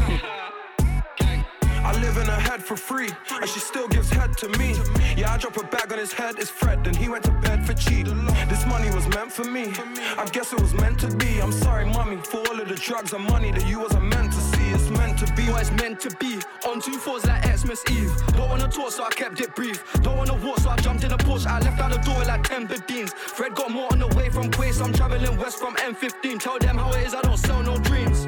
I 1.85 1.91
live 1.99 2.15
in 2.15 2.25
her 2.27 2.39
head 2.39 2.63
for 2.63 2.77
free, 2.77 3.09
and 3.29 3.49
she 3.49 3.59
still 3.59 3.89
gives 3.89 4.09
head 4.09 4.37
to 4.37 4.47
me. 4.57 4.73
Yeah, 5.17 5.33
I 5.33 5.37
drop 5.37 5.57
a 5.57 5.63
bag 5.63 5.91
on 5.91 5.99
his 5.99 6.13
head, 6.13 6.35
it's 6.37 6.49
Fred, 6.49 6.87
and 6.87 6.95
he 6.95 7.09
went 7.09 7.25
to 7.25 7.31
bed 7.31 7.67
for 7.67 7.73
cheap. 7.73 8.07
This 8.47 8.65
money 8.67 8.89
was 8.95 9.05
meant 9.09 9.33
for 9.33 9.43
me, 9.43 9.73
I 10.17 10.25
guess 10.31 10.53
it 10.53 10.61
was 10.61 10.73
meant 10.75 11.01
to 11.01 11.13
be. 11.17 11.41
I'm 11.41 11.51
sorry, 11.51 11.85
mommy, 11.85 12.21
for 12.23 12.37
all 12.47 12.61
of 12.61 12.69
the 12.69 12.75
drugs 12.75 13.11
and 13.11 13.25
money 13.25 13.51
that 13.51 13.67
you 13.67 13.81
wasn't 13.81 14.05
meant 14.05 14.31
to 14.31 14.39
meant 15.05 15.19
to 15.19 15.33
be 15.33 15.43
what 15.51 15.61
it's 15.61 15.71
meant 15.71 15.99
to 15.99 16.09
be. 16.17 16.39
On 16.67 16.79
two 16.79 16.97
fours 16.97 17.25
like 17.25 17.43
Xmas 17.57 17.83
Eve. 17.91 18.13
Don't 18.37 18.49
wanna 18.49 18.69
talk, 18.69 18.91
so 18.91 19.03
I 19.03 19.09
kept 19.09 19.39
it 19.41 19.53
brief. 19.55 19.77
Don't 20.01 20.17
wanna 20.17 20.35
walk, 20.45 20.59
so 20.59 20.69
I 20.69 20.77
jumped 20.77 21.03
in 21.03 21.09
the 21.09 21.17
Porsche. 21.17 21.47
I 21.47 21.59
left 21.59 21.79
out 21.79 21.91
the 21.91 21.99
door 22.09 22.23
like 22.23 22.43
10 22.43 22.67
15s. 22.67 23.11
Fred 23.13 23.53
got 23.55 23.69
more 23.71 23.89
on 23.91 23.99
the 23.99 24.07
way 24.17 24.29
from 24.29 24.49
Quay, 24.49 24.71
so 24.71 24.85
I'm 24.85 24.93
traveling 24.93 25.37
west 25.37 25.57
from 25.59 25.75
M15. 25.75 26.39
Tell 26.39 26.57
them 26.59 26.77
how 26.77 26.91
it 26.93 27.07
is, 27.07 27.13
I 27.13 27.21
don't 27.21 27.37
sell 27.37 27.61
no 27.63 27.77
dreams. 27.79 28.25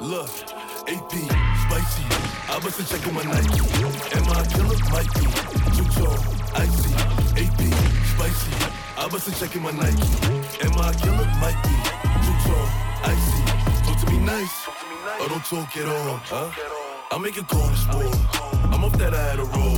Look, 0.00 0.30
AP, 0.88 1.12
spicy. 1.62 2.04
I 2.46 2.60
have 2.60 2.88
checked 2.88 3.12
my 3.12 3.22
Nike. 3.22 3.93
Am 4.12 4.28
I 4.28 4.40
a 4.40 4.46
killer? 4.46 4.76
Might 4.92 5.10
be. 5.14 5.24
Too 5.76 5.88
tall, 5.96 6.18
icy. 6.54 6.92
AP, 7.40 7.60
spicy. 8.12 8.52
I 8.98 9.08
must 9.10 9.26
have 9.28 9.38
checked 9.38 9.56
my 9.60 9.70
Nike. 9.72 10.04
Am 10.62 10.76
I 10.78 10.90
a 10.90 10.94
killer? 10.94 11.26
Might 11.40 11.58
be. 11.64 11.74
Too 12.24 12.36
tall, 12.44 12.68
icy. 13.04 13.40
Talk 13.84 13.98
to 14.00 14.06
me 14.10 14.18
nice, 14.18 14.66
or 14.66 14.72
oh, 15.20 15.28
don't 15.28 15.44
talk 15.44 15.76
at 15.76 15.86
all, 15.86 16.20
huh? 16.24 16.50
I 17.10 17.18
make 17.18 17.36
it 17.38 17.48
corner 17.48 17.76
sport. 17.76 18.14
I'm 18.72 18.84
off 18.84 18.96
that 18.98 19.14
I 19.14 19.22
had 19.30 19.38
a 19.38 19.44
roll. 19.44 19.76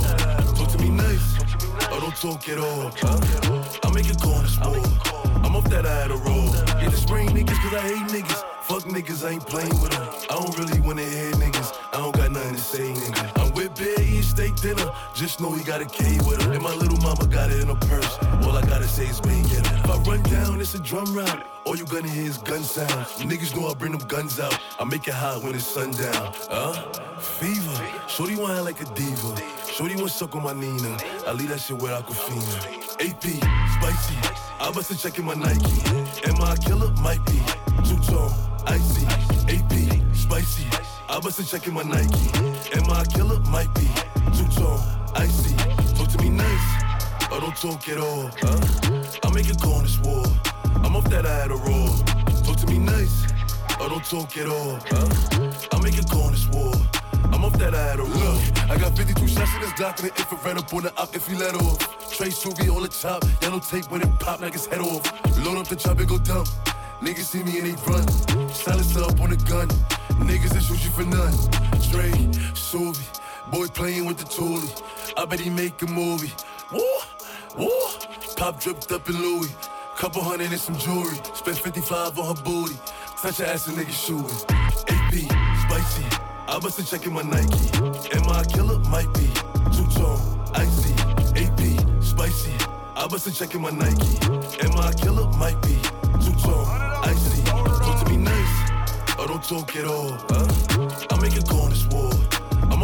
Talk 0.55 0.69
to 0.71 0.77
me 0.79 0.89
nice, 0.89 1.39
or 1.87 1.95
oh, 1.95 1.99
don't 2.01 2.15
talk 2.15 2.49
at 2.49 2.57
all, 2.57 2.91
huh? 2.97 3.79
I 3.83 3.91
make 3.91 4.09
it 4.09 4.21
corner 4.21 4.47
sport. 4.47 4.85
I'm 5.43 5.55
off 5.55 5.69
that 5.69 5.85
I 5.85 5.95
had 6.01 6.11
a 6.11 6.17
roll. 6.17 6.45
Yeah, 6.81 6.89
the 6.89 6.97
spring 6.97 7.29
niggas, 7.29 7.57
cause 7.61 7.73
I 7.73 7.81
hate 7.81 8.07
niggas. 8.11 8.43
Fuck 8.61 8.83
niggas, 8.83 9.25
I 9.25 9.31
ain't 9.31 9.45
playing 9.47 9.79
with 9.81 9.91
them. 9.91 10.07
I 10.29 10.35
don't 10.35 10.57
really 10.57 10.81
wanna 10.81 11.03
hear 11.03 11.31
niggas. 11.31 11.71
I 11.93 11.97
don't 11.97 12.15
got 12.15 12.31
nothing 12.31 12.55
to 12.55 12.61
say, 12.61 12.91
nigga. 12.91 13.41
I'm 13.41 13.53
with 13.53 13.79
eating 13.81 14.06
steak 14.27 14.55
dinner. 14.57 14.91
Just 15.15 15.39
know 15.39 15.51
he 15.53 15.63
got 15.63 15.81
a 15.81 15.85
K 15.85 16.17
with 16.27 16.41
her. 16.41 16.51
And 16.53 16.61
my 16.61 16.73
little 16.75 16.97
mama 16.97 17.25
got 17.27 17.49
it 17.51 17.59
in 17.61 17.67
her 17.67 17.81
purse. 17.87 18.17
All 18.43 18.55
I 18.55 18.61
gotta 18.61 18.87
say 18.87 19.07
is 19.07 19.19
bang 19.21 19.47
her. 19.47 19.59
If 19.59 19.89
I 19.89 19.97
run 20.09 20.21
down, 20.23 20.59
it's 20.61 20.75
a 20.75 20.79
drum 20.79 21.15
round. 21.15 21.43
All 21.65 21.75
you 21.75 21.85
gonna 21.85 22.09
hear 22.09 22.25
is 22.25 22.37
gun 22.37 22.63
sounds. 22.63 23.09
Niggas 23.29 23.55
know 23.55 23.67
I 23.67 23.73
bring 23.73 23.91
them 23.91 24.07
guns 24.07 24.39
out. 24.39 24.57
I 24.79 24.83
make 24.85 25.07
it 25.07 25.13
hot 25.13 25.43
when 25.43 25.55
it's 25.55 25.65
sundown. 25.65 26.33
Huh? 26.49 26.73
Fever. 27.19 28.07
Shorty 28.07 28.35
want 28.35 28.63
like 28.63 28.81
a 28.81 28.85
diva. 28.93 29.35
Shorty 29.71 29.95
want 29.95 30.11
suck 30.11 30.35
on 30.35 30.43
my 30.43 30.53
Nina. 30.53 30.97
I 31.27 31.33
leave 31.33 31.49
that 31.49 31.59
shit 31.59 31.77
where 31.77 31.99
Aquafina. 31.99 32.87
AP, 32.99 33.23
spicy. 33.75 34.15
I 34.59 34.71
must 34.73 34.89
have 34.89 34.99
checking 34.99 35.25
my 35.25 35.35
Nike. 35.35 35.81
Am 36.27 36.41
I 36.41 36.53
a 36.53 36.57
killer? 36.57 36.91
Might 37.01 37.23
be. 37.25 37.39
Too 37.87 37.99
tall, 38.09 38.33
icy. 38.65 39.05
AP, 39.53 40.15
spicy. 40.15 40.65
I 41.09 41.19
must 41.23 41.37
have 41.37 41.49
checking 41.49 41.73
my 41.73 41.83
Nike. 41.83 42.29
Am 42.73 42.89
I 42.89 43.01
a 43.01 43.05
killer? 43.05 43.39
Might 43.41 43.73
be. 43.75 43.87
Too 44.35 44.47
tall, 44.59 44.79
icy. 45.15 45.55
Talk 45.95 46.09
to 46.09 46.17
me 46.21 46.29
nice, 46.29 46.67
or 47.31 47.39
don't 47.39 47.55
talk 47.55 47.87
at 47.89 47.97
all. 47.97 48.29
Huh? 48.41 49.19
I 49.23 49.31
make 49.33 49.49
it 49.49 49.61
corner 49.61 49.89
war. 50.03 50.25
I'm 50.83 50.95
off 50.95 51.09
that 51.09 51.25
I 51.25 51.45
a 51.45 51.55
roll. 51.55 51.93
Talk 52.43 52.57
to 52.57 52.67
me 52.67 52.79
nice, 52.79 53.25
or 53.79 53.89
don't 53.89 54.03
talk 54.03 54.35
at 54.37 54.47
all. 54.47 54.79
Huh? 54.89 55.71
I 55.71 55.81
make 55.81 55.97
it 55.97 56.09
corner 56.09 56.37
war. 56.51 56.73
I'm 57.31 57.45
off 57.45 57.57
that 57.59 57.75
I 57.75 57.93
a 57.93 57.97
roll. 57.97 58.07
Look, 58.07 58.69
I 58.69 58.77
got 58.77 58.97
52 58.97 59.27
shots 59.27 59.53
in 59.55 59.61
this 59.61 59.71
Glock 59.73 59.99
and 59.99 60.09
the 60.09 60.17
infrared 60.17 60.57
up 60.57 60.73
on 60.73 60.83
the 60.83 60.93
up 60.99 61.15
if 61.15 61.27
he 61.27 61.35
let 61.35 61.55
off. 61.55 61.79
Trey 62.11 62.29
Suvi 62.29 62.73
on 62.73 62.81
the 62.81 62.89
top, 62.89 63.23
yellow 63.41 63.59
tape 63.59 63.89
when 63.91 64.01
it 64.01 64.09
pop, 64.19 64.41
knock 64.41 64.53
his 64.53 64.65
head 64.65 64.79
off. 64.79 65.03
Load 65.45 65.57
up 65.57 65.67
the 65.67 65.75
chop 65.75 65.99
and 65.99 66.07
go 66.07 66.17
dumb. 66.17 66.45
Niggas 67.01 67.29
see 67.29 67.43
me 67.43 67.59
and 67.59 67.67
they 67.67 67.91
run. 67.91 68.07
Silence 68.49 68.97
up 68.97 69.21
on 69.21 69.29
the 69.29 69.37
gun. 69.47 69.67
Niggas 70.17 70.49
that 70.49 70.63
shoot 70.63 70.83
you 70.83 70.89
for 70.89 71.05
none. 71.05 71.33
Trey, 71.91 72.11
Suvi, 72.57 73.05
boy 73.51 73.67
playing 73.67 74.05
with 74.05 74.17
the 74.17 74.25
toolie. 74.25 74.81
I 75.17 75.25
bet 75.25 75.39
he 75.39 75.49
make 75.49 75.81
a 75.81 75.87
movie. 75.87 76.31
Woo, 76.71 76.83
woo. 77.57 77.69
Pop 78.35 78.59
dripped 78.59 78.91
up 78.91 79.07
in 79.09 79.15
Louis. 79.15 79.53
Couple 79.97 80.21
hundred 80.21 80.51
and 80.51 80.59
some 80.59 80.77
jewelry. 80.77 81.17
Spent 81.33 81.57
55 81.57 82.19
on 82.19 82.35
her 82.35 82.43
booty. 82.43 82.75
Touch 83.21 83.37
her 83.37 83.45
ass 83.45 83.67
a 83.67 83.71
nigga 83.71 83.91
shooting. 83.91 84.37
AP, 84.89 85.13
spicy. 85.65 86.05
I 86.47 86.59
must 86.61 86.77
have 86.77 86.87
checking 86.87 87.13
my 87.13 87.23
Nike. 87.23 87.69
Am 88.15 88.27
I 88.29 88.41
a 88.41 88.45
killer? 88.45 88.79
Might 88.89 89.11
be. 89.13 89.27
Too 89.75 89.87
tall, 89.97 90.19
icy. 90.53 90.93
AP, 91.35 92.03
spicy. 92.03 92.53
I 92.95 93.07
must 93.09 93.25
have 93.25 93.35
checking 93.35 93.61
my 93.61 93.71
Nike. 93.71 94.17
Am 94.63 94.77
I 94.77 94.91
a 94.91 94.93
killer? 94.93 95.27
Might 95.37 95.59
be. 95.63 95.75
Too 96.23 96.33
tall, 96.43 96.65
icy. 97.03 97.43
Talk 97.43 98.05
to 98.05 98.09
me 98.11 98.17
nice, 98.17 98.69
or 99.19 99.27
don't 99.27 99.43
talk 99.43 99.75
at 99.75 99.85
all. 99.85 100.11
Huh? 100.29 101.07
I 101.11 101.19
make 101.21 101.33
war. 101.51 101.56
I'm 101.56 101.56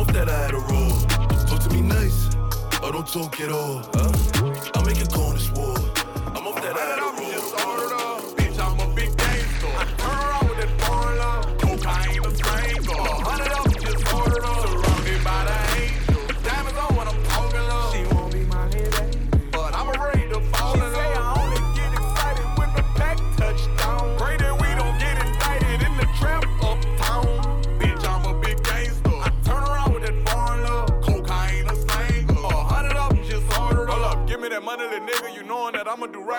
off 0.04 0.14
that 0.14 0.30
I 0.30 0.40
had 0.46 0.54
a 0.54 0.58
roll. 0.58 1.00
Talk 1.48 1.62
to 1.64 1.70
me 1.70 1.82
nice, 1.82 2.36
or 2.84 2.92
don't 2.92 3.08
talk 3.08 3.40
at 3.40 3.52
all. 3.52 3.82
Huh? 3.94 4.12
I 4.76 4.86
make 4.86 5.00
it 5.00 5.12
corner 5.12 5.40
war. 5.56 5.63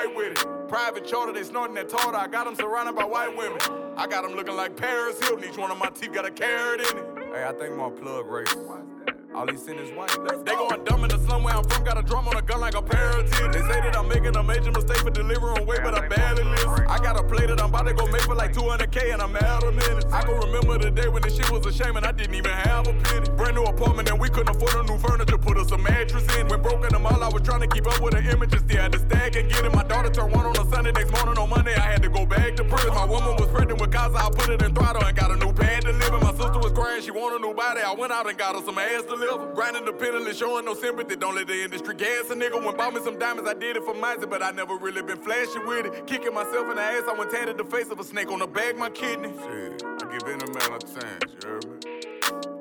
Right 0.05 0.17
with 0.17 0.39
it. 0.39 0.69
Private 0.69 1.07
charter, 1.07 1.33
they 1.33 1.43
snorting 1.43 1.75
that 1.77 1.89
tartar. 1.89 2.17
I 2.17 2.27
got 2.27 2.45
them 2.45 2.55
surrounded 2.57 2.95
by 2.95 3.05
white 3.05 3.35
women. 3.35 3.59
I 3.97 4.07
got 4.07 4.23
them 4.23 4.35
looking 4.35 4.55
like 4.55 4.77
Paris 4.77 5.19
Hilton. 5.21 5.49
Each 5.49 5.57
one 5.57 5.71
of 5.71 5.79
my 5.79 5.89
teeth 5.89 6.13
got 6.13 6.27
a 6.27 6.31
carat 6.31 6.81
in 6.81 6.99
it. 6.99 7.07
Hey, 7.33 7.45
I 7.45 7.53
think 7.53 7.75
my 7.77 7.89
plug 7.89 8.27
racist. 8.27 8.94
All 9.35 9.49
he 9.49 9.57
sent 9.57 9.81
is 9.81 9.91
white. 9.91 10.11
They 10.45 10.55
going 10.55 10.85
dumb 10.85 11.03
in 11.03 11.11
the 11.11 11.19
slum 11.19 11.43
where 11.43 11.57
I'm 11.57 11.65
from. 11.65 11.83
Got 11.83 11.99
a 11.99 12.03
drum 12.03 12.29
on 12.29 12.37
a 12.37 12.43
gun 12.43 12.61
like 12.61 12.75
a 12.75 12.83
titties. 12.83 13.53
They 13.53 13.61
say 13.63 13.81
that 13.83 13.97
I'm 13.97 14.07
making 14.07 14.37
a 14.37 14.43
major 14.45 14.71
mistake 14.71 14.99
for 14.99 15.11
delivering 15.11 15.67
weight, 15.67 15.81
but 15.83 15.93
I 15.93 16.07
barely 16.07 16.45
listen. 16.45 16.87
I 16.87 16.99
got 16.99 17.19
a 17.19 17.25
play 17.25 17.47
that 17.47 17.61
I'm 17.61 17.71
about 17.71 17.87
to 17.89 17.95
go 17.95 18.07
make 18.07 18.23
for 18.23 18.37
like 18.37 18.53
200k 18.53 19.13
and 19.13 19.21
I'm 19.21 19.35
out 19.35 19.65
of 19.65 19.75
minutes. 19.75 20.07
I 20.13 20.23
can 20.23 20.39
remember 20.39 20.79
the 20.79 20.93
day 20.93 21.09
when 21.09 21.23
this 21.23 21.35
shit 21.35 21.51
was 21.51 21.67
a 21.67 21.73
shame 21.73 21.97
and 21.97 22.07
I 22.07 22.13
didn't 22.13 22.37
even 22.37 22.53
have 22.53 22.87
a 22.87 22.93
penny. 22.95 23.29
Brand 23.31 23.57
new 23.57 23.65
apartment 23.65 24.09
and 24.09 24.21
we 24.21 24.29
couldn't 24.29 24.55
afford 24.55 24.87
a 24.87 24.87
new 24.87 24.99
furniture. 24.99 25.37
Put 25.37 25.59
us 25.59 25.73
a 25.73 25.79
mattress 25.79 26.25
in. 26.37 26.47
When 26.47 26.63
broken 26.63 26.93
them 26.93 27.05
all, 27.05 27.21
I 27.21 27.29
was 27.29 27.43
trying 27.43 27.63
to 27.63 27.67
keep 27.67 27.89
up 27.89 28.01
with 28.01 28.15
the 28.15 28.23
images. 28.31 28.61
Still 28.61 28.83
had 28.83 28.93
to 28.93 29.01
stack 29.01 29.35
and 29.35 29.51
get 29.51 29.65
it. 29.65 29.75
My 29.75 29.83
daughter 29.83 30.11
turned 30.11 30.33
one 30.33 30.47
on 30.47 30.57
a 30.57 30.65
Sunday. 30.71 30.93
Next 30.93 31.11
morning 31.11 31.43
on 31.43 31.51
Monday, 31.51 31.75
I 31.75 31.91
had 31.91 32.03
to 32.03 32.09
go 32.09 32.25
back 32.25 32.55
to 32.55 32.63
prison. 32.63 32.95
My 32.95 33.05
woman 33.05 33.35
was 33.35 33.49
pregnant 33.49 33.81
with 33.81 33.91
Casa. 33.91 34.15
I 34.15 34.31
put 34.31 34.49
it 34.49 34.63
in 34.63 34.73
throttle 34.73 35.03
and 35.03 35.17
got 35.17 35.33
a 35.33 35.37
new 35.37 35.53
pad 35.53 35.83
to 35.83 35.93
live 35.93 36.15
in. 36.15 36.21
My 36.21 36.31
sister 36.31 36.61
was 36.61 36.71
crying. 36.71 37.03
She 37.03 37.11
wanted 37.11 37.43
a 37.43 37.47
new 37.49 37.55
body. 37.55 37.81
I 37.81 37.93
went 37.95 38.13
out 38.13 38.29
and 38.29 38.39
got 38.39 38.55
her 38.55 38.63
some 38.63 38.79
ass 38.79 39.03
to 39.07 39.15
live. 39.17 39.24
Grinding 39.55 39.85
the 39.85 39.91
independently, 39.91 40.35
showing 40.35 40.65
no 40.65 40.75
sympathy. 40.75 41.17
Don't 41.17 41.35
let 41.35 41.47
the 41.47 41.63
industry 41.63 41.95
gas 41.95 42.31
a 42.31 42.35
nigga. 42.35 42.63
When 42.63 42.77
bought 42.77 42.93
me 42.95 43.01
some 43.03 43.19
diamonds, 43.19 43.49
I 43.49 43.55
did 43.55 43.77
it 43.77 43.85
for 43.85 43.95
mine, 43.95 44.19
but 44.29 44.43
I 44.43 44.51
never 44.51 44.77
really 44.77 45.03
been 45.03 45.19
flashy 45.19 45.59
with 45.61 45.87
it. 45.87 46.07
Kicking 46.07 46.35
myself 46.35 46.69
in 46.69 46.77
the 46.77 46.83
ass, 46.83 47.05
I 47.09 47.15
went 47.19 47.31
tatted 47.31 47.57
the 47.57 47.65
face 47.65 47.91
of 47.91 47.99
a 48.01 48.05
snake 48.05 48.31
on 48.31 48.41
the 48.41 48.47
bag, 48.47 48.77
my 48.77 48.91
kidney. 48.91 49.29
Shit, 49.29 49.83
I 49.85 50.13
give 50.13 50.23
any 50.29 50.51
man 50.53 50.73
a 50.73 50.79
chance, 50.79 51.33
you 51.33 51.49
heard 51.49 51.65
me? 51.65 51.77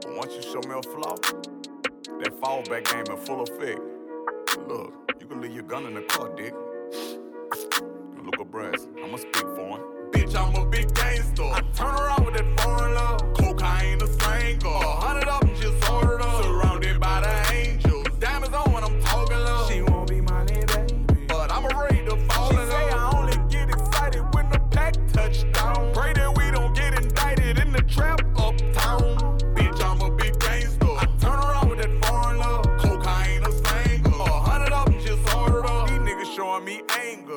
But 0.02 0.16
once 0.16 0.34
you 0.36 0.42
show 0.42 0.62
me 0.68 0.76
a 0.78 0.84
flaw, 0.84 1.16
that 2.20 2.40
fallback 2.40 2.86
game 2.92 3.14
in 3.14 3.26
full 3.26 3.42
effect. 3.42 3.82
Look, 4.68 4.94
you 5.20 5.28
can 5.28 5.42
leave 5.42 5.54
your 5.54 5.64
gun 5.64 5.86
in 5.86 5.96
the 5.96 6.02
car, 6.04 6.30
dick. 6.36 6.54
Look 8.24 8.40
at 8.40 8.52
brass, 8.52 8.88
I'ma 9.04 9.18
speak 9.18 9.48
for 9.56 9.78
him. 9.78 9.82
Bitch, 10.12 10.36
I'm 10.36 10.56
a 10.56 10.66
big 10.66 10.94
gangster. 10.94 11.44
I 11.44 11.62
turn 11.76 11.94
around 11.94 12.26
with 12.26 12.36
that 12.36 12.62
foreign 12.62 12.94
love. 12.94 13.34
Cocaine, 13.34 14.02
a 14.02 14.08
strangle. 14.08 14.72
A 14.72 14.96
hundred 15.02 15.28
of 15.28 15.42
them 15.42 15.43
just 15.43 15.43
up. 15.43 15.43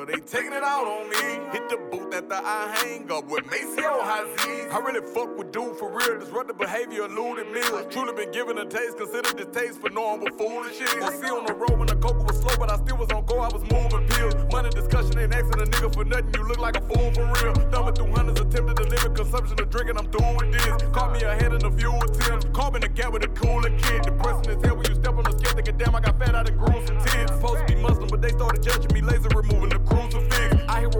they 0.05 0.20
taking 0.20 0.52
it 0.52 0.62
out 0.62 0.86
on 0.86 1.09
me. 1.09 1.16
Hit 1.52 1.68
the 1.70 1.77
booth 1.90 2.05
the 2.22 2.40
I 2.43 2.74
hang 2.80 3.10
up 3.12 3.28
with 3.28 3.44
on 3.44 4.01
high 4.01 4.24
I 4.72 4.78
really 4.80 5.05
fuck 5.12 5.36
with 5.36 5.52
dude 5.52 5.76
for 5.76 5.93
real. 5.93 6.18
Disruptive 6.18 6.56
behavior 6.56 7.05
eluded 7.05 7.52
meals. 7.52 7.86
Truly 7.90 8.14
been 8.14 8.32
given 8.32 8.56
a 8.59 8.64
taste. 8.64 8.97
Consider 8.97 9.32
this 9.34 9.48
taste 9.52 9.80
for 9.80 9.90
normal 9.90 10.28
foolish 10.38 10.78
shit. 10.78 11.02
I 11.02 11.12
see 11.12 11.28
on 11.28 11.44
the 11.44 11.52
road 11.52 11.76
when 11.78 11.86
the 11.86 11.97
coca 11.97 12.24
was 12.24 12.38
slow, 12.38 12.56
but 12.59 12.70
I 12.70 12.76
still 12.76 12.97
was 12.97 13.10
on 13.12 13.26
go. 13.26 13.40
I 13.40 13.48
was 13.52 13.62
moving 13.70 14.09
pills. 14.09 14.34
Money 14.51 14.70
discussion 14.70 15.18
ain't 15.18 15.34
asking 15.34 15.60
a 15.60 15.66
nigga 15.66 15.93
for 15.93 16.05
nothing. 16.05 16.32
You 16.34 16.48
look 16.48 16.59
like 16.59 16.76
a 16.76 16.80
fool 16.80 17.12
for 17.12 17.26
real. 17.36 17.55
Thumbing 17.68 17.94
through 17.94 18.12
hundreds, 18.12 18.40
attempted 18.40 18.76
to 18.76 18.84
limit 18.84 19.14
consumption 19.14 19.60
of 19.60 19.68
drinking. 19.68 19.98
I'm 19.98 20.09
through 20.10 20.36
with 20.36 20.52
this. 20.52 20.82
Caught 20.93 21.12
me 21.12 21.22
ahead 21.22 21.52
in 21.52 21.64
a 21.64 21.70
few 21.70 21.93
attempts. 21.93 22.47
Caught 22.56 22.72
me 22.72 22.76
in 22.78 22.82
the 22.82 22.88
gap 22.88 23.12
with 23.12 23.24
a 23.24 23.28
cooler 23.28 23.70
kid. 23.76 24.02
Depressing 24.02 24.56
as 24.56 24.64
hell 24.64 24.76
when 24.76 24.88
you 24.88 24.94
step 24.97 25.12
on 25.12 25.24
the 25.24 25.32
scale. 25.36 25.52
Thinking, 25.52 25.76
damn, 25.76 25.94
I 25.94 26.01
got 26.01 26.18
fat 26.18 26.34
out 26.34 26.48
of 26.48 26.56
grooves 26.56 26.88
and 26.88 27.01
tears. 27.06 27.30
Supposed 27.30 27.60
to 27.60 27.66
be 27.68 27.76
Muslim, 27.80 28.09
but 28.09 28.22
they 28.22 28.30
started 28.30 28.62
judging 28.62 28.93
me. 28.93 29.01
Laser 29.01 29.28
removing 29.36 29.68
the 29.68 29.80
crucifix. 29.84 30.56
I 30.68 30.80
hear 30.80 30.90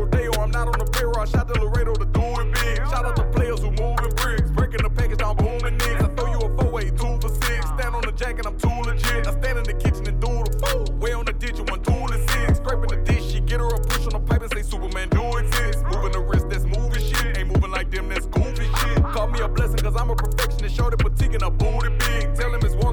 I'm 0.67 0.73
not 0.73 0.81
on 0.81 0.87
the 0.87 0.91
payroll. 0.91 1.21
I 1.21 1.25
shot 1.27 1.47
the 1.47 1.61
Laredo 1.63 1.95
to 1.95 2.05
do 2.07 2.25
it 2.43 2.53
big. 2.55 2.79
Shout 2.91 3.05
out 3.05 3.15
to 3.17 3.25
players 3.31 3.61
who 3.61 3.71
moving 3.71 4.11
bricks. 4.17 4.51
Breaking 4.51 4.83
the 4.83 4.91
package 4.91 5.19
down, 5.19 5.37
booming 5.37 5.79
niggas. 5.79 6.03
I 6.03 6.15
throw 6.15 6.27
you 6.27 6.39
a 6.43 6.57
four 6.59 6.71
way, 6.73 6.91
two 6.91 7.15
for 7.23 7.31
six. 7.47 7.63
Stand 7.79 7.95
on 7.95 8.03
the 8.03 8.13
jack 8.13 8.39
and 8.39 8.47
I'm 8.47 8.59
too 8.59 8.75
legit. 8.83 9.29
I 9.29 9.31
stand 9.31 9.59
in 9.59 9.65
the 9.65 9.75
kitchen 9.75 10.09
and 10.09 10.19
do 10.19 10.43
the 10.43 10.53
food. 10.67 10.91
Way 10.99 11.13
on 11.13 11.25
the 11.25 11.33
ditch, 11.35 11.61
one 11.71 11.83
tool 11.83 12.11
is 12.11 12.23
six. 12.33 12.59
Scraping 12.59 12.91
the 12.91 12.99
dish, 13.07 13.31
she 13.31 13.41
get 13.41 13.61
her 13.61 13.69
a 13.69 13.79
push 13.79 14.11
on 14.11 14.19
the 14.19 14.21
pipe 14.27 14.43
and 14.43 14.51
say 14.51 14.63
Superman 14.63 15.09
do 15.11 15.23
exist. 15.39 15.85
Moving 15.87 16.13
the 16.13 16.21
wrist, 16.21 16.51
that's 16.51 16.65
moving 16.65 16.99
shit. 16.99 17.39
Ain't 17.39 17.47
moving 17.47 17.71
like 17.71 17.91
them, 17.93 18.09
that's 18.09 18.27
goofy 18.27 18.67
shit. 18.67 18.99
Call 19.15 19.29
me 19.29 19.39
a 19.41 19.49
blessing, 19.49 19.79
cause 19.79 19.95
I'm 19.95 20.11
a 20.11 20.17
perfectionist. 20.17 20.75
Shorty 20.75 20.97
boutique 20.99 21.35
and 21.35 21.43
a 21.47 21.51
booty 21.51 21.95
big. 21.95 22.36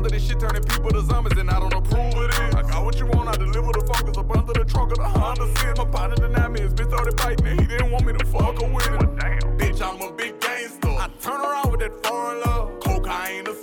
Tell 0.03 0.11
him 0.11 0.17
it's 0.17 0.27
wonder 0.27 0.27
this 0.27 0.27
shit 0.27 0.39
turning 0.39 0.63
people 0.63 0.91
to 0.91 1.01
zombies 1.01 1.37
and 1.37 1.49
I 1.49 1.59
don't 1.59 1.73
approve 1.73 2.13
of 2.13 2.29
it. 2.29 2.55
I 2.55 2.61
got 2.63 2.83
what 2.83 2.99
you 2.99 3.05
want, 3.05 3.29
I 3.29 3.37
deliver 3.37 3.71
the 3.71 3.85
focus 3.87 4.17
up 4.17 4.35
under 4.35 4.51
the 4.51 4.65
trunk 4.65 4.91
of 4.91 4.97
the 4.97 5.07
Honda 5.07 5.47
Civic. 5.55 5.77
My 5.77 5.85
partner 5.85 6.27
denied 6.27 6.51
me, 6.51 6.61
his 6.61 6.73
bitch 6.73 6.89
started 6.89 7.15
biting 7.15 7.47
and 7.47 7.61
he 7.61 7.67
didn't 7.67 7.91
want 7.91 8.05
me 8.05 8.11
to 8.11 8.25
fuck 8.25 8.61
her 8.61 8.67
with 8.67 8.85
it. 8.85 8.99
Oh, 8.99 9.15
damn. 9.15 9.57
Bitch, 9.57 9.81
I'm 9.81 10.01
a 10.01 10.11
big 10.11 10.39
gangster. 10.41 10.89
I 10.89 11.09
turn 11.21 11.39
around 11.39 11.71
with 11.71 11.79
that 11.79 12.05
foreign 12.05 12.41
love. 12.41 12.79
Cocaine 12.81 13.47
a 13.47 13.53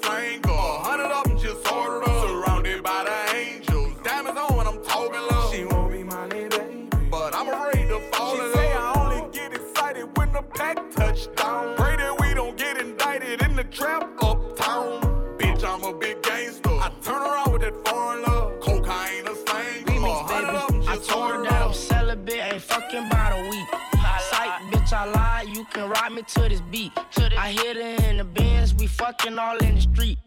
to 26.28 26.48
this 26.48 26.60
beat. 26.70 26.92
I 27.36 27.52
hit 27.52 27.76
her 27.76 28.08
in 28.08 28.18
the 28.18 28.24
bins, 28.24 28.74
we 28.74 28.86
fucking 28.86 29.38
all 29.38 29.56
in 29.58 29.76
the 29.76 29.80
street. 29.80 30.18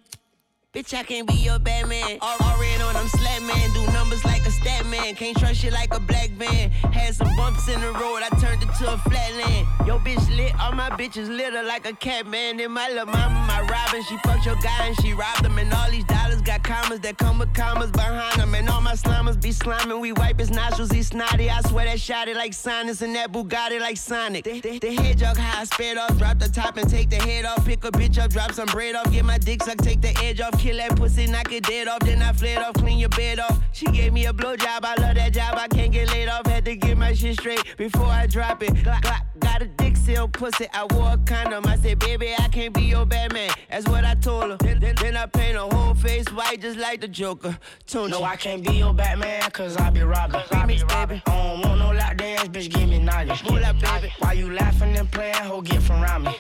Bitch, 0.74 0.92
I 0.98 1.04
can't 1.04 1.28
be 1.28 1.36
your 1.36 1.60
Batman. 1.60 2.18
All, 2.20 2.36
all 2.44 2.60
red 2.60 2.82
on 2.82 2.96
them 2.96 3.08
slat 3.08 3.44
man. 3.44 3.74
Do 3.76 3.94
numbers 3.94 4.26
like 4.26 4.44
a 4.44 4.50
stat 4.50 4.84
man. 4.88 5.14
Can't 5.14 5.38
trust 5.38 5.62
shit 5.62 5.72
like 5.72 5.94
a 5.94 6.00
black 6.00 6.32
van. 6.32 6.72
Had 6.72 7.14
some 7.14 7.30
bumps 7.36 7.68
in 7.68 7.80
the 7.80 7.92
road, 7.92 8.24
I 8.24 8.30
turned 8.42 8.64
it 8.64 8.70
to 8.80 8.92
a 8.92 8.98
flat 8.98 9.34
land. 9.36 9.68
Yo, 9.86 10.00
bitch 10.00 10.36
lit, 10.36 10.52
all 10.60 10.72
my 10.72 10.90
bitches 10.90 11.30
litter 11.30 11.62
like 11.62 11.86
a 11.86 11.94
cat 11.94 12.26
man. 12.26 12.58
Then 12.58 12.72
my 12.72 12.88
little 12.88 13.06
mama, 13.06 13.46
my 13.48 13.62
Robin, 13.62 14.02
she 14.02 14.18
fucked 14.26 14.48
your 14.48 14.56
guy 14.64 14.88
and 14.88 15.00
she 15.00 15.14
robbed 15.14 15.46
him. 15.46 15.60
And 15.60 15.72
all 15.72 15.92
these 15.92 16.06
dollars 16.06 16.42
got 16.42 16.64
commas 16.64 17.02
that 17.02 17.20
come 17.20 17.38
with 17.38 17.54
commas 17.54 17.92
behind 17.92 18.42
them. 18.42 18.56
And 18.56 18.68
all 18.68 18.82
my 18.82 18.94
slammers 18.94 19.40
be 19.40 19.50
sliming. 19.50 20.02
We 20.02 20.12
wipe 20.12 20.40
his 20.40 20.50
nostrils, 20.50 20.90
he 20.90 21.04
snotty. 21.04 21.52
I 21.52 21.62
swear 21.70 21.86
that 21.86 22.00
shot 22.00 22.28
it 22.28 22.36
like 22.36 22.56
sinus 22.56 23.04
and 23.04 23.16
that 23.16 23.32
Bugatti 23.32 23.80
like 23.80 23.98
Sonic. 23.98 24.44
The, 24.44 24.60
the, 24.60 24.80
the 24.80 24.96
hedgehog 24.96 25.38
high, 25.38 25.66
sped 25.66 26.00
off, 26.00 26.18
drop 26.18 26.40
the 26.40 26.50
top 26.50 26.78
and 26.78 26.90
take 26.90 27.12
the 27.12 27.18
head 27.18 27.46
off. 27.46 27.64
Pick 27.64 27.84
a 27.84 27.92
bitch 27.92 28.18
up, 28.18 28.32
drop 28.32 28.54
some 28.54 28.66
bread 28.70 28.96
off, 28.96 29.12
get 29.12 29.24
my 29.24 29.38
dick 29.38 29.62
sucked, 29.62 29.84
take 29.84 30.02
the 30.02 30.18
edge 30.24 30.42
off, 30.42 30.63
kill 30.64 30.78
that 30.78 30.96
pussy, 30.96 31.28
knock 31.28 31.52
it 31.52 31.64
dead 31.64 31.90
off. 31.90 32.00
Then 32.00 32.22
I 32.22 32.32
fled 32.32 32.60
off, 32.60 32.74
clean 32.76 32.98
your 32.98 33.10
bed 33.10 33.40
off. 33.40 33.60
She 33.74 33.86
gave 33.88 34.14
me 34.14 34.26
a 34.28 34.34
blowjob, 34.34 34.86
I 34.86 34.96
love 34.96 35.16
that 35.16 35.34
job, 35.34 35.56
I 35.58 35.68
can't 35.68 35.92
get 35.92 36.10
laid 36.10 36.30
off. 36.30 36.48
Had 36.48 36.64
to 36.66 36.76
get 36.76 36.98
my 36.98 37.14
shit 37.14 37.38
straight 37.40 37.76
before 37.76 38.06
I 38.06 38.28
drop 38.28 38.64
it. 38.64 38.74
Glock, 38.76 39.02
glock, 39.02 39.22
got 39.44 39.62
a 39.62 39.66
dick 39.66 39.98
seal 39.98 40.28
pussy, 40.28 40.68
I 40.74 40.86
wore 40.94 41.14
a 41.14 41.18
condom. 41.18 41.66
I 41.68 41.76
said, 41.78 42.00
baby, 42.00 42.34
I 42.38 42.48
can't 42.48 42.74
be 42.74 42.84
your 42.84 43.06
Batman. 43.06 43.52
That's 43.70 43.88
what 43.88 44.06
I 44.06 44.16
told 44.16 44.52
her. 44.52 44.58
Then, 44.58 44.80
then, 44.80 44.96
then 45.02 45.18
I 45.18 45.26
paint 45.26 45.56
her 45.56 45.68
whole 45.72 45.94
face 45.96 46.28
white 46.32 46.62
just 46.62 46.78
like 46.78 47.02
the 47.02 47.08
Joker. 47.08 47.58
Tunchi. 47.88 48.10
No, 48.10 48.24
I 48.24 48.36
can't 48.36 48.66
be 48.66 48.74
your 48.74 48.94
Batman, 48.94 49.42
cause 49.52 49.78
I 49.78 49.90
be 49.90 50.02
robbing. 50.02 50.42
Remix, 50.42 50.88
baby. 50.88 51.22
I 51.26 51.32
don't 51.32 51.62
want 51.62 51.80
no 51.80 51.92
lap 51.92 52.18
dance, 52.18 52.48
bitch, 52.50 52.74
give 52.74 52.90
me 52.90 53.00
knowledge. 53.00 53.44
Pull 53.44 53.64
up, 53.64 53.80
baby. 53.80 54.14
Why 54.20 54.34
you 54.34 54.52
laughing 54.54 54.96
and 54.96 55.12
playing, 55.12 55.36
ho, 55.36 55.62
get 55.62 55.82
from 55.82 56.02
around 56.02 56.24
me. 56.24 56.36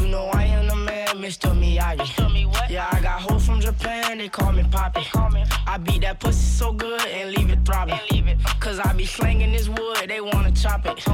You 0.00 0.08
know 0.08 0.26
I 0.34 0.44
am 0.44 0.66
the 0.66 0.76
man, 0.76 1.08
Mr. 1.16 1.50
Miyagi. 1.54 2.70
Yeah, 2.70 2.88
I 2.92 3.00
got 3.00 3.20
hoes 3.20 3.46
from 3.46 3.60
Japan, 3.60 4.18
they 4.18 4.28
call 4.28 4.52
me 4.52 4.64
Poppy. 4.70 5.02
I 5.66 5.78
beat 5.78 6.02
that 6.02 6.20
pussy 6.20 6.38
so 6.38 6.72
good 6.72 7.00
and 7.06 7.32
leave 7.32 7.50
it 7.50 7.64
throbbing. 7.64 7.98
Cause 8.60 8.78
I 8.78 8.92
be 8.92 9.06
slanging 9.06 9.52
this 9.52 9.68
wood, 9.68 10.08
they 10.08 10.20
wanna 10.20 10.52
chop 10.52 10.86
it. 10.86 11.04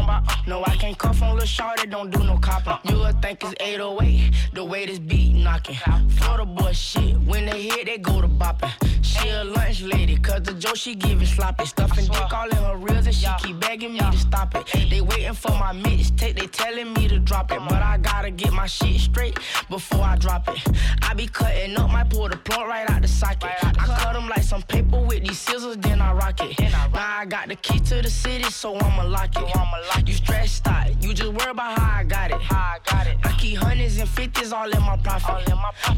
No, 0.47 0.65
I 0.65 0.77
can't 0.77 0.95
cuff 0.97 1.23
on 1.23 1.36
Lil 1.36 1.47
Shorty, 1.47 1.86
don't 1.86 2.10
do 2.10 2.23
no 2.24 2.39
copping. 2.39 2.78
You 2.90 2.98
would 3.01 3.20
think 3.23 3.43
it's 3.44 3.55
808, 3.60 4.32
the 4.55 4.64
way 4.64 4.86
this 4.86 4.98
beat 4.98 5.35
knocking. 5.35 5.77
Florida 6.10 6.47
boy 6.47 6.73
shit, 6.73 7.18
when 7.23 7.47
they 7.47 7.62
hit, 7.62 7.86
they 7.86 7.98
go 7.98 8.20
to 8.20 8.28
bopping. 8.28 8.73
She 9.02 9.28
a 9.28 9.44
lunch 9.44 9.82
lady, 9.82 10.16
cause 10.16 10.43
the 10.43 10.55
Joe 10.55 10.74
she 10.74 10.94
give 10.94 11.23
it 11.23 11.27
sloppy. 11.27 11.64
Stuffing 11.66 12.06
dick 12.06 12.32
all 12.32 12.48
in 12.48 12.56
her 12.56 12.77
reels 12.77 13.06
and 13.06 13.14
she 13.14 13.28
keep 13.39 13.60
begging 13.60 13.94
me 13.94 14.01
to 14.01 14.18
stop 14.18 14.55
it. 14.55 14.66
They 14.90 15.01
waiting 15.01 15.35
for 15.35 15.52
my 15.52 15.73
mixtape, 15.73 16.39
they 16.39 16.47
telling 16.47 16.93
me 16.94 17.09
to 17.09 17.18
drop 17.18 17.52
it. 17.52 17.60
But 17.68 17.82
I 17.82 17.98
gotta 17.98 18.31
get 18.31 18.52
my 18.52 18.66
shit 18.66 19.01
straight 19.01 19.39
before 19.70 20.02
I 20.02 20.16
drop 20.16 20.48
it. 20.48 20.59
I 21.02 21.14
be 21.14 21.27
cutting 21.27 21.77
up, 21.77 21.90
might 21.90 22.10
pull 22.10 22.28
the 22.28 22.36
plug 22.36 22.68
right 22.68 22.89
out 22.90 23.02
the 23.02 23.09
socket. 23.09 23.51
I 23.62 23.73
cut 23.73 24.12
them 24.12 24.28
like 24.28 24.43
some 24.43 24.62
paper 24.62 25.01
with 25.01 25.23
these 25.23 25.39
scissors, 25.39 25.77
then 25.78 26.01
I 26.01 26.12
rock 26.12 26.40
it. 26.40 26.59
Now 26.59 27.18
I 27.20 27.24
got 27.24 27.48
the 27.48 27.56
key 27.56 27.81
to 27.81 28.02
the 28.02 28.10
city, 28.10 28.44
so 28.44 28.77
I'ma 28.77 29.05
lock 29.05 29.31
it. 29.36 30.09
You 30.09 30.14
stressed 30.14 30.66
out, 30.68 30.76
you 31.01 31.15
just 31.15 31.32
worry 31.32 31.51
about 31.51 31.78
how 31.78 32.01
I 32.01 32.05
got 32.05 32.31
it. 32.31 32.39
I 32.51 33.36
keep 33.39 33.59
hundreds 33.59 33.98
and 33.98 34.09
fifties 34.09 34.53
all 34.53 34.70
in 34.70 34.82
my 34.82 34.97
profit. 34.97 35.48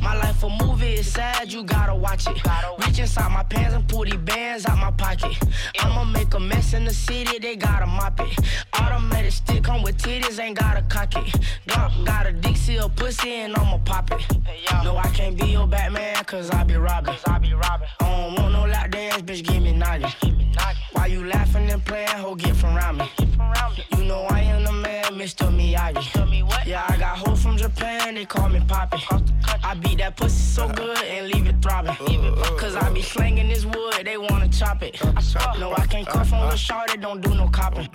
My 0.02 0.14
life 0.16 0.42
a 0.42 0.48
movie, 0.48 0.94
it's 0.94 1.08
sad, 1.08 1.52
you 1.52 1.64
gotta 1.64 1.94
watch 1.94 2.26
it. 2.26 2.38
Reach 2.84 2.98
inside 2.98 3.30
my 3.32 3.42
pants 3.42 3.74
and 3.74 3.88
pull 3.88 4.04
these 4.04 4.16
bands 4.16 4.66
out 4.66 4.78
my 4.78 4.90
pocket. 4.90 5.36
I'ma 5.80 6.04
make 6.04 6.34
a 6.34 6.40
mess 6.40 6.74
in 6.74 6.84
the 6.84 6.92
city, 6.92 7.38
they 7.38 7.56
gotta 7.56 7.86
mop 7.86 8.20
it. 8.20 8.38
Automatic 8.78 9.32
stick 9.32 9.64
come 9.64 9.82
with 9.82 9.96
titties, 9.98 10.38
ain't 10.38 10.58
gotta 10.58 10.82
cock 10.82 11.16
it. 11.16 11.34
Got, 11.66 12.04
got 12.04 12.26
a 12.26 12.32
dick 12.32 12.56
seal 12.56 12.88
pussy 12.88 13.32
and 13.44 13.56
I'ma 13.56 13.78
pop 13.78 14.10
it. 14.12 14.20
No, 14.84 14.96
I 14.96 15.08
can't 15.08 15.38
be 15.38 15.46
your 15.48 15.66
Batman, 15.66 16.16
cause 16.24 16.50
I 16.50 16.64
be 16.64 16.76
robbing. 16.76 17.16
I 17.26 17.38
be 17.38 17.54
robbing. 17.54 17.88
I 18.00 18.04
don't 18.04 18.42
want 18.42 18.52
no 18.52 18.66
lap 18.66 18.90
dance, 18.90 19.22
bitch, 19.22 19.44
give 19.46 19.62
me 19.62 19.72
knowledge. 19.72 20.16
Why 20.92 21.06
you 21.06 21.26
laughing 21.26 21.70
and 21.70 21.84
playing, 21.84 22.08
ho, 22.08 22.34
get 22.34 22.56
from 22.56 22.76
around 22.76 22.98
me. 22.98 23.10
You 23.96 24.04
know 24.04 24.26
I 24.30 24.38
the 24.67 24.67
man, 24.82 25.04
Mr. 25.14 25.46
Miyagi. 25.50 26.66
Yeah, 26.66 26.84
I 26.88 26.96
got 26.96 27.18
hoes 27.18 27.42
from 27.42 27.56
Japan, 27.56 28.14
they 28.14 28.24
call 28.24 28.48
me 28.48 28.60
Poppy. 28.66 28.98
I 29.64 29.74
beat 29.74 29.98
that 29.98 30.16
pussy 30.16 30.36
so 30.36 30.68
good 30.68 30.98
and 31.04 31.28
leave 31.28 31.46
it 31.46 31.56
throbbing. 31.62 31.94
Cause 32.58 32.76
I 32.76 32.90
be 32.90 33.02
slanging 33.02 33.48
this 33.48 33.64
wood, 33.64 34.04
they 34.04 34.16
wanna 34.18 34.48
chop 34.48 34.82
it. 34.82 35.00
No, 35.58 35.74
I 35.76 35.86
can't 35.86 36.06
cuff 36.06 36.32
on 36.32 36.40
Lil 36.40 36.48
uh-huh. 36.48 36.56
Shorty, 36.56 36.98
don't 36.98 37.20
do 37.20 37.34
no 37.34 37.48
copping. 37.48 37.88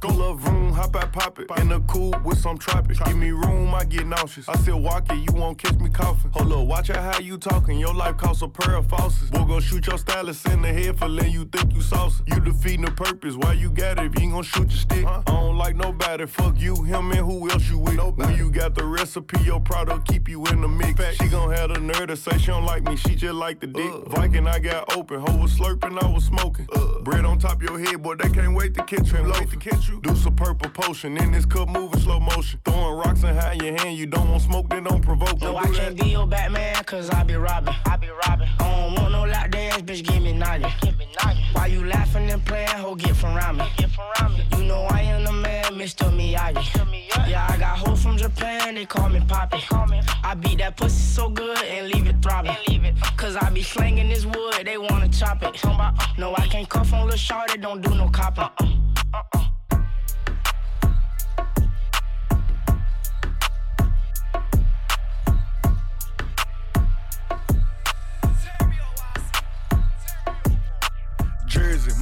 Go 0.00 0.08
love 0.08 0.46
room, 0.46 0.63
hop 0.74 0.96
out, 0.96 1.12
pop 1.12 1.38
it. 1.38 1.50
In 1.58 1.68
the 1.68 1.80
coupe 1.80 2.22
with 2.24 2.38
some 2.38 2.58
tropic. 2.58 2.98
Give 3.04 3.16
me 3.16 3.30
room, 3.30 3.74
I 3.74 3.84
get 3.84 4.06
nauseous. 4.06 4.48
I 4.48 4.56
still 4.56 4.80
walk 4.80 5.10
it, 5.12 5.18
you 5.18 5.32
won't 5.32 5.58
catch 5.58 5.78
me 5.78 5.90
coughing. 5.90 6.30
Hold 6.32 6.52
up, 6.52 6.66
watch 6.66 6.90
out 6.90 7.14
how 7.14 7.20
you 7.20 7.38
talking. 7.38 7.78
Your 7.78 7.94
life 7.94 8.16
costs 8.16 8.42
a 8.42 8.48
pair 8.48 8.76
of 8.76 8.86
faucets. 8.88 9.30
Boy, 9.30 9.44
go 9.44 9.60
shoot 9.60 9.86
your 9.86 9.98
stylist 9.98 10.46
in 10.48 10.62
the 10.62 10.72
head 10.72 10.98
for 10.98 11.08
letting 11.08 11.32
you 11.32 11.44
think 11.46 11.72
you 11.74 11.80
saucy. 11.80 12.22
You 12.26 12.40
defeating 12.40 12.84
the 12.84 12.90
purpose. 12.90 13.36
Why 13.36 13.52
you 13.54 13.70
got 13.70 13.98
it 13.98 14.06
if 14.06 14.14
you 14.16 14.22
ain't 14.24 14.32
gon' 14.32 14.42
shoot 14.42 14.70
your 14.70 14.80
stick? 14.80 15.06
I 15.06 15.22
don't 15.26 15.56
like 15.56 15.76
nobody. 15.76 16.26
Fuck 16.26 16.60
you, 16.60 16.82
him, 16.82 17.10
and 17.12 17.20
who 17.20 17.50
else 17.50 17.68
you 17.70 17.78
with. 17.78 17.98
When 18.16 18.36
you 18.36 18.50
got 18.50 18.74
the 18.74 18.84
recipe, 18.84 19.42
your 19.44 19.60
product 19.60 20.08
keep 20.08 20.28
you 20.28 20.44
in 20.46 20.60
the 20.60 20.68
mix. 20.68 20.94
She 21.16 21.28
gon' 21.28 21.50
have 21.52 21.72
the 21.72 21.80
nerve 21.80 22.08
to 22.08 22.16
say 22.16 22.36
she 22.38 22.48
don't 22.48 22.64
like 22.64 22.82
me. 22.82 22.96
She 22.96 23.14
just 23.14 23.34
like 23.34 23.60
the 23.60 23.66
dick. 23.66 23.92
Uh. 23.92 24.08
Viking, 24.10 24.46
I 24.46 24.58
got 24.58 24.96
open. 24.96 25.20
Ho 25.20 25.36
was 25.36 25.52
slurping, 25.54 26.02
I 26.02 26.06
was 26.06 26.24
smoking. 26.24 26.68
Uh. 26.74 27.00
Bread 27.00 27.24
on 27.24 27.38
top 27.38 27.62
your 27.62 27.78
head, 27.78 28.02
boy, 28.02 28.14
they 28.16 28.28
can't 28.30 28.54
wait 28.54 28.74
to 28.74 28.82
catch 28.84 29.12
you. 29.12 29.22
Wait 29.24 29.50
to 29.50 29.56
catch 29.56 29.88
you. 29.88 30.00
Do 30.00 30.14
some 30.16 30.34
purple 30.34 30.63
potion 30.68 31.16
in 31.16 31.32
this 31.32 31.44
cup, 31.44 31.68
moving 31.68 32.00
slow 32.00 32.20
motion. 32.20 32.60
Throwing 32.64 32.96
rocks 32.96 33.22
and 33.22 33.38
high 33.38 33.54
your 33.54 33.78
hand. 33.78 33.96
You 33.96 34.06
don't 34.06 34.30
want 34.30 34.42
smoke, 34.42 34.68
then 34.70 34.84
don't 34.84 35.02
provoke. 35.02 35.40
No, 35.40 35.52
Don't 35.52 35.66
I 35.66 35.70
can't 35.70 36.00
be 36.00 36.08
your 36.10 36.26
Batman, 36.26 36.74
cause 36.84 37.10
I 37.10 37.22
be 37.22 37.34
robbing. 37.34 37.74
I 37.86 37.96
be 37.96 38.08
robbing. 38.08 38.48
I 38.60 38.70
don't 38.70 38.94
want 39.00 39.12
no 39.12 39.24
lap 39.24 39.50
dance, 39.50 39.82
bitch, 39.82 40.04
give 40.06 40.22
me 40.22 40.32
knowledge. 40.32 40.72
Why 41.52 41.66
you 41.66 41.86
laughing 41.86 42.30
and 42.30 42.44
playing, 42.44 42.68
ho, 42.68 42.94
get 42.94 43.16
from 43.16 43.36
around 43.36 43.58
me. 43.58 43.64
You 44.58 44.64
know 44.64 44.82
I 44.90 45.02
am 45.02 45.24
the 45.24 45.32
man, 45.32 45.64
Mr. 45.74 46.10
Miyagi. 46.10 47.28
Yeah, 47.28 47.46
I 47.48 47.56
got 47.56 47.78
hoes 47.78 48.02
from 48.02 48.16
Japan, 48.16 48.74
they 48.74 48.84
call 48.84 49.08
me 49.08 49.20
Poppy. 49.26 49.58
I 50.24 50.34
beat 50.34 50.58
that 50.58 50.76
pussy 50.76 50.96
so 50.96 51.28
good 51.28 51.62
and 51.64 51.88
leave 51.88 52.06
it 52.06 52.16
throbbing. 52.22 52.56
Cause 53.16 53.36
I 53.36 53.50
be 53.50 53.62
slanging 53.62 54.08
this 54.08 54.26
wood, 54.26 54.62
they 54.64 54.78
wanna 54.78 55.08
chop 55.08 55.42
it. 55.42 55.64
Uh, 55.64 55.92
no, 56.18 56.34
I 56.36 56.46
can't 56.48 56.68
cuff 56.68 56.92
on 56.92 57.08
Lil 57.08 57.16
Shorty, 57.16 57.58
don't 57.58 57.80
do 57.80 57.94
no 57.94 58.08
copping. 58.08 58.44
Uh, 59.14 59.22
uh, 59.34 59.44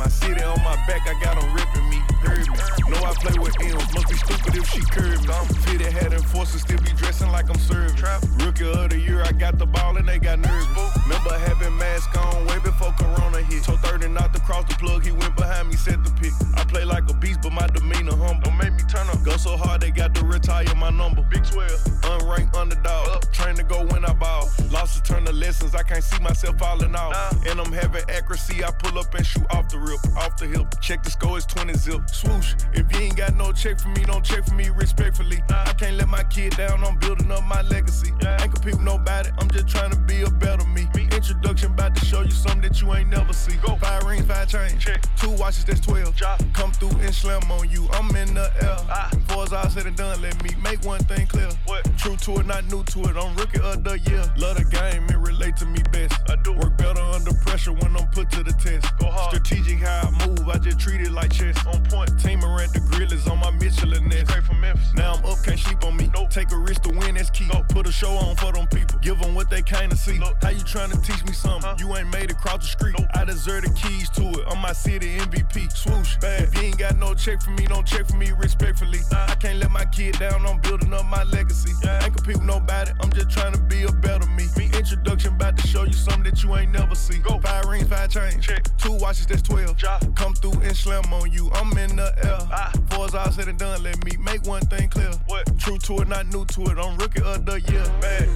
My 0.03 0.09
city 0.09 0.43
on 0.43 0.61
my 0.65 0.75
back, 0.89 1.07
I 1.07 1.15
got 1.23 1.41
them 1.41 1.55
ripping 1.55 1.89
me. 1.89 1.99
Heard 2.23 2.49
me. 2.51 2.82
Know 2.93 3.09
I 3.09 3.13
play 3.15 3.39
with 3.39 3.57
M's. 3.61 3.95
Must 3.95 4.09
be 4.09 4.17
stupid 4.17 4.55
if 4.57 4.69
she 4.69 4.81
curved. 4.83 5.31
I'm 5.31 5.47
fitted, 5.65 5.93
had 5.93 6.13
enforcers, 6.13 6.61
still 6.61 6.79
be 6.79 6.93
dressing 6.93 7.31
like 7.33 7.49
I'm 7.49 7.59
serving. 7.59 7.97
Rookie 8.45 8.69
of 8.69 8.91
the 8.91 8.99
year, 8.99 9.23
I 9.23 9.33
got 9.33 9.59
the 9.59 9.67
ball 9.67 9.97
and 9.97 10.09
they 10.09 10.19
got 10.19 10.39
nervous. 10.41 10.91
Remember 11.05 11.39
having 11.39 11.77
mask 11.79 12.17
on 12.19 12.47
way 12.47 12.59
before 12.59 12.93
Corona 12.99 13.41
hit. 13.43 13.65
Told 13.65 13.81
30 13.81 14.09
not 14.09 14.35
to 14.35 14.41
cross 14.41 14.65
the 14.69 14.75
plug, 14.75 15.05
he 15.05 15.13
went 15.13 15.37
behind 15.37 15.69
me, 15.69 15.77
set 15.77 16.03
the 16.05 16.11
pick. 16.21 16.33
I 16.55 16.65
play 16.65 16.85
like 16.85 17.09
a 17.09 17.15
beast, 17.15 17.41
but 17.43 17.53
my 17.53 17.67
demeanor 17.69 18.17
humble. 18.17 18.43
Don't 18.43 18.59
make 18.59 18.73
me 18.75 18.83
turn 18.89 19.09
up. 19.09 19.23
Go 19.23 19.37
so 19.37 19.57
hard, 19.57 19.81
they 19.81 19.91
got 19.91 20.15
to 20.17 20.25
retire 20.25 20.75
my 20.75 20.91
number. 20.91 21.23
Big 21.23 21.45
12, 21.45 21.71
unranked 22.03 22.55
underdog. 22.57 23.09
Up. 23.09 23.33
Train 23.33 23.55
to 23.57 23.63
go 23.63 23.85
when 23.87 24.05
I 24.05 24.13
ball. 24.13 24.51
Losses 24.71 25.03
turn 25.03 25.25
to 25.25 25.33
lessons, 25.33 25.75
I 25.75 25.83
can't 25.83 26.03
see 26.03 26.21
myself 26.21 26.59
falling 26.59 26.95
off. 26.95 27.13
Nah. 27.13 27.51
And 27.51 27.61
I'm 27.61 27.73
having 27.73 28.03
accuracy, 28.11 28.65
I 28.65 28.71
pull 28.73 28.99
up 28.99 29.15
and 29.15 29.25
shoot 29.25 29.47
off 29.51 29.69
the 29.69 29.79
rip, 29.79 30.01
off 30.17 30.37
the 30.37 30.47
hip. 30.47 30.75
Check 30.81 31.03
the 31.03 31.11
score, 31.11 31.37
it's 31.37 31.47
20 31.47 31.75
zip. 31.75 32.11
Swoosh, 32.11 32.55
if 32.83 32.97
you 32.97 33.07
ain't 33.07 33.17
got 33.17 33.35
no 33.37 33.53
check 33.53 33.79
for 33.79 33.89
me, 33.89 34.03
don't 34.05 34.25
check 34.25 34.45
for 34.45 34.55
me 34.55 34.69
respectfully. 34.71 35.43
I 35.49 35.73
can't 35.75 35.97
let 35.97 36.09
my 36.09 36.23
kid 36.25 36.57
down, 36.57 36.83
I'm 36.85 36.99
building 36.99 37.31
up 37.31 37.45
my 37.45 37.63
legacy. 37.63 38.13
Ain't 38.27 38.53
compete 38.53 38.75
with 38.75 38.83
nobody, 38.83 39.31
I'm 39.39 39.51
just 39.51 39.69
trying 39.69 39.91
to 39.91 39.99
be 39.99 40.23
a 40.23 40.31
better 40.31 40.67
me. 40.67 40.87
me. 40.95 41.05
Introduction 41.13 41.73
about 41.73 41.95
to 41.97 42.05
show 42.05 42.23
you 42.23 42.31
something 42.31 42.63
that 42.63 42.81
you 42.81 42.93
ain't 42.95 43.09
never 43.09 43.33
see. 43.33 43.57
Go. 43.57 43.77
Five 43.77 44.05
rings, 44.05 44.27
five 44.27 44.49
chains. 44.49 44.83
Check. 44.83 45.05
Two 45.17 45.31
watches, 45.31 45.65
that's 45.65 45.81
12. 45.81 46.17
Drop. 46.17 46.43
Come 46.53 46.73
through 46.73 46.99
and 47.01 47.15
slam 47.15 47.43
on 47.51 47.69
you, 47.69 47.89
I'm 47.93 48.15
in 48.17 48.35
the. 48.35 48.51
Ah. 48.91 49.11
Before 49.13 49.45
it's 49.45 49.53
all 49.53 49.69
said 49.71 49.87
and 49.87 49.97
done, 49.97 50.21
let 50.21 50.43
me 50.43 50.51
make 50.63 50.83
one 50.85 51.03
thing 51.05 51.27
clear. 51.27 51.49
What? 51.67 51.85
True 51.99 52.17
to 52.17 52.41
it, 52.41 52.47
not 52.47 52.65
new 52.71 52.83
to 52.85 53.01
it, 53.01 53.17
I'm 53.17 53.37
rookie 53.37 53.61
of 53.61 53.85
the 53.85 53.99
year. 54.01 54.25
Love 54.37 54.57
the 54.57 54.65
game, 54.65 55.05
it 55.09 55.19
relate 55.19 55.57
to 55.57 55.67
me 55.67 55.83
best. 55.93 56.15
I 56.29 56.37
do. 56.37 56.53
Work 56.53 56.77
better 56.77 57.01
under 57.01 57.33
pressure 57.33 57.73
when 57.73 57.97
I'm 57.97 58.07
put 58.09 58.31
to 58.31 58.43
the 58.43 58.53
test. 58.53 58.87
Go 58.99 59.07
hard. 59.07 59.35
Strategic 59.35 59.79
how 59.79 60.09
I 60.09 60.27
move, 60.27 60.49
I 60.49 60.59
just 60.59 60.79
treat 60.79 61.01
it 61.01 61.13
like 61.13 61.33
chess. 61.33 61.57
On 61.67 61.83
point. 61.85 62.11
Team 62.21 62.45
around 62.45 62.72
the 62.73 62.81
grill 62.81 63.13
is 63.13 63.27
on 63.29 63.39
my 63.39 63.51
Michelin 63.51 64.09
nest. 64.09 64.29
Straight 64.29 64.45
from 64.45 64.61
Memphis. 64.61 64.93
Now 64.95 65.15
I'm 65.15 65.25
up, 65.25 65.43
can't 65.45 65.59
sleep 65.59 65.85
on 65.85 65.97
me. 65.97 66.11
Nope. 66.15 66.31
Take 66.31 66.53
a 66.53 66.57
risk 66.57 66.83
to 66.83 66.91
win, 66.91 67.15
that's 67.15 67.31
key. 67.31 67.49
Nope. 67.53 67.69
Put 67.69 67.87
a 67.87 67.93
show 67.93 68.13
on 68.13 68.37
for 68.37 68.53
them 68.53 68.67
people. 68.69 68.99
Give 69.01 69.19
them 69.21 69.35
what 69.35 69.51
they 69.51 69.63
kinda 69.63 69.97
see. 69.97 70.19
Look. 70.19 70.37
How 70.43 70.51
you 70.51 70.65
trying 70.65 70.91
to 70.91 71.01
teach 71.01 71.25
me 71.25 71.33
something? 71.33 71.63
Huh? 71.63 71.77
You 71.79 71.97
ain't 71.97 72.11
made 72.11 72.31
it 72.31 72.39
cross 72.39 72.59
the 72.59 72.69
street. 72.69 72.95
Nope. 72.99 73.09
I 73.15 73.25
deserve 73.25 73.65
the 73.65 73.71
keys 73.71 74.09
to 74.11 74.23
it. 74.23 74.45
I'm 74.49 74.61
my 74.61 74.73
city 74.73 75.19
MVP. 75.19 75.71
Swoosh. 75.73 76.17
Bad. 76.19 76.43
If 76.43 76.55
you 76.57 76.63
ain't 76.63 76.79
got 76.79 76.97
no 76.99 77.15
check 77.15 77.43
for 77.43 77.51
me, 77.51 77.67
don't 77.67 77.87
check 77.87 78.07
for 78.07 78.17
me 78.17 78.33
respectfully. 78.33 79.01
Nah. 79.11 79.27
I 79.29 79.35
can't 79.37 79.59
let 79.59 79.71
my 79.71 79.85
kid 79.87 80.19
down, 80.19 80.47
I'm 80.47 80.61
building 80.61 80.93
up 80.93 81.07
my 81.07 81.25
legacy. 81.25 81.73
Yeah. 81.85 82.05
Ain't 82.05 82.15
compete 82.15 82.37
with 82.37 82.47
nobody, 82.47 82.93
I'm 83.01 83.13
just 83.13 83.31
trying 83.31 83.53
to 83.53 83.61
be 83.61 83.83
a 83.85 83.93
better 83.93 84.27
me. 84.29 84.47
Me 84.57 84.71
introduction 84.77 85.35
about 85.35 85.57
to 85.59 85.67
show 85.67 85.85
you 85.85 85.93
something 85.93 86.25
that 86.25 86.43
you 86.43 86.55
ain't 86.57 86.73
never 86.73 86.95
see. 86.95 87.19
Go. 87.19 87.39
Five 87.41 87.65
rings, 87.67 87.89
five 87.89 88.11
chains. 88.11 88.45
Check. 88.45 88.65
Two 88.79 88.93
watches, 88.93 89.27
that's 89.27 89.43
12. 89.43 89.77
Drop. 89.77 90.03
Come 90.15 90.35
through 90.35 90.61
and 90.61 90.77
slam 90.77 91.13
on 91.13 91.31
you, 91.33 91.51
I'm 91.55 91.77
in 91.79 91.97
the 91.97 92.13
air. 92.25 92.39
Ah. 92.65 92.71
Before 92.89 93.07
it's 93.07 93.15
all 93.15 93.31
said 93.33 93.49
and 93.49 93.59
done, 93.59 93.83
let 93.83 94.05
me 94.05 94.17
make 94.19 94.45
one 94.45 94.63
thing 94.63 94.89
clear. 94.89 95.11
What? 95.27 95.59
True 95.59 95.79
to 95.79 96.03
it, 96.03 96.09
not 96.09 96.27
new 96.27 96.45
to 96.45 96.63
it, 96.63 96.79
I'm 96.79 96.97
rookie 96.97 97.23
of 97.23 97.45
the 97.45 97.61
year. 97.61 97.85
Bad. 98.01 98.29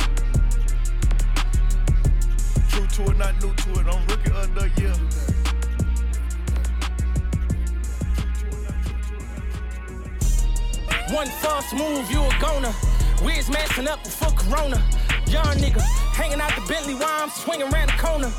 True 2.71 2.87
to 2.87 3.11
it, 3.11 3.19
not 3.19 3.35
new 3.41 3.55
to 3.55 3.71
it, 3.79 3.87
I'm 3.87 4.07
rookie 4.09 4.33
of 4.33 4.55
the 4.57 4.71
year. 4.81 4.95
One 11.15 11.29
false 11.29 11.73
move, 11.73 12.11
you 12.11 12.21
a 12.21 12.37
goner. 12.41 12.75
Wiz 13.23 13.49
messing 13.49 13.87
up 13.87 14.03
before 14.03 14.33
Corona. 14.33 14.83
Young 15.29 15.57
nigga, 15.63 15.83
hanging 16.19 16.41
out 16.41 16.53
the 16.57 16.63
Bentley 16.67 16.95
while 16.95 17.23
I'm 17.23 17.31
swinging 17.31 17.73
around 17.73 17.91
the 17.91 17.99
corner. 17.99 18.33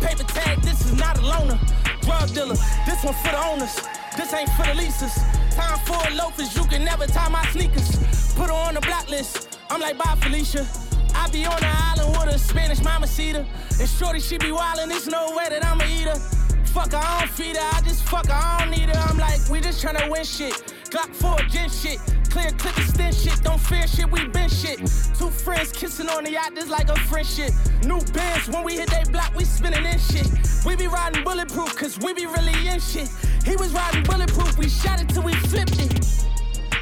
Paper 0.00 0.24
tag, 0.24 0.62
this 0.62 0.80
is 0.86 0.98
not 0.98 1.18
a 1.18 1.20
loaner. 1.20 1.58
Drug 2.00 2.32
dealer, 2.32 2.56
this 2.86 3.04
one 3.04 3.12
for 3.14 3.30
the 3.30 3.46
owners. 3.46 3.93
This 4.16 4.32
ain't 4.32 4.50
for 4.50 4.64
the 4.64 4.74
leases. 4.74 5.14
Time 5.54 5.78
for 5.80 5.98
loafers, 6.14 6.54
you 6.56 6.64
can 6.64 6.84
never 6.84 7.06
tie 7.06 7.28
my 7.28 7.44
sneakers. 7.46 8.34
Put 8.34 8.46
her 8.46 8.52
on 8.52 8.74
the 8.74 8.80
blacklist. 8.80 9.58
I'm 9.70 9.80
like, 9.80 9.98
bye, 9.98 10.16
Felicia. 10.20 10.66
I 11.14 11.28
be 11.30 11.44
on 11.46 11.58
the 11.60 11.68
island 11.68 12.10
with 12.12 12.34
a 12.34 12.38
Spanish 12.38 12.82
mama 12.82 13.06
cedar. 13.06 13.44
And 13.80 13.88
shorty, 13.88 14.20
she 14.20 14.38
be 14.38 14.46
wildin', 14.46 14.88
there's 14.88 15.08
no 15.08 15.34
way 15.36 15.46
that 15.48 15.64
I'ma 15.64 15.84
eat 15.84 16.06
her. 16.06 16.18
Fuck 16.66 16.92
her, 16.92 16.98
I 16.98 17.20
don't 17.20 17.30
feed 17.30 17.56
her, 17.56 17.70
I 17.72 17.80
just 17.82 18.02
fuck 18.04 18.26
her, 18.26 18.32
I 18.32 18.60
don't 18.60 18.70
need 18.70 18.88
her. 18.88 19.00
I'm 19.08 19.18
like, 19.18 19.40
we 19.50 19.60
just 19.60 19.84
tryna 19.84 20.10
win 20.10 20.24
shit. 20.24 20.54
Glock 20.90 21.14
4 21.14 21.38
gen 21.48 21.70
shit. 21.70 21.98
Clear 22.34 22.50
clip 22.58 22.76
extend 22.78 23.14
shit. 23.14 23.40
Don't 23.44 23.60
fear 23.60 23.86
shit, 23.86 24.10
we 24.10 24.26
been 24.26 24.48
shit. 24.48 24.78
Two 25.16 25.30
friends 25.30 25.70
kissing 25.70 26.08
on 26.08 26.24
the 26.24 26.32
yacht, 26.32 26.52
this 26.52 26.68
like 26.68 26.88
a 26.88 26.96
friendship. 27.06 27.52
New 27.84 28.00
bands, 28.12 28.48
when 28.48 28.64
we 28.64 28.74
hit 28.74 28.90
they 28.90 29.04
block, 29.12 29.32
we 29.36 29.44
spinning 29.44 29.84
in 29.84 30.00
shit. 30.00 30.26
We 30.66 30.74
be 30.74 30.88
riding 30.88 31.22
bulletproof, 31.22 31.76
cause 31.76 31.96
we 32.00 32.12
be 32.12 32.26
really 32.26 32.66
in 32.66 32.80
shit. 32.80 33.08
He 33.44 33.54
was 33.54 33.72
riding 33.72 34.02
bulletproof, 34.02 34.58
we 34.58 34.68
shot 34.68 35.00
it 35.00 35.10
till 35.10 35.22
we 35.22 35.32
flipped 35.46 35.78
it. 35.78 35.92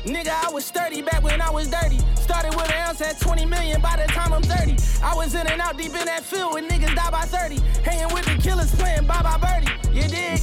Nigga, 0.09 0.33
I 0.33 0.51
was 0.51 0.71
30 0.71 1.03
back 1.03 1.23
when 1.23 1.39
I 1.43 1.51
was 1.51 1.69
dirty. 1.69 1.99
Started 2.15 2.57
with 2.57 2.71
an 2.71 2.89
ounce 2.89 3.03
at 3.03 3.21
20 3.21 3.45
million 3.45 3.83
by 3.83 3.97
the 3.99 4.11
time 4.11 4.33
I'm 4.33 4.43
30. 4.43 4.77
I 5.05 5.15
was 5.15 5.35
in 5.35 5.47
and 5.47 5.61
out 5.61 5.77
deep 5.77 5.93
in 5.93 6.07
that 6.07 6.23
field 6.23 6.55
when 6.55 6.67
niggas 6.67 6.95
die 6.95 7.11
by 7.11 7.27
30. 7.27 7.57
Hanging 7.85 8.13
with 8.15 8.25
the 8.25 8.41
killers 8.43 8.75
playing 8.75 9.07
bye 9.07 9.21
bye 9.21 9.37
birdie. 9.37 9.71
You 9.93 10.09
dig? 10.09 10.41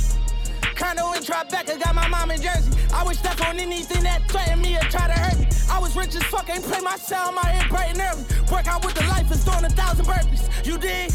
Condo 0.79 1.11
in 1.11 1.21
Tribeca, 1.21 1.77
got 1.83 1.93
my 1.93 2.07
mom 2.07 2.31
in 2.31 2.41
Jersey. 2.41 2.71
I 2.93 3.03
was 3.03 3.19
stuck 3.19 3.45
on 3.45 3.59
anything 3.59 4.01
that 4.03 4.21
threatened 4.31 4.61
me 4.61 4.77
or 4.77 4.81
try 4.83 5.07
to 5.07 5.13
hurt 5.13 5.37
me. 5.37 5.45
I 5.69 5.77
was 5.77 5.93
rich 5.93 6.15
as 6.15 6.23
fuck, 6.23 6.49
ain't 6.49 6.63
play 6.63 6.79
my 6.79 6.95
sound, 6.95 7.35
my 7.35 7.45
head 7.45 7.69
bright 7.69 7.91
and 7.91 7.99
early. 7.99 8.23
Work 8.49 8.65
out 8.67 8.85
with 8.85 8.95
the 8.95 9.03
life 9.07 9.29
is 9.29 9.43
doing 9.43 9.65
a 9.65 9.69
thousand 9.69 10.05
burpees. 10.05 10.65
You 10.65 10.77
dig? 10.77 11.11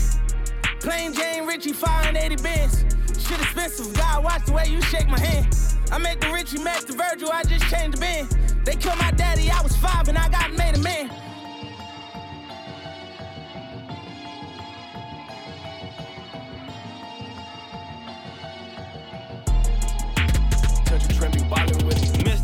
Plain 0.81 1.15
Jane 1.15 1.47
Richie, 1.47 1.73
580 1.73 2.43
bands. 2.43 2.85
Shit 3.27 3.41
expensive, 3.41 3.95
God 3.95 4.23
watch 4.23 4.45
the 4.45 4.53
way 4.53 4.67
you 4.69 4.83
shake 4.83 5.09
my 5.09 5.19
hand. 5.19 5.49
I 5.91 5.97
make 5.97 6.21
the 6.21 6.31
Richie 6.31 6.63
match 6.63 6.85
the 6.85 6.93
Virgil, 6.93 7.31
I 7.33 7.43
just 7.45 7.65
changed 7.71 7.97
the 7.97 8.01
band. 8.01 8.29
They 8.67 8.77
killed 8.77 8.99
my 8.99 9.13
daddy, 9.13 9.51
I 9.51 9.63
was 9.63 9.75
five 9.77 10.09
and 10.09 10.19
I 10.19 10.29
got 10.29 10.53
made 10.53 10.77
a 10.77 10.81
man. 10.81 11.09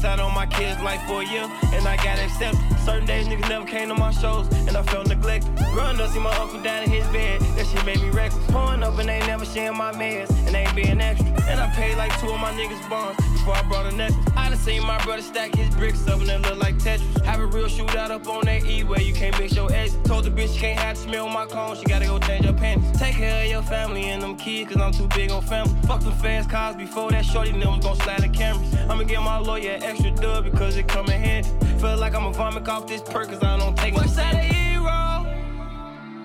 Missed 0.01 0.12
out 0.12 0.20
on 0.20 0.35
my 0.35 0.47
kids' 0.47 0.81
life 0.81 1.02
for 1.06 1.20
a 1.20 1.27
year, 1.27 1.47
and 1.74 1.86
I 1.86 1.94
got 1.97 2.18
accepted. 2.18 2.59
Certain 2.86 3.05
days 3.05 3.28
niggas 3.28 3.51
never 3.51 3.66
came 3.66 3.89
to 3.89 3.94
my 3.94 4.10
shows, 4.10 4.48
and 4.66 4.74
I 4.74 4.82
felt 4.85 5.09
neglected. 5.09 5.55
Growing 5.74 6.01
up, 6.01 6.09
see 6.09 6.18
my 6.18 6.35
uncle 6.39 6.59
down 6.62 6.85
in 6.85 6.90
his 6.90 7.06
bed, 7.09 7.43
that 7.43 7.66
shit 7.66 7.85
made 7.85 8.01
me 8.01 8.09
reckless. 8.09 8.43
Pouring 8.47 8.82
up 8.82 8.98
and 8.98 9.10
they 9.10 9.18
never 9.27 9.44
sharing 9.44 9.77
my 9.77 9.93
meds, 9.93 10.31
and 10.47 10.55
they 10.55 10.60
ain't 10.60 10.74
being 10.74 11.02
extra. 11.02 11.28
And 11.51 11.60
I 11.60 11.68
paid 11.74 11.98
like 11.98 12.18
two 12.18 12.31
of 12.31 12.40
my 12.40 12.51
niggas' 12.52 12.89
bonds 12.89 13.20
before 13.32 13.55
I 13.55 13.62
brought 13.68 13.93
a 13.93 13.94
necklace. 13.94 14.27
I 14.36 14.48
done 14.48 14.59
seen 14.59 14.86
my 14.86 15.02
brother 15.05 15.22
stack 15.22 15.55
his 15.55 15.68
bricks 15.74 16.06
up 16.06 16.20
and 16.20 16.28
they 16.28 16.39
look 16.39 16.59
like 16.59 16.77
Tetris. 16.77 17.24
Have 17.24 17.40
a 17.40 17.47
real 17.47 17.66
shootout 17.66 18.10
up 18.10 18.27
on 18.28 18.44
that 18.44 18.64
E 18.64 18.85
where 18.85 19.01
you 19.01 19.12
can't 19.12 19.39
mix 19.39 19.55
your 19.55 19.72
eggs. 19.72 19.97
Told 20.05 20.24
the 20.24 20.31
bitch 20.31 20.55
she 20.55 20.60
can't 20.60 20.78
have 20.78 20.97
the 20.97 21.02
smell 21.02 21.28
my 21.28 21.47
clothes, 21.47 21.81
she 21.81 21.85
gotta 21.86 22.06
go 22.06 22.18
change 22.18 22.44
her 22.44 22.52
panties. 22.52 22.98
Take 22.98 23.16
care 23.16 23.44
of 23.44 23.51
your 23.51 23.62
family 23.62 24.05
and 24.05 24.22
them 24.22 24.36
kids, 24.36 24.72
cause 24.72 24.81
I'm 24.81 24.93
too 24.93 25.09
big 25.09 25.31
on 25.31 25.43
family. 25.43 25.74
Fuck 25.86 26.01
them 26.01 26.12
fast 26.12 26.48
cars 26.48 26.77
before 26.77 27.10
that 27.10 27.24
shorty 27.24 27.52
them 27.52 27.77
was 27.77 27.85
gon' 27.85 27.97
slide 27.97 28.22
the 28.22 28.28
cameras. 28.28 28.74
I'ma 28.89 29.05
get 29.05 29.20
my 29.22 29.39
lawyer 29.39 29.78
extra 29.91 30.11
dub 30.12 30.45
because 30.45 30.77
it 30.77 30.87
come 30.87 31.07
in 31.07 31.21
handy. 31.21 31.49
Feel 31.81 31.97
like 31.97 32.15
I'ma 32.15 32.31
vomit 32.31 32.69
off 32.69 32.87
this 32.87 33.03
perk 33.03 33.29
cause 33.29 33.43
I 33.43 33.59
don't 33.59 33.77
take 33.77 33.95
Voice 33.95 34.11
of 34.11 34.15
the 34.17 34.39
hero. 34.39 35.27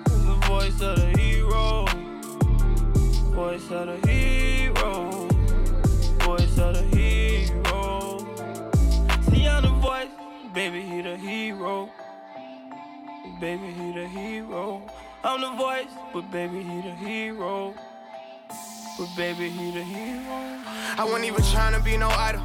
The 0.03 0.47
voice 0.47 0.81
of 0.81 0.97
the 0.97 1.17
hero. 1.17 1.85
Voice 3.33 3.71
of 3.71 3.87
the 3.87 4.07
hero. 4.07 5.27
Voice 6.19 6.57
of 6.59 6.75
the 6.75 6.83
hero. 6.95 8.19
See, 9.29 9.47
I'm 9.47 9.63
the 9.63 9.69
voice. 9.81 10.09
Baby, 10.53 10.81
he 10.81 11.01
the 11.01 11.17
hero. 11.17 11.89
Baby, 13.39 13.67
he 13.71 13.91
the 13.93 14.07
hero. 14.07 14.81
I'm 15.23 15.41
the 15.41 15.51
voice, 15.57 15.91
but 16.13 16.29
baby, 16.31 16.61
he 16.61 16.81
the 16.81 16.91
hero. 16.91 17.73
But 18.97 19.09
baby, 19.17 19.49
he 19.49 19.71
the 19.71 19.83
hero. 19.83 20.61
I 20.97 21.03
wasn't 21.03 21.25
even 21.25 21.43
trying 21.43 21.73
to 21.73 21.83
be 21.83 21.97
no 21.97 22.09
idol. 22.09 22.43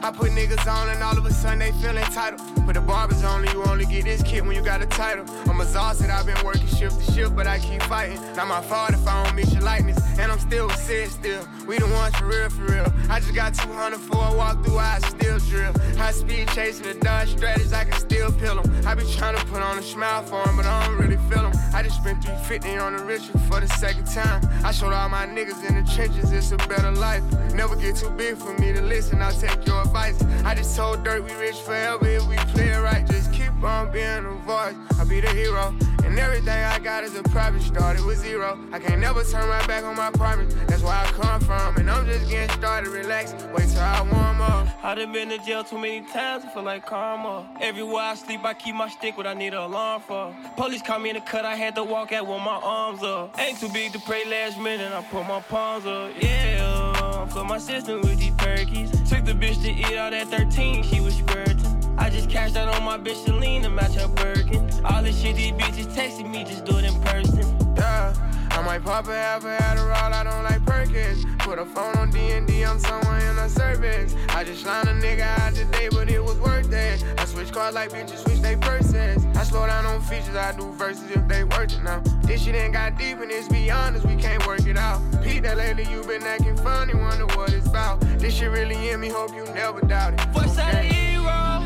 I 0.00 0.12
put 0.12 0.30
niggas 0.30 0.66
on 0.70 0.88
and 0.90 1.02
all 1.02 1.18
of 1.18 1.26
a 1.26 1.32
sudden 1.32 1.58
they 1.58 1.72
feel 1.72 1.96
entitled. 1.96 2.40
But 2.64 2.74
the 2.74 2.80
barbers 2.80 3.24
only, 3.24 3.50
you 3.50 3.64
only 3.64 3.84
get 3.84 4.04
this 4.04 4.22
kid 4.22 4.46
when 4.46 4.54
you 4.54 4.62
got 4.62 4.80
a 4.80 4.86
title. 4.86 5.24
I'm 5.48 5.60
exhausted, 5.60 6.10
I've 6.10 6.26
been 6.26 6.42
working 6.44 6.66
shift 6.68 7.04
to 7.04 7.12
shift, 7.12 7.34
but 7.34 7.46
I 7.46 7.58
keep 7.58 7.82
fighting. 7.82 8.20
Not 8.36 8.46
my 8.48 8.62
fault 8.62 8.90
if 8.90 9.06
I 9.06 9.24
don't 9.24 9.34
miss 9.34 9.52
your 9.52 9.62
likeness. 9.62 9.98
And 10.18 10.32
I'm 10.32 10.38
still 10.40 10.68
sit 10.70 11.10
still. 11.10 11.46
We 11.66 11.78
the 11.78 11.86
ones 11.86 12.14
for 12.16 12.26
real, 12.26 12.50
for 12.50 12.64
real. 12.64 12.86
I 13.08 13.20
just 13.20 13.34
got 13.34 13.54
200 13.54 14.00
for 14.00 14.16
a 14.16 14.36
walk 14.36 14.64
through, 14.64 14.78
I 14.78 14.98
still 14.98 15.38
drill. 15.38 15.72
High 15.96 16.10
speed 16.10 16.48
chasing 16.48 16.86
the 16.86 16.94
Dodge 16.94 17.28
strategies, 17.30 17.72
I 17.72 17.84
can 17.84 17.98
still 18.00 18.32
peel 18.32 18.60
them. 18.60 18.86
I 18.86 18.94
be 18.94 19.04
trying 19.12 19.36
to 19.36 19.44
put 19.46 19.62
on 19.62 19.78
a 19.78 19.82
smile 19.82 20.22
for 20.24 20.44
them, 20.44 20.56
but 20.56 20.66
I 20.66 20.86
don't 20.86 20.98
really 20.98 21.16
feel 21.30 21.42
them. 21.42 21.52
I 21.72 21.82
just 21.82 21.96
spent 21.96 22.24
350 22.24 22.78
on 22.78 22.96
the 22.96 23.04
ritual 23.04 23.38
for 23.40 23.60
the 23.60 23.68
second 23.68 24.06
time. 24.06 24.42
I 24.64 24.72
showed 24.72 24.92
all 24.92 25.08
my 25.08 25.26
niggas 25.26 25.64
in 25.68 25.74
the 25.76 25.90
trenches, 25.92 26.32
it's 26.32 26.50
a 26.50 26.56
better 26.68 26.90
life. 26.90 27.22
Never 27.54 27.76
get 27.76 27.96
too 27.96 28.10
big 28.10 28.36
for 28.36 28.52
me 28.58 28.72
to 28.72 28.82
listen, 28.82 29.22
I'll 29.22 29.32
take 29.32 29.64
your 29.66 29.82
advice. 29.82 30.20
I 30.44 30.54
just 30.54 30.76
told 30.76 31.04
Durk 31.04 31.24
we 31.24 31.32
rich 31.34 31.56
forever 31.56 32.06
if 32.08 32.26
we 32.26 32.36
play 32.52 32.68
it 32.68 32.80
right. 32.80 33.06
Just 33.06 33.32
keep 33.32 33.52
on 33.62 33.92
being 33.92 34.24
a 34.26 34.34
voice. 34.46 34.74
I'll 34.98 35.06
be 35.06 35.20
the 35.20 35.30
hero. 35.30 35.74
And 36.04 36.18
everything 36.18 36.48
I 36.48 36.78
got 36.78 37.04
is 37.04 37.14
a 37.16 37.22
private 37.24 37.62
started 37.62 38.04
with 38.04 38.18
zero. 38.18 38.58
I 38.72 38.78
can't 38.78 39.00
never 39.00 39.22
turn 39.24 39.48
my 39.48 39.66
back 39.66 39.84
on 39.84 39.96
my 39.96 40.10
promise. 40.10 40.54
That's 40.66 40.82
where 40.82 40.92
I 40.92 41.04
come 41.12 41.40
from. 41.40 41.76
And 41.76 41.90
I'm 41.90 42.06
just 42.06 42.28
getting 42.28 42.54
started. 42.56 42.90
Relax. 42.90 43.32
Wait 43.54 43.68
till 43.68 43.80
I 43.80 44.02
warm 44.02 44.40
up. 44.40 44.68
I 44.80 44.94
done 44.94 45.12
been 45.12 45.32
in 45.32 45.44
jail 45.44 45.64
too 45.64 45.76
many 45.76 46.00
times, 46.00 46.44
I 46.44 46.54
feel 46.54 46.62
like 46.62 46.86
karma. 46.86 47.48
Everywhere 47.60 48.02
I 48.02 48.14
sleep, 48.14 48.44
I 48.44 48.54
keep 48.54 48.74
my 48.74 48.88
stick, 48.88 49.16
what 49.16 49.26
I 49.26 49.34
need 49.34 49.52
an 49.52 49.60
alarm 49.60 50.02
for. 50.02 50.34
Police 50.56 50.82
caught 50.82 51.02
me 51.02 51.10
in 51.10 51.16
the 51.16 51.20
cut, 51.20 51.44
I 51.44 51.56
had 51.56 51.74
to 51.74 51.84
walk 51.84 52.12
out 52.12 52.26
with 52.26 52.38
my 52.38 52.60
arms 52.62 53.02
up. 53.02 53.38
Ain't 53.40 53.58
too 53.58 53.68
big 53.70 53.92
to 53.92 53.98
pray 53.98 54.24
last 54.24 54.58
minute, 54.58 54.92
I 54.92 55.02
put 55.02 55.26
my 55.26 55.40
palms 55.40 55.84
up. 55.84 56.12
Yeah, 56.22 57.26
fill 57.26 57.44
my 57.44 57.58
system 57.58 58.00
with 58.02 58.18
these 58.18 58.30
perkies. 58.32 58.90
Took 59.08 59.24
the 59.24 59.32
bitch 59.32 59.60
to 59.62 59.70
eat 59.70 59.98
out 59.98 60.14
at 60.14 60.28
13, 60.28 60.84
she 60.84 61.00
was 61.00 61.16
squirting. 61.16 61.58
I 61.98 62.08
just 62.08 62.30
cashed 62.30 62.56
out 62.56 62.68
on 62.74 62.84
my 62.84 62.96
bitch 62.96 63.24
to 63.24 63.68
match 63.68 63.94
her 63.94 64.08
Birkin. 64.08 64.67
All 64.84 65.02
this 65.02 65.20
shit 65.20 65.36
these 65.36 65.52
bitches 65.52 65.86
texting 65.94 66.30
me, 66.30 66.44
just 66.44 66.64
do 66.64 66.78
it 66.78 66.84
in 66.84 66.94
person. 67.02 67.74
Yeah. 67.76 68.14
I 68.58 68.62
might 68.62 68.82
pop 68.82 69.06
a 69.06 69.14
half 69.14 69.44
a 69.44 69.56
Adderall, 69.56 70.12
I 70.12 70.24
don't 70.24 70.42
like 70.42 70.64
Perkins. 70.66 71.24
Put 71.38 71.60
a 71.60 71.64
phone 71.64 71.94
on 71.96 72.10
D&D, 72.10 72.64
I'm 72.64 72.80
somewhere 72.80 73.20
in 73.30 73.36
the 73.36 73.48
service. 73.48 74.16
I 74.30 74.42
just 74.42 74.66
lined 74.66 74.88
a 74.88 74.94
nigga 74.94 75.20
out 75.20 75.54
today, 75.54 75.88
but 75.90 76.10
it 76.10 76.22
was 76.22 76.36
worth 76.40 76.72
it. 76.72 77.04
I 77.18 77.24
switch 77.24 77.52
cars 77.52 77.74
like 77.74 77.90
bitches 77.90 78.24
switch 78.24 78.40
they 78.40 78.56
purses. 78.56 79.24
I 79.36 79.44
slow 79.44 79.64
down 79.66 79.86
on 79.86 80.00
features, 80.00 80.34
I 80.34 80.56
do 80.56 80.72
verses 80.72 81.08
if 81.10 81.28
they 81.28 81.44
worth 81.44 81.72
it 81.72 81.82
now. 81.84 82.02
This 82.22 82.42
shit 82.42 82.56
ain't 82.56 82.72
got 82.72 82.98
deep 82.98 83.20
and 83.20 83.30
it's 83.30 83.46
beyond 83.46 83.94
us, 83.94 84.04
we 84.04 84.16
can't 84.16 84.44
work 84.44 84.66
it 84.66 84.76
out. 84.76 85.00
Pete, 85.22 85.44
that 85.44 85.56
lately 85.56 85.84
you 85.84 86.02
been 86.02 86.24
acting 86.24 86.56
funny, 86.56 86.94
wonder 86.94 87.26
what 87.36 87.52
it's 87.52 87.68
about. 87.68 88.00
This 88.18 88.34
shit 88.34 88.50
really 88.50 88.90
in 88.90 88.98
me, 88.98 89.08
hope 89.08 89.34
you 89.36 89.44
never 89.54 89.80
doubt 89.82 90.14
it. 90.14 90.20
Voice 90.30 90.58
of 90.58 90.72
the 90.72 90.82
hero. 90.82 91.64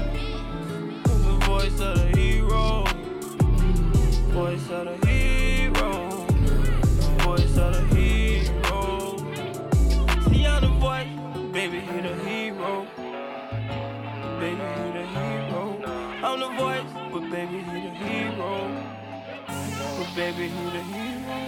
The 1.04 1.46
voice 1.46 1.80
of 1.80 1.98
the 1.98 2.18
hero. 2.18 2.31
Voice 4.32 4.70
of 4.70 4.84
the 4.86 5.06
hero. 5.06 5.92
Voice 7.18 7.56
of 7.58 7.74
the 7.74 7.82
hero. 7.94 9.18
See 10.28 10.46
I'm 10.46 10.60
the 10.62 10.68
voice, 10.80 11.06
baby, 11.52 11.80
he 11.80 12.00
the 12.00 12.14
hero. 12.24 12.86
Baby, 14.40 14.64
he 14.74 14.92
the 14.96 15.04
hero. 15.14 15.62
I'm 16.24 16.40
the 16.40 16.48
voice, 16.56 16.88
but 17.12 17.30
baby, 17.30 17.58
he 17.58 17.72
the 17.72 17.90
hero. 17.90 18.52
But 19.98 20.14
baby, 20.16 20.48
he 20.48 20.64
the 20.70 20.82
hero. 20.82 21.38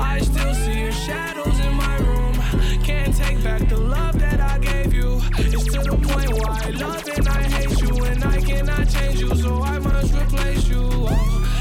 I 0.00 0.18
still 0.20 0.54
see 0.54 0.80
your 0.80 0.92
shadows 0.92 1.58
in 1.60 1.74
my 1.74 1.96
room. 1.98 2.34
Can't 2.82 3.14
take 3.16 3.42
back 3.44 3.68
the 3.68 3.76
love 3.76 4.18
that 4.18 4.40
I 4.40 4.58
gave 4.58 4.92
you. 4.92 5.20
It's 5.38 5.64
to 5.64 5.80
the 5.80 5.96
point 6.08 6.32
where 6.32 6.50
I 6.50 6.70
love 6.70 7.08
and 7.08 7.28
I 7.28 7.42
hate 7.44 7.80
you, 7.80 8.04
and 8.04 8.24
I 8.24 8.40
cannot 8.40 8.88
change 8.88 9.20
you, 9.20 9.34
so 9.36 9.62
I 9.62 9.78
must 9.78 10.12
replace 10.12 10.68
you. 10.68 10.82
Oh, 10.82 11.41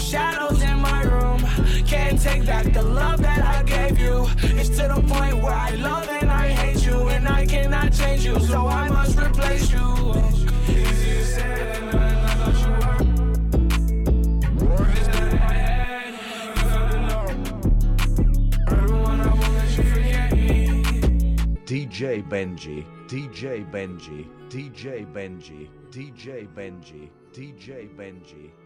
shadows 0.00 0.62
in 0.62 0.78
my 0.78 1.02
room. 1.02 1.40
Can't 1.86 2.20
take 2.20 2.46
back 2.46 2.72
the 2.72 2.82
love 2.82 3.20
that 3.22 3.44
I 3.44 3.62
gave 3.62 3.98
you. 3.98 4.26
It's 4.58 4.70
to 4.70 4.88
the 4.88 5.02
point 5.06 5.36
where 5.42 5.52
I 5.52 5.70
love 5.72 6.08
and 6.08 6.30
I 6.30 6.48
hate 6.48 6.84
you, 6.86 7.08
and 7.08 7.28
I 7.28 7.46
cannot 7.46 7.92
change 7.92 8.24
you, 8.24 8.38
so 8.40 8.66
I 8.66 8.88
must 8.88 9.18
replace 9.18 9.70
you. 9.70 9.80
DJ 21.66 22.26
Benji, 22.28 22.84
DJ 23.06 23.70
Benji, 23.70 24.26
DJ 24.48 25.06
Benji, 25.12 25.68
DJ 25.90 26.48
Benji, 26.48 27.10
DJ 27.32 27.88
Benji, 27.94 28.50